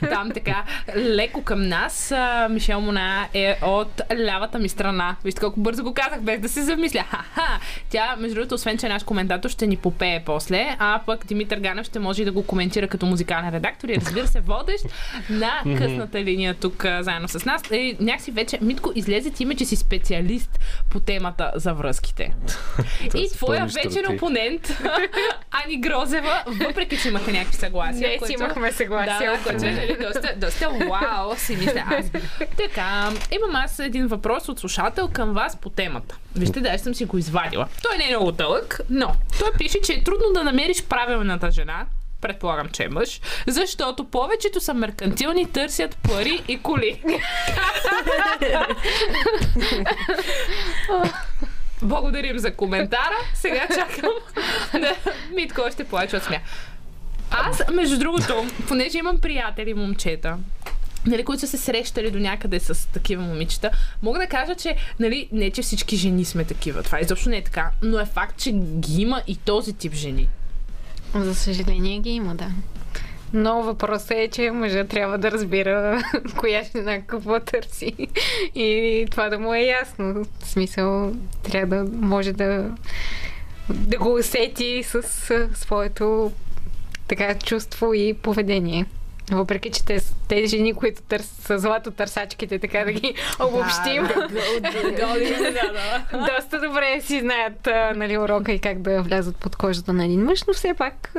там 0.10 0.30
така 0.34 0.64
леко 0.96 1.42
към 1.42 1.68
нас. 1.68 2.12
А, 2.12 2.48
Мишел 2.50 2.80
Мона 2.80 3.28
е 3.34 3.58
от 3.62 4.00
лявата 4.18 4.58
ми 4.58 4.68
страна. 4.68 5.16
Вижте 5.24 5.40
колко 5.40 5.60
бързо 5.60 5.82
го 5.82 5.94
казах, 5.94 6.20
без 6.20 6.40
да 6.40 6.48
се 6.48 6.62
замисля. 6.62 6.85
Ха-ха! 6.94 7.60
Тя, 7.90 8.16
между 8.18 8.34
другото, 8.34 8.54
освен 8.54 8.78
че 8.78 8.86
е 8.86 8.88
наш 8.88 9.02
коментатор, 9.02 9.48
ще 9.50 9.66
ни 9.66 9.76
попее 9.76 10.22
после, 10.26 10.76
а 10.78 11.00
пък 11.06 11.26
Димитър 11.26 11.58
Ганев 11.58 11.86
ще 11.86 11.98
може 11.98 12.22
и 12.22 12.24
да 12.24 12.32
го 12.32 12.46
коментира 12.46 12.88
като 12.88 13.06
музикален 13.06 13.54
редактор 13.54 13.88
и 13.88 13.96
разбира 13.96 14.26
се, 14.26 14.40
водещ 14.40 14.84
на 15.30 15.76
късната 15.78 16.20
линия 16.24 16.54
тук 16.54 16.86
заедно 17.00 17.28
с 17.28 17.44
нас. 17.44 17.62
И 17.72 17.96
някакси 18.00 18.30
вече, 18.30 18.58
Митко, 18.62 18.92
излезе 18.94 19.30
ти 19.30 19.42
име, 19.42 19.54
че 19.54 19.64
си 19.64 19.76
специалист 19.76 20.58
по 20.90 21.00
темата 21.00 21.52
за 21.54 21.74
връзките. 21.74 22.34
и 23.14 23.28
твоя 23.30 23.66
вечен 23.66 24.14
опонент, 24.14 24.68
Ани 25.64 25.80
Грозева, 25.80 26.42
въпреки 26.46 26.98
че 26.98 27.08
имате 27.08 27.32
някакви 27.32 27.56
съгласия. 27.56 28.18
Не, 28.20 28.26
си 28.26 28.32
имахме 28.32 28.72
съгласие. 28.72 29.26
да, 29.26 29.38
което 29.44 29.64
е 29.64 29.70
нали, 29.70 29.96
доста, 30.00 30.34
доста 30.36 30.68
вау, 30.70 31.36
си 31.36 31.56
мисля 31.56 31.84
аз. 31.86 32.10
Така, 32.56 33.10
имам 33.32 33.56
аз 33.56 33.78
един 33.78 34.06
въпрос 34.06 34.48
от 34.48 34.58
слушател 34.58 35.08
към 35.12 35.32
вас 35.32 35.56
по 35.56 35.70
темата. 35.70 36.16
Вижте, 36.36 36.60
да, 36.66 36.74
аз 36.74 36.80
съм 36.80 36.94
си 36.94 37.04
го 37.04 37.18
извадила. 37.18 37.68
Той 37.82 37.98
не 37.98 38.04
е 38.04 38.08
много 38.08 38.32
дълъг, 38.32 38.80
но 38.90 39.14
той 39.38 39.52
пише, 39.58 39.80
че 39.80 39.92
е 39.92 40.04
трудно 40.04 40.32
да 40.34 40.44
намериш 40.44 40.82
правилната 40.84 41.50
жена, 41.50 41.86
предполагам, 42.20 42.68
че 42.68 42.84
е 42.84 42.88
мъж, 42.88 43.20
защото 43.46 44.04
повечето 44.04 44.60
са 44.60 44.74
меркантилни, 44.74 45.52
търсят 45.52 45.96
пари 45.96 46.42
и 46.48 46.62
коли. 46.62 47.02
Благодарим 51.82 52.38
за 52.38 52.54
коментара. 52.54 53.16
Сега 53.34 53.68
чакам 53.74 54.10
да 54.72 54.96
Митко 55.34 55.60
още 55.66 55.84
плаче 55.84 56.16
от 56.16 56.22
смях. 56.22 56.42
Аз, 57.30 57.62
между 57.72 57.98
другото, 57.98 58.46
понеже 58.68 58.98
имам 58.98 59.20
приятели 59.20 59.74
момчета, 59.74 60.38
нали, 61.06 61.24
които 61.24 61.40
са 61.40 61.46
се 61.46 61.58
срещали 61.58 62.10
до 62.10 62.18
някъде 62.18 62.60
с 62.60 62.88
такива 62.92 63.22
момичета, 63.22 63.70
мога 64.02 64.18
да 64.18 64.26
кажа, 64.26 64.54
че 64.54 64.76
нали, 65.00 65.28
не, 65.32 65.50
че 65.50 65.62
всички 65.62 65.96
жени 65.96 66.24
сме 66.24 66.44
такива. 66.44 66.82
Това 66.82 67.00
изобщо 67.00 67.28
не 67.28 67.36
е 67.36 67.44
така. 67.44 67.70
Но 67.82 68.00
е 68.00 68.04
факт, 68.04 68.38
че 68.38 68.52
ги 68.52 69.02
има 69.02 69.22
и 69.26 69.36
този 69.36 69.72
тип 69.72 69.92
жени. 69.92 70.28
За 71.14 71.34
съжаление 71.34 71.98
ги 71.98 72.10
има, 72.10 72.34
да. 72.34 72.50
Но 73.32 73.62
въпросът 73.62 74.10
е, 74.10 74.28
че 74.28 74.50
мъжът 74.50 74.88
трябва 74.88 75.18
да 75.18 75.30
разбира 75.30 76.02
коя 76.36 76.62
жена 76.62 77.00
какво 77.06 77.40
търси. 77.40 77.92
И 78.54 79.06
това 79.10 79.28
да 79.28 79.38
му 79.38 79.54
е 79.54 79.60
ясно. 79.60 80.24
В 80.40 80.46
смисъл, 80.48 81.12
трябва 81.42 81.76
да 81.76 81.90
може 81.96 82.32
да, 82.32 82.70
да 83.68 83.98
го 83.98 84.14
усети 84.14 84.82
с 84.82 85.02
своето 85.54 86.32
така 87.08 87.34
чувство 87.38 87.94
и 87.94 88.14
поведение. 88.14 88.86
Въпреки, 89.30 89.70
че 89.70 89.84
те, 89.84 90.00
те 90.28 90.46
жени, 90.46 90.74
които 90.74 91.02
търс, 91.02 91.26
са 91.26 91.58
злато 91.58 91.90
търсачките, 91.90 92.58
така 92.58 92.84
да 92.84 92.92
ги 92.92 93.14
обобщим, 93.40 94.02
доста 96.12 96.60
добре 96.60 97.00
си 97.00 97.20
знаят 97.20 97.68
нали, 97.96 98.18
урока 98.18 98.52
и 98.52 98.58
как 98.58 98.82
да 98.82 99.02
влязат 99.02 99.36
под 99.36 99.56
кожата 99.56 99.92
на 99.92 100.04
един 100.04 100.24
мъж, 100.24 100.44
но 100.48 100.54
все 100.54 100.74
пак 100.74 101.14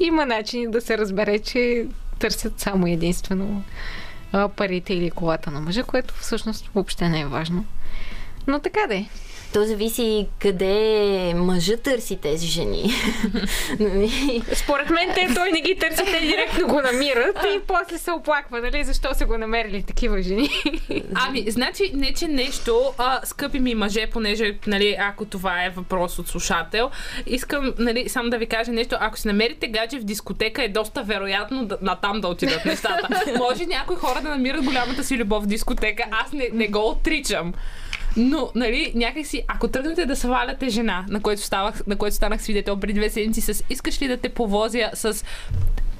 има 0.00 0.26
начини 0.26 0.70
да 0.70 0.80
се 0.80 0.98
разбере, 0.98 1.38
че 1.38 1.86
търсят 2.18 2.60
само 2.60 2.86
единствено 2.86 3.64
парите 4.56 4.94
или 4.94 5.10
колата 5.10 5.50
на 5.50 5.60
мъжа, 5.60 5.82
което 5.82 6.14
всъщност 6.14 6.70
въобще 6.74 7.08
не 7.08 7.20
е 7.20 7.26
важно. 7.26 7.64
Но 8.46 8.58
така 8.58 8.80
да 8.88 8.94
е. 8.94 9.06
То 9.52 9.64
зависи 9.64 10.26
къде 10.38 11.34
мъжа 11.36 11.76
търси 11.76 12.16
тези 12.16 12.46
жени. 12.46 12.92
Според 14.54 14.90
мен 14.90 15.14
те 15.14 15.34
той 15.34 15.52
не 15.52 15.60
ги 15.60 15.76
търси, 15.78 16.04
те 16.04 16.20
директно 16.20 16.66
го 16.66 16.80
намират 16.80 17.36
и 17.56 17.60
после 17.66 17.98
се 17.98 18.10
оплаква, 18.10 18.60
нали, 18.60 18.84
защо 18.84 19.14
са 19.14 19.26
го 19.26 19.38
намерили 19.38 19.82
такива 19.82 20.22
жени. 20.22 20.48
Ами, 21.14 21.44
значи, 21.48 21.90
не 21.94 22.12
че 22.12 22.28
нещо, 22.28 22.92
а, 22.98 23.20
скъпи 23.24 23.58
ми 23.58 23.74
мъже, 23.74 24.06
понеже, 24.06 24.58
нали, 24.66 24.96
ако 25.00 25.24
това 25.24 25.64
е 25.64 25.70
въпрос 25.70 26.18
от 26.18 26.28
слушател, 26.28 26.90
искам, 27.26 27.74
нали, 27.78 28.08
само 28.08 28.30
да 28.30 28.38
ви 28.38 28.46
кажа 28.46 28.72
нещо. 28.72 28.96
Ако 29.00 29.18
си 29.18 29.28
намерите 29.28 29.68
гадже 29.68 29.98
в 29.98 30.04
дискотека, 30.04 30.64
е 30.64 30.68
доста 30.68 31.02
вероятно 31.02 31.66
да, 31.66 31.78
на 31.82 31.96
там 31.96 32.20
да 32.20 32.28
отидат 32.28 32.64
нещата. 32.64 33.22
Може 33.38 33.66
някои 33.66 33.96
хора 33.96 34.20
да 34.22 34.28
намират 34.28 34.64
голямата 34.64 35.04
си 35.04 35.16
любов 35.16 35.44
в 35.44 35.46
дискотека. 35.46 36.04
Аз 36.10 36.32
не, 36.32 36.48
не 36.52 36.68
го 36.68 36.88
отричам. 36.88 37.52
Но, 38.16 38.50
нали, 38.54 38.92
някакси, 38.94 39.42
ако 39.48 39.68
тръгнете 39.68 40.06
да 40.06 40.16
сваляте 40.16 40.68
жена, 40.68 41.04
на 41.08 41.20
което, 41.20 41.42
ставах, 41.42 41.86
на 41.86 41.96
което 41.96 42.16
станах 42.16 42.42
свидетел 42.42 42.80
преди 42.80 42.92
две 42.92 43.10
седмици, 43.10 43.40
с 43.40 43.64
искаш 43.70 44.02
ли 44.02 44.08
да 44.08 44.16
те 44.16 44.28
повозя 44.28 44.90
с 44.94 45.24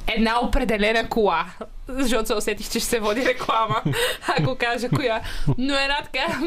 една 0.06 0.40
определена 0.40 1.09
кола, 1.09 1.47
защото 1.89 2.26
се 2.26 2.34
усетих, 2.34 2.70
че 2.70 2.80
ще 2.80 2.89
се 2.89 3.01
води 3.01 3.24
реклама, 3.26 3.82
ако 4.39 4.56
кажа 4.56 4.89
коя. 4.89 5.20
Но 5.59 5.74
една 5.74 5.97
така 6.02 6.40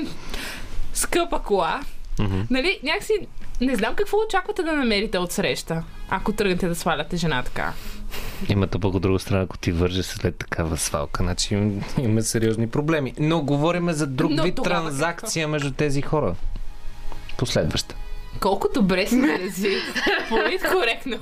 скъпа 0.94 1.40
кола. 1.40 1.82
Mm-hmm. 2.18 2.46
Нали, 2.50 2.80
някакси 2.84 3.14
не 3.62 3.76
знам 3.76 3.96
какво 3.96 4.18
очаквате 4.18 4.64
да 4.64 4.72
намерите 4.72 5.18
от 5.18 5.32
среща, 5.32 5.84
ако 6.10 6.34
тръгнете 6.34 6.68
да 6.68 6.76
сваляте 6.76 7.18
жена 7.18 7.44
така. 7.44 7.74
Имате 8.50 8.80
пък 8.80 8.94
от 8.94 9.02
друга 9.02 9.20
страна, 9.20 9.42
ако 9.42 9.58
ти 9.58 9.72
върже 9.72 10.04
след 10.04 10.36
такава 10.36 10.78
свалка, 10.78 11.24
значи 11.24 11.54
им- 11.54 11.82
има 11.98 12.22
сериозни 12.22 12.68
проблеми. 12.68 13.14
Но 13.20 13.42
говорим 13.42 13.92
за 13.92 14.08
друг 14.08 14.32
Но 14.32 14.44
вид 14.44 14.56
транзакция 14.64 15.48
между 15.48 15.72
тези 15.72 16.02
хора. 16.02 16.36
Последваща. 17.38 17.96
Колко 18.40 18.68
добре 18.74 19.08
си 19.08 19.16
изрази. 19.16 19.78
Политкоректно. 20.30 21.18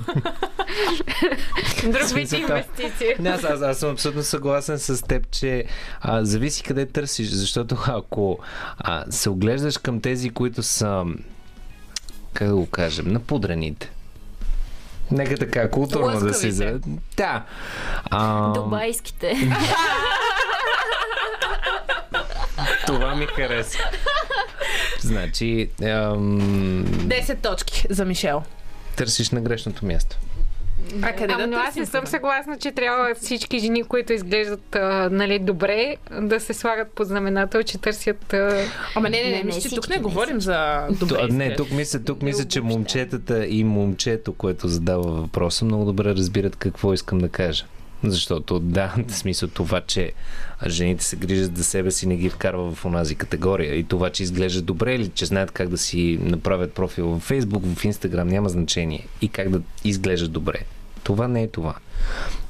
Друг 1.82 2.08
вид 2.14 2.32
инвестиция. 2.32 3.16
Не, 3.18 3.28
аз, 3.30 3.44
аз, 3.44 3.62
аз 3.62 3.78
съм 3.78 3.90
абсолютно 3.90 4.22
съгласен 4.22 4.78
с 4.78 5.02
теб, 5.02 5.30
че 5.30 5.64
а, 6.00 6.24
зависи 6.24 6.62
къде 6.62 6.86
търсиш, 6.86 7.28
защото 7.28 7.76
ако 7.86 8.38
а, 8.78 9.04
се 9.10 9.30
оглеждаш 9.30 9.78
към 9.78 10.00
тези, 10.00 10.30
които 10.30 10.62
са, 10.62 11.04
как 12.32 12.48
да 12.48 12.54
го 12.54 12.66
кажем, 12.66 13.08
напудрените. 13.08 13.90
Нека 15.14 15.36
така, 15.36 15.70
културно 15.70 16.06
да 16.08 16.26
Лъскавите. 16.26 16.52
се. 16.52 16.78
Да. 17.16 17.44
А, 18.04 18.52
Дубайските. 18.52 19.36
това 22.86 23.14
ми 23.14 23.26
хареса. 23.26 23.78
Значи, 25.00 25.70
ам, 25.82 26.40
10 26.86 27.38
точки 27.38 27.86
за 27.90 28.04
Мишел. 28.04 28.42
търсиш 28.96 29.30
на 29.30 29.40
грешното 29.40 29.86
място. 29.86 30.16
А 31.02 31.12
къде 31.12 31.34
да 31.34 31.46
но 31.46 31.56
аз 31.56 31.76
не 31.76 31.86
съм 31.86 32.06
съгласна, 32.06 32.58
че 32.58 32.72
трябва 32.72 33.14
всички 33.14 33.58
жени, 33.58 33.84
които 33.84 34.12
изглеждат 34.12 34.76
а, 34.76 35.08
нали, 35.12 35.38
добре, 35.38 35.96
да 36.20 36.40
се 36.40 36.54
слагат 36.54 36.88
под 36.88 37.06
знаменател, 37.06 37.62
че 37.62 37.78
търсят... 37.78 38.32
А... 38.32 38.64
Ама 38.94 39.10
не, 39.10 39.16
не, 39.16 39.24
не, 39.24 39.30
Не, 39.30 39.36
не, 39.36 39.44
мисля, 39.44 39.70
че 39.70 39.74
тук 39.74 39.88
не 39.88 39.96
не 39.96 40.02
говорим 40.02 40.40
за 40.40 40.86
То, 41.00 41.06
добре. 41.06 41.28
не, 41.30 41.56
тук 41.56 41.70
мисля, 41.70 41.98
тук 42.04 42.22
мисля, 42.22 42.44
че 42.44 42.60
момчетата 42.60 43.46
и 43.46 43.64
момчето, 43.64 44.32
което 44.32 44.68
задава 44.68 45.12
въпроса, 45.12 45.64
много 45.64 45.84
добре 45.84 46.14
разбират 46.14 46.56
какво 46.56 46.92
искам 46.92 47.18
да 47.18 47.28
кажа. 47.28 47.64
Защото 48.04 48.58
да, 48.58 48.94
в 49.08 49.14
смисъл 49.14 49.48
това, 49.48 49.80
че 49.80 50.12
жените 50.66 51.04
се 51.04 51.16
грижат 51.16 51.56
за 51.56 51.64
себе 51.64 51.90
си, 51.90 52.06
не 52.06 52.16
ги 52.16 52.30
вкарва 52.30 52.74
в 52.74 52.84
онази 52.84 53.14
категория. 53.14 53.74
И 53.74 53.84
това, 53.84 54.10
че 54.10 54.22
изглеждат 54.22 54.64
добре 54.64 54.94
или 54.94 55.08
че 55.08 55.26
знаят 55.26 55.50
как 55.50 55.68
да 55.68 55.78
си 55.78 56.18
направят 56.22 56.72
профил 56.72 57.06
в 57.06 57.30
Facebook, 57.30 57.74
в 57.74 57.82
Instagram, 57.82 58.22
няма 58.22 58.48
значение. 58.48 59.06
И 59.20 59.28
как 59.28 59.48
да 59.48 59.60
изглеждат 59.84 60.32
добре. 60.32 60.58
Това 61.04 61.28
не 61.28 61.42
е 61.42 61.48
това. 61.48 61.74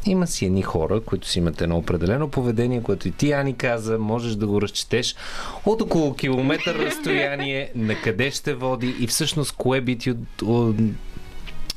Има 0.06 0.26
си 0.26 0.46
едни 0.46 0.62
хора, 0.62 1.00
които 1.00 1.28
си 1.28 1.38
имат 1.38 1.60
едно 1.60 1.76
определено 1.76 2.28
поведение, 2.28 2.82
което 2.82 3.08
и 3.08 3.10
ти, 3.10 3.32
Ани, 3.32 3.56
каза, 3.56 3.98
можеш 3.98 4.34
да 4.34 4.46
го 4.46 4.62
разчетеш 4.62 5.16
от 5.64 5.82
около 5.82 6.14
километър 6.14 6.74
разстояние, 6.74 7.70
на 7.74 8.00
къде 8.02 8.30
ще 8.30 8.54
води 8.54 8.96
и 9.00 9.06
всъщност 9.06 9.52
кое 9.52 9.80
би 9.80 9.98
ти 9.98 10.10
от, 10.10 10.42
от, 10.42 10.76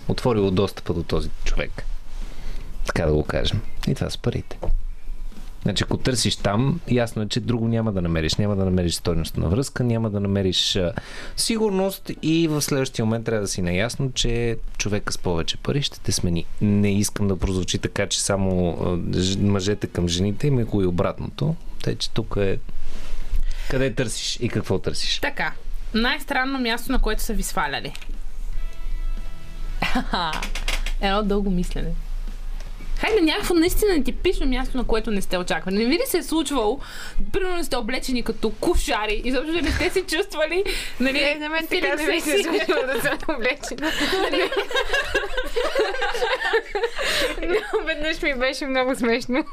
отворило 0.08 0.52
достъпа 0.52 0.94
до 0.94 1.04
този 1.04 1.30
човек. 1.44 1.86
Така 2.86 3.06
да 3.06 3.14
го 3.14 3.24
кажем. 3.24 3.62
И 3.88 3.96
това 3.96 4.10
са 4.10 4.20
парите. 4.20 4.58
Значи, 5.68 5.84
ако 5.84 5.98
търсиш 5.98 6.36
там, 6.36 6.80
ясно 6.92 7.22
е, 7.22 7.28
че 7.28 7.40
друго 7.40 7.68
няма 7.68 7.94
да 7.94 8.02
намериш. 8.02 8.36
Няма 8.36 8.56
да 8.56 8.66
намериш 8.66 8.94
стойност 8.94 9.38
на 9.38 9.50
връзка, 9.50 9.84
няма 9.84 10.10
да 10.10 10.20
намериш 10.20 10.80
сигурност 11.38 12.12
и 12.22 12.48
в 12.48 12.62
следващия 12.62 13.06
момент 13.06 13.26
трябва 13.26 13.42
да 13.42 13.48
си 13.48 13.62
наясно, 13.62 14.12
че 14.12 14.58
човека 14.78 15.14
с 15.14 15.18
повече 15.18 15.58
пари 15.58 15.82
ще 15.82 16.00
те 16.00 16.12
смени. 16.12 16.46
Не 16.62 17.00
искам 17.00 17.28
да 17.28 17.40
прозвучи 17.40 17.78
така, 17.78 18.08
че 18.08 18.22
само 18.22 18.78
мъжете 19.40 19.88
към 19.88 20.08
жените, 20.08 20.48
има 20.48 20.66
го 20.66 20.82
и 20.82 20.86
обратното. 20.86 21.56
Тъй, 21.84 21.96
че 21.96 22.10
тук 22.10 22.36
е 22.40 22.60
къде 23.70 23.94
търсиш 23.94 24.38
и 24.42 24.50
какво 24.50 24.80
търсиш. 24.80 25.20
Така, 25.20 25.54
най-странно 25.94 26.60
място, 26.60 26.92
на 26.92 27.00
което 27.00 27.22
са 27.22 27.34
ви 27.34 27.44
сваляли. 27.44 27.94
Едно 31.02 31.24
дълго 31.24 31.50
мислене. 31.50 31.92
Хайде, 33.00 33.22
някакво 33.22 33.54
наистина 33.54 33.94
нетипично 33.94 34.46
място, 34.46 34.78
на 34.78 34.84
което 34.84 35.12
не 35.12 35.22
сте 35.22 35.38
очаквали. 35.38 35.78
Не 35.78 35.86
ви 35.86 35.94
ли 35.94 36.04
се 36.06 36.18
е 36.18 36.24
случвало, 36.24 36.80
примерно 37.34 37.64
сте 37.64 37.76
облечени 37.76 38.24
като 38.24 38.50
кушари 38.50 39.22
и 39.26 39.32
заобщо 39.32 39.54
не 39.62 39.72
сте 39.72 39.90
се 39.90 40.02
чувствали, 40.02 40.64
нали, 41.00 41.24
Е, 41.24 41.36
на 41.36 41.50
мен 41.50 41.68
така 41.68 41.96
не 41.96 42.08
ми 42.08 42.22
се 42.22 42.44
случва 42.44 42.94
да 42.94 43.02
съм 43.02 43.18
облечена. 43.36 43.92
Но 47.42 47.86
веднъж 47.86 48.22
ми 48.22 48.34
беше 48.34 48.66
много 48.66 48.96
смешно, 48.96 49.46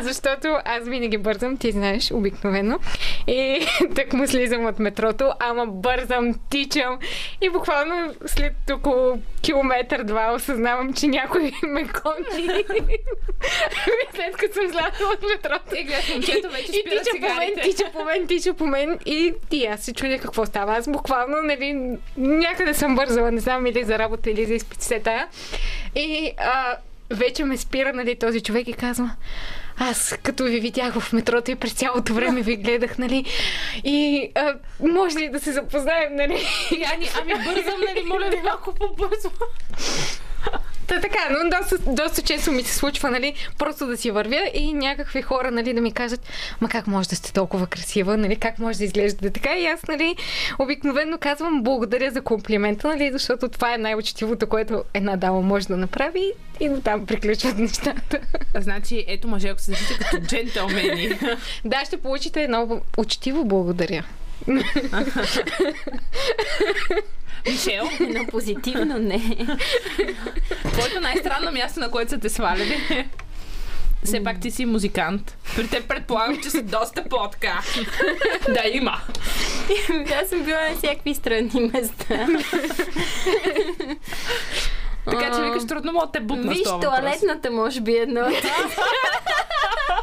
защото 0.00 0.48
аз 0.64 0.88
винаги 0.88 1.18
бързам, 1.18 1.56
ти 1.56 1.72
знаеш, 1.72 2.10
обикновено. 2.10 2.78
И 3.26 3.66
так 3.94 4.12
му 4.12 4.26
слизам 4.26 4.66
от 4.66 4.78
метрото, 4.78 5.32
ама 5.40 5.66
бързам, 5.66 6.34
тичам 6.50 6.98
и 7.40 7.50
буквално 7.50 8.14
след 8.26 8.52
около 8.72 9.18
километър-два 9.42 10.32
осъзнавам, 10.34 10.92
че 10.92 11.06
някой 11.06 11.52
ме 11.62 11.82
гони. 11.82 12.64
след 14.14 14.36
като 14.36 14.54
съм 14.54 14.62
слязла 14.62 15.12
от 15.12 15.22
метрото. 15.22 15.76
И 15.76 15.84
гледаш, 15.84 16.08
момчето 16.08 16.50
вече 16.50 16.72
И 16.72 16.80
спира 16.80 17.02
тича 17.02 17.20
по 17.20 17.34
мен, 17.34 17.54
тича 17.62 17.84
по 17.92 18.04
мен, 18.04 18.26
тича 18.26 18.54
по 18.54 18.66
мен 18.66 18.98
и, 19.06 19.34
и 19.50 19.66
аз 19.66 19.80
се 19.80 19.94
чудя 19.94 20.18
какво 20.18 20.46
става. 20.46 20.76
Аз 20.76 20.88
буквално, 20.88 21.36
нали, 21.42 21.98
някъде 22.16 22.74
съм 22.74 22.96
бързала, 22.96 23.30
не 23.30 23.40
знам 23.40 23.66
или 23.66 23.84
за 23.84 23.98
работа, 23.98 24.30
или 24.30 24.46
за 24.46 24.54
изпит 24.54 24.82
се 24.82 25.00
тая. 25.00 25.28
И 25.94 26.32
а, 26.38 26.76
вече 27.10 27.44
ме 27.44 27.56
спира, 27.56 27.92
нали, 27.92 28.18
този 28.18 28.40
човек 28.40 28.68
и 28.68 28.72
казва, 28.72 29.10
аз 29.78 30.18
като 30.22 30.44
ви 30.44 30.60
видях 30.60 31.00
в 31.00 31.12
метрото 31.12 31.50
и 31.50 31.54
през 31.54 31.72
цялото 31.72 32.14
време 32.14 32.42
ви 32.42 32.56
гледах, 32.56 32.98
нали, 32.98 33.24
и 33.84 34.30
а, 34.34 34.54
може 34.80 35.18
ли 35.18 35.28
да 35.28 35.40
се 35.40 35.52
запознаем, 35.52 36.16
нали? 36.16 36.46
И 36.70 36.84
Ани, 36.94 37.08
ами 37.20 37.34
бързам, 37.34 37.80
нали, 37.88 38.04
моля 38.06 38.30
ви 38.30 38.40
малко 38.44 38.74
по-бързо. 38.74 39.30
Та 40.94 41.00
така, 41.00 41.18
но 41.30 41.50
доста, 41.58 41.78
доста 41.78 42.22
често 42.22 42.52
ми 42.52 42.62
се 42.62 42.74
случва, 42.74 43.10
нали, 43.10 43.34
просто 43.58 43.86
да 43.86 43.96
си 43.96 44.10
вървя 44.10 44.50
и 44.54 44.72
някакви 44.72 45.22
хора, 45.22 45.50
нали, 45.50 45.74
да 45.74 45.80
ми 45.80 45.92
кажат, 45.92 46.20
ма 46.60 46.68
как 46.68 46.86
може 46.86 47.08
да 47.08 47.16
сте 47.16 47.32
толкова 47.32 47.66
красива, 47.66 48.16
нали, 48.16 48.36
как 48.36 48.58
може 48.58 48.78
да 48.78 48.84
изглеждате 48.84 49.30
така 49.30 49.56
и 49.56 49.66
аз, 49.66 49.82
нали, 49.88 50.16
обикновено 50.58 51.18
казвам 51.18 51.62
благодаря 51.62 52.10
за 52.10 52.22
комплимента, 52.22 52.88
нали, 52.88 53.12
защото 53.12 53.48
това 53.48 53.74
е 53.74 53.78
най-учтивото, 53.78 54.46
което 54.46 54.84
една 54.94 55.16
дама 55.16 55.40
може 55.42 55.68
да 55.68 55.76
направи 55.76 56.32
и 56.60 56.68
до 56.68 56.80
там 56.80 57.06
приключват 57.06 57.58
нещата. 57.58 58.20
Значи, 58.54 59.04
ето 59.08 59.28
мъже, 59.28 59.48
ако 59.48 59.60
се 59.60 59.70
държите 59.70 59.98
като 59.98 60.26
джентълмени. 60.26 61.18
Да, 61.64 61.84
ще 61.84 61.96
получите 61.96 62.42
едно 62.42 62.80
учтиво 62.96 63.44
благодаря. 63.44 64.04
Мишел, 67.46 67.88
Но 68.00 68.26
позитивно 68.26 68.98
не. 68.98 69.18
твоето 70.72 71.00
най-странно 71.00 71.52
място, 71.52 71.80
на 71.80 71.90
което 71.90 72.10
са 72.10 72.18
те 72.18 72.28
сваляли? 72.28 73.06
Все 74.04 74.24
пак 74.24 74.40
ти 74.40 74.50
си 74.50 74.66
музикант. 74.66 75.36
При 75.56 75.68
те 75.68 75.80
предполагам, 75.80 76.42
че 76.42 76.50
си 76.50 76.62
доста 76.62 77.04
по-така. 77.04 77.60
да, 78.48 78.62
има. 78.72 79.00
Аз 80.22 80.28
съм 80.28 80.42
била 80.42 80.68
на 80.70 80.76
всякакви 80.76 81.14
странни 81.14 81.70
места. 81.74 82.26
Така 85.04 85.36
че 85.36 85.42
викаш, 85.42 85.66
трудно 85.68 85.92
мога 85.92 86.06
да 86.06 86.12
те 86.12 86.20
бутна 86.20 86.52
Виж, 86.52 86.62
туалетната 86.62 87.50
може 87.50 87.80
би 87.80 87.92
е 87.92 88.00
едно. 88.00 88.20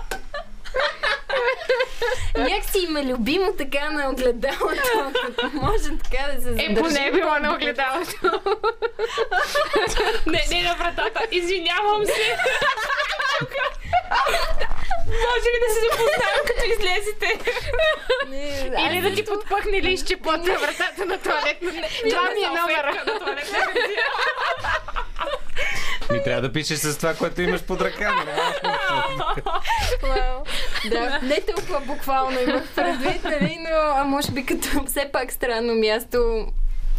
Някак 2.38 2.66
си 2.66 2.80
им 2.80 2.98
е 2.98 3.06
любимо 3.06 3.53
така 3.58 3.90
на 3.90 4.10
огледалото. 4.10 5.12
Може 5.53 5.90
така 6.03 6.36
да 6.36 6.41
се 6.41 6.49
Е, 6.49 6.52
задържи. 6.52 6.76
поне 6.76 7.08
е 7.08 7.12
било 7.12 7.40
на 7.40 7.53
огледалото. 7.53 8.12
Не, 10.26 10.44
не 10.52 10.62
на 10.62 10.76
вратата. 10.76 11.28
Извинявам 11.32 12.06
се. 12.06 12.38
Може 15.08 15.45
ли 15.45 15.60
да 15.60 15.74
се 15.74 15.80
запознаем, 15.82 16.41
като 16.48 16.64
излезете? 16.66 17.40
Или 18.82 19.02
да 19.02 19.16
ти 19.16 19.26
подпъхне 19.26 19.82
лище 19.82 20.18
под 20.18 20.45
вратата 20.48 21.06
на 21.06 21.18
туалетна. 21.18 21.72
Това 22.10 22.22
ми 22.24 22.41
е 22.41 22.49
номера. 22.49 23.03
Ми 26.12 26.24
трябва 26.24 26.42
да 26.42 26.54
пишеш 26.54 26.78
с 26.78 26.98
това, 26.98 27.14
което 27.14 27.42
имаш 27.42 27.64
под 27.64 27.82
ръка. 27.82 28.16
нали? 28.16 28.30
Вау. 30.04 30.44
Да, 30.90 31.20
не 31.24 31.42
толкова 31.56 31.82
буквално 31.86 32.40
имах 32.40 32.68
предвид, 32.76 33.24
нали, 33.24 33.58
но 33.60 33.78
а 33.96 34.04
може 34.04 34.32
би 34.32 34.46
като 34.46 34.84
все 34.86 35.10
пак 35.14 35.32
странно 35.32 35.76
място 35.76 36.48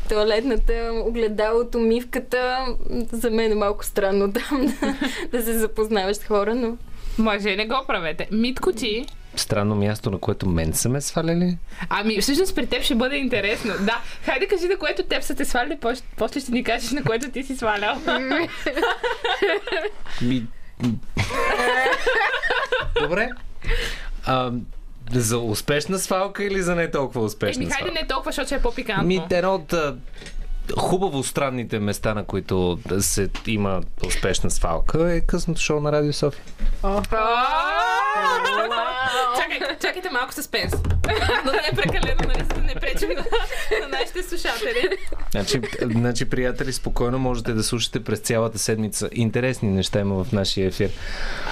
туалетната, 0.09 0.91
огледалото, 1.07 1.79
мивката, 1.79 2.67
за 3.13 3.31
мен 3.31 3.53
е 3.53 3.55
малко 3.55 3.85
странно 3.85 4.33
там 4.33 4.67
да, 4.81 4.95
да 5.39 5.45
се 5.45 5.59
запознаваш 5.59 6.17
с 6.17 6.25
хора, 6.25 6.55
но 6.55 6.77
Може, 7.19 7.57
не 7.57 7.67
го 7.67 7.85
правете. 7.87 8.29
Митко 8.33 8.73
ти, 8.73 9.07
Странно 9.37 9.75
място, 9.77 10.11
на 10.11 10.19
което 10.19 10.49
мен 10.49 10.73
са 10.73 10.89
ме 10.89 11.01
сваляли. 11.01 11.59
Ами, 11.89 12.21
всъщност 12.21 12.55
при 12.55 12.67
теб 12.67 12.83
ще 12.83 12.95
бъде 12.95 13.17
интересно. 13.17 13.75
Да, 13.81 14.01
хайде 14.25 14.47
кажи 14.47 14.69
на 14.69 14.77
което 14.77 15.03
теб 15.03 15.23
са 15.23 15.35
те 15.35 15.45
сваляли, 15.45 15.79
после- 16.17 16.41
ще 16.41 16.53
ни 16.53 16.65
кажеш 16.65 16.91
на 16.91 17.03
което 17.03 17.31
ти 17.31 17.43
си 17.43 17.57
свалял. 17.57 17.97
Ми... 20.23 20.47
Добре. 23.01 23.29
А, 24.25 24.53
за 25.13 25.39
успешна 25.39 25.99
свалка 25.99 26.45
или 26.45 26.63
за 26.63 26.75
не 26.75 26.91
толкова 26.91 27.25
успешна 27.25 27.63
Еми, 27.63 27.71
хайде 27.73 27.85
свалка? 27.89 28.01
не 28.03 28.09
толкова, 28.09 28.29
защото 28.33 28.47
ще 28.47 28.55
е 28.55 28.63
по-пикантно. 28.63 29.09
Ми, 29.09 29.23
едно 29.31 29.55
от 29.55 29.75
хубаво 30.79 31.23
странните 31.23 31.79
места, 31.79 32.15
на 32.15 32.25
които 32.25 32.79
да 32.89 33.03
се 33.03 33.29
има 33.47 33.81
успешна 34.07 34.51
свалка 34.51 35.13
е 35.13 35.21
късното 35.21 35.61
шоу 35.61 35.81
на 35.81 35.93
Радио 35.93 36.13
София. 36.13 36.43
Чакай, 39.37 39.77
чакайте 39.81 40.11
малко 40.11 40.35
съспенс. 40.35 40.73
Да 41.45 41.53
не 41.53 41.59
е 41.73 41.77
прекалено, 41.77 42.21
нали, 42.29 42.39
за 42.39 42.55
да 42.55 42.61
не 42.61 42.75
пречим 42.75 43.09
на, 43.09 43.25
на 43.81 43.89
нашите 43.99 44.23
слушатели. 44.23 44.89
Значи, 45.31 45.61
значи, 45.83 46.31
приятели, 46.31 46.73
спокойно 46.73 47.19
можете 47.19 47.53
да 47.53 47.63
слушате 47.63 48.05
през 48.05 48.19
цялата 48.19 48.59
седмица. 48.59 49.09
Интересни 49.13 49.69
неща 49.69 50.01
има 50.01 50.25
в 50.25 50.33
нашия 50.33 50.67
ефир. 50.67 50.91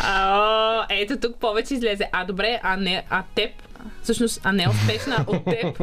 А, 0.03 0.87
ето 0.91 1.17
тук 1.17 1.37
повече 1.41 1.75
излезе. 1.75 2.09
А, 2.13 2.25
добре, 2.25 2.61
а 2.63 2.77
не, 2.77 3.05
а 3.11 3.23
теб? 3.35 3.51
Всъщност, 4.03 4.41
а 4.45 4.53
не 4.53 4.69
успешна 4.69 5.25
от 5.27 5.45
теб. 5.45 5.83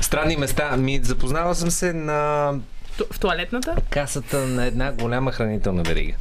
Странни 0.00 0.36
места. 0.36 0.76
Ми, 0.76 1.00
запознавал 1.02 1.54
съм 1.54 1.70
се 1.70 1.92
на 1.92 2.52
Ту- 2.98 3.04
В 3.10 3.18
туалетната? 3.20 3.76
касата 3.90 4.38
на 4.38 4.66
една 4.66 4.92
голяма 4.92 5.32
хранителна 5.32 5.82
верига. 5.82 6.12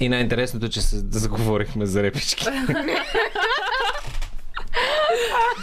И 0.00 0.08
най-интересното, 0.08 0.68
че 0.68 0.80
се 0.80 0.96
заговорихме 1.10 1.86
за 1.86 2.02
репички. 2.02 2.46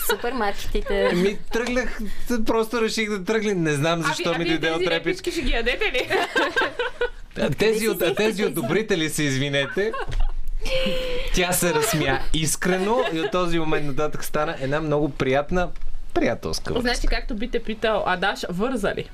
супермаркетите. 0.09 1.11
Ми 1.15 1.37
тръгнах, 1.53 1.99
просто 2.45 2.81
реших 2.81 3.09
да 3.09 3.23
тръгна. 3.23 3.55
Не 3.55 3.73
знам 3.73 4.01
защо 4.01 4.31
а 4.35 4.37
ми 4.37 4.45
дойде 4.45 4.71
от 4.71 4.81
репички. 4.81 4.89
репички 4.89 5.31
ще 5.31 5.41
ги 5.41 5.51
ядете 5.51 5.85
ли? 5.85 6.09
Тези, 7.57 7.89
от, 7.89 8.15
тези 8.17 8.45
одобрители 8.45 9.09
се 9.09 9.23
извинете. 9.23 9.91
Тя 11.33 11.51
се 11.51 11.73
разсмя 11.73 12.19
искрено 12.33 13.03
и 13.13 13.19
от 13.19 13.31
този 13.31 13.59
момент 13.59 13.85
нататък 13.85 14.23
стана 14.25 14.55
една 14.61 14.81
много 14.81 15.09
приятна 15.09 15.69
приятелска 16.13 16.73
връзка. 16.73 16.81
Значи, 16.81 17.07
както 17.07 17.35
би 17.35 17.47
те 17.47 17.63
питал 17.63 18.03
Адаш, 18.05 18.45
вързали. 18.49 19.09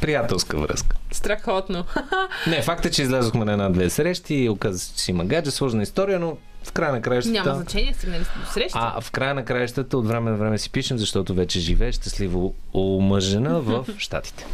Приятелска 0.00 0.56
връзка. 0.56 0.96
Страхотно. 1.12 1.84
Не, 2.46 2.62
факт 2.62 2.86
е, 2.86 2.90
че 2.90 3.02
излязохме 3.02 3.44
на 3.44 3.52
една-две 3.52 3.90
срещи 3.90 4.34
и 4.34 4.48
оказа 4.48 4.78
се, 4.78 4.94
че 4.94 5.02
си 5.02 5.10
има 5.10 5.24
гадже, 5.24 5.50
сложна 5.50 5.82
история, 5.82 6.20
но 6.20 6.36
в 6.64 6.72
края 6.72 6.92
на 6.92 7.02
краищата... 7.02 7.44
Няма 7.44 7.54
значение, 7.54 7.94
стигнали 7.94 8.24
сте 8.24 8.38
до 8.38 8.46
среща. 8.46 8.78
А 8.82 9.00
в 9.00 9.10
края 9.10 9.34
на 9.34 9.44
краищата 9.44 9.98
от 9.98 10.06
време 10.08 10.30
на 10.30 10.36
време 10.36 10.58
си 10.58 10.70
пишем, 10.70 10.98
защото 10.98 11.34
вече 11.34 11.60
живее 11.60 11.92
щастливо 11.92 12.54
омъжена 12.74 13.60
в 13.60 13.86
Штатите. 13.98 14.46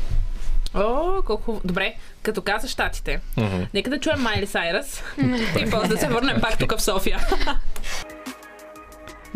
О, 0.74 1.22
колко. 1.26 1.60
Добре, 1.64 1.94
като 2.22 2.42
каза 2.42 2.68
щатите. 2.68 3.20
Мгм. 3.36 3.62
Нека 3.74 3.90
да 3.90 4.00
чуем 4.00 4.20
Майли 4.20 4.46
Сайрас 4.46 5.02
и 5.58 5.70
после 5.70 5.88
да 5.88 5.98
се 5.98 6.08
върнем 6.08 6.40
пак 6.40 6.58
тук 6.58 6.76
в 6.78 6.82
София. 6.82 7.20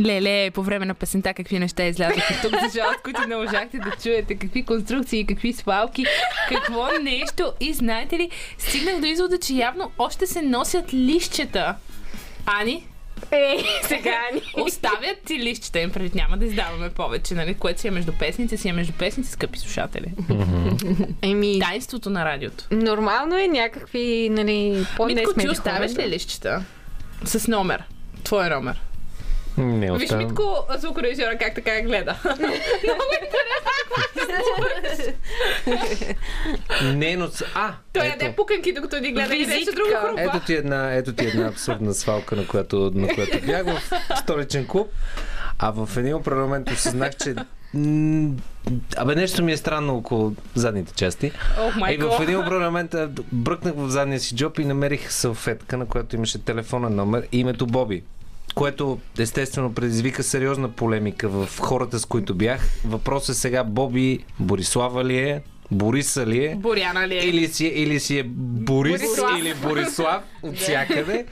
Леле, 0.03 0.51
по 0.51 0.63
време 0.63 0.87
на 0.87 0.95
песента 0.95 1.35
какви 1.35 1.59
неща 1.59 1.85
излязоха 1.85 2.35
тук, 2.43 2.51
за 2.53 2.79
жалост, 2.79 3.03
които 3.05 3.29
не 3.29 3.37
можахте 3.37 3.79
да 3.79 3.91
чуете, 4.03 4.35
какви 4.35 4.63
конструкции, 4.63 5.27
какви 5.27 5.53
свалки, 5.53 6.05
какво 6.49 6.89
нещо. 7.03 7.53
И 7.61 7.73
знаете 7.73 8.19
ли, 8.19 8.31
стигнах 8.59 9.01
до 9.01 9.07
извода, 9.07 9.39
че 9.39 9.55
явно 9.55 9.91
още 9.99 10.27
се 10.27 10.43
носят 10.43 10.95
лищета. 10.95 11.75
Ани, 12.47 12.87
Ей, 13.31 13.59
сега 13.83 14.19
ни. 14.35 14.63
оставят 14.63 15.19
ти 15.27 15.39
лищета 15.39 15.81
им 15.81 15.91
преди 15.91 16.11
няма 16.15 16.37
да 16.39 16.45
издаваме 16.45 16.91
повече, 16.91 17.35
нали? 17.35 17.55
Което 17.55 17.81
си 17.81 17.89
е 17.89 17.91
между 17.91 18.13
песните, 18.13 18.57
си 18.57 18.69
е 18.69 18.73
между 18.73 18.93
песните, 18.93 19.29
скъпи 19.29 19.59
слушатели. 19.59 20.07
Еми, 21.23 21.59
Тайнството 21.61 22.11
на 22.11 22.25
радиото. 22.25 22.65
нормално 22.71 23.39
е 23.39 23.49
някакви, 23.49 24.29
нали, 24.33 24.71
Митко, 24.71 24.97
по-несмели 24.97 25.35
ти 25.39 25.49
оставяш 25.49 25.97
ли 25.97 26.09
лищета? 26.09 26.65
С 27.25 27.49
номер. 27.49 27.83
Твой 28.25 28.49
номер. 28.51 28.81
Не 29.59 29.93
Виж 29.93 30.03
оставам. 30.03 30.27
Митко, 30.27 30.67
звукорежисьора, 30.79 31.39
как 31.39 31.55
така 31.55 31.81
гледа. 31.81 32.17
Не, 36.83 37.17
но... 37.17 37.29
А, 37.55 37.75
Той 37.93 38.07
яде 38.07 38.35
пуканки, 38.37 38.73
докато 38.73 39.01
ни 39.01 39.13
гледа 39.13 39.37
и 39.37 39.47
нещо 39.47 39.75
друго 39.75 39.91
хрупа. 40.07 40.23
Ето 40.23 40.41
ти 40.47 40.55
една, 40.55 40.95
ето 40.95 41.13
ти 41.13 41.25
една 41.27 41.49
абсурдна 41.49 41.95
свалка, 41.95 42.37
на 42.37 42.47
която, 42.47 42.91
на 42.95 43.15
която 43.15 43.47
бях 43.47 43.65
в 43.67 43.83
столичен 44.19 44.67
клуб. 44.67 44.89
А 45.59 45.71
в 45.71 45.97
един 45.97 46.15
определен 46.15 46.45
момент 46.45 46.71
осъзнах, 46.71 47.17
че 47.17 47.35
Абе, 48.97 49.15
нещо 49.15 49.45
ми 49.45 49.53
е 49.53 49.57
странно 49.57 49.97
около 49.97 50.33
задните 50.55 50.95
части. 50.95 51.33
Май 51.77 51.95
И 51.95 51.97
в 51.97 52.19
един 52.23 52.39
определен 52.39 52.65
момент 52.65 52.95
бръкнах 53.33 53.75
в 53.77 53.89
задния 53.89 54.21
си 54.21 54.37
джоб 54.37 54.59
и 54.59 54.65
намерих 54.65 55.13
салфетка, 55.13 55.77
на 55.77 55.87
която 55.87 56.17
имаше 56.17 56.45
телефонен 56.45 56.95
номер 56.95 57.29
и 57.33 57.41
името 57.41 57.67
Боби. 57.67 58.03
Което 58.55 58.99
естествено 59.19 59.75
предизвика 59.75 60.23
сериозна 60.23 60.69
полемика 60.69 61.29
в 61.29 61.49
хората, 61.61 61.99
с 61.99 62.05
които 62.05 62.35
бях. 62.35 62.61
Въпросът 62.85 63.37
е 63.37 63.39
сега 63.39 63.65
Боби 63.65 64.19
Борислава 64.39 65.05
ли 65.05 65.19
е? 65.19 65.43
Бориса 65.71 66.27
ли 66.27 66.45
е? 66.45 66.55
Боряна 66.57 67.09
ли 67.09 67.19
е? 67.19 67.21
Или 67.21 67.49
си, 67.49 67.67
или 67.67 68.01
си 68.01 68.19
е 68.19 68.23
Борис 68.27 69.01
Борислав. 69.03 69.39
или 69.39 69.55
Борислав 69.55 70.23
от 70.43 70.57
всякъде. 70.57 71.27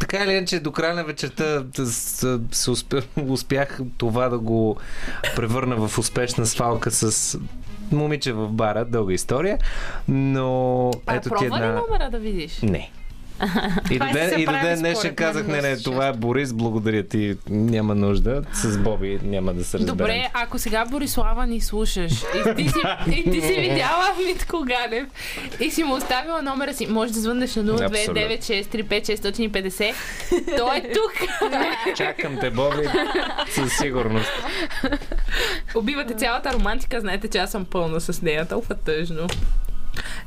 Така 0.00 0.24
или 0.24 0.32
иначе, 0.32 0.60
до 0.60 0.72
края 0.72 0.94
на 0.94 1.04
вечерта 1.04 1.64
с, 1.76 2.38
с, 2.52 2.68
успя, 2.68 3.02
успях 3.28 3.80
това 3.98 4.28
да 4.28 4.38
го 4.38 4.76
превърна 5.36 5.88
в 5.88 5.98
успешна 5.98 6.46
свалка 6.46 6.90
с 6.90 7.38
момиче 7.92 8.32
в 8.32 8.48
бара, 8.48 8.84
дълга 8.84 9.14
история, 9.14 9.58
но 10.08 10.90
А, 11.06 11.14
ето 11.14 11.22
ти 11.22 11.28
пробва 11.28 11.58
ли 11.58 11.64
една... 11.64 11.80
номера 11.88 12.10
да 12.10 12.18
видиш? 12.18 12.58
Не. 12.62 12.90
И 13.90 13.98
до 13.98 14.06
ден, 14.12 14.40
и 14.40 14.44
до 14.44 14.52
ден 14.52 14.78
днешен 14.78 15.14
казах, 15.14 15.46
не, 15.46 15.62
не, 15.62 15.76
това 15.76 16.06
е 16.06 16.12
Борис, 16.12 16.52
благодаря 16.52 17.02
ти, 17.02 17.36
няма 17.50 17.94
нужда. 17.94 18.42
С 18.52 18.78
Боби 18.78 19.20
няма 19.22 19.54
да 19.54 19.64
се 19.64 19.78
разберем. 19.78 19.96
Добре, 19.96 20.30
ако 20.34 20.58
сега 20.58 20.86
Борислава 20.86 21.46
ни 21.46 21.60
слушаш 21.60 22.12
и 22.12 22.16
ти 22.56 22.68
си, 22.68 22.78
и 23.16 23.30
ти 23.30 23.40
си 23.40 23.54
видяла 23.60 24.06
Митко 24.26 24.64
Ганев 24.66 25.08
и 25.60 25.70
си 25.70 25.84
му 25.84 25.94
оставила 25.94 26.42
номера 26.42 26.74
си, 26.74 26.86
може 26.86 27.12
да 27.12 27.20
звъннеш 27.20 27.56
на 27.56 27.64
029635650. 27.64 29.94
Той 30.58 30.76
е 30.76 30.92
тук. 30.92 31.12
Чакам 31.96 32.38
те, 32.40 32.50
Боби, 32.50 32.88
със 33.50 33.78
сигурност. 33.78 34.30
Убивате 35.74 36.14
цялата 36.14 36.52
романтика, 36.52 37.00
знаете, 37.00 37.28
че 37.28 37.38
аз 37.38 37.50
съм 37.50 37.64
пълна 37.64 38.00
с 38.00 38.22
нея. 38.22 38.48
Толкова 38.48 38.74
тъжно. 38.74 39.26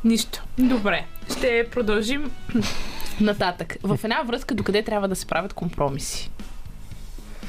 Нищо. 0.04 0.44
Добре. 0.58 1.06
Ще 1.38 1.68
продължим 1.72 2.32
нататък. 3.22 3.78
В 3.84 4.00
една 4.04 4.22
връзка 4.22 4.56
докъде 4.56 4.84
трябва 4.84 5.08
да 5.08 5.16
се 5.16 5.26
правят 5.26 5.54
компромиси? 5.54 6.32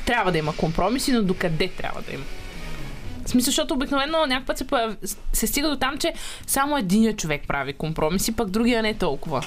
Трябва 0.07 0.33
да 0.33 0.39
има 0.39 0.57
компромиси, 0.57 1.13
но 1.13 1.23
докъде 1.23 1.69
трябва 1.69 2.03
да 2.03 2.13
има? 2.13 2.25
В 3.25 3.29
смисъл, 3.31 3.51
защото 3.51 3.75
обикновено 3.75 4.27
някакъв 4.27 4.67
път 4.67 4.99
се, 5.05 5.17
се 5.33 5.47
стига 5.47 5.69
до 5.69 5.77
там, 5.77 5.99
че 5.99 6.13
само 6.47 6.79
единият 6.79 7.19
човек 7.19 7.43
прави 7.49 7.73
компромиси, 7.73 8.37
пък 8.37 8.51
другия 8.51 8.83
не 8.83 8.95
толкова. 8.95 9.45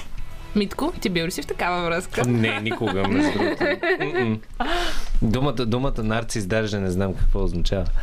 Митко, 0.56 0.92
ти 1.00 1.08
бил 1.08 1.26
ли 1.26 1.30
си 1.30 1.42
в 1.42 1.46
такава 1.46 1.84
връзка? 1.84 2.24
Не, 2.24 2.60
никога, 2.60 3.08
между 3.08 3.38
другото. 3.38 3.64
Думата, 5.22 5.52
думата 5.52 6.02
нарцис 6.02 6.46
даже 6.46 6.78
не 6.78 6.90
знам 6.90 7.14
какво 7.14 7.44
означава. 7.44 7.86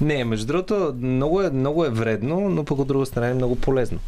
Не, 0.00 0.24
между 0.24 0.46
другото, 0.46 0.94
много 1.00 1.42
е, 1.42 1.50
много 1.50 1.84
е 1.84 1.90
вредно, 1.90 2.40
но 2.40 2.64
от 2.70 2.86
друга 2.88 3.06
страна 3.06 3.28
е 3.28 3.34
много 3.34 3.56
полезно. 3.56 3.98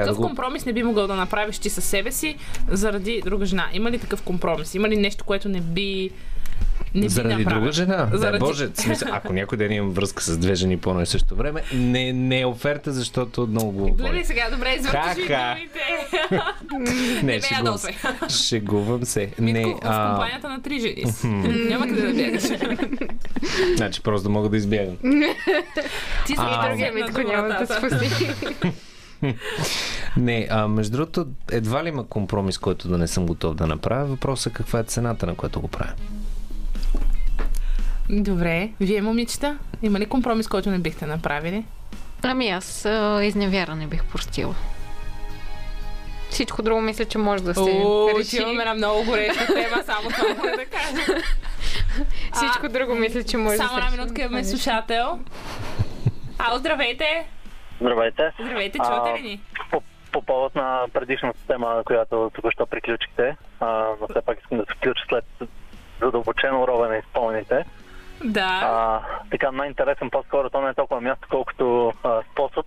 Какъв 0.00 0.16
да 0.16 0.22
го... 0.22 0.26
компромис 0.28 0.66
не 0.66 0.72
би 0.72 0.82
могъл 0.82 1.06
да 1.06 1.16
направиш 1.16 1.58
ти 1.58 1.70
със 1.70 1.84
себе 1.84 2.12
си 2.12 2.36
заради 2.68 3.22
друга 3.24 3.46
жена? 3.46 3.66
Има 3.72 3.90
ли 3.90 3.98
такъв 3.98 4.22
компромис? 4.22 4.74
Има 4.74 4.88
ли 4.88 4.96
нещо, 4.96 5.24
което 5.24 5.48
не 5.48 5.60
би 5.60 6.10
Не 6.94 7.00
би 7.00 7.08
Заради 7.08 7.34
направил. 7.34 7.60
друга 7.60 7.72
жена. 7.72 8.08
Заради... 8.12 8.38
Дай 8.38 8.48
Боже, 8.48 8.68
смисъл, 8.74 9.08
ако 9.12 9.32
някой 9.32 9.58
ден 9.58 9.72
имам 9.72 9.90
връзка 9.90 10.22
с 10.22 10.38
две 10.38 10.54
жени 10.54 10.76
по 10.78 10.90
едно 10.90 11.02
и 11.02 11.06
също 11.06 11.34
време, 11.34 11.62
не, 11.74 12.12
не 12.12 12.40
е 12.40 12.46
оферта, 12.46 12.92
защото 12.92 13.46
много 13.46 13.72
го 13.72 13.84
Гледай 13.84 14.12
боли. 14.12 14.24
сега, 14.24 14.50
добре, 14.50 14.76
извърташ 14.78 15.16
ми. 15.16 15.24
Не, 17.22 17.22
ме 17.22 17.40
шегувам 17.40 17.78
се. 17.78 17.94
Шегувам 18.28 19.04
се. 19.04 19.30
Не, 19.38 19.52
Митко, 19.52 19.80
в 19.80 19.90
а, 19.90 20.08
компанията 20.10 20.48
на 20.48 20.62
три 20.62 20.80
жени. 20.80 21.04
Няма 21.68 21.86
къде 21.86 22.02
да 22.02 22.12
бягаш. 22.14 22.42
значи 23.76 24.00
просто 24.02 24.22
да 24.22 24.32
мога 24.32 24.48
да 24.48 24.56
избягам. 24.56 24.96
Ти 26.26 26.32
си 26.32 26.38
А, 26.38 26.66
а, 26.66 26.68
Другия 26.68 26.92
Митко 26.92 27.20
няма 27.20 27.48
да 27.48 27.66
спаси. 27.66 28.34
Не, 30.16 30.48
а 30.50 30.68
между 30.68 30.92
другото, 30.96 31.26
едва 31.52 31.84
ли 31.84 31.88
има 31.88 32.06
компромис, 32.06 32.58
който 32.58 32.88
да 32.88 32.98
не 32.98 33.06
съм 33.06 33.26
готов 33.26 33.54
да 33.54 33.66
направя. 33.66 34.04
Въпросът 34.04 34.52
е 34.52 34.56
каква 34.56 34.78
е 34.78 34.84
цената, 34.84 35.26
на 35.26 35.34
която 35.34 35.60
го 35.60 35.68
правя. 35.68 35.92
Добре, 38.10 38.70
вие 38.80 39.02
момичета, 39.02 39.58
има 39.82 39.98
ли 39.98 40.06
компромис, 40.06 40.48
който 40.48 40.70
не 40.70 40.78
бихте 40.78 41.06
направили? 41.06 41.64
Ами 42.22 42.48
аз 42.48 42.84
а, 42.84 43.24
изневяра 43.24 43.76
бих 43.76 44.04
простила. 44.04 44.54
Всичко 46.30 46.62
друго 46.62 46.80
мисля, 46.80 47.04
че 47.04 47.18
може 47.18 47.42
да 47.42 47.54
се 47.54 47.60
О, 47.60 48.08
реши. 48.18 48.36
имаме 48.36 48.62
една 48.62 48.74
много 48.74 49.04
гореща 49.04 49.46
тема, 49.46 49.82
само 49.86 50.10
това 50.10 50.28
мога 50.28 50.50
да 50.50 50.64
кажа. 50.64 51.22
Всичко 52.32 52.68
друго 52.68 52.94
мисля, 52.94 53.22
че 53.22 53.36
може 53.36 53.56
Само 53.56 53.68
да 53.68 53.74
се 53.74 53.78
една 53.80 53.86
реши. 53.86 54.00
минутка 54.00 54.22
имаме 54.22 54.44
слушател. 54.44 55.18
Ало, 56.38 56.58
здравейте! 56.58 57.26
Здравейте. 57.80 58.32
Здравейте, 58.40 58.78
чувате 58.78 59.18
ли 59.18 59.22
ни? 59.22 59.40
По, 59.70 59.82
по 60.12 60.22
повод 60.22 60.54
на 60.54 60.86
предишната 60.92 61.38
тема, 61.46 61.82
която 61.84 62.30
току-що 62.34 62.66
приключихте, 62.66 63.36
а, 63.60 63.88
но 64.00 64.08
все 64.08 64.22
пак 64.22 64.38
искам 64.38 64.58
да 64.58 64.64
се 64.64 64.74
включа 64.78 65.04
след 65.08 65.24
задълбочено 66.02 66.68
ровене 66.68 66.98
изпълните. 66.98 67.64
Да. 68.24 68.60
А, 68.62 69.00
така, 69.30 69.52
най-интересен 69.52 70.10
по-скоро, 70.10 70.50
то 70.50 70.60
не 70.60 70.70
е 70.70 70.74
толкова 70.74 71.00
място, 71.00 71.28
колкото 71.30 71.92
а, 72.02 72.22
способ. 72.32 72.66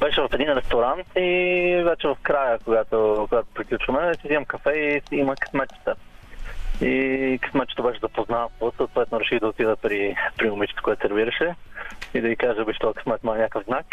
Беше 0.00 0.20
в 0.20 0.28
един 0.32 0.48
ресторант 0.48 1.06
и 1.16 1.82
вече 1.84 2.08
в 2.08 2.16
края, 2.22 2.58
когато, 2.64 3.26
когато 3.28 3.48
приключваме, 3.54 4.14
си 4.14 4.20
взимам 4.24 4.44
кафе 4.44 5.02
и 5.12 5.16
има 5.16 5.36
късметчета. 5.36 5.94
И 6.80 7.38
късметчето 7.42 7.82
беше 7.82 8.00
запознато, 8.00 8.72
съответно 8.76 9.20
реших 9.20 9.40
да 9.40 9.46
отида 9.46 9.76
при, 9.76 10.16
при 10.38 10.50
момичето, 10.50 10.82
което 10.82 11.02
сервираше 11.02 11.54
и 12.14 12.20
да 12.20 12.28
й 12.28 12.36
кажа, 12.36 12.64
бе, 12.64 12.74
що 12.74 12.94
късмет 12.94 13.20
има 13.24 13.34
някакъв 13.36 13.64
знак. 13.64 13.86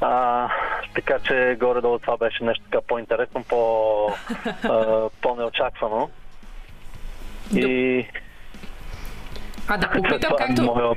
А, 0.00 0.48
така 0.94 1.18
че 1.18 1.56
горе-долу 1.60 1.98
това 1.98 2.16
беше 2.16 2.44
нещо 2.44 2.64
така 2.64 2.86
по-интересно, 2.88 3.44
по, 3.48 4.06
а, 4.64 5.08
по-неочаквано. 5.22 6.10
И 7.54 8.06
А 9.68 9.76
да 9.76 9.90
попитам, 9.90 10.32
е 10.32 10.36
както, 10.38 10.96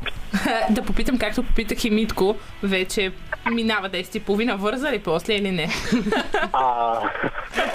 да 0.70 0.82
попитам, 0.82 1.18
както 1.18 1.44
попитах 1.44 1.86
и 1.86 1.90
Митко, 1.90 2.36
вече 2.64 3.12
минава 3.52 3.90
10 3.90 4.18
и 4.18 4.20
половина, 4.20 4.58
върза 4.58 4.92
ли 4.92 5.00
после 5.00 5.34
или 5.34 5.52
не? 5.52 5.68
А, 6.54 7.00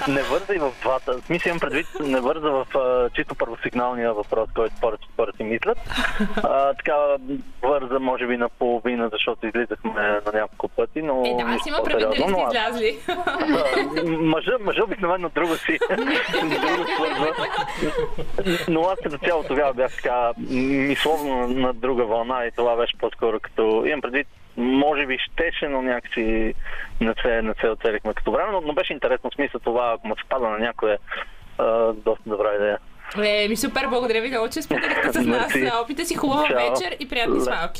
не 0.09 0.23
върза 0.23 0.55
и 0.55 0.59
в 0.59 0.73
двата. 0.82 1.20
Смисъл 1.27 1.51
имам 1.51 1.60
предвид, 1.60 1.86
не 2.01 2.20
върза 2.20 2.51
в 2.51 2.66
а, 2.77 3.10
чисто 3.10 3.35
първосигналния 3.35 4.15
въпрос, 4.15 4.48
който 4.55 4.77
според, 4.77 5.01
според 5.12 5.36
си 5.36 5.43
мислят. 5.43 5.78
А, 6.36 6.74
така 6.74 6.94
върза 7.62 7.98
може 7.98 8.27
би 8.27 8.36
на 8.36 8.48
половина, 8.48 9.09
защото 9.12 9.47
излизахме 9.47 9.93
на 10.27 10.32
няколко 10.35 10.69
пъти, 10.69 11.02
но... 11.02 11.23
Е, 11.27 11.35
да, 11.35 11.43
аз 11.43 11.66
имам 11.66 11.81
предвид 11.85 12.09
дали 12.09 12.23
сте 12.23 12.44
излязли. 12.48 12.98
Мъжа, 14.06 14.52
мъжа 14.60 14.85
обикновено 14.85 15.28
друго 15.28 15.56
си. 15.56 15.78
друго 16.40 16.85
свързва. 16.97 17.35
Но 18.69 18.82
аз 18.82 18.98
като 19.02 19.19
цяло 19.19 19.43
тогава 19.43 19.74
бях 19.74 19.97
така 19.97 20.32
мисловно 20.78 21.48
на 21.48 21.72
друга 21.72 22.05
вълна 22.05 22.46
и 22.46 22.50
това 22.50 22.76
беше 22.76 22.98
по-скоро 22.98 23.40
като... 23.40 23.84
Имам 23.86 24.00
предвид, 24.00 24.26
може 24.56 25.06
би 25.06 25.18
щеше, 25.18 25.68
но 25.68 25.82
някакси 25.82 26.55
не 27.00 27.14
се, 27.22 27.42
не 27.42 27.55
се 27.60 27.68
оцелихме 27.68 28.14
като 28.14 28.32
време, 28.32 28.52
но, 28.52 28.60
но 28.60 28.72
беше 28.72 28.92
интересно 28.92 29.30
смисъл 29.34 29.60
това, 29.60 29.92
ако 29.94 30.09
му 30.09 30.16
се 30.16 30.28
пада 30.28 30.48
на 30.48 30.59
някое, 30.59 30.98
а, 31.59 31.92
доста 31.92 32.22
добра 32.30 32.55
идея. 32.55 32.78
Е, 33.24 33.48
ми 33.48 33.56
супер, 33.56 33.86
благодаря 33.86 34.20
ви 34.20 34.28
много, 34.28 34.48
че 34.48 34.62
споделихте 34.62 35.12
с 35.12 35.16
нас 35.26 35.55
Мерси. 35.55 35.70
опита 35.84 36.05
си. 36.05 36.14
Хубава 36.14 36.46
Чао. 36.48 36.56
вечер 36.56 36.96
и 37.00 37.09
приятни 37.09 37.38
Да. 37.38 37.70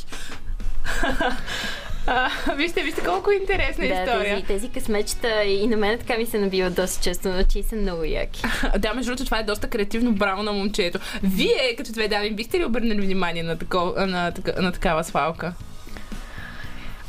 А, 2.10 2.30
вижте, 2.55 2.82
вижте 2.82 3.01
колко 3.02 3.30
интересна 3.32 3.86
Да, 3.86 3.94
история. 3.94 4.35
тези, 4.35 4.47
тези 4.47 4.68
късмечета 4.70 5.44
и 5.44 5.66
на 5.66 5.76
мен 5.76 5.98
така 5.98 6.16
ми 6.16 6.26
се 6.26 6.39
набиват 6.39 6.74
доста 6.74 7.02
често, 7.02 7.28
но 7.28 7.43
че 7.44 7.62
са 7.62 7.76
много 7.76 8.05
яки. 8.05 8.43
Да, 8.78 8.94
между 8.94 9.09
другото, 9.09 9.24
това 9.24 9.39
е 9.39 9.44
доста 9.44 9.68
креативно 9.68 10.12
браво 10.12 10.43
на 10.43 10.52
момчето. 10.52 10.98
Вие, 11.22 11.74
като 11.76 11.93
две 11.93 12.09
дами, 12.09 12.30
бихте 12.30 12.59
ли 12.59 12.64
обърнали 12.64 13.01
внимание 13.01 13.43
на, 13.43 13.59
тако, 13.59 13.94
на, 13.98 14.32
така- 14.32 14.62
на 14.62 14.72
такава 14.72 15.05
свалка? 15.05 15.52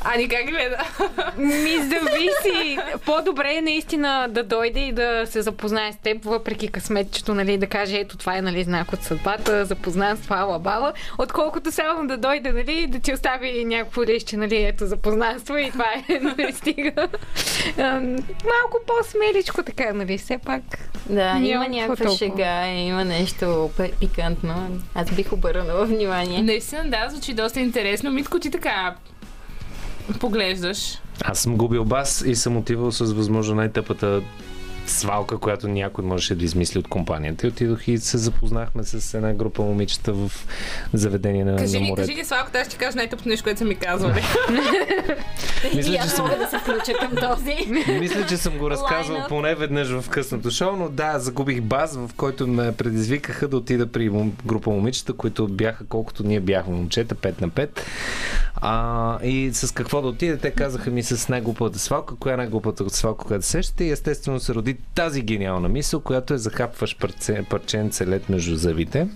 Ани, 0.04 0.28
как 0.28 0.46
гледа? 0.46 0.76
Ми 1.38 1.70
зависи. 1.76 2.78
По-добре 3.06 3.54
е 3.54 3.60
наистина 3.60 4.26
да 4.30 4.42
дойде 4.44 4.80
и 4.80 4.92
да 4.92 5.22
се 5.26 5.42
запознае 5.42 5.92
с 5.92 5.96
теб, 5.96 6.24
въпреки 6.24 6.68
късметчето, 6.68 7.34
нали, 7.34 7.58
да 7.58 7.66
каже, 7.66 7.96
ето 7.96 8.16
това 8.16 8.36
е 8.36 8.42
нали, 8.42 8.64
знак 8.64 8.92
от 8.92 9.02
съдбата, 9.02 9.64
запознан 9.64 10.16
с 10.16 10.20
фала 10.20 10.58
бала, 10.58 10.92
отколкото 11.18 11.72
само 11.72 12.08
да 12.08 12.16
дойде, 12.16 12.52
нали, 12.52 12.86
да 12.86 12.98
ти 12.98 13.12
остави 13.14 13.64
някакво 13.64 14.04
лище, 14.04 14.36
нали, 14.36 14.56
ето 14.64 14.86
запознанство 14.86 15.56
и 15.56 15.70
това 15.70 15.86
е, 16.08 16.18
нали, 16.20 16.52
стига. 16.52 17.08
Малко 18.44 18.78
по-смеличко 18.86 19.62
така, 19.62 19.92
нали, 19.92 20.18
все 20.18 20.38
пак. 20.38 20.62
Да, 21.06 21.34
Няма 21.34 21.40
има 21.40 21.68
някаква 21.68 21.96
толкова. 21.96 22.16
шега, 22.18 22.66
има 22.66 23.04
нещо 23.04 23.70
пи- 23.76 23.92
пикантно. 24.00 24.80
Аз 24.94 25.10
бих 25.10 25.32
обърнала 25.32 25.84
внимание. 25.84 26.42
Наистина, 26.42 26.82
да, 26.84 27.06
звучи 27.10 27.34
доста 27.34 27.60
интересно. 27.60 28.10
Митко, 28.10 28.38
ти 28.38 28.50
така 28.50 28.94
поглеждаш. 30.18 30.98
Аз 31.24 31.38
съм 31.38 31.56
губил 31.56 31.84
бас 31.84 32.22
и 32.26 32.36
съм 32.36 32.56
отивал 32.56 32.92
с 32.92 33.12
възможно 33.12 33.54
най-тъпата 33.54 34.22
свалка, 34.90 35.38
която 35.38 35.68
някой 35.68 36.04
можеше 36.04 36.34
да 36.34 36.44
измисли 36.44 36.78
от 36.78 36.88
компанията. 36.88 37.46
И 37.46 37.50
отидох 37.50 37.88
и 37.88 37.98
се 37.98 38.18
запознахме 38.18 38.82
с 38.84 39.14
една 39.14 39.32
група 39.34 39.62
момичета 39.62 40.12
в 40.12 40.32
заведение 40.92 41.44
на, 41.44 41.56
Кажи 41.56 41.74
на 41.74 41.80
морето. 41.80 42.06
кажи 42.06 42.14
ни, 42.14 42.24
Славко, 42.24 42.50
аз 42.54 42.66
ще 42.66 42.76
кажа 42.76 42.96
най-тъпто 42.96 43.28
нещо, 43.28 43.44
което 43.44 43.58
са 43.58 43.64
ми 43.64 43.74
казвали. 43.76 44.22
Мисля, 45.76 45.90
и 45.90 45.94
че 45.94 45.98
аз 45.98 46.12
съм- 46.12 46.24
мога 46.24 46.38
да 46.38 46.46
се 46.46 46.58
включа 46.58 46.92
към 47.00 47.16
този. 47.18 47.56
Мисля, 47.90 48.26
че 48.26 48.36
съм 48.36 48.58
го 48.58 48.70
разказвал 48.70 49.18
Line-up. 49.18 49.28
поне 49.28 49.54
веднъж 49.54 49.88
в 49.90 50.08
късното 50.08 50.50
шоу, 50.50 50.76
но 50.76 50.88
да, 50.88 51.18
загубих 51.18 51.60
баз, 51.60 51.96
в 51.96 52.10
който 52.16 52.46
ме 52.46 52.72
предизвикаха 52.72 53.48
да 53.48 53.56
отида 53.56 53.86
при 53.86 54.10
група 54.46 54.70
момичета, 54.70 55.12
които 55.12 55.48
бяха 55.48 55.84
колкото 55.86 56.22
ние 56.22 56.40
бяхме 56.40 56.74
момчета, 56.74 57.14
5 57.14 57.40
на 57.40 57.48
5. 57.48 57.68
А, 58.56 59.18
и 59.22 59.50
с 59.52 59.74
какво 59.74 60.02
да 60.02 60.08
отида, 60.08 60.38
те 60.38 60.50
казаха 60.50 60.90
ми 60.90 61.02
с 61.02 61.28
най-глупата 61.28 61.78
свалка, 61.78 62.16
коя 62.16 62.34
е 62.34 62.36
най-глупата 62.36 62.90
свалка, 62.90 63.24
която 63.24 63.44
се 63.44 63.50
сещате 63.50 63.84
и 63.84 63.90
естествено 63.90 64.40
се 64.40 64.54
роди 64.54 64.76
тази 64.94 65.22
гениална 65.22 65.68
мисъл, 65.68 66.00
която 66.00 66.34
е 66.34 66.38
захапваш 66.38 66.96
парче, 66.96 67.44
парченце 67.50 68.06
лед 68.06 68.28
между 68.28 68.56
зъбите. 68.56 69.06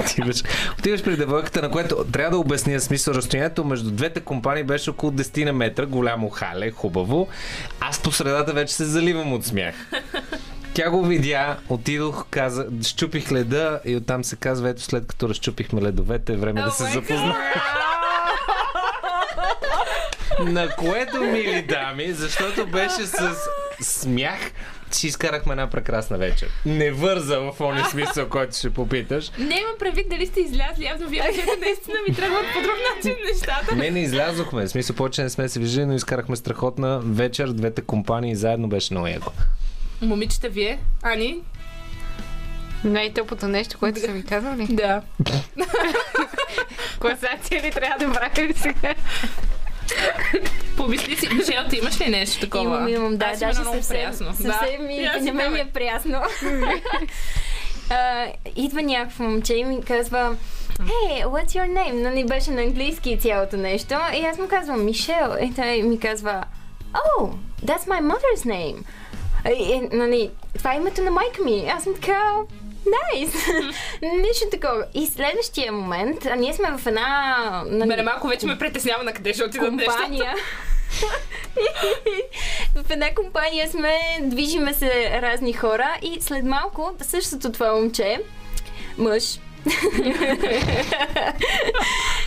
Отиваш, 0.00 0.42
отиваш 0.78 1.02
при 1.02 1.16
девойката, 1.16 1.62
на 1.62 1.70
което 1.70 2.04
трябва 2.12 2.30
да 2.30 2.38
обясня 2.38 2.80
смисъл. 2.80 3.14
Разстоянието 3.14 3.64
между 3.64 3.90
двете 3.90 4.20
компании 4.20 4.64
беше 4.64 4.90
около 4.90 5.12
10 5.12 5.44
на 5.44 5.52
метра, 5.52 5.86
голямо 5.86 6.28
хале, 6.28 6.70
хубаво. 6.70 7.28
Аз 7.80 8.02
по 8.02 8.12
средата 8.12 8.52
вече 8.52 8.74
се 8.74 8.84
заливам 8.84 9.32
от 9.32 9.44
смях. 9.44 9.74
Тя 10.74 10.90
го 10.90 11.04
видя, 11.04 11.56
отидох, 11.68 12.26
каза, 12.30 12.66
щупих 12.82 13.32
леда 13.32 13.80
и 13.84 13.96
оттам 13.96 14.24
се 14.24 14.36
казва, 14.36 14.68
ето 14.68 14.82
след 14.82 15.06
като 15.06 15.28
разчупихме 15.28 15.82
ледовете, 15.82 16.32
е 16.32 16.36
време 16.36 16.62
да 16.62 16.70
се 16.70 16.82
Oh 16.82 16.86
my 16.86 16.94
запозна. 16.94 17.36
На 20.46 20.68
което, 20.68 21.20
мили 21.20 21.62
дами, 21.62 22.12
защото 22.12 22.66
беше 22.66 23.06
с 23.06 23.36
смях, 23.80 24.38
си 24.90 25.06
изкарахме 25.06 25.52
една 25.52 25.70
прекрасна 25.70 26.18
вечер. 26.18 26.48
Не 26.66 26.90
върза 26.90 27.38
в 27.38 27.60
ония 27.60 27.84
смисъл, 27.84 28.28
който 28.28 28.56
ще 28.56 28.70
попиташ. 28.70 29.30
Не 29.38 29.60
имам 29.60 29.74
предвид 29.78 30.08
дали 30.08 30.26
сте 30.26 30.40
излязли, 30.40 30.84
явно 30.84 31.08
вие 31.08 31.22
мъжете 31.22 31.56
наистина 31.60 31.96
ми 32.08 32.14
тръгват 32.14 32.44
по 32.54 32.62
друг 32.62 32.74
начин 32.96 33.16
нещата. 33.32 33.76
Не, 33.76 33.90
не 33.90 34.00
излязохме. 34.00 34.66
В 34.66 34.68
смисъл, 34.68 34.96
повече 34.96 35.22
не 35.22 35.30
сме 35.30 35.48
се 35.48 35.60
виждали, 35.60 35.86
но 35.86 35.94
изкарахме 35.94 36.36
страхотна 36.36 37.00
вечер. 37.04 37.48
Двете 37.48 37.82
компании 37.82 38.34
заедно 38.34 38.68
беше 38.68 38.94
много 38.94 39.06
яко. 39.06 39.32
Момичета, 40.02 40.48
вие? 40.48 40.78
Ани? 41.02 41.40
Най-тъпото 42.84 43.48
нещо, 43.48 43.78
което 43.78 44.00
са 44.00 44.08
ми 44.08 44.24
казали. 44.24 44.66
Да. 44.70 45.02
Класация 47.00 47.62
ли 47.62 47.70
трябва 47.70 48.06
да 48.06 48.12
правим 48.12 48.54
сега? 48.56 48.94
Помисли 50.76 51.16
си, 51.16 51.28
Мишел, 51.34 51.62
ти 51.70 51.76
имаш 51.76 52.00
ли 52.00 52.08
нещо 52.08 52.40
такова? 52.40 52.64
Имам, 52.64 52.88
имам, 52.88 53.16
да, 53.16 53.26
Аз 53.26 53.38
даже 53.38 53.54
съвсем, 53.54 53.96
прясно. 53.96 54.26
съвсем 54.26 54.80
да. 54.80 54.86
ми, 54.86 55.08
на 55.22 55.32
мен 55.32 55.52
ми 55.52 55.58
е 55.58 55.70
прясно. 55.74 56.22
А, 57.90 58.26
идва 58.56 58.82
някакво 58.82 59.24
момче 59.24 59.54
и 59.54 59.64
ми 59.64 59.82
казва 59.82 60.36
Hey, 60.78 61.24
what's 61.24 61.46
your 61.46 61.72
name? 61.72 61.92
Нали 61.92 62.24
беше 62.24 62.50
на 62.50 62.62
английски 62.62 63.18
цялото 63.18 63.56
нещо. 63.56 63.94
И 64.14 64.24
аз 64.24 64.38
му 64.38 64.48
казвам 64.48 64.84
Мишел. 64.84 65.36
И 65.42 65.54
той 65.54 65.82
ми 65.82 66.00
казва 66.00 66.44
Oh, 66.92 67.32
that's 67.64 67.88
my 67.88 68.00
mother's 68.00 68.46
name. 68.46 68.76
И, 69.58 69.96
нали, 69.96 70.30
това 70.58 70.74
е 70.74 70.76
името 70.76 71.02
на 71.02 71.10
майка 71.10 71.42
ми. 71.44 71.68
Аз 71.76 71.84
съм 71.84 71.94
така, 71.94 72.34
Найс! 72.86 73.34
Нищо 74.02 74.44
такова. 74.50 74.84
И 74.94 75.06
следващия 75.06 75.72
момент, 75.72 76.26
а 76.26 76.36
ние 76.36 76.54
сме 76.54 76.70
в 76.72 76.86
една... 76.86 77.36
на- 77.66 77.86
Мене 77.86 78.02
малко 78.02 78.28
вече 78.28 78.46
ме 78.46 78.58
притеснява 78.58 79.04
на 79.04 79.12
къде 79.12 79.34
ще 79.34 79.44
отидат 79.44 79.68
компания. 79.68 80.34
в 82.76 82.90
една 82.90 83.14
компания 83.14 83.68
сме, 83.68 83.98
движиме 84.20 84.74
се 84.74 85.20
разни 85.22 85.52
хора 85.52 85.96
и 86.02 86.20
след 86.20 86.44
малко 86.44 86.92
същото 87.02 87.52
това 87.52 87.72
момче, 87.72 88.20
мъж, 88.98 89.24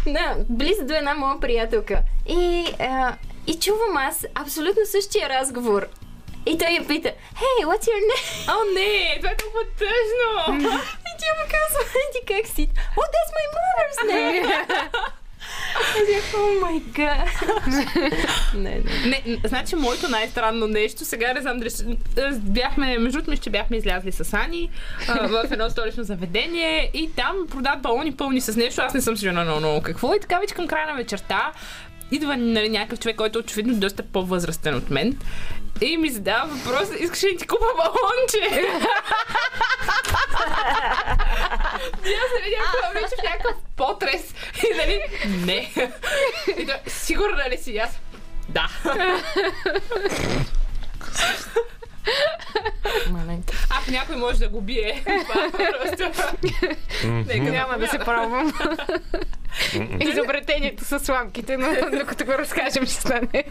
да, 0.06 0.36
близо 0.50 0.86
до 0.86 0.94
една 0.94 1.14
моя 1.14 1.40
приятелка. 1.40 2.00
И, 2.28 2.66
а, 2.80 3.14
и 3.48 3.56
чувам 3.56 3.98
аз 3.98 4.26
абсолютно 4.36 4.82
същия 4.86 5.30
разговор. 5.30 5.88
И 6.46 6.58
той 6.58 6.68
я 6.72 6.88
пита, 6.88 7.10
Hey, 7.36 7.66
what's 7.66 7.86
your 7.86 8.02
name? 8.02 8.50
О, 8.50 8.74
не, 8.76 9.16
това 9.18 9.30
е 9.30 9.36
толкова 9.38 9.64
тъжно. 9.78 10.64
И 11.00 11.14
тя 11.20 11.32
му 11.38 11.46
казва, 11.52 11.80
еди 11.82 12.42
как 12.42 12.56
си? 12.56 12.68
Oh, 12.98 13.08
that's 13.14 13.32
my 13.38 13.46
mother's 13.56 14.12
name! 14.12 14.92
О 16.36 16.60
май 16.62 16.80
гад! 16.80 17.30
Не, 18.54 18.82
не. 19.06 19.38
Значи 19.44 19.76
моето 19.76 20.10
най-странно 20.10 20.68
нещо, 20.68 21.06
сега 21.06 21.34
не 21.34 21.42
знам 21.42 21.60
дали 21.60 21.70
ще- 21.70 21.84
бяхме, 22.34 22.98
между 22.98 23.22
другото, 23.22 23.44
че 23.44 23.50
бяхме 23.50 23.78
излязли 23.78 24.12
с 24.12 24.34
Ани 24.36 24.70
а, 25.08 25.28
в 25.28 25.52
едно 25.52 25.70
столично 25.70 26.04
заведение 26.04 26.92
и 26.94 27.12
там 27.12 27.36
продават 27.50 27.82
балони 27.82 28.16
пълни 28.16 28.42
с 28.42 28.56
нещо, 28.56 28.82
аз 28.82 28.94
не 28.94 29.02
съм 29.02 29.18
сигурна 29.18 29.44
много, 29.44 29.60
много 29.60 29.82
какво 29.82 30.14
и 30.14 30.20
така 30.20 30.40
вече 30.40 30.54
към 30.54 30.68
края 30.68 30.88
на 30.88 30.96
вечерта 30.96 31.52
идва 32.12 32.38
нали, 32.38 32.70
някакъв 32.70 33.00
човек, 33.00 33.16
който 33.16 33.40
е 33.40 33.42
очевидно 33.42 33.80
доста 33.80 34.04
по-възрастен 34.04 34.76
от 34.76 34.90
мен 34.90 35.18
и 35.82 35.98
ми 35.98 36.10
задава 36.10 36.56
въпрос, 36.56 36.90
искаш 37.00 37.24
ли 37.24 37.34
да 37.34 37.38
ти 37.38 37.48
купа 37.48 37.66
балонче? 37.78 38.38
И 42.06 42.14
аз 42.14 42.32
нали 42.40 42.56
някаква 42.60 42.90
вече 42.94 43.16
в 43.20 43.24
някакъв 43.24 43.56
потрес 43.76 44.34
и 44.64 44.78
нали, 44.78 45.02
не. 45.46 45.72
И 46.62 46.66
той, 46.66 46.76
сигурна 46.88 47.50
ли 47.50 47.58
си? 47.58 47.78
Аз, 47.78 48.00
да. 48.50 48.70
Ако 53.70 53.92
някой 53.92 54.16
може 54.16 54.40
да 54.40 54.50
го 54.50 54.62
бие, 54.62 55.04
това 55.04 55.46
е 55.46 55.52
просто... 55.52 56.26
Нека 57.08 57.52
Няма 57.52 57.78
да 57.78 57.88
се 57.88 58.00
пробвам. 58.00 58.54
Изобретението 60.00 60.86
с 60.86 61.00
сламките, 61.00 61.58
но 61.58 61.68
докато 62.00 62.26
го 62.26 62.32
разкажем 62.32 62.86
ще 62.86 62.96
стане. 62.96 63.44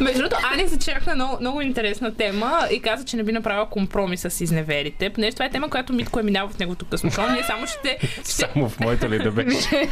Между 0.00 0.18
другото, 0.18 0.36
Ани 0.52 0.66
зачеркна 0.66 1.14
много, 1.14 1.36
много 1.40 1.60
интересна 1.60 2.14
тема 2.14 2.68
и 2.70 2.80
каза, 2.80 3.04
че 3.04 3.16
не 3.16 3.22
би 3.22 3.32
направила 3.32 3.70
компромис 3.70 4.20
с 4.20 4.40
изневерите. 4.40 5.10
Понеже 5.10 5.32
това 5.32 5.44
е 5.44 5.50
тема, 5.50 5.70
която 5.70 5.92
Митко 5.92 6.20
е 6.20 6.22
минал 6.22 6.48
в 6.48 6.58
неговото 6.58 6.86
късно 6.90 7.10
шоу. 7.10 7.24
Ние 7.28 7.42
само 7.42 7.66
ще, 7.66 7.98
ще 8.22 8.32
Само 8.32 8.68
в 8.68 8.80
моята 8.80 9.08
ли 9.08 9.18
да 9.18 9.30
беше? 9.30 9.68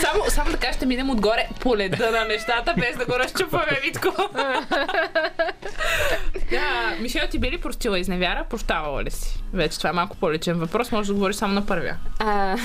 само, 0.00 0.24
само 0.28 0.50
така 0.50 0.72
ще 0.72 0.86
минем 0.86 1.10
отгоре 1.10 1.48
по 1.60 1.76
леда 1.76 2.10
на 2.10 2.24
нещата, 2.24 2.74
без 2.78 2.96
да 2.96 3.04
го 3.04 3.18
разчупваме, 3.18 3.80
Митко. 3.84 4.14
да, 6.50 6.96
Мишел, 7.00 7.22
ти 7.30 7.38
би 7.38 7.50
ли 7.50 7.58
простила 7.58 7.98
изневяра? 7.98 8.44
Прощавала 8.50 9.04
ли 9.04 9.10
си? 9.10 9.38
Вече 9.52 9.78
това 9.78 9.90
е 9.90 9.92
малко 9.92 10.16
по-личен 10.16 10.58
въпрос, 10.58 10.92
може 10.92 11.08
да 11.08 11.14
говориш 11.14 11.36
само 11.36 11.54
на 11.54 11.66
първия. 11.66 11.96
А, 12.18 12.56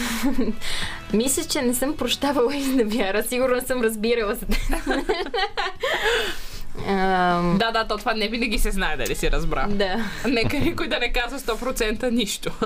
мисля, 1.13 1.43
че 1.43 1.61
не 1.61 1.73
съм 1.73 1.97
прощавала 1.97 2.55
изневяра. 2.55 3.23
Сигурно 3.23 3.61
съм 3.61 3.81
разбирала 3.81 4.35
за 4.35 4.45
Ам, 6.87 7.57
Да, 7.57 7.71
да, 7.71 7.87
то 7.87 7.97
това 7.97 8.13
не 8.13 8.27
винаги 8.27 8.59
се 8.59 8.71
знае 8.71 8.97
дали 8.97 9.15
си 9.15 9.31
разбра. 9.31 9.67
да. 9.69 10.05
Нека 10.27 10.59
никой 10.59 10.87
да 10.87 10.99
не 10.99 11.13
казва 11.13 11.39
100% 11.39 12.09
нищо. 12.09 12.51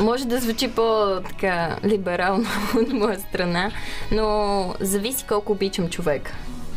Може 0.00 0.26
да 0.26 0.40
звучи 0.40 0.70
по-така 0.70 1.76
либерално 1.84 2.46
от 2.76 2.92
моя 2.92 3.20
страна, 3.20 3.70
но 4.12 4.74
зависи 4.80 5.24
колко 5.28 5.52
обичам 5.52 5.90
човек 5.90 6.34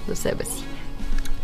за 0.08 0.16
себе 0.16 0.46
си. 0.46 0.64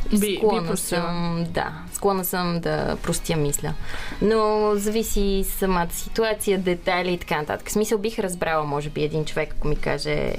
Би, 0.09 0.17
би 0.17 0.39
съм, 0.77 1.45
да, 1.49 1.71
склонна 2.01 2.25
съм 2.25 2.59
да 2.59 2.97
простя 3.03 3.35
мисля. 3.35 3.73
Но 4.21 4.71
зависи 4.75 5.45
самата 5.47 5.91
ситуация, 5.91 6.59
детайли 6.59 7.13
и 7.13 7.17
така 7.17 7.37
нататък. 7.37 7.67
В 7.67 7.71
смисъл 7.71 7.97
бих 7.97 8.19
разбрала, 8.19 8.63
може 8.63 8.89
би, 8.89 9.03
един 9.03 9.25
човек, 9.25 9.53
ако 9.57 9.67
ми 9.67 9.75
каже 9.75 10.35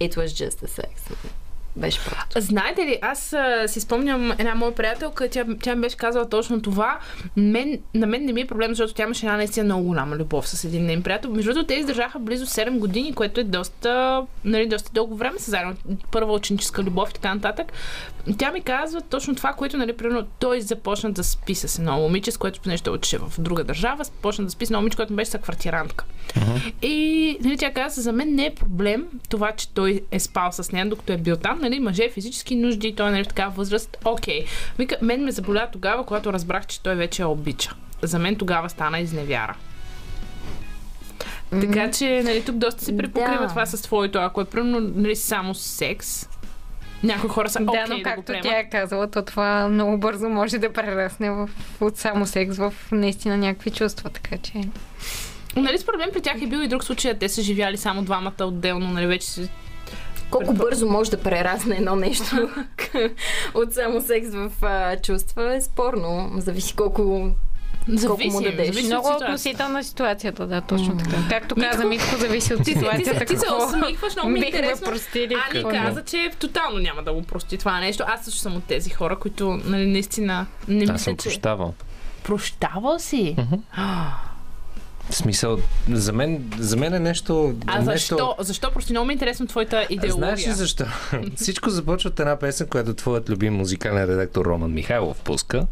It 0.00 0.14
was 0.16 0.26
just 0.26 0.64
a 0.64 0.68
sex. 0.68 0.90
Беше 1.76 2.00
просто. 2.04 2.40
Знаете 2.40 2.86
ли, 2.86 2.98
аз 3.02 3.32
а, 3.32 3.68
си 3.68 3.80
спомням 3.80 4.32
една 4.32 4.54
моя 4.54 4.74
приятелка, 4.74 5.28
тя, 5.28 5.44
тя 5.62 5.74
ми 5.74 5.80
беше 5.80 5.96
казала 5.96 6.28
точно 6.28 6.62
това. 6.62 6.98
Мен, 7.36 7.78
на 7.94 8.06
мен 8.06 8.24
не 8.24 8.32
ми 8.32 8.40
е 8.40 8.46
проблем, 8.46 8.70
защото 8.70 8.94
тя 8.94 9.02
имаше 9.02 9.26
една 9.26 9.36
наистина 9.36 9.64
много 9.64 9.84
голяма 9.84 10.16
любов 10.16 10.48
с 10.48 10.64
един 10.64 10.86
нейн 10.86 11.02
приятел. 11.02 11.30
Между 11.30 11.52
другото, 11.52 11.66
те 11.66 11.74
издържаха 11.74 12.18
близо 12.18 12.46
7 12.46 12.78
години, 12.78 13.14
което 13.14 13.40
е 13.40 13.44
доста, 13.44 14.22
нали, 14.44 14.66
доста 14.66 14.92
дълго 14.92 15.16
време 15.16 15.38
са 15.38 15.50
заедно. 15.50 15.74
Първа 16.12 16.32
ученическа 16.32 16.82
любов 16.82 17.10
и 17.10 17.14
така 17.14 17.34
нататък. 17.34 17.72
Тя 18.38 18.50
ми 18.52 18.60
казва 18.60 19.00
точно 19.00 19.34
това, 19.34 19.52
което, 19.52 19.76
нали, 19.76 19.96
примерно, 19.96 20.26
той 20.38 20.60
започна 20.60 21.12
да 21.12 21.24
спи 21.24 21.54
с 21.54 21.78
едно 21.78 21.96
момиче, 21.96 22.30
с 22.30 22.36
което 22.36 22.68
нещо 22.68 22.92
учеше 22.92 23.18
в 23.18 23.32
друга 23.38 23.64
държава, 23.64 24.04
започна 24.04 24.44
да 24.44 24.50
спи 24.50 24.66
с 24.66 24.70
едно 24.70 24.78
момиче, 24.78 24.96
което 24.96 25.14
беше 25.14 25.30
са 25.30 25.38
квартирантка. 25.38 26.04
И 26.82 27.38
нали, 27.44 27.56
тя 27.56 27.72
каза, 27.72 28.02
за 28.02 28.12
мен 28.12 28.34
не 28.34 28.46
е 28.46 28.54
проблем 28.54 29.06
това, 29.28 29.52
че 29.52 29.68
той 29.68 30.00
е 30.10 30.20
спал 30.20 30.52
с 30.52 30.72
нея, 30.72 30.88
докато 30.88 31.12
е 31.12 31.16
бил 31.16 31.36
там. 31.36 31.58
Нали, 31.60 31.69
мъже, 31.78 32.10
физически 32.10 32.56
нужди, 32.56 32.94
той 32.94 33.08
е 33.08 33.10
нали, 33.10 33.24
в 33.24 33.28
такава 33.28 33.50
възраст. 33.50 33.96
Окей. 34.04 34.44
Вика, 34.78 34.96
мен 35.02 35.24
ме 35.24 35.32
заболя 35.32 35.68
тогава, 35.72 36.06
когато 36.06 36.32
разбрах, 36.32 36.66
че 36.66 36.82
той 36.82 36.94
вече 36.94 37.22
я 37.22 37.28
обича. 37.28 37.70
За 38.02 38.18
мен 38.18 38.36
тогава 38.36 38.70
стана 38.70 38.98
изневяра. 38.98 39.56
Така 41.60 41.90
че, 41.90 42.22
нали, 42.24 42.44
тук 42.44 42.56
доста 42.56 42.84
се 42.84 42.96
препокрива 42.96 43.42
Да. 43.42 43.48
това 43.48 43.66
с 43.66 43.82
твоето. 43.82 44.18
Ако 44.18 44.40
е 44.40 44.44
примерно 44.44 44.92
нали, 44.94 45.16
само 45.16 45.54
секс, 45.54 46.28
някои 47.02 47.30
хора 47.30 47.50
са 47.50 47.62
окей 47.62 47.80
да, 47.80 47.86
но 47.88 47.96
да 47.96 48.02
както 48.02 48.24
приемат. 48.24 48.44
тя 48.44 48.58
е 48.58 48.68
казала, 48.70 49.10
то 49.10 49.22
това 49.22 49.68
много 49.68 49.98
бързо 49.98 50.28
може 50.28 50.58
да 50.58 50.72
прерасне 50.72 51.30
в, 51.30 51.48
от 51.80 51.96
само 51.96 52.26
секс 52.26 52.56
в 52.56 52.74
наистина 52.92 53.36
някакви 53.36 53.70
чувства, 53.70 54.10
така 54.10 54.38
че... 54.38 54.52
Нали, 55.56 55.78
според 55.78 56.00
мен 56.00 56.10
при 56.12 56.20
тях 56.20 56.42
е 56.42 56.46
бил 56.46 56.58
и 56.58 56.68
друг 56.68 56.84
случай, 56.84 57.18
те 57.18 57.28
са 57.28 57.42
живяли 57.42 57.76
само 57.76 58.02
двамата 58.02 58.44
отделно, 58.44 58.92
нали, 58.92 59.06
вече 59.06 59.26
Колко 60.30 60.52
бързо 60.52 60.86
може 60.86 61.10
да 61.10 61.20
прерасне 61.20 61.76
едно 61.76 61.96
нещо 61.96 62.24
от 63.54 63.74
само 63.74 64.00
секс 64.00 64.30
в 64.30 64.50
а, 64.62 64.96
чувства 64.96 65.54
е 65.54 65.60
спорно. 65.60 66.30
Зависи 66.36 66.74
колко 66.74 67.30
Колко 68.06 68.24
му 68.24 68.40
дадеш? 68.40 68.66
зависи 68.66 68.86
Много 68.86 69.08
от 69.08 69.20
относителна 69.20 69.84
ситуацията, 69.84 70.46
да, 70.46 70.60
точно 70.60 70.96
така. 70.96 71.16
Както 71.30 71.54
каза 71.54 71.84
Митко, 71.84 72.16
зависи 72.16 72.54
от 72.54 72.58
Ти, 72.58 72.64
се- 72.64 72.72
ти, 72.72 72.78
ситуацията. 72.78 73.24
ти 73.24 73.36
се 73.36 73.46
усмихваш, 73.66 74.16
много 74.16 74.30
ми 74.30 74.40
е 74.40 74.42
интересно. 74.44 74.86
простили. 74.86 75.36
Ани 75.50 75.62
каза, 75.64 76.04
че 76.04 76.30
тотално 76.38 76.78
няма 76.78 77.02
да 77.02 77.12
го 77.12 77.22
прости 77.22 77.58
това 77.58 77.80
нещо. 77.80 78.04
Аз 78.06 78.24
също 78.24 78.40
съм 78.40 78.56
от 78.56 78.64
тези 78.64 78.90
хора, 78.90 79.18
които 79.18 79.60
нали, 79.64 79.86
наистина 79.86 80.46
не 80.68 80.84
Аз 80.84 80.90
мисля, 80.90 80.98
съм 80.98 81.16
че... 81.16 81.22
прощавал. 81.28 81.74
Прощавал 82.24 82.98
си? 82.98 83.36
В 85.10 85.14
смисъл, 85.14 85.58
за 85.88 86.12
мен, 86.12 86.50
за 86.58 86.76
мен 86.76 86.94
е 86.94 86.98
нещо... 86.98 87.54
А 87.66 87.78
нещо... 87.78 88.16
защо? 88.16 88.34
Защо? 88.38 88.70
Просто 88.70 88.92
много 88.92 89.06
ми 89.06 89.12
е 89.12 89.14
интересно 89.14 89.46
твоята 89.46 89.86
идеология. 89.90 90.36
Знаеш 90.36 90.46
ли 90.46 90.52
защо? 90.52 90.84
Всичко 91.36 91.70
започва 91.70 92.10
от 92.10 92.20
една 92.20 92.36
песен, 92.36 92.66
която 92.66 92.94
твоят 92.94 93.30
любим 93.30 93.54
музикален 93.54 94.04
редактор 94.04 94.44
Роман 94.44 94.72
Михайлов 94.72 95.20
пуска. 95.20 95.66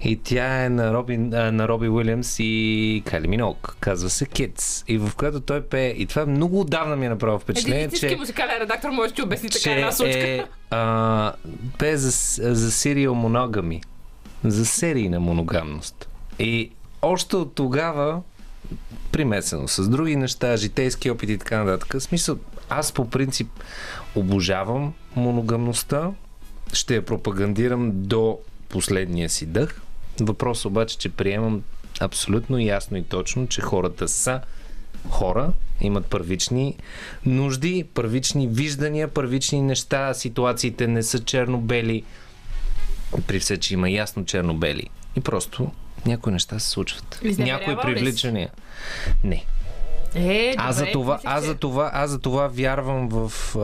И 0.00 0.16
тя 0.16 0.64
е 0.64 0.68
на 0.68 0.94
Роби, 0.94 1.16
на 1.18 1.68
Роби 1.68 1.88
Уилямс 1.88 2.36
и 2.38 3.02
Кали 3.06 3.28
Минок. 3.28 3.76
Казва 3.80 4.10
се 4.10 4.26
Kids. 4.26 4.84
И 4.88 4.98
в 4.98 5.10
която 5.16 5.40
той 5.40 5.62
пее. 5.62 5.88
И 5.88 6.06
това 6.06 6.26
много 6.26 6.60
отдавна 6.60 6.96
ми 6.96 7.06
е 7.06 7.08
направило 7.08 7.36
Един 7.36 7.42
впечатление, 7.44 7.84
истински 7.84 8.08
че, 8.08 8.16
музикален 8.16 8.58
редактор 8.60 8.90
може 8.90 9.08
да 9.08 9.14
ти 9.14 9.22
обясни 9.22 9.50
така 9.50 9.70
една 9.70 9.92
случка. 9.92 10.18
е, 10.18 10.44
а, 10.70 11.32
пее 11.78 11.96
за, 11.96 12.10
за 12.54 12.70
serial 12.70 13.08
monogamy. 13.08 13.82
За 14.44 14.66
серийна 14.66 15.20
моногамност. 15.20 16.08
И 16.38 16.70
още 17.02 17.36
от 17.36 17.54
тогава 17.54 18.22
примесено 19.12 19.68
с 19.68 19.88
други 19.88 20.16
неща, 20.16 20.56
житейски 20.56 21.10
опити 21.10 21.32
и 21.32 21.38
така 21.38 21.64
нататък. 21.64 21.92
В 21.92 22.00
смисъл, 22.00 22.38
аз 22.70 22.92
по 22.92 23.10
принцип 23.10 23.48
обожавам 24.14 24.94
моногамността, 25.16 26.10
ще 26.72 26.94
я 26.94 27.04
пропагандирам 27.04 27.90
до 27.94 28.38
последния 28.68 29.30
си 29.30 29.46
дъх. 29.46 29.80
Въпрос 30.20 30.64
обаче, 30.64 30.98
че 30.98 31.08
приемам 31.08 31.62
абсолютно 32.00 32.58
ясно 32.58 32.96
и 32.96 33.02
точно, 33.02 33.46
че 33.46 33.60
хората 33.60 34.08
са 34.08 34.40
хора, 35.08 35.52
имат 35.80 36.06
първични 36.06 36.76
нужди, 37.26 37.86
първични 37.94 38.48
виждания, 38.48 39.08
първични 39.08 39.62
неща, 39.62 40.14
ситуациите 40.14 40.86
не 40.86 41.02
са 41.02 41.24
черно-бели, 41.24 42.02
при 43.26 43.38
все, 43.38 43.56
че 43.56 43.74
има 43.74 43.90
ясно 43.90 44.24
черно-бели. 44.24 44.90
И 45.16 45.20
просто 45.20 45.70
някои 46.06 46.32
неща 46.32 46.58
се 46.58 46.68
случват. 46.68 47.20
Някои 47.38 47.76
привличания. 47.76 48.50
Не. 49.24 49.44
Е, 50.14 50.54
Аз 50.56 50.76
за 50.76 50.86
това, 50.86 51.20
аз 51.24 51.44
за 51.44 51.54
това, 51.54 51.90
аз 51.94 52.10
за 52.10 52.18
това 52.18 52.48
вярвам 52.48 53.08
в, 53.08 53.32
а, 53.56 53.60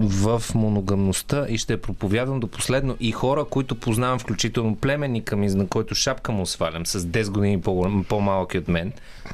в 0.00 0.42
моногамността 0.54 1.46
и 1.48 1.58
ще 1.58 1.72
я 1.72 1.82
проповядвам 1.82 2.40
до 2.40 2.46
последно. 2.46 2.96
И 3.00 3.12
хора, 3.12 3.44
които 3.44 3.74
познавам, 3.74 4.18
включително 4.18 4.76
племенника 4.76 5.36
ми, 5.36 5.48
на 5.48 5.66
който 5.66 5.94
шапка 5.94 6.32
му 6.32 6.46
свалям, 6.46 6.86
с 6.86 7.00
10 7.00 7.30
години 7.30 7.60
по- 7.60 8.04
по-малки 8.08 8.58
от 8.58 8.68
мен, 8.68 8.92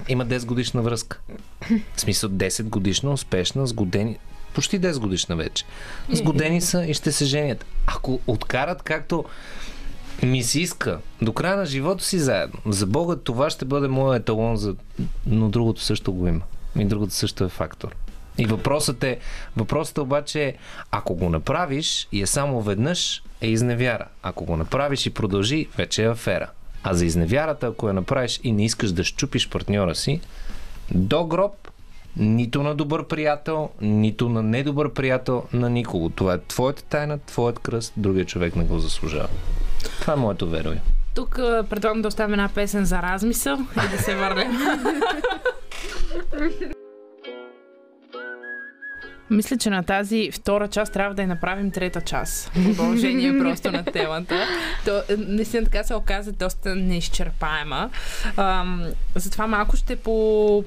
има 0.09 0.27
10 0.27 0.45
годишна 0.45 0.83
връзка. 0.83 1.21
В 1.95 2.01
смисъл 2.01 2.31
10 2.31 2.63
годишна, 2.63 3.11
успешна, 3.11 3.67
сгодени, 3.67 4.19
почти 4.55 4.81
10 4.81 4.99
годишна 4.99 5.37
вече. 5.37 5.65
Сгодени 6.11 6.61
са 6.61 6.87
и 6.87 6.95
ще 6.95 7.13
се 7.13 7.25
женят. 7.25 7.65
Ако 7.87 8.21
откарат 8.27 8.83
както 8.83 9.25
ми 10.23 10.43
се 10.43 10.61
иска 10.61 10.99
до 11.23 11.33
края 11.33 11.57
на 11.57 11.67
живота 11.67 12.05
си 12.05 12.19
заедно. 12.19 12.61
За 12.67 12.87
Бога 12.87 13.17
това 13.17 13.51
ще 13.51 13.65
бъде 13.65 13.89
моят 13.89 14.23
еталон, 14.23 14.57
за... 14.57 14.75
но 15.27 15.49
другото 15.49 15.83
също 15.83 16.13
го 16.13 16.29
има. 16.29 16.43
И 16.79 16.85
другото 16.85 17.15
също 17.15 17.45
е 17.45 17.49
фактор. 17.49 17.95
И 18.39 18.47
въпросът 18.47 19.05
е, 19.05 19.19
въпросът 19.57 19.99
е 19.99 20.01
обаче 20.01 20.55
ако 20.91 21.15
го 21.15 21.31
направиш 21.31 22.09
и 22.13 22.23
е 22.23 22.27
само 22.27 22.63
веднъж, 22.63 23.23
е 23.41 23.49
изневяра. 23.49 24.07
Ако 24.23 24.45
го 24.45 24.57
направиш 24.57 25.07
и 25.07 25.15
продължи, 25.15 25.69
вече 25.77 26.05
е 26.05 26.11
афера. 26.11 26.51
А 26.83 26.95
за 26.95 27.07
изневярата, 27.07 27.67
ако 27.67 27.89
я 27.89 27.95
направиш 27.95 28.41
и 28.45 28.53
не 28.53 28.65
искаш 28.65 28.93
да 28.93 29.05
щупиш 29.05 29.49
партньора 29.49 29.95
си, 29.95 30.21
до 30.91 31.25
гроб, 31.25 31.53
нито 32.17 32.63
на 32.63 32.75
добър 32.75 33.07
приятел, 33.07 33.71
нито 33.81 34.29
на 34.29 34.43
недобър 34.43 34.93
приятел, 34.93 35.45
на 35.53 35.71
никого. 35.71 36.11
Това 36.11 36.35
е 36.35 36.39
твоята 36.39 36.85
тайна, 36.85 37.19
твоят 37.19 37.59
кръст, 37.59 37.93
другия 37.97 38.25
човек 38.25 38.57
не 38.57 38.65
го 38.65 38.79
заслужава. 38.79 39.29
Това 40.01 40.13
е 40.13 40.17
моето 40.17 40.49
верою. 40.49 40.79
Тук 41.15 41.35
предлагам 41.71 42.03
да 42.03 42.09
оставим 42.09 42.33
една 42.33 42.49
песен 42.55 42.85
за 42.85 43.03
размисъл 43.03 43.59
и 43.87 43.97
да 43.97 44.03
се 44.03 44.15
върнем. 44.15 44.59
Мисля, 49.31 49.57
че 49.57 49.71
на 49.71 49.83
тази 49.83 50.31
втора 50.33 50.69
част 50.69 50.93
трябва 50.93 51.15
да 51.15 51.23
я 51.23 51.29
направим 51.29 51.71
трета 51.71 52.01
част. 52.01 52.53
Продължение 52.53 53.39
просто 53.43 53.73
на 53.73 53.85
темата. 53.85 54.47
То, 54.85 54.99
е, 54.99 55.17
наистина 55.17 55.65
така 55.65 55.85
се 55.85 55.95
оказа 55.95 56.33
доста 56.33 56.75
неизчерпаема. 56.75 57.91
Ам, 58.37 58.83
затова 59.15 59.47
малко 59.47 59.77
ще 59.77 59.97
по 59.97 60.65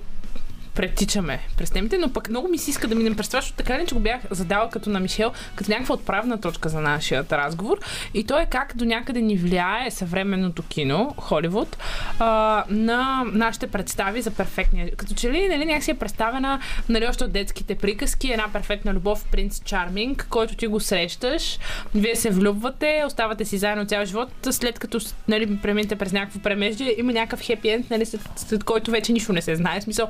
претичаме 0.77 1.39
през 1.57 1.71
темите, 1.71 1.97
но 1.97 2.13
пък 2.13 2.29
много 2.29 2.47
ми 2.47 2.57
се 2.57 2.69
иска 2.69 2.87
да 2.87 2.95
минем 2.95 3.15
през 3.15 3.27
това, 3.27 3.41
защото 3.41 3.57
така 3.57 3.79
ли, 3.79 3.85
че 3.85 3.95
го 3.95 4.01
бях 4.01 4.21
задала 4.31 4.69
като 4.69 4.89
на 4.89 4.99
Мишел, 4.99 5.31
като 5.55 5.71
някаква 5.71 5.95
отправна 5.95 6.41
точка 6.41 6.69
за 6.69 6.81
нашия 6.81 7.25
разговор. 7.31 7.77
И 8.13 8.23
то 8.23 8.39
е 8.39 8.45
как 8.45 8.75
до 8.75 8.85
някъде 8.85 9.21
ни 9.21 9.37
влияе 9.37 9.91
съвременното 9.91 10.63
кино, 10.63 11.15
Холивуд, 11.17 11.77
а, 12.19 12.63
на 12.69 13.23
нашите 13.33 13.67
представи 13.67 14.21
за 14.21 14.31
перфектния. 14.31 14.91
Като 14.95 15.13
че 15.13 15.31
ли, 15.31 15.47
нали, 15.47 15.65
някакси 15.65 15.91
е 15.91 15.93
представена, 15.93 16.59
нали, 16.89 17.07
още 17.07 17.23
от 17.23 17.31
детските 17.31 17.75
приказки, 17.75 18.31
една 18.31 18.45
перфектна 18.53 18.93
любов, 18.93 19.25
принц 19.31 19.61
Чарминг, 19.63 20.27
който 20.29 20.55
ти 20.55 20.67
го 20.67 20.79
срещаш, 20.79 21.59
вие 21.95 22.15
се 22.15 22.29
влюбвате, 22.29 23.03
оставате 23.07 23.45
си 23.45 23.57
заедно 23.57 23.85
цял 23.85 24.05
живот, 24.05 24.29
след 24.51 24.79
като 24.79 24.99
нали, 25.27 25.57
преминете 25.57 25.95
през 25.95 26.11
някакво 26.11 26.39
премеждие, 26.39 26.95
има 26.97 27.13
някакъв 27.13 27.41
хепи 27.41 27.69
енд, 27.69 27.89
нали, 27.89 28.05
след, 28.05 28.21
след 28.35 28.63
който 28.63 28.91
вече 28.91 29.13
нищо 29.13 29.33
не 29.33 29.41
се 29.41 29.55
знае. 29.55 29.81
Смисъл, 29.81 30.09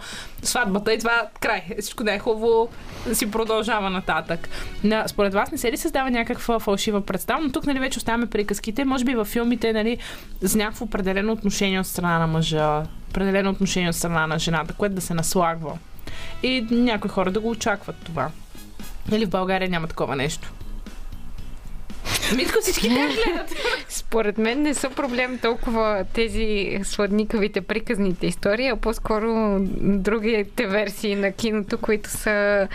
сватбата 0.57 0.93
и 0.93 0.97
това 0.97 1.27
край. 1.39 1.63
Всичко 1.79 2.03
не 2.03 2.15
е 2.15 2.19
хубаво, 2.19 2.69
си 3.13 3.31
продължава 3.31 3.89
нататък. 3.89 4.49
На, 4.84 5.07
според 5.07 5.34
вас 5.34 5.51
не 5.51 5.57
се 5.57 5.71
ли 5.71 5.77
създава 5.77 6.11
някаква 6.11 6.59
фалшива 6.59 7.01
представа? 7.01 7.41
Но 7.43 7.51
тук 7.51 7.65
нали, 7.65 7.79
вече 7.79 7.97
оставяме 7.97 8.25
приказките. 8.25 8.85
Може 8.85 9.05
би 9.05 9.15
във 9.15 9.27
филмите 9.27 9.73
нали, 9.73 9.97
с 10.41 10.55
някакво 10.55 10.85
определено 10.85 11.34
отношение 11.34 11.79
от 11.79 11.88
страна 11.88 12.19
на 12.19 12.27
мъжа, 12.27 12.84
определено 13.09 13.49
отношение 13.49 13.89
от 13.89 13.95
страна 13.95 14.27
на 14.27 14.39
жената, 14.39 14.73
което 14.73 14.95
да 14.95 15.01
се 15.01 15.13
наслагва. 15.13 15.77
И 16.43 16.67
някои 16.71 17.09
хора 17.09 17.31
да 17.31 17.39
го 17.39 17.49
очакват 17.49 17.95
това. 18.05 18.29
Или 19.11 19.25
в 19.25 19.29
България 19.29 19.69
няма 19.69 19.88
такова 19.88 20.15
нещо. 20.15 20.51
Митко 22.35 22.57
всички 22.61 22.89
как 22.89 23.11
гледат? 23.11 23.53
Според 23.89 24.38
мен 24.38 24.61
не 24.61 24.73
са 24.73 24.89
проблем 24.89 25.39
толкова 25.41 26.05
тези 26.13 26.79
сладникавите 26.84 27.61
приказните 27.61 28.27
истории, 28.27 28.67
а 28.67 28.75
по-скоро 28.75 29.57
другите 29.81 30.67
версии 30.67 31.15
на 31.15 31.31
киното, 31.31 31.77
които 31.77 32.09
са 32.09 32.67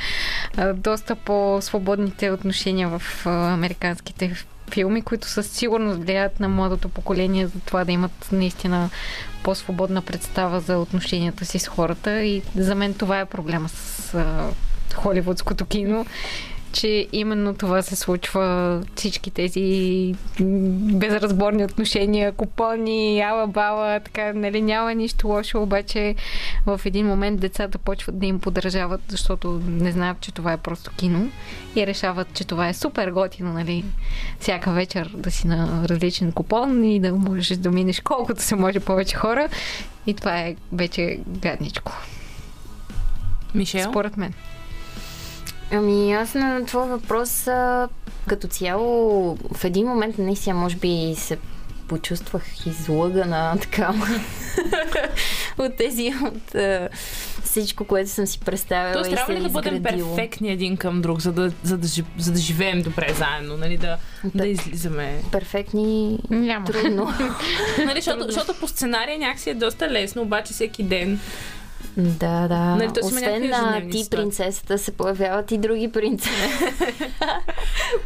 доста 0.75 1.17
по-свободните 1.17 2.31
отношения 2.31 2.89
в 2.89 3.27
американските 3.27 4.45
филми, 4.71 5.03
които 5.03 5.29
със 5.29 5.51
сигурност 5.51 6.01
влияят 6.01 6.41
на 6.41 6.49
младото 6.49 6.89
поколение 6.89 7.47
за 7.47 7.61
това 7.67 7.85
да 7.85 7.93
имат 7.93 8.29
наистина 8.33 8.91
по-свободна 9.43 10.03
представа 10.03 10.61
за 10.61 10.79
отношенията 10.79 11.45
си 11.45 11.59
с 11.59 11.67
хората. 11.67 12.23
И 12.23 12.43
за 12.57 12.75
мен 12.75 12.95
това 12.95 13.21
е 13.21 13.27
проблема 13.27 13.69
с 13.69 14.19
холивудското 14.95 15.67
кино 15.67 16.07
че 16.73 17.09
именно 17.13 17.55
това 17.55 17.83
се 17.83 17.97
случва 17.97 18.83
всички 18.95 19.31
тези 19.31 20.15
безразборни 20.95 21.65
отношения, 21.65 22.33
купони, 22.33 23.21
ала-бала, 23.21 24.01
така, 24.01 24.33
нали, 24.33 24.63
няма 24.63 24.95
нищо 24.95 25.29
лошо, 25.29 25.63
обаче 25.63 26.15
в 26.67 26.81
един 26.85 27.07
момент 27.07 27.41
децата 27.41 27.79
почват 27.79 28.19
да 28.19 28.27
им 28.27 28.41
подражават, 28.41 29.01
защото 29.09 29.61
не 29.67 29.93
знаят, 29.93 30.21
че 30.21 30.33
това 30.33 30.53
е 30.53 30.57
просто 30.57 30.91
кино 30.97 31.29
и 31.77 31.87
решават, 31.87 32.29
че 32.35 32.47
това 32.47 32.69
е 32.69 32.75
супер 32.75 33.11
готино, 33.11 33.53
нали, 33.53 33.85
всяка 34.41 34.73
вечер 34.73 35.11
да 35.17 35.31
си 35.31 35.47
на 35.47 35.89
различен 35.89 36.33
купон 36.33 36.85
и 36.85 37.01
да 37.01 37.13
можеш 37.13 37.57
да 37.57 37.71
минеш 37.71 38.01
колкото 38.01 38.43
се 38.43 38.57
може 38.57 38.81
повече 38.81 39.17
хора 39.17 39.49
и 40.07 40.15
това 40.15 40.41
е 40.41 40.57
вече 40.73 41.19
гадничко, 41.27 41.93
Мишел? 43.55 43.91
според 43.91 44.17
мен. 44.17 44.33
Ами 45.73 46.13
аз 46.13 46.35
на 46.35 46.65
твой 46.65 46.89
въпрос 46.89 47.47
а, 47.47 47.89
като 48.27 48.49
цяло 48.49 49.39
в 49.55 49.65
един 49.65 49.87
момент 49.87 50.19
наистина 50.19 50.57
може 50.57 50.77
би 50.77 51.15
се 51.17 51.39
почувствах 51.89 52.67
излъгана 52.67 53.57
така 53.61 53.95
от 55.59 55.77
тези 55.77 56.13
от 56.23 56.55
а, 56.55 56.89
всичко, 57.45 57.85
което 57.85 58.11
съм 58.11 58.27
си 58.27 58.41
представила 58.41 58.93
Тоест, 58.93 59.11
и 59.11 59.15
трябва 59.15 59.35
ли 59.35 59.41
да 59.41 59.49
бъдем 59.49 59.75
изградило. 59.75 60.17
перфектни 60.17 60.51
един 60.51 60.77
към 60.77 61.03
друг, 61.03 61.21
за 61.21 61.33
да, 61.33 61.53
за 61.63 61.79
да, 61.79 61.89
за 62.19 62.33
да 62.33 62.39
живеем 62.39 62.83
добре 62.83 63.15
заедно, 63.19 63.57
нали? 63.57 63.77
Да, 63.77 63.99
да 64.35 64.47
излизаме. 64.47 65.23
Перфектни 65.33 66.19
Няма. 66.31 66.67
трудно. 66.67 67.13
Нали, 67.87 68.01
защото, 68.01 68.25
защото 68.27 68.61
по 68.61 68.69
сценария 68.69 69.19
някакси 69.19 69.51
е 69.51 69.55
доста 69.55 69.91
лесно, 69.91 70.23
обаче 70.23 70.53
всеки 70.53 70.83
ден. 70.83 71.21
Да, 71.97 72.49
да. 72.49 72.59
Нали, 72.59 72.91
Освен 73.03 73.49
на 73.51 73.81
ти 73.81 73.99
ситуации. 73.99 74.07
принцесата 74.11 74.79
се 74.79 74.93
появяват 74.93 75.51
и 75.51 75.59
други 75.59 75.93
принцеси. 75.93 76.31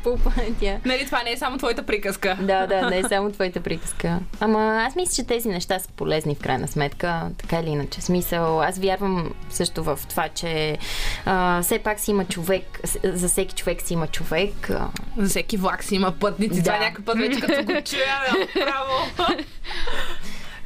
По 0.03 0.19
пътя. 0.19 0.81
Нали, 0.85 1.05
това 1.07 1.23
не 1.23 1.33
е 1.33 1.37
само 1.37 1.59
твоята 1.59 1.83
приказка. 1.83 2.37
Да, 2.41 2.67
да, 2.67 2.91
не 2.91 2.99
е 2.99 3.03
само 3.03 3.33
твоята 3.33 3.61
приказка. 3.61 4.19
Ама 4.41 4.85
аз 4.89 4.97
мисля, 4.97 5.15
че 5.15 5.27
тези 5.27 5.49
неща 5.49 5.79
са 5.79 5.89
полезни 5.89 6.35
в 6.35 6.39
крайна 6.39 6.69
сметка, 6.69 7.23
така 7.39 7.59
или 7.59 7.71
иначе. 7.71 8.01
Смисъл, 8.01 8.63
аз 8.63 8.79
вярвам 8.79 9.35
също 9.51 9.83
в 9.85 9.99
това, 10.09 10.29
че 10.29 10.79
а, 11.25 11.63
все 11.63 11.79
пак 11.79 12.01
си 12.01 12.11
има 12.11 12.25
човек, 12.25 12.81
за 13.05 13.29
всеки 13.29 13.55
човек 13.55 13.83
си 13.83 13.93
има 13.93 14.07
човек. 14.07 14.71
А, 14.71 14.89
За 15.19 15.29
всеки 15.29 15.57
влак 15.57 15.85
си 15.85 15.95
има 15.95 16.13
пътници. 16.13 16.63
Да. 16.63 16.73
Това 16.73 16.79
някой 16.79 17.05
път 17.05 17.19
вече 17.19 17.41
като 17.41 17.65
го 17.65 17.73
чуя, 17.85 18.47
право. 18.55 19.27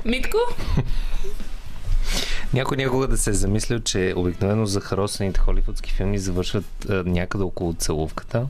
Митко? 0.04 0.38
Някой 2.54 2.76
някога 2.76 3.06
да 3.06 3.16
се 3.16 3.30
е 3.30 3.32
замислил, 3.32 3.80
че 3.80 4.12
обикновено 4.16 4.66
за 4.66 4.80
харосаните 4.80 5.40
холивудски 5.40 5.92
филми 5.92 6.18
завършват 6.18 6.64
а, 6.88 7.02
някъде 7.06 7.44
около 7.44 7.74
целувката. 7.78 8.46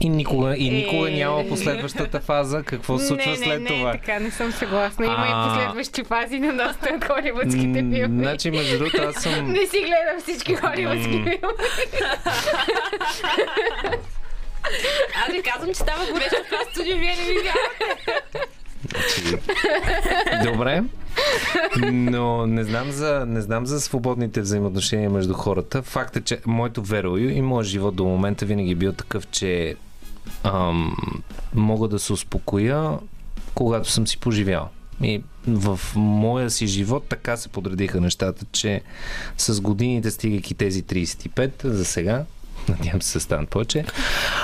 И 0.00 0.08
никога, 0.08 0.56
и 0.56 0.70
никога 0.70 1.10
Е. 1.10 1.14
няма 1.14 1.48
последващата 1.48 2.20
фаза. 2.20 2.62
Какво 2.62 2.98
се 2.98 3.06
случва 3.06 3.30
не, 3.30 3.36
след 3.36 3.60
не, 3.60 3.66
това? 3.66 3.92
Не, 3.92 3.98
така 3.98 4.18
не 4.18 4.30
съм 4.30 4.52
съгласна. 4.52 5.06
Има 5.06 5.16
А. 5.18 5.46
и 5.46 5.48
последващи 5.48 6.04
фази 6.04 6.38
на 6.38 6.52
доста 6.66 6.94
от 6.96 7.04
холивудските 7.04 7.78
филми. 7.78 8.22
Значи, 8.22 8.50
между 8.50 8.78
другото, 8.78 9.02
аз 9.02 9.22
съм... 9.22 9.52
Не 9.52 9.66
си 9.66 9.78
гледам 9.80 10.20
всички 10.22 10.54
холивудски 10.54 11.12
филми. 11.12 11.38
Аз 15.26 15.32
ви 15.32 15.42
казвам, 15.42 15.68
че 15.68 15.74
става 15.74 16.06
горещо 16.12 16.36
в 16.44 16.50
това 16.50 16.64
студио, 16.72 16.98
вие 16.98 17.16
не 17.16 17.22
ми 17.32 17.34
вярвате. 17.34 18.48
Добре. 20.50 20.82
Но 21.92 22.46
не 22.46 22.64
знам, 22.64 22.90
за, 22.90 23.24
не 23.28 23.40
знам 23.40 23.66
за 23.66 23.80
свободните 23.80 24.40
взаимоотношения 24.40 25.10
между 25.10 25.34
хората. 25.34 25.82
Факт 25.82 26.16
е, 26.16 26.20
че 26.20 26.40
моето 26.46 26.82
верою 26.82 27.30
и 27.30 27.42
моят 27.42 27.66
живот 27.66 27.96
до 27.96 28.04
момента 28.04 28.46
винаги 28.46 28.70
е 28.70 28.74
бил 28.74 28.92
такъв, 28.92 29.26
че 29.26 29.76
ам, 30.42 30.96
мога 31.54 31.88
да 31.88 31.98
се 31.98 32.12
успокоя, 32.12 32.98
когато 33.54 33.90
съм 33.90 34.06
си 34.06 34.18
поживял. 34.18 34.68
И 35.02 35.22
в 35.46 35.80
моя 35.96 36.50
си 36.50 36.66
живот 36.66 37.04
така 37.08 37.36
се 37.36 37.48
подредиха 37.48 38.00
нещата, 38.00 38.46
че 38.52 38.82
с 39.38 39.60
годините, 39.60 40.10
стигайки 40.10 40.54
тези 40.54 40.82
35 40.82 41.66
за 41.66 41.84
сега, 41.84 42.24
надявам 42.68 43.02
се 43.02 43.20
станат 43.20 43.48
повече, 43.48 43.84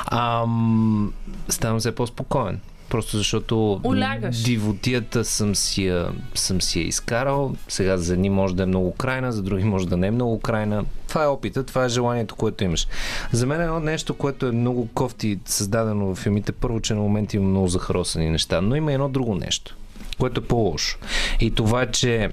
ам, 0.06 1.12
ставам 1.48 1.78
все 1.78 1.94
по-спокоен. 1.94 2.60
Просто 2.94 3.16
защото 3.16 3.80
Улягаш. 3.84 4.42
дивотията 4.42 5.24
съм 5.24 5.54
си, 5.54 5.86
я, 5.86 6.08
съм 6.34 6.62
си 6.62 6.80
я 6.80 6.86
изкарал. 6.86 7.54
Сега 7.68 7.96
за 7.96 8.12
едни 8.12 8.30
може 8.30 8.56
да 8.56 8.62
е 8.62 8.66
много 8.66 8.94
крайна, 8.94 9.32
за 9.32 9.42
други 9.42 9.64
може 9.64 9.88
да 9.88 9.96
не 9.96 10.06
е 10.06 10.10
много 10.10 10.40
крайна. 10.40 10.84
Това 11.08 11.24
е 11.24 11.26
опита, 11.26 11.64
това 11.64 11.84
е 11.84 11.88
желанието, 11.88 12.36
което 12.36 12.64
имаш. 12.64 12.86
За 13.32 13.46
мен 13.46 13.60
е 13.60 13.64
едно 13.64 13.80
нещо, 13.80 14.14
което 14.14 14.46
е 14.46 14.52
много 14.52 14.88
кофти 14.94 15.38
създадено 15.44 16.14
в 16.14 16.18
филмите. 16.18 16.52
Първо, 16.52 16.80
че 16.80 16.94
на 16.94 17.00
моменти 17.00 17.36
има 17.36 17.48
много 17.48 17.68
захаросани 17.68 18.30
неща, 18.30 18.60
но 18.60 18.76
има 18.76 18.92
едно 18.92 19.08
друго 19.08 19.34
нещо, 19.34 19.76
което 20.18 20.40
е 20.40 20.44
по-лошо. 20.44 20.98
И 21.40 21.50
това 21.50 21.86
че 21.86 22.30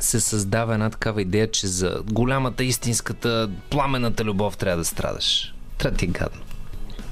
се 0.00 0.20
създава 0.20 0.74
една 0.74 0.90
такава 0.90 1.22
идея, 1.22 1.50
че 1.50 1.66
за 1.66 2.02
голямата, 2.10 2.64
истинската, 2.64 3.50
пламената 3.70 4.24
любов 4.24 4.56
трябва 4.56 4.78
да 4.78 4.84
страдаш. 4.84 5.54
Трябва 5.78 5.98
ти 5.98 6.04
е 6.04 6.08
гадно. 6.08 6.40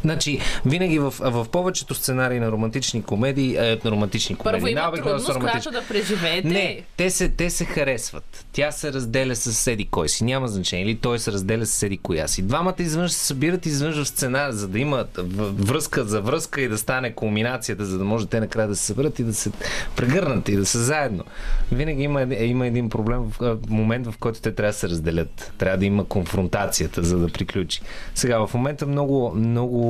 Значи, 0.03 0.41
винаги 0.67 0.99
в, 0.99 1.15
в 1.21 1.47
повечето 1.53 1.95
сценарии 1.95 2.41
на 2.41 2.53
романтични 2.53 3.03
комедии, 3.03 3.57
е, 3.57 3.79
на 3.85 3.91
романтични 3.91 4.37
комедии, 4.37 4.61
Първо 4.61 4.69
има 4.69 4.93
трудност, 4.93 5.39
която 5.39 5.71
да 5.71 5.83
преживеете. 5.89 6.49
не, 6.49 6.83
те 6.97 7.11
се, 7.11 7.29
те 7.29 7.51
се 7.51 7.65
харесват. 7.65 8.47
Тя 8.53 8.73
се 8.73 8.93
разделя 8.93 9.37
с 9.37 9.53
седи 9.55 9.87
кой 9.87 10.09
си, 10.09 10.25
няма 10.25 10.49
значение. 10.49 10.85
Или 10.85 10.97
той 10.97 11.19
се 11.19 11.33
разделя 11.33 11.67
с 11.67 11.71
седи 11.71 11.99
коя 11.99 12.29
си. 12.29 12.43
Двамата 12.43 12.75
извънж 12.79 13.11
се 13.13 13.27
събират 13.27 13.67
извънж 13.67 13.97
в 13.97 14.09
сценар, 14.09 14.51
за 14.51 14.69
да 14.69 14.79
имат 14.79 15.19
връзка 15.59 16.05
за 16.05 16.21
връзка 16.21 16.61
и 16.61 16.69
да 16.69 16.79
стане 16.79 17.13
кулминацията, 17.13 17.85
за 17.85 17.99
да 17.99 18.05
може 18.05 18.27
те 18.27 18.41
накрая 18.41 18.69
да 18.69 18.77
се 18.77 18.85
съберат 18.85 19.19
и 19.19 19.25
да 19.25 19.35
се 19.35 19.51
прегърнат 19.97 20.49
и 20.49 20.57
да 20.57 20.67
са 20.67 20.79
заедно. 20.79 21.25
Винаги 21.73 22.03
има, 22.03 22.23
има 22.23 22.67
един 22.67 22.89
проблем, 22.89 23.21
в 23.41 23.59
момент 23.69 24.07
в 24.07 24.15
който 24.19 24.41
те 24.41 24.53
трябва 24.53 24.73
да 24.73 24.79
се 24.79 24.89
разделят. 24.89 25.53
Трябва 25.59 25.79
да 25.79 25.85
има 25.85 26.05
конфронтацията, 26.05 27.03
за 27.03 27.19
да 27.19 27.29
приключи. 27.29 27.81
Сега, 28.15 28.47
в 28.47 28.55
момента 28.55 28.87
много, 28.87 29.33
много 29.35 29.86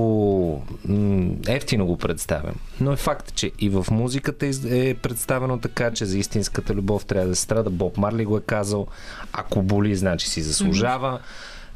м, 0.88 1.30
ефтино 1.46 1.86
го 1.86 1.96
представям. 1.96 2.54
Но 2.80 2.92
е 2.92 2.96
факт, 2.96 3.34
че 3.34 3.52
и 3.58 3.68
в 3.68 3.86
музиката 3.90 4.46
е 4.70 4.94
представено 4.94 5.58
така, 5.58 5.90
че 5.90 6.04
за 6.04 6.18
истинската 6.18 6.74
любов 6.74 7.04
трябва 7.04 7.28
да 7.28 7.36
се 7.36 7.42
страда. 7.42 7.70
Боб 7.70 7.96
Марли 7.96 8.24
го 8.24 8.36
е 8.36 8.40
казал. 8.40 8.86
Ако 9.32 9.62
боли, 9.62 9.96
значи 9.96 10.30
си 10.30 10.42
заслужава. 10.42 11.20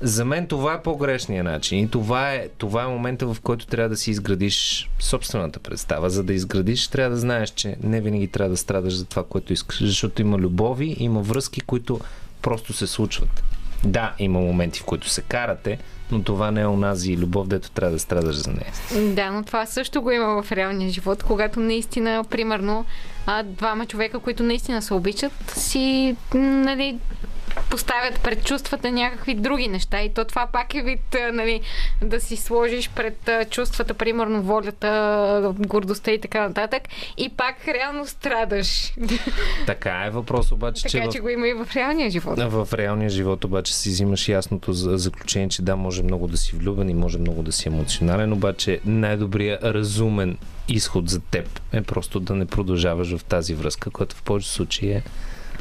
За 0.01 0.24
мен 0.24 0.47
това 0.47 0.74
е 0.74 0.82
по-грешният 0.82 1.44
начин. 1.44 1.78
И 1.78 1.90
това 1.90 2.32
е, 2.32 2.48
това 2.59 2.82
е 2.82 2.86
момента, 2.86 3.26
в 3.26 3.36
който 3.42 3.66
трябва 3.66 3.88
да 3.88 3.97
си 3.97 4.10
изградиш 4.10 4.90
собствената 4.98 5.60
представа. 5.60 6.10
За 6.10 6.24
да 6.24 6.32
изградиш, 6.32 6.88
трябва 6.88 7.10
да 7.10 7.20
знаеш, 7.20 7.51
че 7.51 7.76
не 7.82 8.01
винаги 8.01 8.28
трябва 8.28 8.51
да 8.51 8.56
страдаш 8.56 8.94
за 8.94 9.05
това, 9.05 9.24
което 9.24 9.52
искаш. 9.52 9.82
Защото 9.84 10.22
има 10.22 10.38
любови, 10.38 10.97
има 10.98 11.20
връзки, 11.20 11.60
които 11.60 12.01
просто 12.42 12.72
се 12.72 12.86
случват. 12.86 13.42
Да, 13.85 14.15
има 14.19 14.40
моменти, 14.40 14.81
в 14.81 14.85
които 14.85 15.09
се 15.09 15.23
карате, 15.23 15.78
но 16.11 16.23
това 16.23 16.51
не 16.51 16.61
е 16.61 16.66
онази 16.66 17.16
любов, 17.16 17.48
дето 17.48 17.70
трябва 17.70 17.93
да 17.93 17.98
страдаш 17.98 18.35
за 18.36 18.51
нея. 18.51 18.73
Да, 19.15 19.31
но 19.31 19.43
това 19.43 19.66
също 19.66 20.02
го 20.02 20.11
има 20.11 20.43
в 20.43 20.52
реалния 20.52 20.90
живот, 20.90 21.23
когато 21.23 21.61
наистина, 21.61 22.24
примерно, 22.31 22.85
а, 23.27 23.43
двама 23.43 23.86
човека, 23.86 24.19
които 24.19 24.43
наистина 24.43 24.82
се 24.82 24.94
обичат, 24.94 25.32
си, 25.57 26.16
нали, 26.35 26.98
поставят 27.70 28.20
пред 28.22 28.44
чувствата 28.44 28.93
някакви 28.93 29.35
други 29.35 29.68
неща. 29.68 30.02
И 30.02 30.14
то 30.14 30.24
това 30.24 30.47
пак 30.52 30.74
е 30.74 30.82
вид, 30.82 31.16
нали, 31.32 31.60
да 32.02 32.20
си 32.20 32.36
сложиш 32.36 32.90
пред 32.90 33.31
чувствата, 33.51 33.94
примерно 33.94 34.43
волята, 34.43 35.55
гордостта 35.59 36.10
и 36.10 36.20
така 36.20 36.48
нататък. 36.48 36.82
И 37.16 37.28
пак 37.28 37.68
реално 37.68 38.06
страдаш. 38.06 38.93
Така 39.66 40.05
е 40.06 40.10
въпрос 40.10 40.52
обаче, 40.52 40.82
че, 40.82 40.98
така 40.98 41.10
в... 41.10 41.12
че 41.12 41.20
го 41.20 41.28
има 41.28 41.48
и 41.48 41.52
в 41.52 41.68
реалния 41.77 42.10
живот. 42.10 42.39
в 42.39 42.68
реалния 42.72 43.10
живот 43.10 43.44
обаче 43.44 43.74
си 43.74 43.89
взимаш 43.89 44.28
ясното 44.28 44.72
за- 44.72 44.98
заключение, 44.98 45.48
че 45.48 45.62
да, 45.62 45.77
може 45.77 46.02
много 46.02 46.27
да 46.27 46.36
си 46.36 46.56
влюбен 46.56 46.90
и 46.90 46.94
може 46.94 47.18
много 47.18 47.43
да 47.43 47.52
си 47.52 47.68
емоционален, 47.68 48.32
обаче 48.32 48.81
най-добрият 48.85 49.64
разумен 49.64 50.39
изход 50.68 51.09
за 51.09 51.20
теб 51.20 51.60
е 51.72 51.82
просто 51.82 52.20
да 52.20 52.35
не 52.35 52.47
продължаваш 52.47 53.16
в 53.16 53.24
тази 53.24 53.55
връзка, 53.55 53.90
която 53.90 54.16
в 54.16 54.22
повечето 54.22 54.52
случаи 54.52 54.93
е 54.93 55.02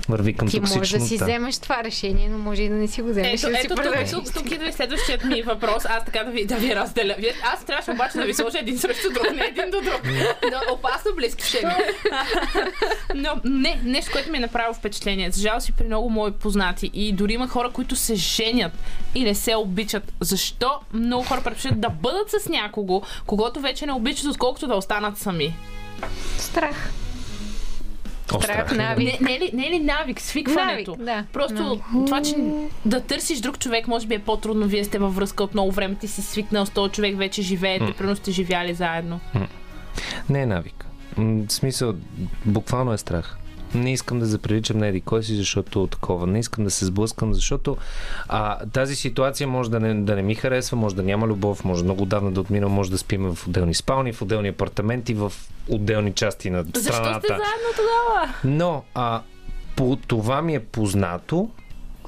върви 0.09 0.33
към 0.33 0.47
Ти 0.47 0.59
можеш 0.59 0.89
да 0.89 0.99
си 0.99 1.15
вземеш 1.15 1.57
това 1.57 1.83
решение, 1.83 2.29
но 2.29 2.37
може 2.37 2.63
и 2.63 2.69
да 2.69 2.75
не 2.75 2.87
си 2.87 3.01
го 3.01 3.09
вземеш. 3.09 3.43
Ето, 3.43 3.51
да 3.51 3.59
ето 3.59 3.75
тук, 4.15 4.25
тук, 4.25 4.33
тук 4.33 4.51
идва 4.51 4.67
и 4.67 4.73
следващият 4.73 5.23
ми 5.23 5.41
въпрос. 5.41 5.85
Аз 5.85 6.05
така 6.05 6.23
да 6.23 6.31
ви, 6.31 6.45
да 6.45 6.55
ви 6.55 6.75
разделя. 6.75 7.15
Аз 7.53 7.65
трябваше 7.65 7.91
обаче 7.91 8.17
да 8.17 8.25
ви 8.25 8.33
сложа 8.33 8.59
един 8.59 8.79
срещу 8.79 9.09
друг, 9.13 9.31
не 9.35 9.45
един 9.45 9.71
до 9.71 9.81
друг. 9.81 10.01
Но 10.43 10.73
опасно 10.73 11.15
близки 11.15 11.45
ще 11.45 11.67
ми. 11.67 11.73
Но 13.15 13.29
не, 13.43 13.81
нещо, 13.83 14.11
което 14.11 14.31
ми 14.31 14.37
е 14.37 14.41
направило 14.41 14.73
впечатление. 14.73 15.31
За 15.31 15.41
жал 15.41 15.59
си 15.59 15.71
при 15.71 15.85
много 15.85 16.09
мои 16.09 16.31
познати 16.31 16.91
и 16.93 17.13
дори 17.13 17.33
има 17.33 17.47
хора, 17.47 17.69
които 17.69 17.95
се 17.95 18.15
женят 18.15 18.71
и 19.15 19.23
не 19.23 19.35
се 19.35 19.55
обичат. 19.55 20.13
Защо 20.19 20.71
много 20.93 21.23
хора 21.23 21.41
предпочитат 21.43 21.81
да 21.81 21.89
бъдат 21.89 22.31
с 22.31 22.49
някого, 22.49 23.01
когато 23.25 23.59
вече 23.59 23.85
не 23.85 23.93
обичат, 23.93 24.25
отколкото 24.25 24.67
да 24.67 24.75
останат 24.75 25.17
сами? 25.17 25.55
Страх. 26.37 26.91
Страх, 28.41 28.75
навик. 28.75 29.21
Не, 29.21 29.29
не, 29.29 29.35
е 29.35 29.39
ли, 29.39 29.51
не 29.53 29.67
е 29.67 29.69
ли 29.69 29.79
навик, 29.79 30.21
свикването? 30.21 30.91
Навик, 30.91 31.05
да. 31.05 31.25
Просто 31.33 31.63
Навик. 31.63 31.83
това, 32.05 32.21
че 32.21 32.35
да 32.85 33.01
търсиш 33.01 33.39
друг 33.39 33.59
човек, 33.59 33.87
може 33.87 34.07
би 34.07 34.15
е 34.15 34.19
по-трудно. 34.19 34.67
Вие 34.67 34.83
сте 34.83 34.99
във 34.99 35.15
връзка 35.15 35.43
от 35.43 35.53
много 35.53 35.71
време, 35.71 35.95
ти 35.95 36.07
си 36.07 36.21
свикнал 36.21 36.65
с 36.65 36.69
този 36.69 36.91
човек, 36.91 37.17
вече 37.17 37.41
живеете, 37.41 37.93
примерно 37.97 38.15
сте 38.15 38.31
живяли 38.31 38.73
заедно. 38.73 39.19
Не 40.29 40.41
е 40.41 40.45
навик. 40.45 40.85
В 41.17 41.45
смисъл, 41.49 41.93
буквално 42.45 42.93
е 42.93 42.97
страх. 42.97 43.38
Не 43.75 43.93
искам 43.93 44.19
да 44.19 44.25
заприличам 44.25 44.77
на 44.77 44.87
еди 44.87 45.01
кой 45.01 45.23
си, 45.23 45.35
защото 45.35 45.87
такова. 45.87 46.27
Не 46.27 46.39
искам 46.39 46.63
да 46.63 46.71
се 46.71 46.85
сблъскам, 46.85 47.33
защото 47.33 47.77
а, 48.27 48.65
тази 48.65 48.95
ситуация 48.95 49.47
може 49.47 49.71
да 49.71 49.79
не, 49.79 49.93
да 49.93 50.15
не 50.15 50.21
ми 50.21 50.35
харесва, 50.35 50.77
може 50.77 50.95
да 50.95 51.03
няма 51.03 51.27
любов, 51.27 51.63
може 51.63 51.83
много 51.83 52.05
давна 52.05 52.31
да 52.31 52.41
отмина, 52.41 52.69
може 52.69 52.91
да 52.91 52.97
спим 52.97 53.35
в 53.35 53.47
отделни 53.47 53.73
спални, 53.73 54.13
в 54.13 54.21
отделни 54.21 54.47
апартаменти, 54.47 55.13
в 55.13 55.33
отделни 55.69 56.13
части 56.13 56.49
на 56.49 56.63
Защо 56.63 56.93
страната. 56.93 57.19
сте 57.19 57.27
заедно 57.27 57.69
тогава? 57.75 58.33
Но 58.43 58.83
а, 58.93 59.21
по, 59.75 59.97
това 60.07 60.41
ми 60.41 60.55
е 60.55 60.59
познато, 60.59 61.49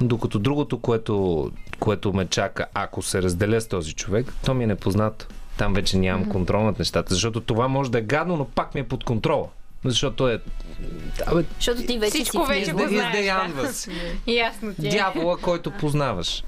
докато 0.02 0.40
другото, 0.40 0.80
което, 0.80 1.52
което 1.80 2.14
ме 2.14 2.26
чака, 2.26 2.66
ако 2.74 3.02
се 3.02 3.22
разделя 3.22 3.62
с 3.62 3.68
този 3.68 3.94
човек, 3.94 4.34
то 4.46 4.54
ми 4.54 4.64
е 4.64 4.68
непознато. 4.68 5.28
Там 5.58 5.74
вече 5.74 5.98
нямам 5.98 6.30
контрол 6.30 6.64
над 6.64 6.80
нещата, 6.80 7.14
защото 7.14 7.42
това 7.42 7.68
може 7.68 7.92
да 7.92 7.98
е 7.98 8.02
гадно, 8.02 8.38
но 8.38 8.46
пак 8.46 8.76
ми 8.76 8.82
е 8.82 8.88
под 8.88 9.04
контрола. 9.04 9.48
Защото 9.86 10.28
е... 10.30 10.40
Абе, 11.26 11.44
Защото 11.56 11.84
ти 11.84 12.00
вече 12.00 12.12
Всичко 12.12 12.46
си 12.46 12.52
вече 12.54 12.72
го 12.72 12.88
знаеш. 12.88 13.14
издеянваш. 13.16 13.76
Ясно 14.28 14.74
ти 14.74 14.88
е. 14.88 14.92
Дявола, 14.92 15.38
който 15.38 15.72
познаваш. 15.72 16.44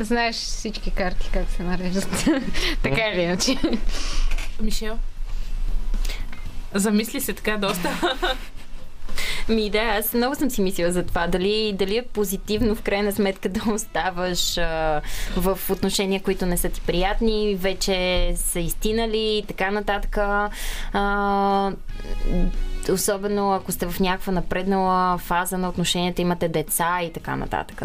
Знаеш 0.00 0.36
всички 0.36 0.90
карти 0.90 1.30
как 1.32 1.50
се 1.56 1.62
нареждат. 1.62 2.24
така 2.82 3.02
или 3.14 3.20
иначе. 3.20 3.56
Мишел? 4.60 4.98
Замисли 6.74 7.20
се 7.20 7.32
така 7.32 7.56
доста. 7.56 8.00
Ми 9.48 9.70
да, 9.70 9.78
аз 9.78 10.14
много 10.14 10.34
съм 10.34 10.50
си 10.50 10.62
мислила 10.62 10.92
за 10.92 11.02
това. 11.02 11.26
Дали, 11.26 11.74
дали 11.78 11.96
е 11.96 12.02
позитивно 12.02 12.74
в 12.74 12.82
крайна 12.82 13.12
сметка 13.12 13.48
да 13.48 13.72
оставаш 13.72 14.58
а, 14.58 15.02
в 15.36 15.58
отношения, 15.70 16.22
които 16.22 16.46
не 16.46 16.56
са 16.56 16.68
ти 16.68 16.80
приятни, 16.80 17.56
вече 17.60 18.32
са 18.36 18.60
изтинали 18.60 19.18
и 19.38 19.44
така 19.48 19.70
нататък. 19.70 20.18
А, 20.92 21.72
особено 22.92 23.52
ако 23.52 23.72
сте 23.72 23.86
в 23.86 24.00
някаква 24.00 24.32
напреднала 24.32 25.18
фаза 25.18 25.58
на 25.58 25.68
отношенията, 25.68 26.22
имате 26.22 26.48
деца 26.48 26.98
и 27.02 27.12
така 27.12 27.36
нататък. 27.36 27.82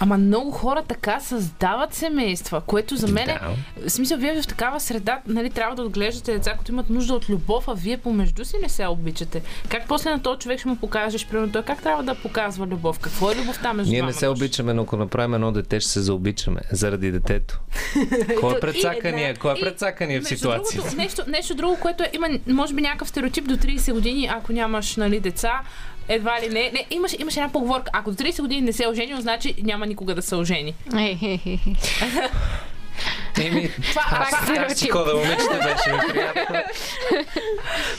Ама 0.00 0.18
много 0.18 0.50
хора 0.50 0.82
така 0.88 1.20
създават 1.20 1.94
семейства, 1.94 2.60
което 2.60 2.96
за 2.96 3.08
мен 3.08 3.28
е... 3.28 3.38
В 3.86 3.90
смисъл, 3.90 4.18
вие 4.18 4.42
в 4.42 4.46
такава 4.46 4.80
среда, 4.80 5.20
нали, 5.26 5.50
трябва 5.50 5.76
да 5.76 5.82
отглеждате 5.82 6.32
деца, 6.32 6.54
които 6.56 6.72
имат 6.72 6.90
нужда 6.90 7.14
от 7.14 7.28
любов, 7.28 7.68
а 7.68 7.74
вие 7.74 7.96
помежду 7.96 8.44
си 8.44 8.56
не 8.62 8.68
се 8.68 8.86
обичате. 8.86 9.42
Как 9.68 9.88
после 9.88 10.10
на 10.10 10.22
този 10.22 10.38
човек 10.38 10.58
ще 10.58 10.68
му 10.68 10.76
покажеш, 10.76 11.26
примерно, 11.26 11.52
той 11.52 11.62
как 11.62 11.82
трябва 11.82 12.02
да 12.02 12.14
показва 12.14 12.66
любов? 12.66 12.98
Какво 12.98 13.30
е 13.30 13.36
любовта 13.36 13.72
между 13.72 13.92
Ние 13.92 14.02
не 14.02 14.12
се 14.12 14.28
обичаме, 14.28 14.74
но 14.74 14.82
ако 14.82 14.96
направим 14.96 15.34
едно 15.34 15.52
дете, 15.52 15.80
ще 15.80 15.90
се 15.90 16.00
заобичаме. 16.00 16.60
Заради 16.72 17.10
детето. 17.10 17.60
Кой 18.40 18.56
е 18.56 18.60
предсакания? 18.60 19.34
Кой 19.36 19.52
е 19.52 19.60
предсакания 19.60 20.20
в 20.22 20.28
ситуацията? 20.28 20.76
Другото, 20.76 20.96
нещо, 20.96 21.22
нещо 21.28 21.54
друго, 21.54 21.76
което 21.80 22.02
е, 22.02 22.10
има, 22.12 22.28
може 22.46 22.74
би, 22.74 22.82
някакъв 22.82 23.08
стереотип 23.08 23.48
до 23.48 23.56
30 23.56 23.92
години, 23.92 24.26
ако 24.36 24.52
нямаш 24.52 24.96
нали, 24.96 25.20
деца, 25.20 25.60
едва 26.08 26.40
ли 26.40 26.48
не. 26.48 26.70
не 26.70 26.86
имаш, 26.90 27.16
имаш 27.18 27.36
една 27.36 27.48
поговорка. 27.48 27.90
Ако 27.94 28.10
до 28.10 28.16
30 28.16 28.40
години 28.40 28.60
не 28.60 28.72
се 28.72 28.84
е 28.84 28.88
оженил, 28.88 29.20
значи 29.20 29.54
няма 29.62 29.86
никога 29.86 30.14
да 30.14 30.22
се 30.22 30.36
ожени. 30.36 30.74
Хей, 30.92 31.16
хей, 31.16 31.38
хей. 31.38 31.58
Еми, 33.40 33.70
Това, 33.90 34.02
аз, 34.10 34.50
аз 34.58 34.78
си 34.78 34.88
хода 34.88 35.14
момичета, 35.14 35.54
беше 35.54 35.92
ми 35.92 36.12
приятно. 36.12 36.56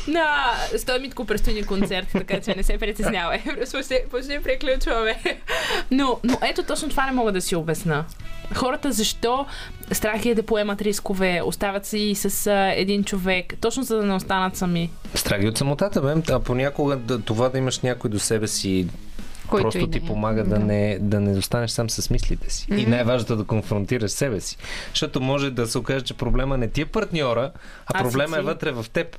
на 0.07 0.53
Стой 0.77 0.99
Митко 0.99 1.25
предстои 1.25 1.53
ни 1.53 1.63
концерт, 1.63 2.07
така 2.11 2.39
че 2.41 2.55
не 2.55 2.63
се 2.63 2.77
притеснявай. 2.77 3.41
Почти, 4.11 4.39
приключваме. 4.43 5.19
Но, 5.91 6.19
но 6.23 6.37
ето 6.41 6.63
точно 6.63 6.89
това 6.89 7.05
не 7.05 7.11
мога 7.11 7.31
да 7.31 7.41
си 7.41 7.55
обясна. 7.55 8.05
Хората 8.53 8.91
защо 8.91 9.45
страх 9.91 10.25
е 10.25 10.35
да 10.35 10.43
поемат 10.43 10.81
рискове, 10.81 11.41
остават 11.45 11.85
си 11.85 12.15
с 12.15 12.47
а, 12.47 12.73
един 12.75 13.03
човек, 13.03 13.53
точно 13.61 13.83
за 13.83 13.97
да 13.97 14.03
не 14.03 14.13
останат 14.13 14.55
сами. 14.55 14.89
Страги 15.15 15.47
от 15.47 15.57
самотата, 15.57 16.01
бе. 16.01 16.13
А 16.31 16.39
понякога 16.39 16.95
да, 16.95 17.19
това 17.19 17.49
да 17.49 17.57
имаш 17.57 17.79
някой 17.79 18.09
до 18.09 18.19
себе 18.19 18.47
си 18.47 18.87
Който 19.47 19.63
просто 19.63 19.79
да 19.79 19.91
ти 19.91 19.97
е. 19.97 20.01
помага 20.01 20.43
да, 20.43 20.59
не, 20.59 20.97
да 21.01 21.19
не 21.19 21.37
останеш 21.37 21.71
сам 21.71 21.89
с 21.89 22.09
мислите 22.09 22.49
си. 22.49 22.67
И 22.71 22.85
най-важното 22.85 23.33
е 23.33 23.37
да 23.37 23.43
конфронтираш 23.43 24.11
себе 24.11 24.39
си. 24.41 24.57
Защото 24.89 25.21
може 25.21 25.51
да 25.51 25.67
се 25.67 25.77
окаже, 25.77 26.01
че 26.01 26.13
проблема 26.13 26.57
не 26.57 26.67
ти 26.67 26.81
е 26.81 26.85
партньора, 26.85 27.51
а 27.85 27.93
А 27.93 27.97
си 27.97 28.03
проблема 28.03 28.37
е 28.37 28.39
ти. 28.39 28.45
вътре 28.45 28.71
в 28.71 28.85
теб. 28.93 29.17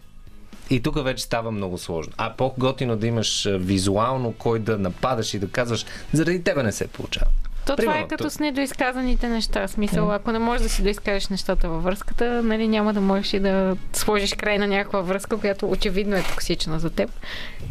И 0.70 0.80
тук 0.80 1.04
вече 1.04 1.24
става 1.24 1.50
много 1.50 1.78
сложно. 1.78 2.12
А 2.16 2.32
по-готино 2.32 2.96
да 2.96 3.06
имаш 3.06 3.48
визуално 3.50 4.32
кой 4.32 4.58
да 4.58 4.78
нападаш 4.78 5.34
и 5.34 5.38
да 5.38 5.48
казваш, 5.48 5.84
заради 6.12 6.42
тебе 6.42 6.62
не 6.62 6.72
се 6.72 6.86
получава. 6.86 7.26
То 7.66 7.66
това 7.66 7.76
Примерно, 7.76 8.04
е 8.04 8.08
като 8.08 8.24
то- 8.24 8.30
с 8.30 8.38
недоизказаните 8.38 9.28
неща. 9.28 9.68
Смисъл, 9.68 10.12
ако 10.12 10.32
не 10.32 10.38
можеш 10.38 10.62
да 10.62 10.68
си 10.68 10.82
доизкажеш 10.82 11.28
нещата 11.28 11.68
във 11.68 11.82
връзката, 11.82 12.42
нали, 12.42 12.68
няма 12.68 12.92
да 12.92 13.00
можеш 13.00 13.32
и 13.32 13.38
да 13.40 13.76
сложиш 13.92 14.34
край 14.34 14.58
на 14.58 14.66
някаква 14.66 15.00
връзка, 15.00 15.36
която 15.36 15.70
очевидно 15.70 16.16
е 16.16 16.22
токсична 16.22 16.78
за 16.78 16.90
теб. 16.90 17.10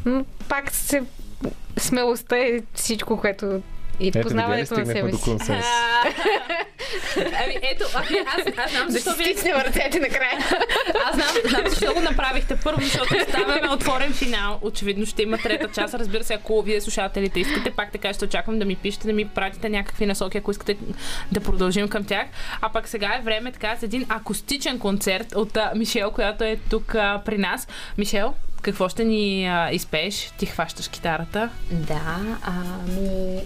Но 0.06 0.26
пак 0.50 0.72
се 0.72 1.04
смелостта 1.78 2.38
е 2.38 2.60
всичко, 2.74 3.20
което 3.20 3.62
и 4.00 4.08
Ето, 4.08 4.22
познаването 4.22 4.80
на 4.80 4.86
себе 4.86 5.12
до 5.12 5.18
си. 5.18 5.32
Ами 7.18 7.58
ето, 7.62 7.86
ами, 7.96 8.18
аз, 8.28 8.48
аз 8.58 8.72
знам 8.72 8.86
Да 8.86 8.92
защо 8.92 9.12
си 9.12 9.24
вие... 9.44 9.54
ръцете 9.54 10.00
накрая. 10.00 10.38
Аз 11.06 11.16
знам, 11.16 11.28
знам 11.50 11.62
защо 11.70 11.94
го 11.94 12.00
направихте. 12.00 12.56
Първо, 12.64 12.82
защото 12.82 13.16
оставяме 13.28 13.70
отворен 13.70 14.14
финал. 14.14 14.60
Очевидно 14.62 15.06
ще 15.06 15.24
има 15.24 15.38
трета 15.38 15.68
част. 15.72 15.94
Разбира 15.94 16.24
се, 16.24 16.34
ако 16.34 16.62
вие 16.62 16.82
слушателите 16.82 17.40
искате, 17.40 17.72
пак 17.72 17.92
така 17.92 18.14
ще 18.14 18.26
очаквам 18.26 18.60
да 18.60 18.66
ми 18.66 18.76
пишете, 18.76 19.08
да 19.08 19.14
ми 19.14 19.28
пратите 19.28 19.70
някакви 19.70 20.06
насоки, 20.06 20.38
ако 20.38 20.52
искате 20.52 20.78
да 21.32 21.40
продължим 21.40 21.88
към 21.88 22.04
тях. 22.04 22.26
А 22.62 22.70
пък 22.70 22.88
сега 22.88 23.16
е 23.20 23.22
време 23.24 23.52
така 23.52 23.76
за 23.76 23.86
един 23.86 24.06
акустичен 24.10 24.80
концерт 24.80 25.36
от 25.36 25.58
а, 25.58 25.72
Мишел, 25.76 26.12
която 26.12 26.44
е 26.44 26.60
тук 26.70 26.96
а, 26.96 27.22
при 27.26 27.38
нас. 27.38 27.68
Мишел, 27.98 28.34
какво 28.66 28.90
ще 28.90 29.04
ни 29.04 29.48
а, 29.48 29.70
изпееш? 29.72 30.32
Ти 30.38 30.46
хващаш 30.46 30.88
китарата. 30.88 31.50
Да, 31.72 32.20
ами... 32.44 33.42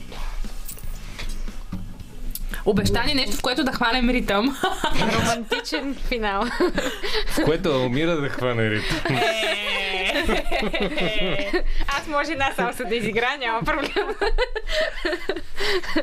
Обеща 2.66 3.04
ни 3.04 3.14
нещо, 3.14 3.38
в 3.38 3.42
което 3.42 3.64
да 3.64 3.72
хванем 3.72 4.10
ритъм. 4.10 4.58
Романтичен 5.16 5.96
финал. 5.96 6.44
В 7.28 7.46
което 7.46 7.70
Алмира 7.70 8.22
да 8.22 8.30
хване 8.30 8.70
ритъм. 8.70 9.20
Аз 11.88 12.08
може 12.08 12.32
една 12.32 12.52
салса 12.56 12.86
да 12.86 12.96
изигра, 12.96 13.38
няма 13.40 13.62
проблем. 13.64 14.16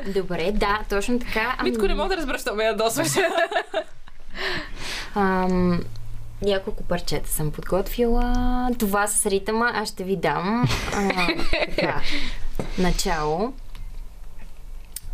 Добре, 0.07 0.51
да, 0.53 0.79
точно 0.89 1.19
така. 1.19 1.57
Митко, 1.63 1.87
не 1.87 1.93
мога 1.93 2.09
да 2.09 2.17
разбера, 2.17 2.39
що 2.39 2.55
ме 2.55 2.63
ядосваш. 2.63 3.07
Ам, 5.15 5.81
няколко 6.41 6.83
парчета 6.83 7.29
съм 7.29 7.51
подготвила. 7.51 8.69
Това 8.79 9.07
с 9.07 9.25
ритъма 9.25 9.71
аз 9.73 9.89
ще 9.89 10.03
ви 10.03 10.15
дам. 10.15 10.65
А, 10.93 11.27
така, 11.75 12.01
начало. 12.77 13.53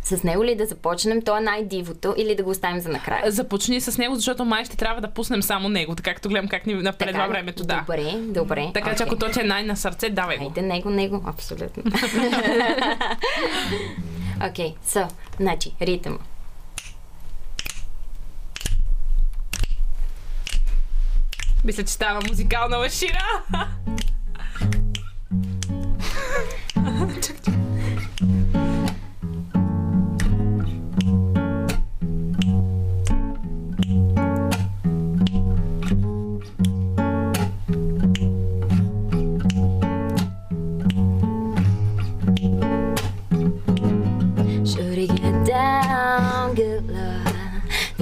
С 0.04 0.22
него 0.22 0.44
ли 0.44 0.54
да 0.54 0.66
започнем? 0.66 1.22
То 1.22 1.36
е 1.36 1.40
най-дивото 1.40 2.14
или 2.16 2.34
да 2.34 2.42
го 2.42 2.50
оставим 2.50 2.80
за 2.80 2.88
накрая? 2.88 3.30
Започни 3.32 3.80
с 3.80 3.98
него, 3.98 4.14
защото 4.14 4.44
май 4.44 4.64
ще 4.64 4.76
трябва 4.76 5.00
да 5.00 5.10
пуснем 5.10 5.42
само 5.42 5.68
него, 5.68 5.94
така 5.94 6.10
както 6.10 6.28
гледам 6.28 6.48
как 6.48 6.66
ни 6.66 6.74
напредва 6.74 7.12
Така 7.12 7.26
времето. 7.26 7.64
Да. 7.64 7.80
Добре, 7.80 8.12
добре. 8.18 8.70
Така 8.74 8.94
че 8.94 9.02
окей. 9.02 9.06
ако 9.06 9.16
то 9.16 9.30
ти 9.30 9.40
е 9.40 9.44
най-на 9.44 9.76
сърце, 9.76 10.10
давай 10.10 10.36
го. 10.36 10.44
Айде, 10.44 10.62
него, 10.62 10.90
него, 10.90 11.22
абсолютно. 11.26 11.82
Окей, 14.48 14.66
okay, 14.66 14.74
so, 14.86 15.08
значи, 15.40 15.72
ритъм. 15.82 16.18
Мисля, 21.64 21.84
че 21.84 21.92
става 21.92 22.20
музикална 22.28 22.78
машина. 22.78 23.18
Shorty 44.64 45.06
get 45.06 45.36
down, 45.44 46.54
good. 46.54 46.93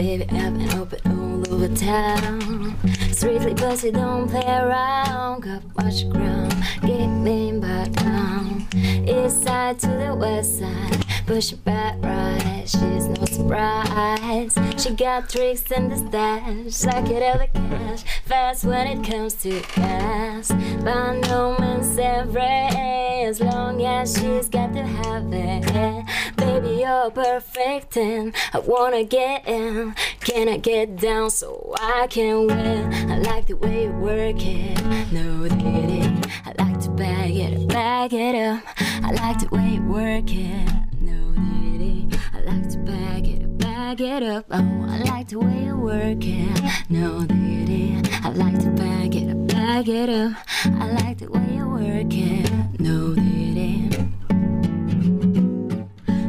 Baby, 0.02 0.24
I've 0.30 0.58
been 0.58 0.68
open 0.80 0.98
all 1.06 1.54
over 1.54 1.68
town. 1.76 2.76
Strictly 3.12 3.54
pussy, 3.54 3.92
don't 3.92 4.28
play 4.28 4.44
around. 4.44 5.42
Got 5.42 5.62
much 5.76 6.10
ground, 6.10 6.52
get 6.84 7.06
me 7.06 7.56
back 7.60 7.92
down. 7.92 8.66
East 8.74 9.44
side 9.44 9.78
to 9.78 9.86
the 9.86 10.12
west 10.12 10.58
side, 10.58 11.06
pushing 11.24 11.58
back 11.58 12.02
right. 12.02 12.64
She's 12.66 13.06
no 13.06 13.24
surprise. 13.26 14.58
She 14.76 14.90
got 14.90 15.30
tricks 15.30 15.70
in 15.70 15.88
the 15.88 15.96
stash, 15.96 16.84
it 17.08 17.38
the 17.38 17.48
cash. 17.60 18.02
Fast 18.24 18.64
when 18.64 18.88
it 18.88 19.08
comes 19.08 19.34
to 19.34 19.50
gas, 19.76 20.50
by 20.82 21.20
no 21.28 21.56
means 21.60 21.96
every 21.96 22.92
as 23.24 23.40
long 23.40 23.80
as 23.82 24.18
she's 24.18 24.48
got 24.48 24.72
to 24.72 24.82
have 24.82 25.32
it. 25.32 26.06
Baby, 26.36 26.80
you're 26.80 27.10
perfect 27.10 27.96
and 27.96 28.34
I 28.52 28.58
wanna 28.58 29.04
get 29.04 29.46
in. 29.46 29.91
Can 30.20 30.48
I 30.48 30.58
get 30.58 30.96
down 30.96 31.30
so 31.30 31.74
I 31.80 32.06
can 32.08 32.46
win? 32.46 32.92
I 33.10 33.18
like 33.18 33.46
the 33.46 33.56
way 33.56 33.84
you 33.84 33.92
work 33.92 34.36
it, 34.44 35.12
no 35.12 35.48
diggity. 35.48 36.02
I 36.44 36.52
like 36.58 36.80
to 36.80 36.90
bag 36.90 37.36
it, 37.36 37.68
bag 37.68 38.12
it 38.12 38.34
up. 38.34 38.62
I 39.02 39.12
like 39.12 39.38
the 39.40 39.48
way 39.50 39.68
you 39.74 39.82
work 39.82 40.30
it, 40.30 40.68
no 41.00 41.32
diggity. 41.32 42.08
I 42.34 42.40
like 42.40 42.68
to 42.70 42.78
bag 42.78 43.28
it, 43.28 43.58
bag 43.58 44.00
it 44.00 44.22
up. 44.22 44.46
Oh, 44.50 44.86
I 44.88 44.98
like 45.10 45.28
the 45.28 45.38
way 45.38 45.64
you 45.64 45.76
work 45.76 46.18
it, 46.20 46.60
no 46.88 47.24
diggity. 47.24 48.00
I 48.22 48.30
like 48.30 48.58
to 48.60 48.70
bag 48.70 49.14
it, 49.14 49.46
bag 49.48 49.88
it 49.88 50.08
up. 50.08 50.36
I 50.64 50.92
like 51.02 51.18
the 51.18 51.30
way 51.30 51.48
you 51.54 51.68
work 51.68 52.12
it, 52.14 52.50
no 52.80 53.14
diggity. 53.14 53.90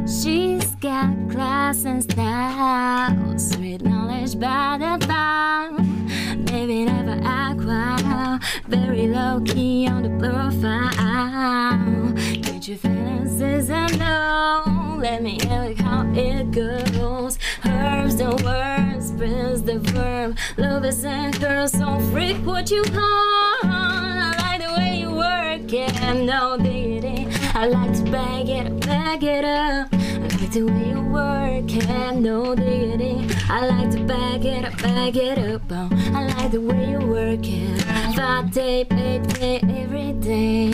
She's 0.06 0.63
got 0.84 1.30
class 1.30 1.86
and 1.86 2.02
style, 2.02 3.38
sweet 3.38 3.80
knowledge 3.80 4.38
by 4.38 4.76
the 4.78 5.06
pound. 5.06 5.80
Maybe 6.50 6.84
never 6.84 7.18
act 7.24 7.60
wild, 7.60 8.42
very 8.68 9.06
low 9.08 9.40
key 9.46 9.88
on 9.88 10.02
the 10.02 10.10
profile. 10.22 12.12
Get 12.42 12.68
your 12.68 12.76
feelings 12.76 13.40
is 13.40 13.70
a 13.70 13.86
no. 13.96 14.98
Let 15.00 15.22
me 15.22 15.38
hear 15.40 15.74
how 15.76 16.04
it 16.14 16.50
goes. 16.50 17.38
Herbs 17.64 18.16
the 18.16 18.36
words, 18.44 19.08
spins 19.08 19.62
the 19.62 19.78
verb. 19.78 20.36
Love 20.58 20.84
is 20.84 21.02
and 21.02 21.34
curls, 21.34 21.72
so 21.72 21.98
freak 22.12 22.36
what 22.44 22.70
you 22.70 22.82
want. 22.82 23.64
I 23.64 24.34
like 24.36 24.68
the 24.68 24.74
way 24.76 25.00
you 25.00 25.16
work 25.16 25.72
it, 25.72 26.26
no 26.26 26.58
diggity. 26.58 27.43
I 27.56 27.66
like 27.66 27.92
to 27.96 28.02
bag 28.10 28.48
it, 28.48 28.80
bag 28.80 29.22
it 29.22 29.44
up. 29.44 29.88
I 29.92 30.36
like 30.38 30.50
the 30.50 30.62
way 30.64 30.88
you 30.90 31.00
work 31.02 31.70
it, 31.70 32.16
no 32.16 32.54
diggity. 32.54 33.26
I 33.48 33.66
like 33.66 33.90
to 33.92 34.02
bag 34.04 34.44
it 34.44 34.64
bag 34.82 35.16
it 35.16 35.38
up. 35.38 35.62
Oh, 35.70 35.88
I 36.14 36.26
like 36.34 36.50
the 36.50 36.60
way 36.60 36.90
you 36.90 36.98
work 36.98 37.40
it. 37.44 37.82
Five 38.16 38.50
day, 38.52 38.86
eight 38.90 39.22
day, 39.28 39.60
every 39.62 40.12
day. 40.14 40.72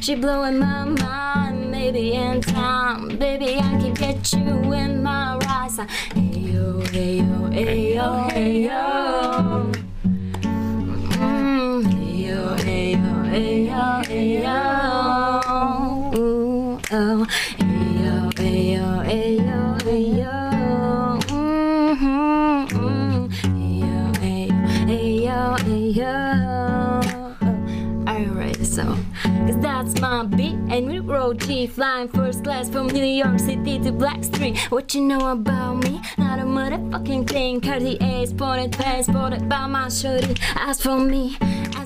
She 0.00 0.14
blowing 0.14 0.58
my 0.58 0.84
mind, 0.84 1.70
maybe 1.70 2.12
in 2.12 2.40
time. 2.40 3.08
Baby, 3.18 3.56
I 3.56 3.70
can 3.80 3.94
get 3.94 4.32
you 4.32 4.72
in 4.72 5.02
my 5.02 5.38
eyes. 5.48 5.78
Ayo, 5.78 6.80
ayo, 6.94 7.50
ayo, 7.52 8.08
ayo. 8.36 8.86
Mm, 11.18 11.84
ayo, 11.90 12.42
ayo, 12.64 13.12
ayo, 13.34 13.84
ayo. 14.08 15.79
Oh, 16.92 17.24
ayo, 17.62 18.34
ayo, 18.42 18.86
ayo, 19.06 19.62
ayo. 19.86 20.34
Mhm, 21.30 22.66
mm. 22.74 23.30
Ayo, 23.46 24.02
ayo, 24.18 24.58
ayo, 24.90 25.40
ayo. 25.70 26.14
Are 28.10 28.18
you? 28.18 28.64
So, 28.64 28.82
cause 29.46 29.58
that's 29.62 30.00
my 30.00 30.24
beat, 30.26 30.58
and 30.66 30.88
we 30.88 30.98
roll 30.98 31.32
G, 31.34 31.68
flying 31.68 32.08
first 32.08 32.42
class 32.42 32.68
from 32.68 32.88
New 32.88 33.04
York 33.04 33.38
City 33.38 33.78
to 33.86 33.92
Blackstreet. 33.92 34.58
What 34.72 34.92
you 34.92 35.02
know 35.02 35.30
about 35.30 35.84
me? 35.84 36.00
Not 36.18 36.40
a 36.40 36.44
motherfucking 36.44 37.28
thing. 37.30 37.60
Cartier 37.60 38.26
sported 38.26 38.72
pants, 38.72 39.06
sported 39.06 39.48
by 39.48 39.66
my 39.68 39.88
shorty. 39.88 40.34
Ask 40.56 40.82
for 40.82 40.98
me. 40.98 41.38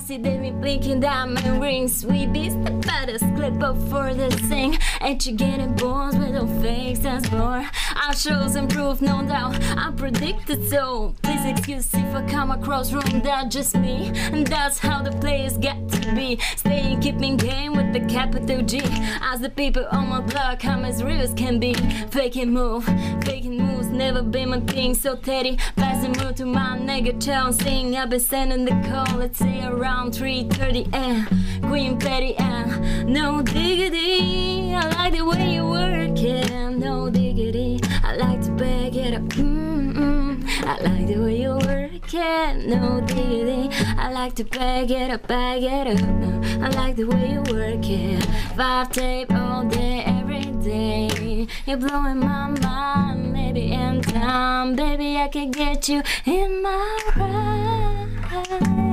See 0.05 0.17
them 0.17 0.61
blinking 0.61 0.99
diamond 0.99 1.59
rings. 1.59 2.05
We 2.05 2.27
beast 2.27 2.63
the 2.63 2.69
baddest 2.69 3.25
clip 3.35 3.63
up 3.63 3.75
for 3.89 4.13
the 4.13 4.29
sing. 4.47 4.77
Ain't 5.01 5.25
you 5.25 5.33
getting 5.33 5.73
balls 5.73 6.15
with 6.15 6.29
no 6.29 6.45
fake 6.61 6.97
sense 6.97 7.27
for? 7.27 7.67
I 7.95 8.13
show 8.15 8.47
some 8.47 8.67
proof, 8.67 9.01
no 9.01 9.25
doubt. 9.25 9.59
I 9.75 9.91
predicted 9.97 10.69
so. 10.69 11.15
Please 11.23 11.43
excuse 11.45 11.91
if 11.91 12.15
I 12.15 12.23
come 12.27 12.51
across 12.51 12.93
wrong. 12.93 13.21
That's 13.23 13.55
just 13.55 13.75
me, 13.75 14.11
and 14.15 14.45
that's 14.45 14.77
how 14.77 15.01
the 15.01 15.09
players 15.09 15.57
get 15.57 15.89
to 15.89 16.13
be. 16.13 16.39
Staying, 16.55 17.01
keeping 17.01 17.35
game 17.35 17.75
with 17.75 17.91
the 17.91 18.01
capital 18.01 18.61
G. 18.61 18.81
As 19.21 19.39
the 19.39 19.49
people 19.49 19.87
on 19.91 20.09
my 20.09 20.21
block, 20.21 20.65
I'm 20.65 20.85
as 20.85 21.03
real 21.03 21.19
as 21.19 21.33
can 21.33 21.59
be. 21.59 21.73
Faking 22.11 22.53
move, 22.53 22.85
faking 23.23 23.57
moves, 23.57 23.87
never 23.87 24.21
been 24.21 24.49
my 24.49 24.59
thing. 24.59 24.93
So 24.93 25.15
Teddy, 25.15 25.57
pass 25.75 26.03
the 26.03 26.09
move 26.23 26.35
to 26.35 26.45
my 26.45 26.77
nigga 26.77 27.19
Chow. 27.19 27.49
Sing, 27.49 27.97
I've 27.97 28.11
been 28.11 28.19
sending 28.19 28.65
the 28.65 28.87
call. 28.87 29.17
Let's 29.17 29.39
say 29.39 29.65
around 29.65 29.94
3:30 29.95 30.93
and 30.93 31.27
Queen 31.63 31.97
Betty 31.97 32.35
and 32.35 33.07
no 33.07 33.41
diggity. 33.41 34.73
I 34.75 34.87
like 34.89 35.13
the 35.13 35.25
way 35.25 35.53
you 35.55 35.65
work 35.65 36.19
it, 36.19 36.51
no 36.77 37.09
diggity. 37.09 37.79
I 38.03 38.15
like 38.15 38.41
to 38.43 38.51
bag 38.51 38.95
it 38.95 39.13
up. 39.13 39.23
Mm-mm. 39.23 40.45
I 40.63 40.79
like 40.81 41.07
the 41.07 41.17
way 41.17 41.41
you 41.41 41.53
work 41.53 42.13
it, 42.13 42.67
no 42.67 43.01
diggity. 43.01 43.69
I 43.97 44.11
like 44.11 44.35
to 44.35 44.43
bag 44.43 44.91
it 44.91 45.09
up, 45.09 45.27
bag 45.27 45.63
it 45.63 45.87
up. 45.87 46.01
No, 46.21 46.65
I 46.65 46.69
like 46.81 46.97
the 46.97 47.05
way 47.05 47.31
you 47.31 47.41
work 47.53 47.89
it. 47.89 48.23
Five 48.55 48.91
tape 48.91 49.31
all 49.33 49.63
day, 49.63 50.03
every 50.05 50.45
day. 50.61 51.47
You're 51.65 51.77
blowing 51.77 52.19
my 52.19 52.49
mind, 52.49 53.33
maybe 53.33 53.71
in 53.71 54.01
time, 54.01 54.75
baby 54.75 55.17
I 55.17 55.29
can 55.29 55.51
get 55.51 55.89
you 55.89 56.03
in 56.25 56.61
my 56.61 56.99
ride. 57.15 58.84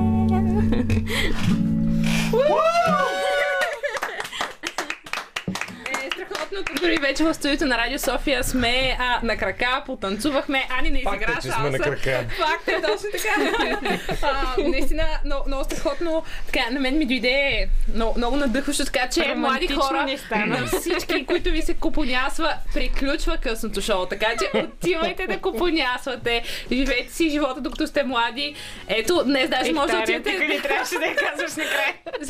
Е, 2.33 3.42
страхотното. 6.53 6.81
Дори 6.81 6.97
вече 6.97 7.23
в 7.23 7.33
студиото 7.33 7.65
на 7.65 7.77
Радио 7.77 7.99
София 7.99 8.43
сме 8.43 8.97
а, 8.99 9.19
на 9.23 9.37
крака, 9.37 9.83
потанцувахме. 9.85 10.67
Ани 10.79 10.89
не 10.89 11.01
Факт 11.01 11.21
е, 11.21 11.23
изигра 11.23 11.41
че 11.41 11.51
сме 11.51 11.69
на 11.69 11.79
крака. 11.79 12.25
Факт 12.37 12.67
е, 12.67 12.81
точно 12.81 13.09
така. 13.11 13.69
а, 14.21 14.69
наистина, 14.69 15.03
много, 15.25 15.43
много 15.47 15.63
страхотно. 15.63 16.23
Така, 16.45 16.69
на 16.71 16.79
мен 16.79 16.97
ми 16.97 17.05
дойде 17.05 17.69
много, 17.95 18.17
много 18.17 18.35
надъхващо, 18.35 18.85
така 18.85 19.09
че 19.09 19.35
млади 19.35 19.67
хора, 19.67 20.03
ни 20.05 20.17
стана. 20.17 20.45
на 20.45 20.67
всички, 20.67 21.25
които 21.25 21.49
ви 21.49 21.61
се 21.61 21.73
купонясва, 21.73 22.53
приключва 22.73 23.37
късното 23.37 23.81
шоу. 23.81 24.05
Така 24.05 24.27
че 24.39 24.59
отивайте 24.63 25.27
да 25.27 25.37
купонясвате, 25.37 26.43
живейте 26.71 27.13
си 27.13 27.29
живота, 27.29 27.61
докато 27.61 27.87
сте 27.87 28.03
млади. 28.03 28.55
Ето, 28.87 29.23
днес 29.23 29.49
даже 29.49 29.71
може 29.73 29.93
да 29.93 29.99
отидете... 29.99 30.31
Тук 30.31 30.47
ни 30.47 30.61
трябваше 30.61 30.95
да 30.95 31.05
я 31.05 31.15
казваш 31.15 31.55
накрая. 31.55 31.93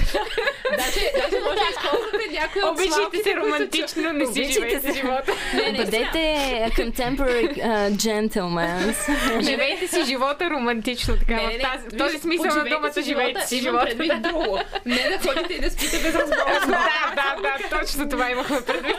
Даже, 0.78 1.00
даже 1.16 1.44
може 1.44 1.56
да 1.56 1.68
използвате 1.72 2.32
някой 2.32 2.62
от 2.62 2.72
Обичайте 2.72 3.30
се 3.30 3.36
романтично, 3.36 4.13
не 4.14 4.26
си 4.26 4.44
живейте 4.44 4.80
се. 4.82 4.94
живота. 4.94 5.32
Не, 5.54 5.72
не, 5.72 5.78
Бъдете 5.78 6.36
contemporary 6.76 7.54
uh, 7.56 7.92
gentlemen. 7.92 8.94
Живейте 9.44 9.88
си 9.88 10.06
живота 10.06 10.50
романтично, 10.50 11.16
така. 11.18 11.34
В 11.36 11.52
тази- 11.52 11.88
в 11.90 11.98
този 11.98 12.18
смисъл 12.20 12.56
на 12.56 12.64
думата 12.66 13.02
живейте 13.04 13.42
си 13.42 13.58
Имам 13.58 13.64
живота. 13.66 13.86
предвид 13.88 14.22
друго. 14.22 14.60
Не 14.86 14.96
да 15.10 15.18
ходите 15.20 15.54
и 15.54 15.60
да 15.60 15.70
спите 15.72 15.98
безразборно. 15.98 16.68
Да, 16.68 16.90
да, 17.16 17.36
да, 17.42 17.80
точно 17.80 18.10
това 18.10 18.32
имахме 18.32 18.62
предвид. 18.62 18.96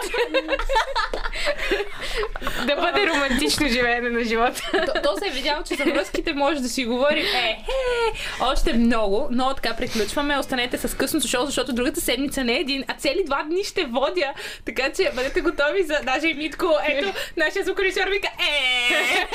да 2.66 2.76
бъде 2.76 3.06
романтично 3.06 3.68
живеене 3.68 4.10
на 4.10 4.24
живота. 4.24 4.62
То, 4.72 5.02
то 5.02 5.16
се 5.18 5.28
е 5.28 5.30
видяло, 5.30 5.62
че 5.62 5.74
за 5.74 5.84
връзките 5.84 6.32
може 6.32 6.60
да 6.60 6.68
си 6.68 6.84
говорим 6.84 7.24
е, 7.26 7.48
е, 7.48 7.64
още 8.42 8.72
много, 8.72 9.28
но 9.30 9.54
така 9.54 9.76
приключваме. 9.76 10.38
Останете 10.38 10.78
с 10.78 10.96
късното 10.96 11.28
шоу, 11.28 11.46
защото 11.46 11.72
другата 11.72 12.00
седмица 12.00 12.44
не 12.44 12.52
е 12.52 12.60
един, 12.60 12.84
а 12.88 12.94
цели 12.94 13.22
два 13.26 13.42
дни 13.42 13.64
ще 13.64 13.84
водя. 13.84 14.32
Така 14.64 14.90
че 14.96 15.10
бъдете 15.14 15.40
готови 15.40 15.82
за 15.82 16.00
даже 16.04 16.28
и 16.28 16.34
Митко. 16.34 16.66
Ето, 16.88 17.12
нашия 17.36 17.64
звукорежисьор 17.64 18.08
вика 18.08 18.28
е. 18.28 19.28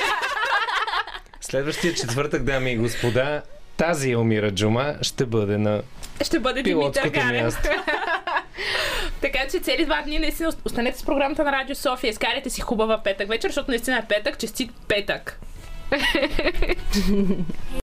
Следващия 1.42 1.94
четвъртък, 1.94 2.44
дами 2.44 2.72
и 2.72 2.78
господа, 2.78 3.42
тази 3.78 4.12
Елмира 4.12 4.52
Джума 4.52 4.96
ще 5.02 5.26
бъде 5.26 5.58
на 5.58 5.82
Ще 6.22 6.40
бъде 6.40 6.64
Димитър 6.64 7.10
Ганев. 7.10 7.56
Така 9.22 9.40
че 9.52 9.60
цели 9.60 9.86
два 9.86 10.02
дни 10.02 10.20
наистина 10.20 10.52
останете 10.66 11.00
с 11.00 11.04
програмата 11.04 11.44
на 11.44 11.52
Радио 11.52 11.76
София. 11.76 12.10
Изкарайте 12.10 12.50
си 12.50 12.62
хубава 12.62 13.04
петък 13.04 13.30
вечер, 13.30 13.50
защото 13.50 13.72
наистина 13.72 13.98
е 13.98 14.06
петък. 14.10 14.38
Честит 14.38 14.72
петък! 14.88 15.40